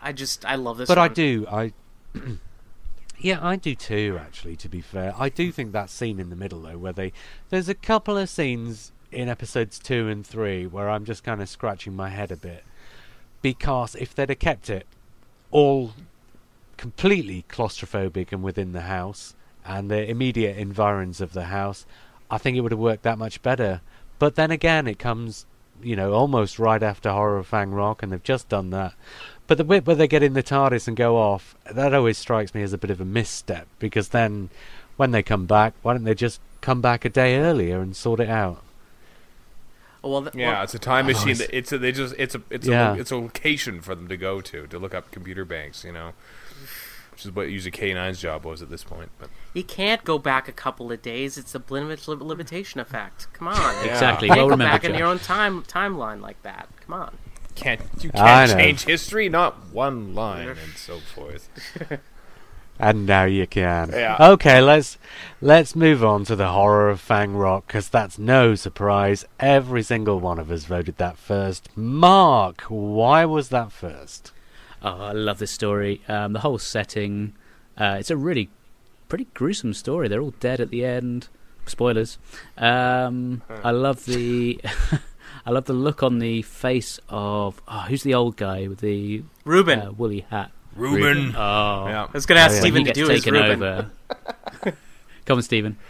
I 0.00 0.12
just, 0.12 0.44
I 0.44 0.56
love 0.56 0.78
this 0.78 0.88
but 0.88 0.98
I 0.98 1.08
do. 1.08 1.46
I 1.50 1.72
yeah, 3.18 3.38
I 3.40 3.56
do 3.56 3.74
too. 3.74 4.18
Actually, 4.20 4.56
to 4.56 4.68
be 4.68 4.80
fair, 4.80 5.14
I 5.16 5.28
do 5.28 5.52
think 5.52 5.72
that 5.72 5.90
scene 5.90 6.18
in 6.18 6.28
the 6.30 6.36
middle 6.36 6.60
though, 6.62 6.78
where 6.78 6.92
they 6.92 7.12
there's 7.50 7.68
a 7.68 7.74
couple 7.74 8.18
of 8.18 8.28
scenes 8.28 8.92
in 9.10 9.28
episodes 9.28 9.78
two 9.78 10.08
and 10.08 10.26
three 10.26 10.66
where 10.66 10.88
I'm 10.90 11.04
just 11.04 11.22
kind 11.22 11.40
of 11.42 11.48
scratching 11.48 11.94
my 11.94 12.08
head 12.08 12.32
a 12.32 12.36
bit 12.36 12.64
because 13.42 13.94
if 13.96 14.14
they'd 14.14 14.28
have 14.30 14.38
kept 14.38 14.70
it 14.70 14.86
all 15.50 15.92
completely 16.78 17.44
claustrophobic 17.48 18.32
and 18.32 18.42
within 18.42 18.72
the 18.72 18.82
house 18.82 19.34
and 19.66 19.90
the 19.90 20.08
immediate 20.08 20.56
environs 20.56 21.20
of 21.20 21.32
the 21.32 21.44
house, 21.44 21.84
I 22.30 22.38
think 22.38 22.56
it 22.56 22.60
would 22.60 22.72
have 22.72 22.78
worked 22.78 23.02
that 23.04 23.18
much 23.18 23.42
better. 23.42 23.80
But 24.18 24.34
then 24.36 24.50
again, 24.50 24.86
it 24.86 24.98
comes, 24.98 25.46
you 25.82 25.96
know, 25.96 26.12
almost 26.12 26.58
right 26.58 26.82
after 26.82 27.10
Horror 27.10 27.38
of 27.38 27.46
Fang 27.46 27.72
Rock, 27.72 28.02
and 28.02 28.12
they've 28.12 28.22
just 28.22 28.48
done 28.48 28.70
that. 28.70 28.94
But 29.46 29.58
the 29.58 29.64
bit 29.64 29.86
where 29.86 29.96
they 29.96 30.08
get 30.08 30.22
in 30.22 30.34
the 30.34 30.42
TARDIS 30.42 30.86
and 30.88 30.96
go 30.96 31.16
off, 31.18 31.54
that 31.70 31.92
always 31.92 32.16
strikes 32.18 32.54
me 32.54 32.62
as 32.62 32.72
a 32.72 32.78
bit 32.78 32.90
of 32.90 33.00
a 33.00 33.04
misstep, 33.04 33.66
because 33.78 34.08
then 34.08 34.48
when 34.96 35.10
they 35.10 35.22
come 35.22 35.46
back, 35.46 35.74
why 35.82 35.92
don't 35.94 36.04
they 36.04 36.14
just 36.14 36.40
come 36.60 36.80
back 36.80 37.04
a 37.04 37.08
day 37.08 37.36
earlier 37.36 37.80
and 37.80 37.96
sort 37.96 38.20
it 38.20 38.28
out? 38.28 38.62
Oh, 40.04 40.10
well, 40.10 40.22
th- 40.22 40.34
Yeah, 40.34 40.52
well, 40.54 40.62
it's 40.64 40.74
a 40.74 40.78
time 40.80 41.04
oh, 41.06 41.08
machine. 41.12 41.28
it's- 41.30 41.48
it's 41.52 41.72
a, 41.72 41.78
they 41.78 41.92
just 41.92 42.14
it's 42.18 42.34
a 42.34 42.42
it's 42.50 42.66
Yeah. 42.66 42.94
a 42.94 42.98
it's 42.98 43.10
a 43.12 43.16
location 43.16 43.80
for 43.80 43.94
them 43.94 44.08
to 44.08 44.16
go 44.16 44.40
to 44.40 44.66
to 44.66 44.78
look 44.78 44.94
up 44.94 45.10
computer 45.12 45.44
banks. 45.44 45.84
You 45.84 45.92
know, 45.92 46.12
which 47.12 47.24
is 47.24 47.30
what 47.30 47.50
usually 47.50 47.70
K9's 47.70 48.20
job 48.20 48.44
was 48.44 48.62
at 48.62 48.70
this 48.70 48.82
point. 48.82 49.10
But 49.18 49.28
you 49.54 49.62
can't 49.62 50.02
go 50.02 50.18
back 50.18 50.48
a 50.48 50.52
couple 50.52 50.90
of 50.90 51.02
days. 51.02 51.38
It's 51.38 51.52
the 51.52 51.62
limit 51.68 52.08
li- 52.08 52.16
limitation 52.16 52.80
effect. 52.80 53.28
Come 53.32 53.48
on. 53.48 53.84
Exactly. 53.84 54.28
You 54.28 54.34
can't 54.34 54.46
go 54.46 54.48
remembered, 54.48 54.82
back 54.82 54.84
in 54.84 54.94
your 54.94 55.06
own 55.06 55.18
time 55.18 55.62
timeline 55.64 56.20
like 56.20 56.42
that. 56.42 56.68
Come 56.84 56.94
on. 56.94 57.18
can't 57.54 57.80
you 58.00 58.10
can't 58.10 58.50
change 58.50 58.84
history? 58.84 59.28
Not 59.28 59.72
one 59.72 60.14
line 60.14 60.48
and 60.64 60.72
so 60.76 60.98
forth. 60.98 61.48
And 62.78 63.06
now 63.06 63.24
you 63.24 63.46
can. 63.46 63.90
Yeah. 63.92 64.16
Okay, 64.18 64.60
let's 64.60 64.98
let's 65.40 65.76
move 65.76 66.02
on 66.02 66.24
to 66.24 66.34
the 66.34 66.48
horror 66.48 66.90
of 66.90 67.00
Fang 67.00 67.36
Rock 67.36 67.68
because 67.68 67.88
that's 67.88 68.18
no 68.18 68.56
surprise. 68.56 69.24
Every 69.38 69.84
single 69.84 70.18
one 70.18 70.40
of 70.40 70.50
us 70.50 70.64
voted 70.64 70.96
that 70.96 71.16
first. 71.16 71.68
Mark, 71.76 72.62
why 72.62 73.24
was 73.24 73.50
that 73.50 73.70
first? 73.70 74.32
Oh, 74.82 75.00
I 75.00 75.12
love 75.12 75.38
this 75.38 75.50
story. 75.50 76.00
Um, 76.08 76.32
the 76.32 76.40
whole 76.40 76.58
setting. 76.58 77.34
Uh, 77.78 77.96
it's 78.00 78.10
a 78.10 78.16
really 78.16 78.50
pretty 79.08 79.28
gruesome 79.34 79.74
story. 79.74 80.08
They're 80.08 80.20
all 80.20 80.34
dead 80.40 80.60
at 80.60 80.70
the 80.70 80.84
end. 80.84 81.28
Spoilers. 81.66 82.18
Um, 82.58 83.42
I 83.62 83.70
love 83.70 84.04
the. 84.06 84.60
I 85.46 85.50
love 85.50 85.64
the 85.64 85.72
look 85.72 86.02
on 86.02 86.18
the 86.18 86.42
face 86.42 87.00
of 87.08 87.60
oh, 87.66 87.80
who's 87.88 88.02
the 88.02 88.14
old 88.14 88.36
guy 88.36 88.68
with 88.68 88.78
the 88.80 89.22
Reuben. 89.44 89.78
uh, 89.80 89.92
woolly 89.92 90.26
hat. 90.30 90.50
Reuben. 90.76 91.34
Oh, 91.36 91.86
Yeah. 91.88 92.04
I 92.04 92.10
was 92.12 92.26
going 92.26 92.36
to 92.38 92.42
ask 92.42 92.52
Oh, 92.52 92.54
yeah. 92.66 92.72
when 92.72 92.72
Steven 92.72 92.78
he 92.80 92.84
to 92.84 92.92
gets 92.92 92.98
do 93.08 93.12
his 93.12 93.22
taken 93.24 93.34
Reuben. 93.34 93.62
over. 93.62 93.90
Come 95.26 95.36
on, 95.38 95.42
Stephen. 95.42 95.76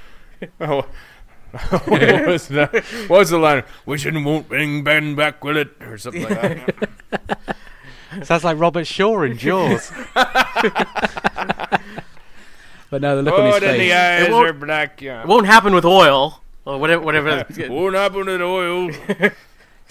Oh. 0.61 0.85
what, 1.85 2.27
was 2.27 2.49
the, 2.49 2.67
what 3.09 3.19
was 3.19 3.31
the 3.31 3.39
line? 3.39 3.63
Wishing 3.87 4.25
won't 4.25 4.49
bring 4.49 4.83
Ben 4.83 5.15
back, 5.15 5.45
will 5.45 5.57
it? 5.59 5.69
Or 5.83 5.99
something 5.99 6.23
like 6.23 6.67
that. 7.11 7.57
Sounds 8.25 8.45
like 8.45 8.59
Robert 8.59 8.87
Shaw 8.87 9.23
in 9.23 9.39
Jaws. 9.39 9.91
But 12.91 13.01
no, 13.01 13.17
the 13.17 13.23
look 13.23 13.35
on 13.39 13.41
oh, 13.41 13.53
his 13.53 13.61
then 13.63 13.73
the 13.79 13.79
face. 13.89 13.93
eyes 13.95 14.29
won't- 14.31 14.49
are 14.49 14.53
black. 14.53 15.01
Yeah. 15.01 15.23
It 15.23 15.27
won't 15.27 15.47
happen 15.47 15.75
with 15.75 15.87
oil. 15.87 16.43
Or 16.67 16.79
whatever. 16.79 17.03
whatever. 17.03 17.47
Won't 17.71 17.95
happen 17.95 18.27
with 18.27 18.43
oil. 18.43 18.89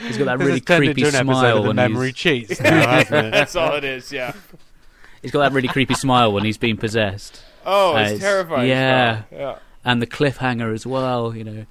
He's 0.00 0.18
got 0.18 0.24
that 0.26 0.38
This 0.38 0.46
really 0.46 0.60
creepy 0.60 0.88
into 0.88 1.02
an 1.08 1.14
episode 1.14 1.22
smile 1.22 1.58
of 1.58 1.66
when 1.66 1.76
memory 1.76 2.08
he's, 2.08 2.16
cheats 2.16 2.60
now. 2.64 3.02
That's 3.04 3.54
all 3.54 3.76
it 3.76 3.84
is. 3.84 4.10
Yeah. 4.12 4.32
he's 5.22 5.30
got 5.30 5.38
that 5.40 5.52
really 5.52 5.68
creepy 5.68 5.94
smile 5.94 6.32
when 6.32 6.44
he's 6.44 6.58
been 6.58 6.76
possessed. 6.76 7.42
Oh, 7.64 7.94
Uh, 7.94 8.00
it's, 8.00 8.10
it's- 8.14 8.20
terrifying. 8.22 8.68
yeah. 8.68 9.18
stuff. 9.18 9.26
Yeah. 9.32 9.58
and 9.84 10.02
the 10.02 10.06
cliffhanger 10.08 10.74
as 10.74 10.84
well. 10.84 11.34
You 11.34 11.44
know, 11.44 11.66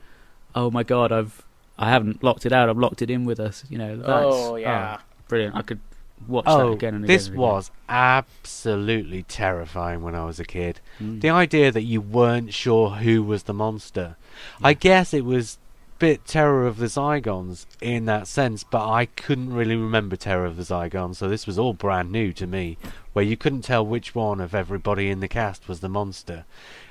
oh 0.56 0.72
my 0.72 0.84
god, 0.84 1.12
I've 1.12 1.44
I 1.78 1.90
haven't 1.90 2.24
locked 2.24 2.46
it 2.46 2.54
out. 2.54 2.70
I've 2.70 2.78
locked 2.78 3.02
it 3.02 3.10
in 3.10 3.26
with 3.26 3.40
us. 3.42 3.64
You 3.70 3.78
know, 3.78 3.98
that's 3.98 4.10
Oh, 4.10 4.56
yeah. 4.56 5.00
Brilliant. 5.30 5.56
I 5.56 5.62
could 5.62 5.80
watch 6.28 6.44
that 6.46 6.52
Oh, 6.52 6.74
again 6.74 6.96
and 6.96 7.06
again. 7.06 7.16
this 7.16 7.28
and 7.28 7.36
again. 7.36 7.42
was 7.42 7.72
absolutely 7.88 9.24
terrifying 9.24 10.02
when 10.02 10.16
I 10.16 10.26
was 10.26 10.40
a 10.40 10.44
kid. 10.46 10.82
Mm. 11.00 11.22
The 11.22 11.30
idea 11.30 11.72
that 11.72 11.84
you 11.84 12.02
weren't 12.02 12.54
sure 12.54 12.90
who 12.92 13.24
was 13.24 13.44
the 13.44 13.54
monster. 13.54 14.18
I 14.62 14.74
guess 14.74 15.14
it 15.14 15.24
was 15.24 15.58
bit 16.00 16.26
Terror 16.26 16.66
of 16.66 16.78
the 16.78 16.86
Zygons 16.86 17.66
in 17.82 18.06
that 18.06 18.26
sense, 18.26 18.64
but 18.64 18.88
I 18.90 19.06
couldn't 19.06 19.54
really 19.54 19.76
remember 19.76 20.16
Terror 20.16 20.46
of 20.46 20.56
the 20.56 20.64
Zygons, 20.64 21.18
so 21.18 21.28
this 21.28 21.46
was 21.46 21.60
all 21.60 21.74
brand 21.74 22.10
new 22.10 22.32
to 22.34 22.48
me, 22.48 22.78
where 23.12 23.26
you 23.26 23.36
couldn't 23.36 23.64
tell 23.64 23.86
which 23.86 24.16
one 24.16 24.40
of 24.40 24.56
everybody 24.56 25.10
in 25.10 25.20
the 25.20 25.28
cast 25.28 25.68
was 25.68 25.82
the 25.82 25.90
monster. 25.90 26.46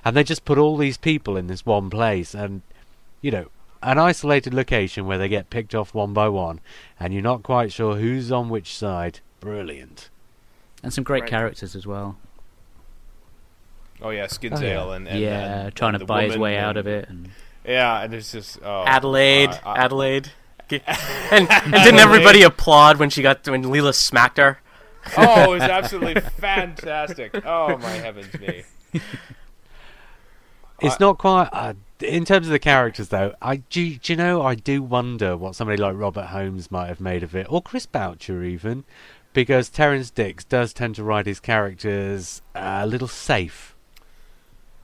And 0.05 0.15
they 0.15 0.25
just 0.25 0.45
put 0.45 0.59
all 0.59 0.77
these 0.77 0.99
people 0.99 1.39
in 1.39 1.47
this 1.47 1.65
one 1.65 1.89
place, 1.89 2.35
and, 2.35 2.61
you 3.23 3.31
know, 3.31 3.47
an 3.83 3.99
isolated 3.99 4.53
location 4.55 5.07
where 5.07 5.19
they 5.19 5.29
get 5.29 5.51
picked 5.51 5.75
off 5.75 5.95
one 5.95 6.13
by 6.13 6.29
one, 6.29 6.61
and 6.99 7.13
you're 7.13 7.23
not 7.23 7.43
quite 7.43 7.73
sure 7.73 7.97
who's 7.97 8.31
on 8.33 8.49
which 8.49 8.75
side. 8.77 9.21
Brilliant. 9.41 10.11
and 10.83 10.93
some 10.93 11.03
great 11.05 11.23
Right. 11.23 11.31
characters 11.31 11.75
as 11.75 11.87
well. 11.87 12.17
Oh 14.01 14.11
yeah, 14.11 14.27
Skin 14.29 14.53
Oh, 14.55 14.61
yeah. 14.61 14.93
And, 14.93 15.09
and 15.09 15.21
yeah, 15.21 15.61
and 15.67 15.75
trying 15.75 15.99
to 15.99 16.05
buy 16.05 16.23
his 16.25 16.31
woman 16.35 16.41
way 16.43 16.57
out 16.57 16.77
of 16.77 16.87
it. 16.87 17.09
And 17.09 17.31
Yeah, 17.65 18.01
and 18.03 18.15
it's 18.15 18.31
just 18.33 18.61
oh, 18.65 18.85
Adelaide. 18.87 19.51
uh, 19.51 19.59
I- 19.67 19.79
Adelaide. 19.85 20.31
and, 20.71 20.83
and 21.51 21.73
didn't 21.73 21.99
everybody 21.99 22.43
applaud 22.43 22.99
when 22.99 23.11
she 23.11 23.23
got 23.23 23.47
when 23.49 23.65
Leela 23.65 23.93
smacked 23.95 24.39
her? 24.39 24.61
oh, 25.17 25.53
it 25.55 25.61
was 25.61 25.63
absolutely 25.79 26.21
fantastic. 26.21 27.45
Oh 27.45 27.77
my 27.79 27.91
heavens 27.91 28.33
me. 28.39 28.63
It's 30.81 30.95
I- 30.95 30.97
not 31.01 31.19
quite. 31.19 31.49
Uh, 31.53 31.75
in 32.01 32.25
terms 32.25 32.47
of 32.47 32.53
the 32.53 32.59
characters, 32.59 33.09
though, 33.09 33.35
I 33.43 33.57
do, 33.57 33.97
do 33.97 34.13
you 34.13 34.17
know? 34.17 34.43
I 34.43 34.55
do 34.55 34.83
wonder 34.83 35.37
what 35.37 35.55
somebody 35.57 35.81
like 35.81 35.97
Robert 35.97 36.27
Holmes 36.27 36.71
might 36.71 36.89
have 36.89 37.01
made 37.01 37.23
of 37.23 37.35
it, 37.35 37.47
or 37.51 37.63
Chris 37.63 37.87
Boucher 37.87 38.43
even, 38.45 38.85
because 39.33 39.69
Terrance 39.69 40.11
Dicks 40.11 40.45
does 40.45 40.73
tend 40.73 40.95
to 40.97 41.05
write 41.05 41.27
his 41.27 41.41
characters 41.41 42.43
a 42.55 42.87
little 42.87 43.09
safe, 43.09 43.75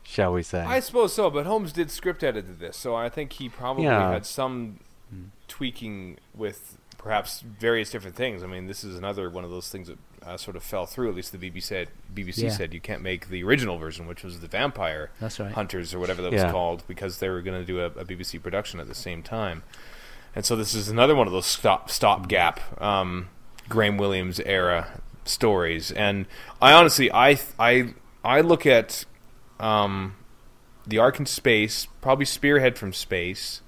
shall 0.02 0.32
we 0.32 0.42
say? 0.42 0.60
I 0.60 0.80
suppose 0.80 1.12
so, 1.14 1.30
but 1.30 1.46
Holmes 1.46 1.72
did 1.72 1.90
script 1.90 2.22
edit 2.22 2.58
this, 2.58 2.76
so 2.76 2.94
I 2.94 3.08
think 3.08 3.34
he 3.34 3.48
probably 3.48 3.84
Yeah. 3.84 4.12
had 4.12 4.26
some 4.26 4.80
hmm. 5.10 5.24
tweaking 5.48 6.18
with 6.34 6.78
perhaps 6.98 7.40
various 7.40 7.90
different 7.90 8.16
things. 8.16 8.42
I 8.42 8.46
mean, 8.46 8.66
this 8.66 8.82
is 8.82 8.96
another 8.96 9.28
one 9.28 9.44
of 9.44 9.50
those 9.50 9.68
things 9.68 9.88
that 9.88 9.98
uh, 10.26 10.36
sort 10.36 10.56
of 10.56 10.62
fell 10.62 10.86
through. 10.86 11.08
At 11.10 11.14
least 11.14 11.32
the 11.32 11.38
BBC 11.38 11.62
said 11.62 11.88
BBC 12.14 12.44
Yeah. 12.44 12.48
said 12.50 12.74
you 12.74 12.80
can't 12.80 13.02
make 13.02 13.28
the 13.28 13.42
original 13.44 13.78
version, 13.78 14.06
which 14.06 14.22
was 14.24 14.40
the 14.40 14.46
Vampire 14.48 15.10
that's 15.20 15.38
right. 15.40 15.52
Hunters 15.52 15.92
or 15.94 15.98
whatever 15.98 16.22
that 16.22 16.32
Yeah. 16.32 16.44
was 16.44 16.52
called, 16.52 16.82
because 16.86 17.18
they 17.18 17.28
were 17.28 17.42
going 17.42 17.58
to 17.60 17.66
do 17.66 17.80
a, 17.80 17.86
a 17.86 18.04
BBC 18.04 18.38
production 18.42 18.80
at 18.80 18.88
the 18.88 18.94
same 18.94 19.22
time. 19.22 19.62
And 20.34 20.44
so 20.44 20.56
this 20.56 20.74
is 20.74 20.88
another 20.88 21.14
one 21.14 21.26
of 21.26 21.32
those 21.32 21.46
stop 21.46 21.90
stopgap 21.90 22.60
um, 22.82 23.28
Graham 23.68 23.96
Williams 23.98 24.40
era 24.40 25.00
stories. 25.24 25.92
And 25.92 26.26
I 26.60 26.72
honestly, 26.72 27.10
I 27.12 27.38
I 27.58 27.94
I 28.24 28.40
look 28.40 28.66
at 28.66 29.04
um, 29.60 30.16
the 30.86 30.98
Ark 30.98 31.20
in 31.20 31.26
Space, 31.26 31.86
probably 32.00 32.24
Spearhead 32.24 32.76
from 32.76 32.92
Space, 32.92 33.60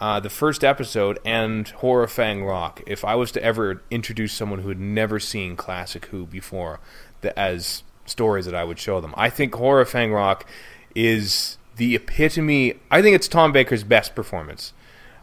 uh, 0.00 0.18
the 0.20 0.30
first 0.30 0.64
episode, 0.64 1.18
and 1.24 1.68
Horror 1.68 2.06
Fang 2.06 2.44
Rock. 2.44 2.82
If 2.86 3.04
I 3.04 3.14
was 3.14 3.30
to 3.32 3.42
ever 3.42 3.82
introduce 3.90 4.32
someone 4.32 4.60
who 4.60 4.68
had 4.68 4.80
never 4.80 5.20
seen 5.20 5.56
classic 5.56 6.06
Who 6.06 6.26
before, 6.26 6.80
the, 7.20 7.38
as 7.38 7.82
stories 8.06 8.46
that 8.46 8.54
I 8.54 8.64
would 8.64 8.78
show 8.78 9.00
them, 9.00 9.14
I 9.16 9.28
think 9.30 9.54
Horror 9.54 9.84
Fang 9.84 10.12
Rock 10.12 10.46
is 10.94 11.58
the 11.76 11.94
epitome. 11.94 12.74
I 12.90 13.02
think 13.02 13.14
it's 13.14 13.28
Tom 13.28 13.52
Baker's 13.52 13.84
best 13.84 14.14
performance 14.14 14.72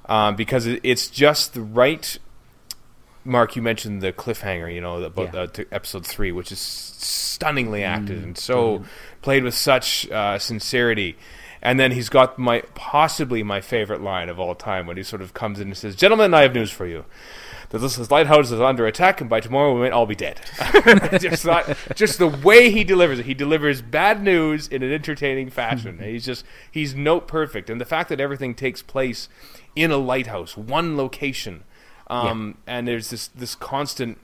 um, 0.06 0.36
because 0.36 0.66
it, 0.68 0.80
it's 0.84 1.08
just 1.08 1.54
the 1.54 1.62
right. 1.62 2.18
Mark, 3.26 3.58
you 3.58 3.62
mentioned 3.62 4.02
the 4.02 4.14
cliffhanger, 4.14 4.74
you 4.74 4.80
know, 4.80 5.04
about 5.04 5.34
Yeah. 5.34 5.42
uh, 5.42 5.48
to 5.48 5.66
episode 5.72 6.06
three, 6.06 6.32
which 6.32 6.50
is 6.52 6.60
stunningly 6.60 7.84
acted 7.84 8.24
and 8.24 8.38
so 8.38 8.86
played 9.22 9.44
with 9.44 9.54
such 9.54 10.10
uh, 10.10 10.40
sincerity. 10.40 11.18
And 11.62 11.80
then 11.80 11.92
he's 11.92 12.10
got 12.10 12.38
my 12.38 12.62
possibly 12.76 13.44
my 13.44 13.62
favorite 13.62 14.02
line 14.02 14.30
of 14.30 14.40
all 14.40 14.56
time 14.56 14.88
when 14.88 14.98
he 14.98 15.04
sort 15.04 15.22
of 15.22 15.34
comes 15.34 15.60
in 15.60 15.68
and 15.68 15.78
says, 15.78 15.96
"Gentlemen, 15.96 16.34
I 16.34 16.42
have 16.42 16.54
news 16.54 16.72
for 16.72 16.86
you. 16.86 17.06
That 17.70 17.80
this 17.80 18.10
lighthouse 18.10 18.52
is 18.52 18.62
under 18.62 18.86
attack, 18.88 19.20
and 19.20 19.30
by 19.30 19.42
tomorrow 19.42 19.74
we 19.74 19.82
might 19.82 19.92
all 19.92 20.06
be 20.06 20.16
dead." 20.16 20.40
just, 21.20 21.46
not, 21.46 21.78
just 21.96 22.18
the 22.20 22.28
way 22.28 22.72
he 22.72 22.84
delivers 22.84 23.20
it, 23.20 23.26
he 23.26 23.34
delivers 23.34 23.82
bad 23.82 24.24
news 24.24 24.68
in 24.68 24.84
an 24.84 24.94
entertaining 24.94 25.50
fashion. 25.50 25.98
And 26.00 26.10
he's 26.10 26.26
just 26.26 26.46
he's 26.72 26.96
note 26.96 27.28
perfect, 27.28 27.70
and 27.70 27.82
the 27.82 27.86
fact 27.86 28.10
that 28.10 28.20
everything 28.20 28.54
takes 28.56 28.82
place 28.82 29.28
in 29.76 29.92
a 29.92 29.98
lighthouse, 29.98 30.56
one 30.56 30.96
location, 30.96 31.64
um, 32.08 32.58
and 32.66 32.88
there's 32.88 33.10
this 33.10 33.28
this 33.30 33.56
constant 33.56 34.18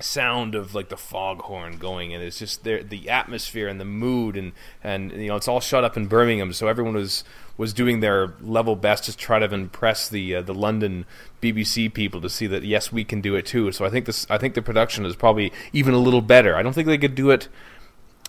sound 0.00 0.54
of 0.54 0.74
like 0.74 0.88
the 0.88 0.96
foghorn 0.96 1.76
going 1.76 2.14
and 2.14 2.22
it's 2.22 2.38
just 2.38 2.64
there 2.64 2.82
the 2.82 3.10
atmosphere 3.10 3.68
and 3.68 3.80
the 3.80 3.84
mood 3.84 4.36
and 4.36 4.52
and 4.82 5.12
you 5.12 5.28
know 5.28 5.36
it's 5.36 5.48
all 5.48 5.60
shut 5.60 5.84
up 5.84 5.96
in 5.96 6.06
Birmingham. 6.06 6.52
So 6.52 6.68
everyone 6.68 6.94
was 6.94 7.24
was 7.56 7.72
doing 7.72 8.00
their 8.00 8.32
level 8.40 8.76
best 8.76 9.04
to 9.04 9.16
try 9.16 9.38
to 9.38 9.52
impress 9.52 10.08
the 10.08 10.36
uh, 10.36 10.42
the 10.42 10.54
London 10.54 11.04
BBC 11.42 11.92
people 11.92 12.20
to 12.20 12.30
see 12.30 12.46
that 12.46 12.64
yes 12.64 12.90
we 12.90 13.04
can 13.04 13.20
do 13.20 13.34
it 13.34 13.46
too. 13.46 13.70
So 13.72 13.84
I 13.84 13.90
think 13.90 14.06
this 14.06 14.26
I 14.30 14.38
think 14.38 14.54
the 14.54 14.62
production 14.62 15.04
is 15.04 15.16
probably 15.16 15.52
even 15.72 15.94
a 15.94 15.98
little 15.98 16.22
better. 16.22 16.56
I 16.56 16.62
don't 16.62 16.72
think 16.72 16.86
they 16.86 16.98
could 16.98 17.14
do 17.14 17.30
it 17.30 17.48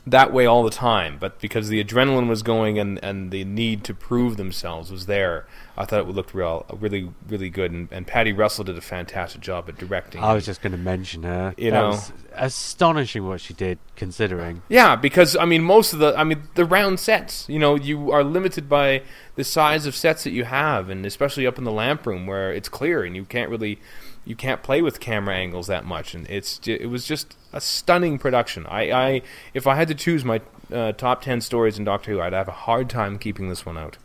that 0.06 0.34
way 0.34 0.45
all 0.45 0.64
the 0.64 0.72
time 0.72 1.18
but 1.19 1.40
because 1.40 1.69
the 1.69 1.84
adrenaline 1.84 2.28
was 2.28 2.41
going 2.41 2.80
and 2.80 3.03
and 3.03 3.32
the 3.32 3.44
need 3.45 3.84
to 3.84 3.94
prove 3.94 4.38
themselves 4.38 4.91
was 4.91 5.06
there 5.06 5.45
I 5.78 5.86
thought 5.86 6.02
it 6.02 6.07
looked 6.07 6.34
real 6.34 6.65
really 6.80 7.11
really 7.28 7.49
good 7.49 7.72
and, 7.72 7.88
and 7.91 8.07
Paddy 8.07 8.34
Russell 8.34 8.64
did 8.64 8.78
a 8.78 8.82
fantastic 8.82 9.41
job 9.41 9.69
at 9.69 9.78
directing 9.78 10.22
I 10.23 10.34
was 10.34 10.45
just 10.45 10.61
going 10.61 10.72
to 10.72 10.78
mention 10.78 11.23
her. 11.23 11.53
You 11.57 11.72
that 11.72 11.80
know. 11.80 11.90
was 11.90 12.14
astonishing 12.34 13.28
what 13.28 13.41
she 13.41 13.53
did, 13.53 13.80
considering. 13.95 14.61
Yeah, 14.69 14.95
because 14.95 15.36
I 15.36 15.45
mean, 15.45 15.64
most 15.64 15.94
of 15.94 15.99
the, 15.99 16.18
I 16.18 16.23
mean, 16.23 16.44
the 16.56 16.65
round 16.65 16.99
sets. 16.99 17.48
You 17.49 17.60
know, 17.60 17.76
you 17.76 18.11
are 18.11 18.23
limited 18.23 18.69
by 18.69 19.03
the 19.36 19.44
size 19.44 19.86
of 19.86 19.95
sets 19.95 20.23
that 20.23 20.32
you 20.32 20.45
have, 20.45 20.90
and 20.90 21.06
especially 21.06 21.45
up 21.45 21.57
in 21.57 21.64
the 21.64 21.72
lamp 21.72 22.06
room 22.06 22.28
where 22.28 22.52
it's 22.52 22.69
clear 22.69 23.03
and 23.03 23.15
you 23.15 23.26
can't 23.26 23.49
really, 23.49 23.80
you 24.26 24.35
can't 24.35 24.61
play 24.61 24.81
with 24.81 24.99
camera 24.99 25.35
angles 25.35 25.68
that 25.68 25.85
much. 25.85 26.14
And 26.14 26.30
it's 26.30 26.60
it 26.68 26.89
was 26.89 27.06
just 27.06 27.35
a 27.53 27.61
stunning 27.61 28.19
production. 28.19 28.65
I, 28.68 28.91
I 28.91 29.22
if 29.53 29.68
I 29.68 29.76
had 29.76 29.88
to 29.88 29.95
choose 29.95 30.23
my 30.23 30.41
uh, 30.72 30.93
top 30.93 31.22
ten 31.22 31.41
stories 31.41 31.77
in 31.77 31.85
Doctor 31.85 32.11
Who, 32.11 32.22
I'd 32.22 32.34
have 32.34 32.48
a 32.48 32.52
hard 32.52 32.89
time 32.89 33.18
keeping 33.18 33.49
this 33.49 33.65
one 33.65 33.77
out. 33.77 33.98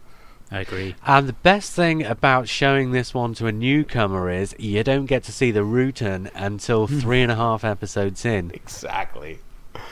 I 0.51 0.61
agree. 0.61 0.95
And 1.05 1.29
the 1.29 1.33
best 1.33 1.73
thing 1.73 2.05
about 2.05 2.49
showing 2.49 2.93
this 2.93 3.13
one 3.13 3.35
to 3.35 3.47
a 3.47 3.53
newcomer 3.53 4.31
is 4.31 4.55
you 4.59 4.85
don't 4.85 5.07
get 5.07 5.25
to 5.25 5.33
see 5.33 5.51
the 5.51 5.61
Rutan 5.61 6.31
until 6.35 6.87
three 6.87 7.21
and 7.21 7.33
a 7.33 7.37
half 7.37 7.65
episodes 7.65 8.25
in. 8.25 8.53
Exactly. 8.55 9.41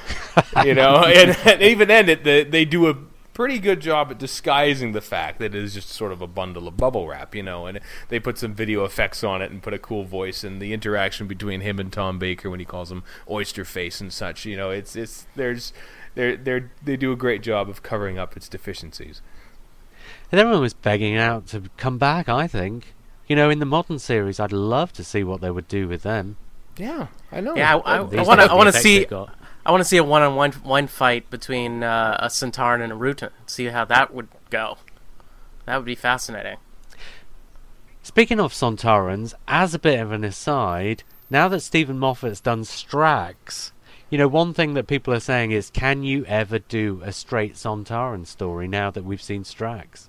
you 0.64 0.74
know, 0.74 1.02
and, 1.04 1.36
and 1.44 1.60
even 1.60 1.88
then, 1.88 2.08
it, 2.08 2.22
they, 2.24 2.44
they 2.44 2.64
do 2.64 2.88
a 2.88 2.96
pretty 3.34 3.58
good 3.58 3.80
job 3.80 4.10
at 4.12 4.18
disguising 4.18 4.92
the 4.92 5.00
fact 5.00 5.38
that 5.40 5.54
it 5.54 5.62
is 5.62 5.74
just 5.74 5.90
sort 5.90 6.12
of 6.12 6.22
a 6.22 6.26
bundle 6.26 6.66
of 6.68 6.76
bubble 6.76 7.08
wrap, 7.08 7.34
you 7.34 7.42
know, 7.42 7.66
and 7.66 7.80
they 8.08 8.18
put 8.18 8.38
some 8.38 8.54
video 8.54 8.84
effects 8.84 9.22
on 9.22 9.42
it 9.42 9.50
and 9.50 9.62
put 9.62 9.74
a 9.74 9.78
cool 9.78 10.04
voice 10.04 10.44
and 10.44 10.62
the 10.62 10.72
interaction 10.72 11.26
between 11.26 11.60
him 11.60 11.78
and 11.78 11.92
Tom 11.92 12.18
Baker 12.18 12.48
when 12.48 12.60
he 12.60 12.66
calls 12.66 12.90
him 12.90 13.02
Oyster 13.28 13.64
Face 13.64 14.00
and 14.00 14.12
such, 14.12 14.46
you 14.46 14.56
know, 14.56 14.70
it's 14.70 14.96
it's 14.96 15.26
there's 15.34 15.72
they're 16.14 16.36
they're 16.36 16.70
they 16.82 16.96
do 16.96 17.12
a 17.12 17.16
great 17.16 17.42
job 17.42 17.68
of 17.68 17.82
covering 17.82 18.18
up 18.18 18.36
its 18.36 18.48
deficiencies. 18.48 19.20
And 20.30 20.40
everyone 20.40 20.62
was 20.62 20.74
begging 20.74 21.16
out 21.16 21.48
to 21.48 21.64
come 21.76 21.98
back, 21.98 22.28
I 22.28 22.46
think. 22.46 22.94
You 23.26 23.36
know, 23.36 23.50
in 23.50 23.58
the 23.58 23.66
modern 23.66 23.98
series, 23.98 24.38
I'd 24.38 24.52
love 24.52 24.92
to 24.94 25.04
see 25.04 25.24
what 25.24 25.40
they 25.40 25.50
would 25.50 25.68
do 25.68 25.88
with 25.88 26.02
them. 26.02 26.36
Yeah, 26.76 27.06
I 27.32 27.40
know. 27.40 27.56
Yeah, 27.56 27.76
I, 27.76 27.96
I, 27.96 27.98
I 27.98 28.22
want 28.22 28.40
to. 28.40 28.50
I 28.50 28.54
want 28.54 28.72
to 28.72 28.80
see. 28.80 29.06
They've 29.64 29.66
got- 29.66 29.68
I 29.68 29.72
want 29.72 29.80
to 29.82 29.88
see 29.88 29.96
a 29.96 30.04
one-on-one 30.04 30.52
one 30.62 30.86
fight 30.86 31.30
between 31.30 31.82
uh, 31.82 32.18
a 32.20 32.26
Sontaran 32.26 32.82
and 32.82 32.92
a 32.92 32.96
Rutan. 32.96 33.30
See 33.46 33.66
how 33.66 33.84
that 33.86 34.12
would 34.14 34.28
go. 34.50 34.78
That 35.66 35.76
would 35.76 35.86
be 35.86 35.94
fascinating. 35.94 36.58
Speaking 38.02 38.38
of 38.38 38.52
Sontarans, 38.52 39.32
as 39.48 39.72
a 39.74 39.78
bit 39.78 39.98
of 39.98 40.12
an 40.12 40.24
aside, 40.24 41.02
now 41.30 41.48
that 41.48 41.60
Steven 41.60 41.98
Moffat's 41.98 42.40
done 42.40 42.62
Strax, 42.62 43.72
you 44.10 44.18
know, 44.18 44.28
one 44.28 44.52
thing 44.52 44.74
that 44.74 44.86
people 44.86 45.14
are 45.14 45.20
saying 45.20 45.52
is, 45.52 45.70
can 45.70 46.02
you 46.02 46.26
ever 46.26 46.58
do 46.58 47.00
a 47.02 47.12
straight 47.12 47.54
Sontaran 47.54 48.26
story 48.26 48.68
now 48.68 48.90
that 48.90 49.04
we've 49.04 49.22
seen 49.22 49.42
Strax? 49.42 50.08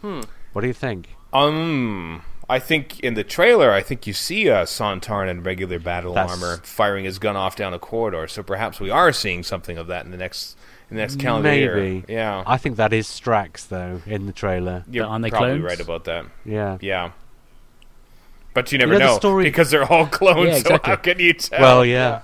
Hmm. 0.00 0.20
What 0.52 0.60
do 0.62 0.68
you 0.68 0.72
think? 0.72 1.16
Um, 1.32 2.22
I 2.52 2.58
think 2.58 3.00
in 3.00 3.14
the 3.14 3.24
trailer, 3.24 3.70
I 3.72 3.80
think 3.82 4.06
you 4.06 4.12
see 4.12 4.50
uh, 4.50 4.64
Sontaran 4.66 5.28
in 5.30 5.42
regular 5.42 5.78
battle 5.78 6.12
That's- 6.14 6.30
armor 6.32 6.58
firing 6.64 7.04
his 7.06 7.18
gun 7.18 7.34
off 7.36 7.56
down 7.56 7.72
a 7.72 7.78
corridor. 7.78 8.28
So 8.28 8.42
perhaps 8.42 8.78
we 8.80 8.90
are 8.90 9.10
seeing 9.12 9.42
something 9.42 9.78
of 9.78 9.86
that 9.86 10.04
in 10.04 10.10
the 10.10 10.16
next 10.18 10.56
in 10.90 10.96
the 10.96 11.02
next 11.02 11.18
calendar 11.18 11.54
year. 11.54 11.76
Maybe. 11.76 12.04
Yeah, 12.12 12.42
I 12.46 12.58
think 12.58 12.76
that 12.76 12.92
is 12.92 13.06
Strax, 13.08 13.66
though, 13.68 14.02
in 14.06 14.26
the 14.26 14.32
trailer. 14.32 14.84
you're 14.90 15.06
aren't 15.06 15.22
they 15.22 15.30
probably 15.30 15.48
clones? 15.60 15.64
right 15.64 15.80
about 15.80 16.04
that. 16.04 16.26
Yeah. 16.44 16.76
Yeah. 16.82 17.12
But 18.54 18.70
you 18.70 18.76
never 18.78 18.98
know, 18.98 19.14
the 19.14 19.16
story- 19.18 19.44
because 19.44 19.70
they're 19.70 19.90
all 19.90 20.06
clones. 20.06 20.48
Yeah, 20.48 20.58
So 20.58 20.68
how 20.70 20.74
exactly. 20.76 21.14
can 21.14 21.22
you 21.24 21.32
tell? 21.32 21.60
Well, 21.60 21.84
yeah. 21.86 22.20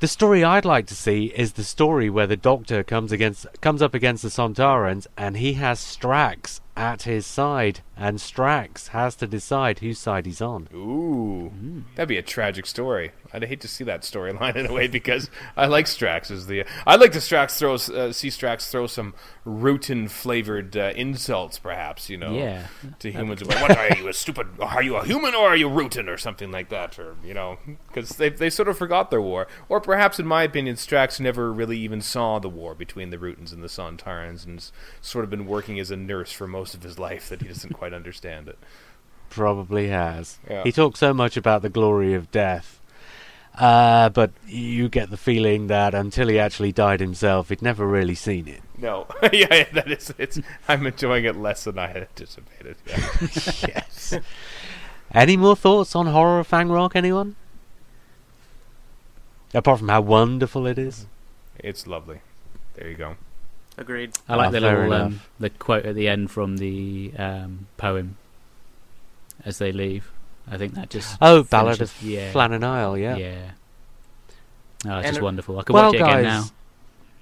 The 0.00 0.08
story 0.08 0.42
I'd 0.42 0.64
like 0.64 0.86
to 0.88 0.96
see 0.96 1.26
is 1.26 1.52
the 1.52 1.62
story 1.62 2.10
where 2.10 2.26
the 2.26 2.36
Doctor 2.36 2.82
comes 2.82 3.12
against 3.12 3.46
comes 3.60 3.80
up 3.80 3.94
against 3.94 4.24
the 4.24 4.30
Sontarans 4.30 5.06
and 5.16 5.36
he 5.36 5.52
has 5.52 5.78
Strax 5.78 6.58
at 6.76 7.02
his 7.02 7.26
side, 7.26 7.80
and 7.96 8.18
Strax 8.18 8.88
has 8.88 9.14
to 9.16 9.26
decide 9.26 9.80
whose 9.80 9.98
side 9.98 10.24
he's 10.26 10.40
on. 10.40 10.68
Ooh, 10.74 11.50
Mm. 11.54 11.82
that'd 11.94 12.08
be 12.08 12.16
a 12.16 12.22
tragic 12.22 12.64
story. 12.66 13.12
I'd 13.34 13.44
hate 13.44 13.60
to 13.62 13.68
see 13.68 13.84
that 13.84 14.02
storyline 14.02 14.56
in 14.56 14.66
a 14.66 14.72
way 14.72 14.88
because 14.88 15.30
I 15.56 15.66
like 15.66 15.86
Strax 15.86 16.30
as 16.30 16.46
the. 16.46 16.64
I'd 16.86 17.00
like 17.00 17.12
to 17.12 17.18
Strax 17.18 17.58
throw 17.58 17.74
uh, 17.74 18.12
see 18.12 18.28
Strax 18.28 18.70
throw 18.70 18.86
some 18.86 19.14
Rutan 19.46 20.08
flavored 20.10 20.76
uh, 20.76 20.92
insults, 20.96 21.58
perhaps 21.58 22.08
you 22.08 22.16
know, 22.16 22.34
Yeah. 22.34 22.66
to 23.00 23.10
humans 23.12 23.42
about 23.42 23.60
what 23.60 23.76
are 23.76 23.96
you 23.96 24.08
a 24.08 24.12
stupid? 24.12 24.46
Are 24.60 24.82
you 24.82 24.96
a 24.96 25.04
human 25.04 25.34
or 25.34 25.48
are 25.48 25.56
you 25.56 25.68
Rutan 25.68 26.08
or 26.08 26.16
something 26.16 26.50
like 26.50 26.68
that, 26.70 26.98
or 26.98 27.16
you 27.24 27.34
know, 27.34 27.58
because 27.88 28.10
they 28.16 28.28
they 28.30 28.48
sort 28.50 28.68
of 28.68 28.78
forgot 28.78 29.10
their 29.10 29.22
war, 29.22 29.46
or 29.68 29.80
perhaps 29.80 30.18
in 30.18 30.26
my 30.26 30.42
opinion, 30.42 30.76
Strax 30.76 31.20
never 31.20 31.52
really 31.52 31.78
even 31.78 32.00
saw 32.00 32.38
the 32.38 32.48
war 32.48 32.74
between 32.74 33.10
the 33.10 33.18
Rutans 33.18 33.52
and 33.52 33.62
the 33.62 33.68
Sontarans, 33.68 34.46
and 34.46 34.70
sort 35.00 35.24
of 35.24 35.30
been 35.30 35.46
working 35.46 35.78
as 35.78 35.90
a 35.90 35.96
nurse 35.96 36.32
for 36.32 36.46
most 36.46 36.61
of 36.74 36.82
his 36.82 36.98
life 36.98 37.28
that 37.28 37.42
he 37.42 37.48
doesn't 37.48 37.72
quite 37.74 37.92
understand 37.92 38.48
it. 38.48 38.58
Probably 39.30 39.88
has. 39.88 40.38
Yeah. 40.48 40.62
He 40.62 40.72
talks 40.72 41.00
so 41.00 41.12
much 41.14 41.36
about 41.36 41.62
the 41.62 41.68
glory 41.68 42.14
of 42.14 42.30
death. 42.30 42.80
Uh, 43.58 44.08
but 44.08 44.30
you 44.46 44.88
get 44.88 45.10
the 45.10 45.16
feeling 45.16 45.66
that 45.66 45.94
until 45.94 46.28
he 46.28 46.38
actually 46.38 46.72
died 46.72 47.00
himself, 47.00 47.50
he'd 47.50 47.60
never 47.60 47.86
really 47.86 48.14
seen 48.14 48.48
it. 48.48 48.62
No, 48.78 49.06
yeah, 49.32 49.46
yeah, 49.54 49.66
that 49.74 49.90
is. 49.90 50.12
It's. 50.18 50.40
I'm 50.68 50.86
enjoying 50.86 51.24
it 51.26 51.36
less 51.36 51.64
than 51.64 51.78
I 51.78 51.88
had 51.88 52.02
anticipated. 52.02 52.76
Yeah. 52.86 52.96
yes. 53.68 54.14
Any 55.12 55.36
more 55.36 55.54
thoughts 55.54 55.94
on 55.94 56.06
Horror 56.06 56.40
of 56.40 56.46
Fang 56.46 56.70
Rock, 56.70 56.96
anyone? 56.96 57.36
Apart 59.52 59.80
from 59.80 59.88
how 59.88 60.00
wonderful 60.00 60.66
it 60.66 60.78
is. 60.78 61.06
it's 61.58 61.86
lovely. 61.86 62.20
There 62.74 62.88
you 62.88 62.96
go. 62.96 63.16
Agreed. 63.78 64.12
I 64.28 64.36
like 64.36 64.48
Oh, 64.48 64.52
the 64.52 64.60
little 64.60 64.92
um, 64.92 65.20
the 65.40 65.50
quote 65.50 65.86
at 65.86 65.94
the 65.94 66.08
end 66.08 66.30
from 66.30 66.58
the 66.58 67.12
um, 67.18 67.66
poem 67.78 68.16
as 69.44 69.58
they 69.58 69.72
leave. 69.72 70.10
I 70.50 70.58
think 70.58 70.74
that 70.74 70.90
just 70.90 71.16
Oh, 71.22 71.42
Ballad 71.44 71.78
finishes- 71.78 71.96
of 71.96 72.02
yeah, 72.02 72.32
Flannan 72.32 72.64
Isle, 72.64 72.98
yeah. 72.98 73.16
yeah. 73.16 73.50
Oh, 74.84 74.96
it's 74.98 75.06
And 75.06 75.06
just 75.06 75.18
it- 75.18 75.22
wonderful. 75.22 75.58
I 75.58 75.62
could 75.62 75.74
Well, 75.74 75.84
watch 75.86 75.94
it 75.94 76.02
again 76.02 76.22
guys, 76.24 76.24
now. 76.24 76.44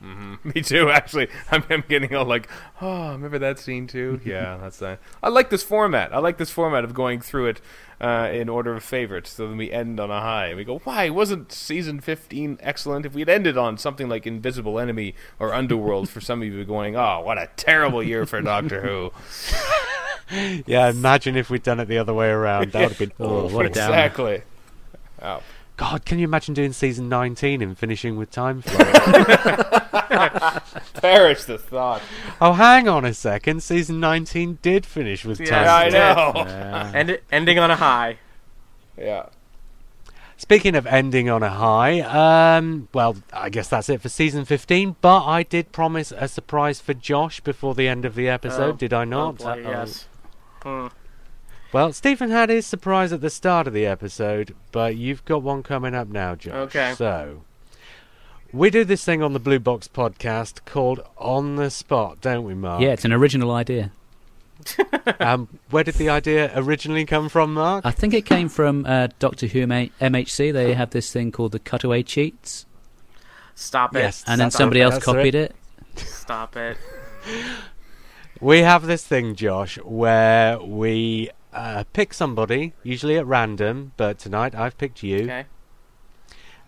hmm 0.00 0.34
Me 0.54 0.62
too. 0.62 0.90
Actually, 0.90 1.28
I'm, 1.50 1.62
I'm 1.70 1.84
getting 1.88 2.14
all 2.16 2.24
like, 2.24 2.48
oh, 2.80 3.12
remember 3.12 3.38
that 3.38 3.58
scene 3.58 3.86
too? 3.86 4.20
yeah, 4.24 4.56
that's 4.60 4.78
that. 4.78 4.98
I 5.22 5.28
like 5.28 5.50
this 5.50 5.62
format. 5.62 6.12
I 6.14 6.18
like 6.18 6.38
this 6.38 6.50
format 6.50 6.82
of 6.84 6.94
going 6.94 7.20
through 7.20 7.46
it 7.46 7.60
uh, 8.00 8.30
in 8.32 8.48
order 8.48 8.74
of 8.74 8.82
favorites. 8.82 9.30
so 9.32 9.46
then 9.48 9.56
we 9.56 9.70
end 9.70 10.00
on 10.00 10.10
a 10.10 10.20
high. 10.20 10.46
And 10.46 10.56
we 10.56 10.64
go, 10.64 10.78
why 10.84 11.10
wasn't 11.10 11.52
season 11.52 12.00
15 12.00 12.58
excellent? 12.60 13.04
If 13.06 13.14
we'd 13.14 13.28
ended 13.28 13.58
on 13.58 13.76
something 13.78 14.08
like 14.08 14.26
Invisible 14.26 14.78
Enemy 14.78 15.14
or 15.38 15.52
Underworld, 15.54 16.08
for 16.08 16.20
some 16.20 16.40
of 16.42 16.48
you 16.48 16.64
going, 16.64 16.96
oh, 16.96 17.20
what 17.20 17.38
a 17.38 17.48
terrible 17.56 18.02
year 18.02 18.26
for 18.26 18.40
Doctor 18.40 18.80
Who. 18.82 19.12
Yeah, 20.64 20.88
imagine 20.90 21.34
if 21.34 21.50
we'd 21.50 21.64
done 21.64 21.80
it 21.80 21.86
the 21.86 21.98
other 21.98 22.14
way 22.14 22.28
around. 22.28 22.70
That 22.70 22.82
would 22.82 22.88
have 22.90 22.98
been 22.98 23.12
Oh, 23.18 23.48
what 23.52 23.66
a 23.66 23.68
downer. 23.68 23.94
exactly. 23.94 24.42
Oh. 25.20 25.42
God, 25.80 26.04
can 26.04 26.18
you 26.18 26.24
imagine 26.24 26.52
doing 26.52 26.74
season 26.74 27.08
19 27.08 27.62
and 27.62 27.78
finishing 27.78 28.16
with 28.18 28.30
Time 28.30 28.60
Flight? 28.62 28.86
Perish 30.94 31.44
the 31.44 31.56
thought. 31.56 32.02
oh, 32.38 32.52
hang 32.52 32.86
on 32.86 33.06
a 33.06 33.14
second. 33.14 33.62
Season 33.62 33.98
19 33.98 34.58
did 34.60 34.84
finish 34.84 35.24
with 35.24 35.40
Yeah, 35.40 35.64
Time 35.64 35.64
Yeah, 35.64 35.74
I 35.74 35.90
Flight. 36.32 36.46
know. 36.46 36.52
Uh, 36.52 36.92
End, 36.94 37.18
ending 37.32 37.58
on 37.58 37.70
a 37.70 37.76
high. 37.76 38.18
Yeah. 38.98 39.26
Speaking 40.36 40.76
of 40.76 40.86
ending 40.86 41.30
on 41.30 41.42
a 41.42 41.48
high, 41.48 42.00
um, 42.00 42.88
well, 42.92 43.16
I 43.32 43.48
guess 43.48 43.68
that's 43.68 43.88
it 43.88 44.02
for 44.02 44.10
season 44.10 44.44
15, 44.44 44.96
but 45.00 45.24
I 45.24 45.44
did 45.44 45.72
promise 45.72 46.12
a 46.14 46.28
surprise 46.28 46.82
for 46.82 46.92
Josh 46.92 47.40
before 47.40 47.74
the 47.74 47.88
end 47.88 48.04
of 48.04 48.16
the 48.16 48.28
episode, 48.28 48.74
Oh, 48.74 48.76
did 48.76 48.92
I 48.92 49.00
Oh, 49.02 49.04
not? 49.04 49.38
boy, 49.38 49.62
yes. 49.64 50.06
Hmm. 50.62 50.88
Well, 51.72 51.92
Stephen 51.92 52.30
had 52.30 52.48
his 52.50 52.66
surprise 52.66 53.12
at 53.12 53.20
the 53.20 53.30
start 53.30 53.66
of 53.68 53.72
the 53.72 53.86
episode, 53.86 54.54
but 54.72 54.96
you've 54.96 55.24
got 55.24 55.42
one 55.42 55.62
coming 55.62 55.94
up 55.94 56.08
now, 56.08 56.34
Josh. 56.34 56.52
Okay. 56.54 56.94
So, 56.96 57.42
we 58.52 58.70
do 58.70 58.84
this 58.84 59.04
thing 59.04 59.22
on 59.22 59.34
the 59.34 59.38
Blue 59.38 59.60
Box 59.60 59.86
podcast 59.86 60.64
called 60.64 61.00
On 61.16 61.54
the 61.54 61.70
Spot, 61.70 62.20
don't 62.20 62.42
we, 62.44 62.54
Mark? 62.54 62.80
yeah, 62.82 62.88
it's 62.88 63.04
an 63.04 63.12
original 63.12 63.52
idea. 63.52 63.92
um, 65.20 65.48
where 65.70 65.84
did 65.84 65.94
the 65.94 66.08
idea 66.08 66.50
originally 66.56 67.06
come 67.06 67.28
from, 67.28 67.54
Mark? 67.54 67.86
I 67.86 67.92
think 67.92 68.14
it 68.14 68.26
came 68.26 68.48
from 68.48 68.84
uh, 68.84 69.08
Doctor 69.20 69.46
Who 69.46 69.62
M- 69.62 69.90
MHC. 70.00 70.52
They 70.52 70.74
have 70.74 70.90
this 70.90 71.12
thing 71.12 71.30
called 71.30 71.52
the 71.52 71.60
cutaway 71.60 72.02
cheats, 72.02 72.66
Stop 73.54 73.94
it. 73.94 74.00
Yes. 74.00 74.24
and 74.26 74.40
then 74.40 74.50
somebody 74.50 74.80
it. 74.80 74.84
else 74.84 74.94
That's 74.94 75.04
copied 75.04 75.34
it. 75.36 75.54
it. 75.96 76.00
Stop 76.00 76.56
it. 76.56 76.76
We 78.42 78.60
have 78.60 78.86
this 78.86 79.04
thing, 79.06 79.34
Josh, 79.34 79.76
where 79.84 80.58
we 80.58 81.28
uh, 81.52 81.84
pick 81.92 82.14
somebody, 82.14 82.72
usually 82.82 83.16
at 83.16 83.26
random, 83.26 83.92
but 83.96 84.18
tonight 84.18 84.54
I've 84.54 84.76
picked 84.78 85.02
you. 85.02 85.24
Okay. 85.24 85.46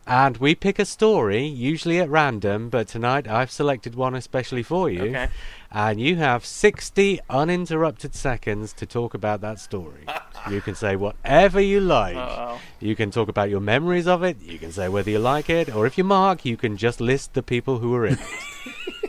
And 0.07 0.37
we 0.39 0.55
pick 0.57 0.79
a 0.81 0.85
story, 0.85 1.45
usually 1.45 2.01
at 2.01 2.09
random, 2.11 2.69
but 2.71 2.89
tonight 2.89 3.29
I've 3.29 3.51
selected 3.53 3.95
one 3.95 4.15
especially 4.17 4.63
for 4.65 4.91
you. 4.91 5.03
Okay. 5.05 5.29
And 5.71 6.01
you 6.01 6.17
have 6.17 6.45
60 6.45 7.21
uninterrupted 7.31 8.15
seconds 8.15 8.73
to 8.75 8.85
talk 8.85 9.15
about 9.15 9.41
that 9.43 9.59
story. 9.61 10.05
you 10.51 10.61
can 10.61 10.75
say 10.75 10.97
whatever 10.97 11.61
you 11.61 11.81
like. 11.81 12.17
Uh-oh. 12.17 12.59
You 12.81 12.97
can 12.97 13.11
talk 13.11 13.29
about 13.29 13.49
your 13.49 13.61
memories 13.61 14.07
of 14.09 14.23
it. 14.25 14.37
You 14.43 14.59
can 14.59 14.73
say 14.73 14.89
whether 14.89 15.09
you 15.11 15.19
like 15.21 15.49
it. 15.49 15.75
Or 15.75 15.87
if 15.87 15.97
you 15.97 16.05
mark, 16.05 16.45
you 16.45 16.57
can 16.57 16.77
just 16.77 17.01
list 17.01 17.35
the 17.35 17.43
people 17.43 17.79
who 17.79 17.91
were 17.91 18.07
in 18.07 18.19
it. 18.19 18.43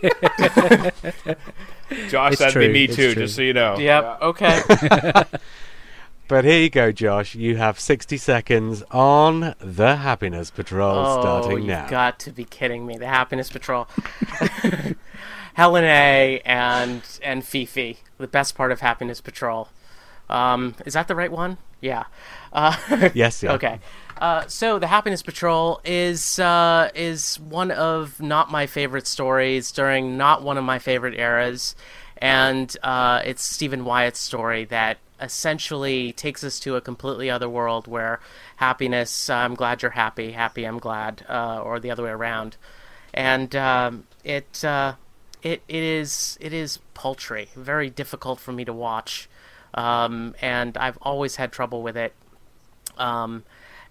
Josh, 2.10 2.34
It's 2.34 2.40
that'd 2.40 2.54
true, 2.54 2.68
be 2.68 2.74
me 2.74 2.84
it's 2.86 2.96
too, 2.96 3.14
true. 3.14 3.24
just 3.24 3.36
so 3.36 3.42
you 3.42 3.54
know. 3.54 3.78
Yep. 3.78 4.22
Okay. 4.22 4.62
But 6.28 6.46
here 6.46 6.60
you 6.60 6.70
go, 6.70 6.92
Josh. 6.92 7.36
You 7.36 7.58
have 7.58 7.80
60 7.80 8.18
seconds 8.18 8.82
on 8.92 9.56
the 9.60 9.98
Happiness 9.98 10.52
Patrol 10.52 10.98
oh, 11.06 11.22
starting 11.22 11.58
you've 11.60 11.68
now. 11.68 11.88
got 11.90 12.18
to 12.20 12.32
be 12.32 12.46
kidding 12.46 12.86
me. 12.86 12.98
The 12.98 13.08
Happiness 13.08 13.50
Patrol. 13.50 13.88
Helen 15.54 15.84
A. 15.84 16.42
and 16.46 17.04
and 17.22 17.46
Fifi, 17.46 18.00
the 18.18 18.28
best 18.28 18.56
part 18.56 18.72
of 18.72 18.80
Happiness 18.80 19.22
Patrol. 19.22 19.70
Um, 20.30 20.76
is 20.86 20.94
that 20.94 21.08
the 21.08 21.16
right 21.16 21.32
one? 21.32 21.58
Yeah. 21.82 22.06
Uh, 22.52 22.76
Yes, 23.14 23.44
yeah. 23.44 23.54
Okay. 23.54 23.80
Uh, 24.18 24.48
so 24.48 24.80
the 24.80 24.88
Happiness 24.88 25.22
Patrol 25.22 25.82
is 25.84 26.40
uh, 26.40 26.90
is 26.96 27.40
one 27.40 27.70
of 27.72 28.22
not 28.22 28.50
my 28.50 28.66
favorite 28.66 29.06
stories 29.08 29.72
during 29.72 30.18
not 30.18 30.42
one 30.42 30.58
of 30.58 30.64
my 30.64 30.80
favorite 30.80 31.20
eras, 31.20 31.76
and 32.18 32.76
uh, 32.82 33.22
it's 33.26 33.44
Stephen 33.44 33.84
Wyatt's 33.86 34.20
story 34.20 34.66
that 34.66 34.98
essentially 35.24 36.12
takes 36.12 36.44
us 36.44 36.60
to 36.60 36.76
a 36.76 36.82
completely 36.82 37.30
other 37.32 37.50
world 37.50 37.88
where 37.88 38.20
happiness, 38.58 39.30
I'm 39.30 39.56
glad 39.56 39.82
you're 39.82 39.92
happy, 39.92 40.34
happy, 40.34 40.66
I'm 40.66 40.80
glad, 40.80 41.26
uh, 41.30 41.62
or 41.64 41.80
the 41.80 41.90
other 41.92 42.04
way 42.04 42.12
around, 42.12 42.58
and 43.14 43.56
um, 43.56 44.04
it 44.24 44.64
uh, 44.64 44.94
it 45.42 45.62
it 45.68 45.84
is 45.84 46.38
it 46.42 46.54
is 46.54 46.80
paltry, 46.94 47.50
very 47.56 47.90
difficult 47.90 48.40
for 48.40 48.52
me 48.52 48.66
to 48.66 48.74
watch, 48.74 49.30
um, 49.74 50.36
and 50.42 50.78
I've 50.78 50.98
always 51.02 51.38
had 51.38 51.52
trouble 51.52 51.82
with 51.82 51.98
it. 51.98 52.14
Um, 52.98 53.44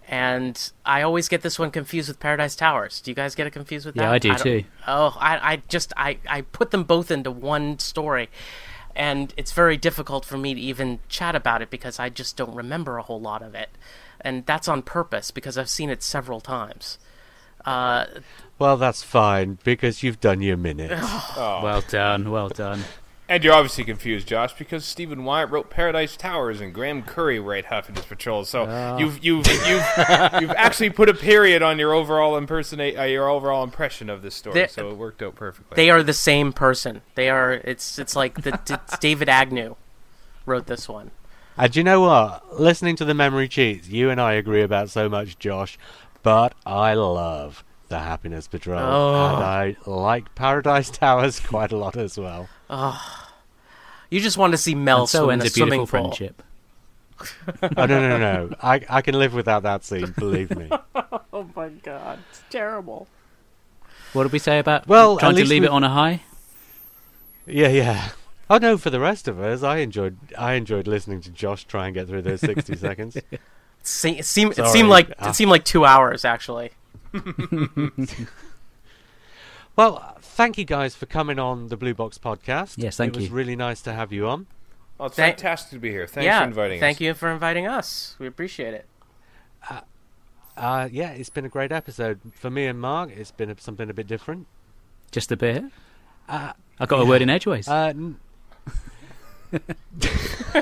and 0.07 0.71
I 0.85 1.01
always 1.01 1.29
get 1.29 1.43
this 1.43 1.57
one 1.57 1.71
confused 1.71 2.09
with 2.09 2.19
Paradise 2.19 2.55
Towers. 2.57 2.99
Do 2.99 3.09
you 3.09 3.15
guys 3.15 3.35
get 3.35 3.47
it 3.47 3.51
confused 3.51 3.85
with 3.85 3.95
that? 3.95 4.01
Yeah, 4.03 4.11
I 4.11 4.19
do 4.19 4.29
don't- 4.29 4.41
too. 4.41 4.63
Oh, 4.85 5.15
I, 5.17 5.53
I 5.53 5.61
just 5.69 5.93
I, 5.95 6.17
I 6.27 6.41
put 6.41 6.71
them 6.71 6.83
both 6.83 7.09
into 7.09 7.31
one 7.31 7.79
story, 7.79 8.29
and 8.95 9.33
it's 9.37 9.51
very 9.51 9.77
difficult 9.77 10.25
for 10.25 10.37
me 10.37 10.53
to 10.53 10.59
even 10.59 10.99
chat 11.09 11.35
about 11.35 11.61
it 11.61 11.69
because 11.69 11.99
I 11.99 12.09
just 12.09 12.37
don't 12.37 12.55
remember 12.55 12.97
a 12.97 13.03
whole 13.03 13.21
lot 13.21 13.41
of 13.41 13.55
it, 13.55 13.69
and 14.21 14.45
that's 14.45 14.67
on 14.67 14.81
purpose 14.81 15.31
because 15.31 15.57
I've 15.57 15.69
seen 15.69 15.89
it 15.89 16.03
several 16.03 16.41
times. 16.41 16.97
Uh, 17.65 18.05
Well, 18.59 18.77
that's 18.77 19.03
fine 19.03 19.57
because 19.63 20.03
you've 20.03 20.19
done 20.19 20.41
your 20.41 20.57
minute. 20.57 20.91
Well 21.37 21.81
done, 21.87 22.29
well 22.31 22.49
done. 22.49 22.83
And 23.29 23.41
you're 23.43 23.53
obviously 23.53 23.85
confused, 23.85 24.27
Josh, 24.27 24.53
because 24.53 24.83
Stephen 24.83 25.23
Wyatt 25.23 25.49
wrote 25.49 25.69
Paradise 25.69 26.17
Towers 26.17 26.59
and 26.59 26.73
Graeme 26.73 27.01
Curry 27.03 27.39
wrote 27.39 27.65
Happiness 27.65 28.03
Patrol. 28.05 28.43
So 28.43 28.97
you've 28.99 29.23
you've 29.23 29.47
you've 29.47 29.85
you've 30.41 30.51
actually 30.51 30.89
put 30.89 31.07
a 31.07 31.13
period 31.13 31.63
on 31.63 31.79
your 31.79 31.93
overall 31.93 32.35
impersonate 32.37 32.97
uh, 32.99 33.03
your 33.03 33.29
overall 33.29 33.63
impression 33.63 34.09
of 34.09 34.21
this 34.21 34.35
story. 34.35 34.53
They- 34.55 34.67
so 34.67 34.89
it 34.89 34.97
worked 34.97 35.21
out 35.23 35.35
perfectly. 35.35 35.75
they 35.75 35.89
are 35.89 36.03
the 36.03 36.13
same 36.13 36.51
person. 36.51 37.01
They 37.15 37.29
are. 37.29 37.53
It's 37.53 37.97
it's 37.97 38.15
like 38.15 38.41
the, 38.43 38.59
it's 38.69 38.97
David 38.99 39.29
Agnew 39.29 39.77
wrote 40.45 40.67
this 40.67 40.89
one. 40.89 41.11
And 41.57 41.71
do 41.71 41.79
you 41.79 41.83
know 41.85 42.01
what? 42.01 42.59
Listening 42.59 42.95
to 42.97 43.05
the 43.05 43.13
memory 43.13 43.47
cheats, 43.47 43.87
you 43.87 44.09
and 44.09 44.19
I 44.19 44.33
agree 44.33 44.63
about 44.63 44.89
so 44.89 45.07
much, 45.07 45.39
Josh. 45.39 45.77
But 46.23 46.55
I 46.65 46.93
love 46.95 47.63
the 47.89 47.99
Happiness 47.99 48.47
Patrol, 48.47 48.79
Oh. 48.79 49.35
and 49.35 49.43
I 49.43 49.75
like 49.85 50.33
Paradise 50.35 50.89
Towers 50.89 51.39
quite 51.39 51.71
a 51.71 51.77
lot 51.77 51.95
as 51.95 52.17
well. 52.17 52.49
Oh, 52.75 53.29
you 54.09 54.19
just 54.19 54.37
want 54.37 54.51
to 54.53 54.57
see 54.57 54.73
Mel 54.73 55.01
and 55.01 55.09
so 55.09 55.25
swim 55.25 55.33
in 55.35 55.41
ends 55.41 55.45
a 55.57 55.61
a 55.63 55.65
beautiful 55.65 55.85
swimming 55.87 56.05
pool. 56.05 56.15
friendship. 56.15 56.43
oh 57.77 57.85
no, 57.85 57.99
no, 57.99 58.17
no! 58.17 58.47
no. 58.47 58.55
I 58.61 58.81
I 58.89 59.01
can 59.01 59.13
live 59.19 59.33
without 59.33 59.63
that 59.63 59.83
scene. 59.85 60.11
Believe 60.17 60.55
me. 60.55 60.69
Oh 61.35 61.49
my 61.55 61.69
god, 61.69 62.19
it's 62.29 62.43
terrible. 62.51 63.07
What 64.13 64.23
did 64.23 64.31
we 64.31 64.37
say 64.39 64.59
about 64.59 64.87
Well, 64.87 65.15
at 65.15 65.19
trying 65.21 65.35
to 65.37 65.45
leave 65.45 65.61
we- 65.63 65.67
it 65.67 65.71
on 65.71 65.83
a 65.83 65.89
high? 65.89 66.21
Yeah, 67.47 67.69
yeah. 67.69 68.09
Oh 68.51 68.57
no, 68.59 68.77
for 68.77 68.89
the 68.91 68.99
rest 68.99 69.27
of 69.27 69.39
us, 69.39 69.63
I 69.63 69.77
enjoyed 69.77 70.17
I 70.37 70.53
enjoyed 70.53 70.85
listening 70.87 71.21
to 71.21 71.31
Josh 71.31 71.63
try 71.65 71.85
and 71.87 71.93
get 71.95 72.07
through 72.07 72.21
those 72.21 72.39
sixty 72.41 72.75
seconds. 72.87 73.17
Se- 73.81 74.17
it 74.19 74.25
seemed 74.25 74.57
it 74.59 74.67
seemed 74.67 74.89
like 74.89 75.11
Ah. 75.19 75.29
it 75.29 75.33
seemed 75.35 75.49
like 75.51 75.63
two 75.65 75.85
hours 75.85 76.23
actually. 76.23 76.71
Well, 79.75 80.15
thank 80.21 80.57
you 80.57 80.65
guys 80.65 80.95
for 80.95 81.05
coming 81.07 81.39
on 81.39 81.69
the 81.69 81.77
Blue 81.77 81.93
Box 81.93 82.17
podcast. 82.17 82.75
Yes, 82.77 82.95
thank 82.97 83.15
you. 83.15 83.19
it 83.19 83.21
was 83.23 83.29
you. 83.29 83.35
really 83.35 83.55
nice 83.55 83.81
to 83.81 83.93
have 83.93 84.13
you 84.13 84.27
on. 84.27 84.45
oh, 84.99 85.05
it's 85.05 85.15
Thank- 85.15 85.37
fantastic 85.37 85.71
to 85.71 85.79
be 85.79 85.89
here. 85.89 86.05
Thanks 86.05 86.25
yeah, 86.25 86.39
for 86.39 86.45
inviting 86.45 86.79
thank 86.79 86.95
us. 86.95 86.99
Thank 86.99 87.01
you 87.01 87.13
for 87.15 87.31
inviting 87.31 87.67
us. 87.67 88.15
We 88.19 88.27
appreciate 88.27 88.73
it. 88.73 88.87
Uh, 90.55 90.87
yeah, 90.91 91.09
it's 91.09 91.31
been 91.31 91.45
a 91.45 91.49
great 91.49 91.71
episode 91.71 92.19
for 92.31 92.51
me 92.51 92.67
and 92.67 92.79
Mark. 92.79 93.09
It's 93.09 93.31
been 93.31 93.49
a, 93.49 93.55
something 93.59 93.89
a 93.89 93.93
bit 93.93 94.05
different. 94.05 94.45
Just 95.11 95.31
a 95.31 95.35
bit. 95.37 95.63
Uh, 96.29 96.53
I 96.79 96.85
got 96.85 97.01
a 97.01 97.05
word 97.05 97.23
in 97.23 97.29
edgeways. 97.31 97.67
Uh, 97.67 97.87
n- 97.87 98.19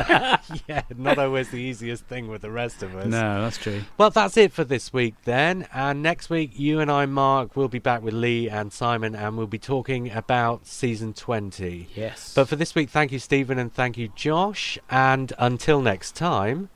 yeah, 0.68 0.84
not 0.98 1.18
always 1.18 1.50
the 1.50 1.58
easiest 1.58 2.06
thing 2.06 2.28
with 2.28 2.42
the 2.42 2.52
rest 2.52 2.84
of 2.84 2.96
us. 2.96 3.08
no, 3.08 3.42
that's 3.42 3.58
true. 3.58 3.82
Well, 3.98 4.10
that's 4.10 4.38
it 4.38 4.52
for 4.52 4.64
this 4.64 4.92
week 4.94 5.16
then. 5.26 5.68
And 5.74 6.02
next 6.04 6.30
week, 6.30 6.52
you 6.56 6.80
and 6.80 6.92
I, 6.92 7.06
Mark, 7.06 7.56
will 7.56 7.68
be 7.68 7.80
back 7.80 8.02
with 8.02 8.14
Lee 8.14 8.50
and 8.50 8.72
Simon, 8.74 9.16
and 9.16 9.38
we'll 9.38 9.48
be 9.48 9.60
talking 9.60 10.12
about 10.12 10.66
season 10.68 11.14
20. 11.14 11.88
Yes. 11.96 12.34
But 12.36 12.48
for 12.48 12.56
this 12.56 12.76
week, 12.76 12.90
thank 12.90 13.12
you, 13.12 13.20
Stephen, 13.20 13.58
and 13.60 13.74
thank 13.74 13.98
you, 13.98 14.10
Josh. 14.16 14.78
And 14.90 15.34
until 15.38 15.82
next 15.82 16.16
time, 16.16 16.70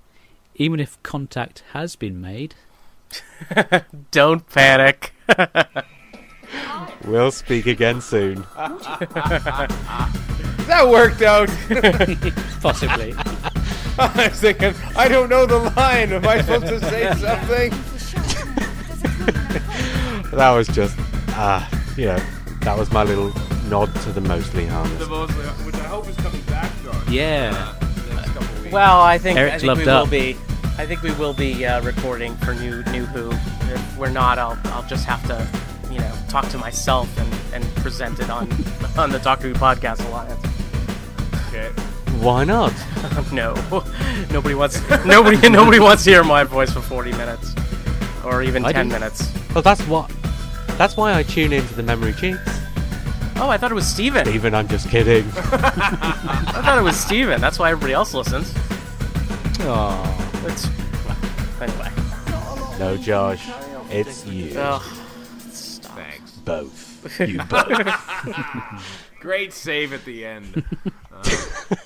even 0.56 0.80
if 0.80 1.02
contact 1.04 1.64
has 1.74 1.96
been 1.96 2.22
made, 2.22 2.56
Don't 4.12 4.48
panic. 4.50 5.14
we'll 7.06 7.32
speak 7.32 7.66
again 7.66 8.02
soon. 8.02 8.46
That 10.68 10.88
worked 10.88 11.22
out. 11.22 11.48
possibly. 12.62 13.14
I 13.98 14.28
was 14.30 14.40
thinking, 14.42 14.74
I 14.98 15.08
don't 15.08 15.30
know 15.30 15.46
the 15.46 15.60
line. 15.78 16.12
Am 16.12 16.28
I 16.28 16.42
supposed 16.42 16.68
to 16.68 16.80
say 16.82 17.14
something? 17.18 17.72
That 20.32 20.52
was 20.52 20.68
just, 20.68 20.98
uh, 21.30 21.66
you 21.96 22.08
know, 22.08 22.20
that 22.62 22.78
was 22.78 22.92
my 22.92 23.04
little 23.04 23.32
nod 23.70 23.94
to 24.02 24.12
the 24.12 24.20
mostly 24.22 24.66
harmless. 24.66 25.00
The 25.00 25.06
harmless. 25.06 25.66
Which 25.66 25.76
I 25.76 25.88
hope 25.88 26.08
is 26.10 26.16
coming 26.18 26.42
back, 26.42 26.72
Josh. 26.84 27.08
yeah. 27.10 27.74
Next 28.10 28.32
couple 28.32 28.62
weeks. 28.62 28.74
Well, 28.74 29.02
I 29.02 29.18
think 29.18 29.38
I 29.40 29.58
think 29.58 29.78
we 29.78 29.86
loved 29.86 29.86
will 29.86 30.08
be. 30.08 30.36
I 30.78 30.86
think 30.86 31.02
we 31.04 31.12
will 31.14 31.34
be 31.34 31.66
uh, 31.66 31.82
recording 31.84 32.36
for 32.38 32.54
new 32.54 32.84
new 32.92 33.06
Who. 33.06 33.32
If 33.72 33.98
we're 33.98 34.10
not, 34.10 34.38
I'll 34.38 34.60
I'll 34.66 34.84
just 34.88 35.06
have 35.06 35.26
to, 35.28 35.48
you 35.90 36.00
know, 36.00 36.14
talk 36.28 36.50
to 36.50 36.58
myself 36.58 37.08
and, 37.18 37.34
and 37.64 37.76
present 37.78 38.20
it 38.20 38.30
on 38.30 38.52
on 38.98 39.10
the 39.12 39.20
Doctor 39.20 39.48
Who 39.48 39.54
Podcast 39.54 40.06
Alliance. 40.10 40.42
Okay. 41.56 41.82
Why 42.20 42.44
not? 42.44 42.74
no, 43.32 43.54
nobody 44.32 44.56
wants 44.56 44.82
nobody 45.06 45.50
nobody 45.50 45.80
wants 45.80 46.04
to 46.06 46.12
hear 46.12 46.24
my 46.24 46.44
voice 46.44 46.72
for 46.72 46.82
forty 46.82 47.12
minutes, 47.12 47.54
or 48.24 48.42
even 48.42 48.66
I 48.66 48.72
ten 48.72 48.88
minutes. 48.88 49.32
Well, 49.54 49.62
that's 49.62 49.82
what. 49.88 50.12
That's 50.78 50.98
why 50.98 51.18
I 51.18 51.24
tune 51.24 51.54
into 51.54 51.74
the 51.74 51.84
memory 51.84 52.14
cheats. 52.14 52.40
Oh, 53.38 53.50
I 53.50 53.58
thought 53.58 53.72
it 53.72 53.76
was 53.76 53.88
Steven. 53.88 54.28
Even 54.30 54.54
I'm 54.56 54.68
just 54.68 54.90
kidding. 54.90 55.26
I 55.36 56.62
thought 56.64 56.78
it 56.78 56.84
was 56.84 56.98
Steven. 56.98 57.40
That's 57.42 57.60
why 57.60 57.72
everybody 57.72 57.94
else 57.94 58.14
listens. 58.14 58.54
oh, 59.62 60.44
It's 60.46 60.68
anyway. 61.62 61.92
no, 62.80 62.98
Josh, 62.98 63.48
it's 63.90 64.26
you. 64.26 64.58
Ugh. 64.58 64.82
Thanks. 65.52 66.32
Both. 66.32 67.20
You 67.20 67.38
both. 67.44 69.02
Great 69.26 69.54
save 69.54 69.92
at 69.92 70.06
the 70.06 70.24
end. 70.24 70.64
Uh, 71.16 71.24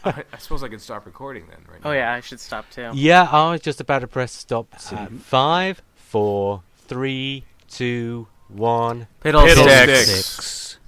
I, 0.03 0.23
I 0.33 0.37
suppose 0.39 0.63
I 0.63 0.67
can 0.69 0.79
stop 0.79 1.05
recording 1.05 1.45
then, 1.47 1.59
right? 1.71 1.79
Oh 1.85 1.91
yeah, 1.91 2.11
I 2.13 2.19
should 2.19 2.39
stop 2.39 2.67
too. 2.71 2.89
yeah, 2.95 3.29
I 3.31 3.51
was 3.51 3.61
just 3.61 3.79
about 3.79 3.99
to 3.99 4.07
press 4.07 4.31
stop. 4.31 4.67
At 4.91 5.11
five, 5.11 5.83
four, 5.93 6.63
three, 6.87 7.43
two, 7.69 8.27
one. 8.47 9.05
Fiddlesticks. 9.21 9.59
Fiddlesticks. 9.59 10.17
Six. 10.25 10.79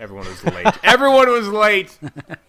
Everyone 0.00 0.26
was 0.26 0.44
late. 0.44 0.66
Everyone 0.82 1.30
was 1.30 1.48
late. 1.48 1.98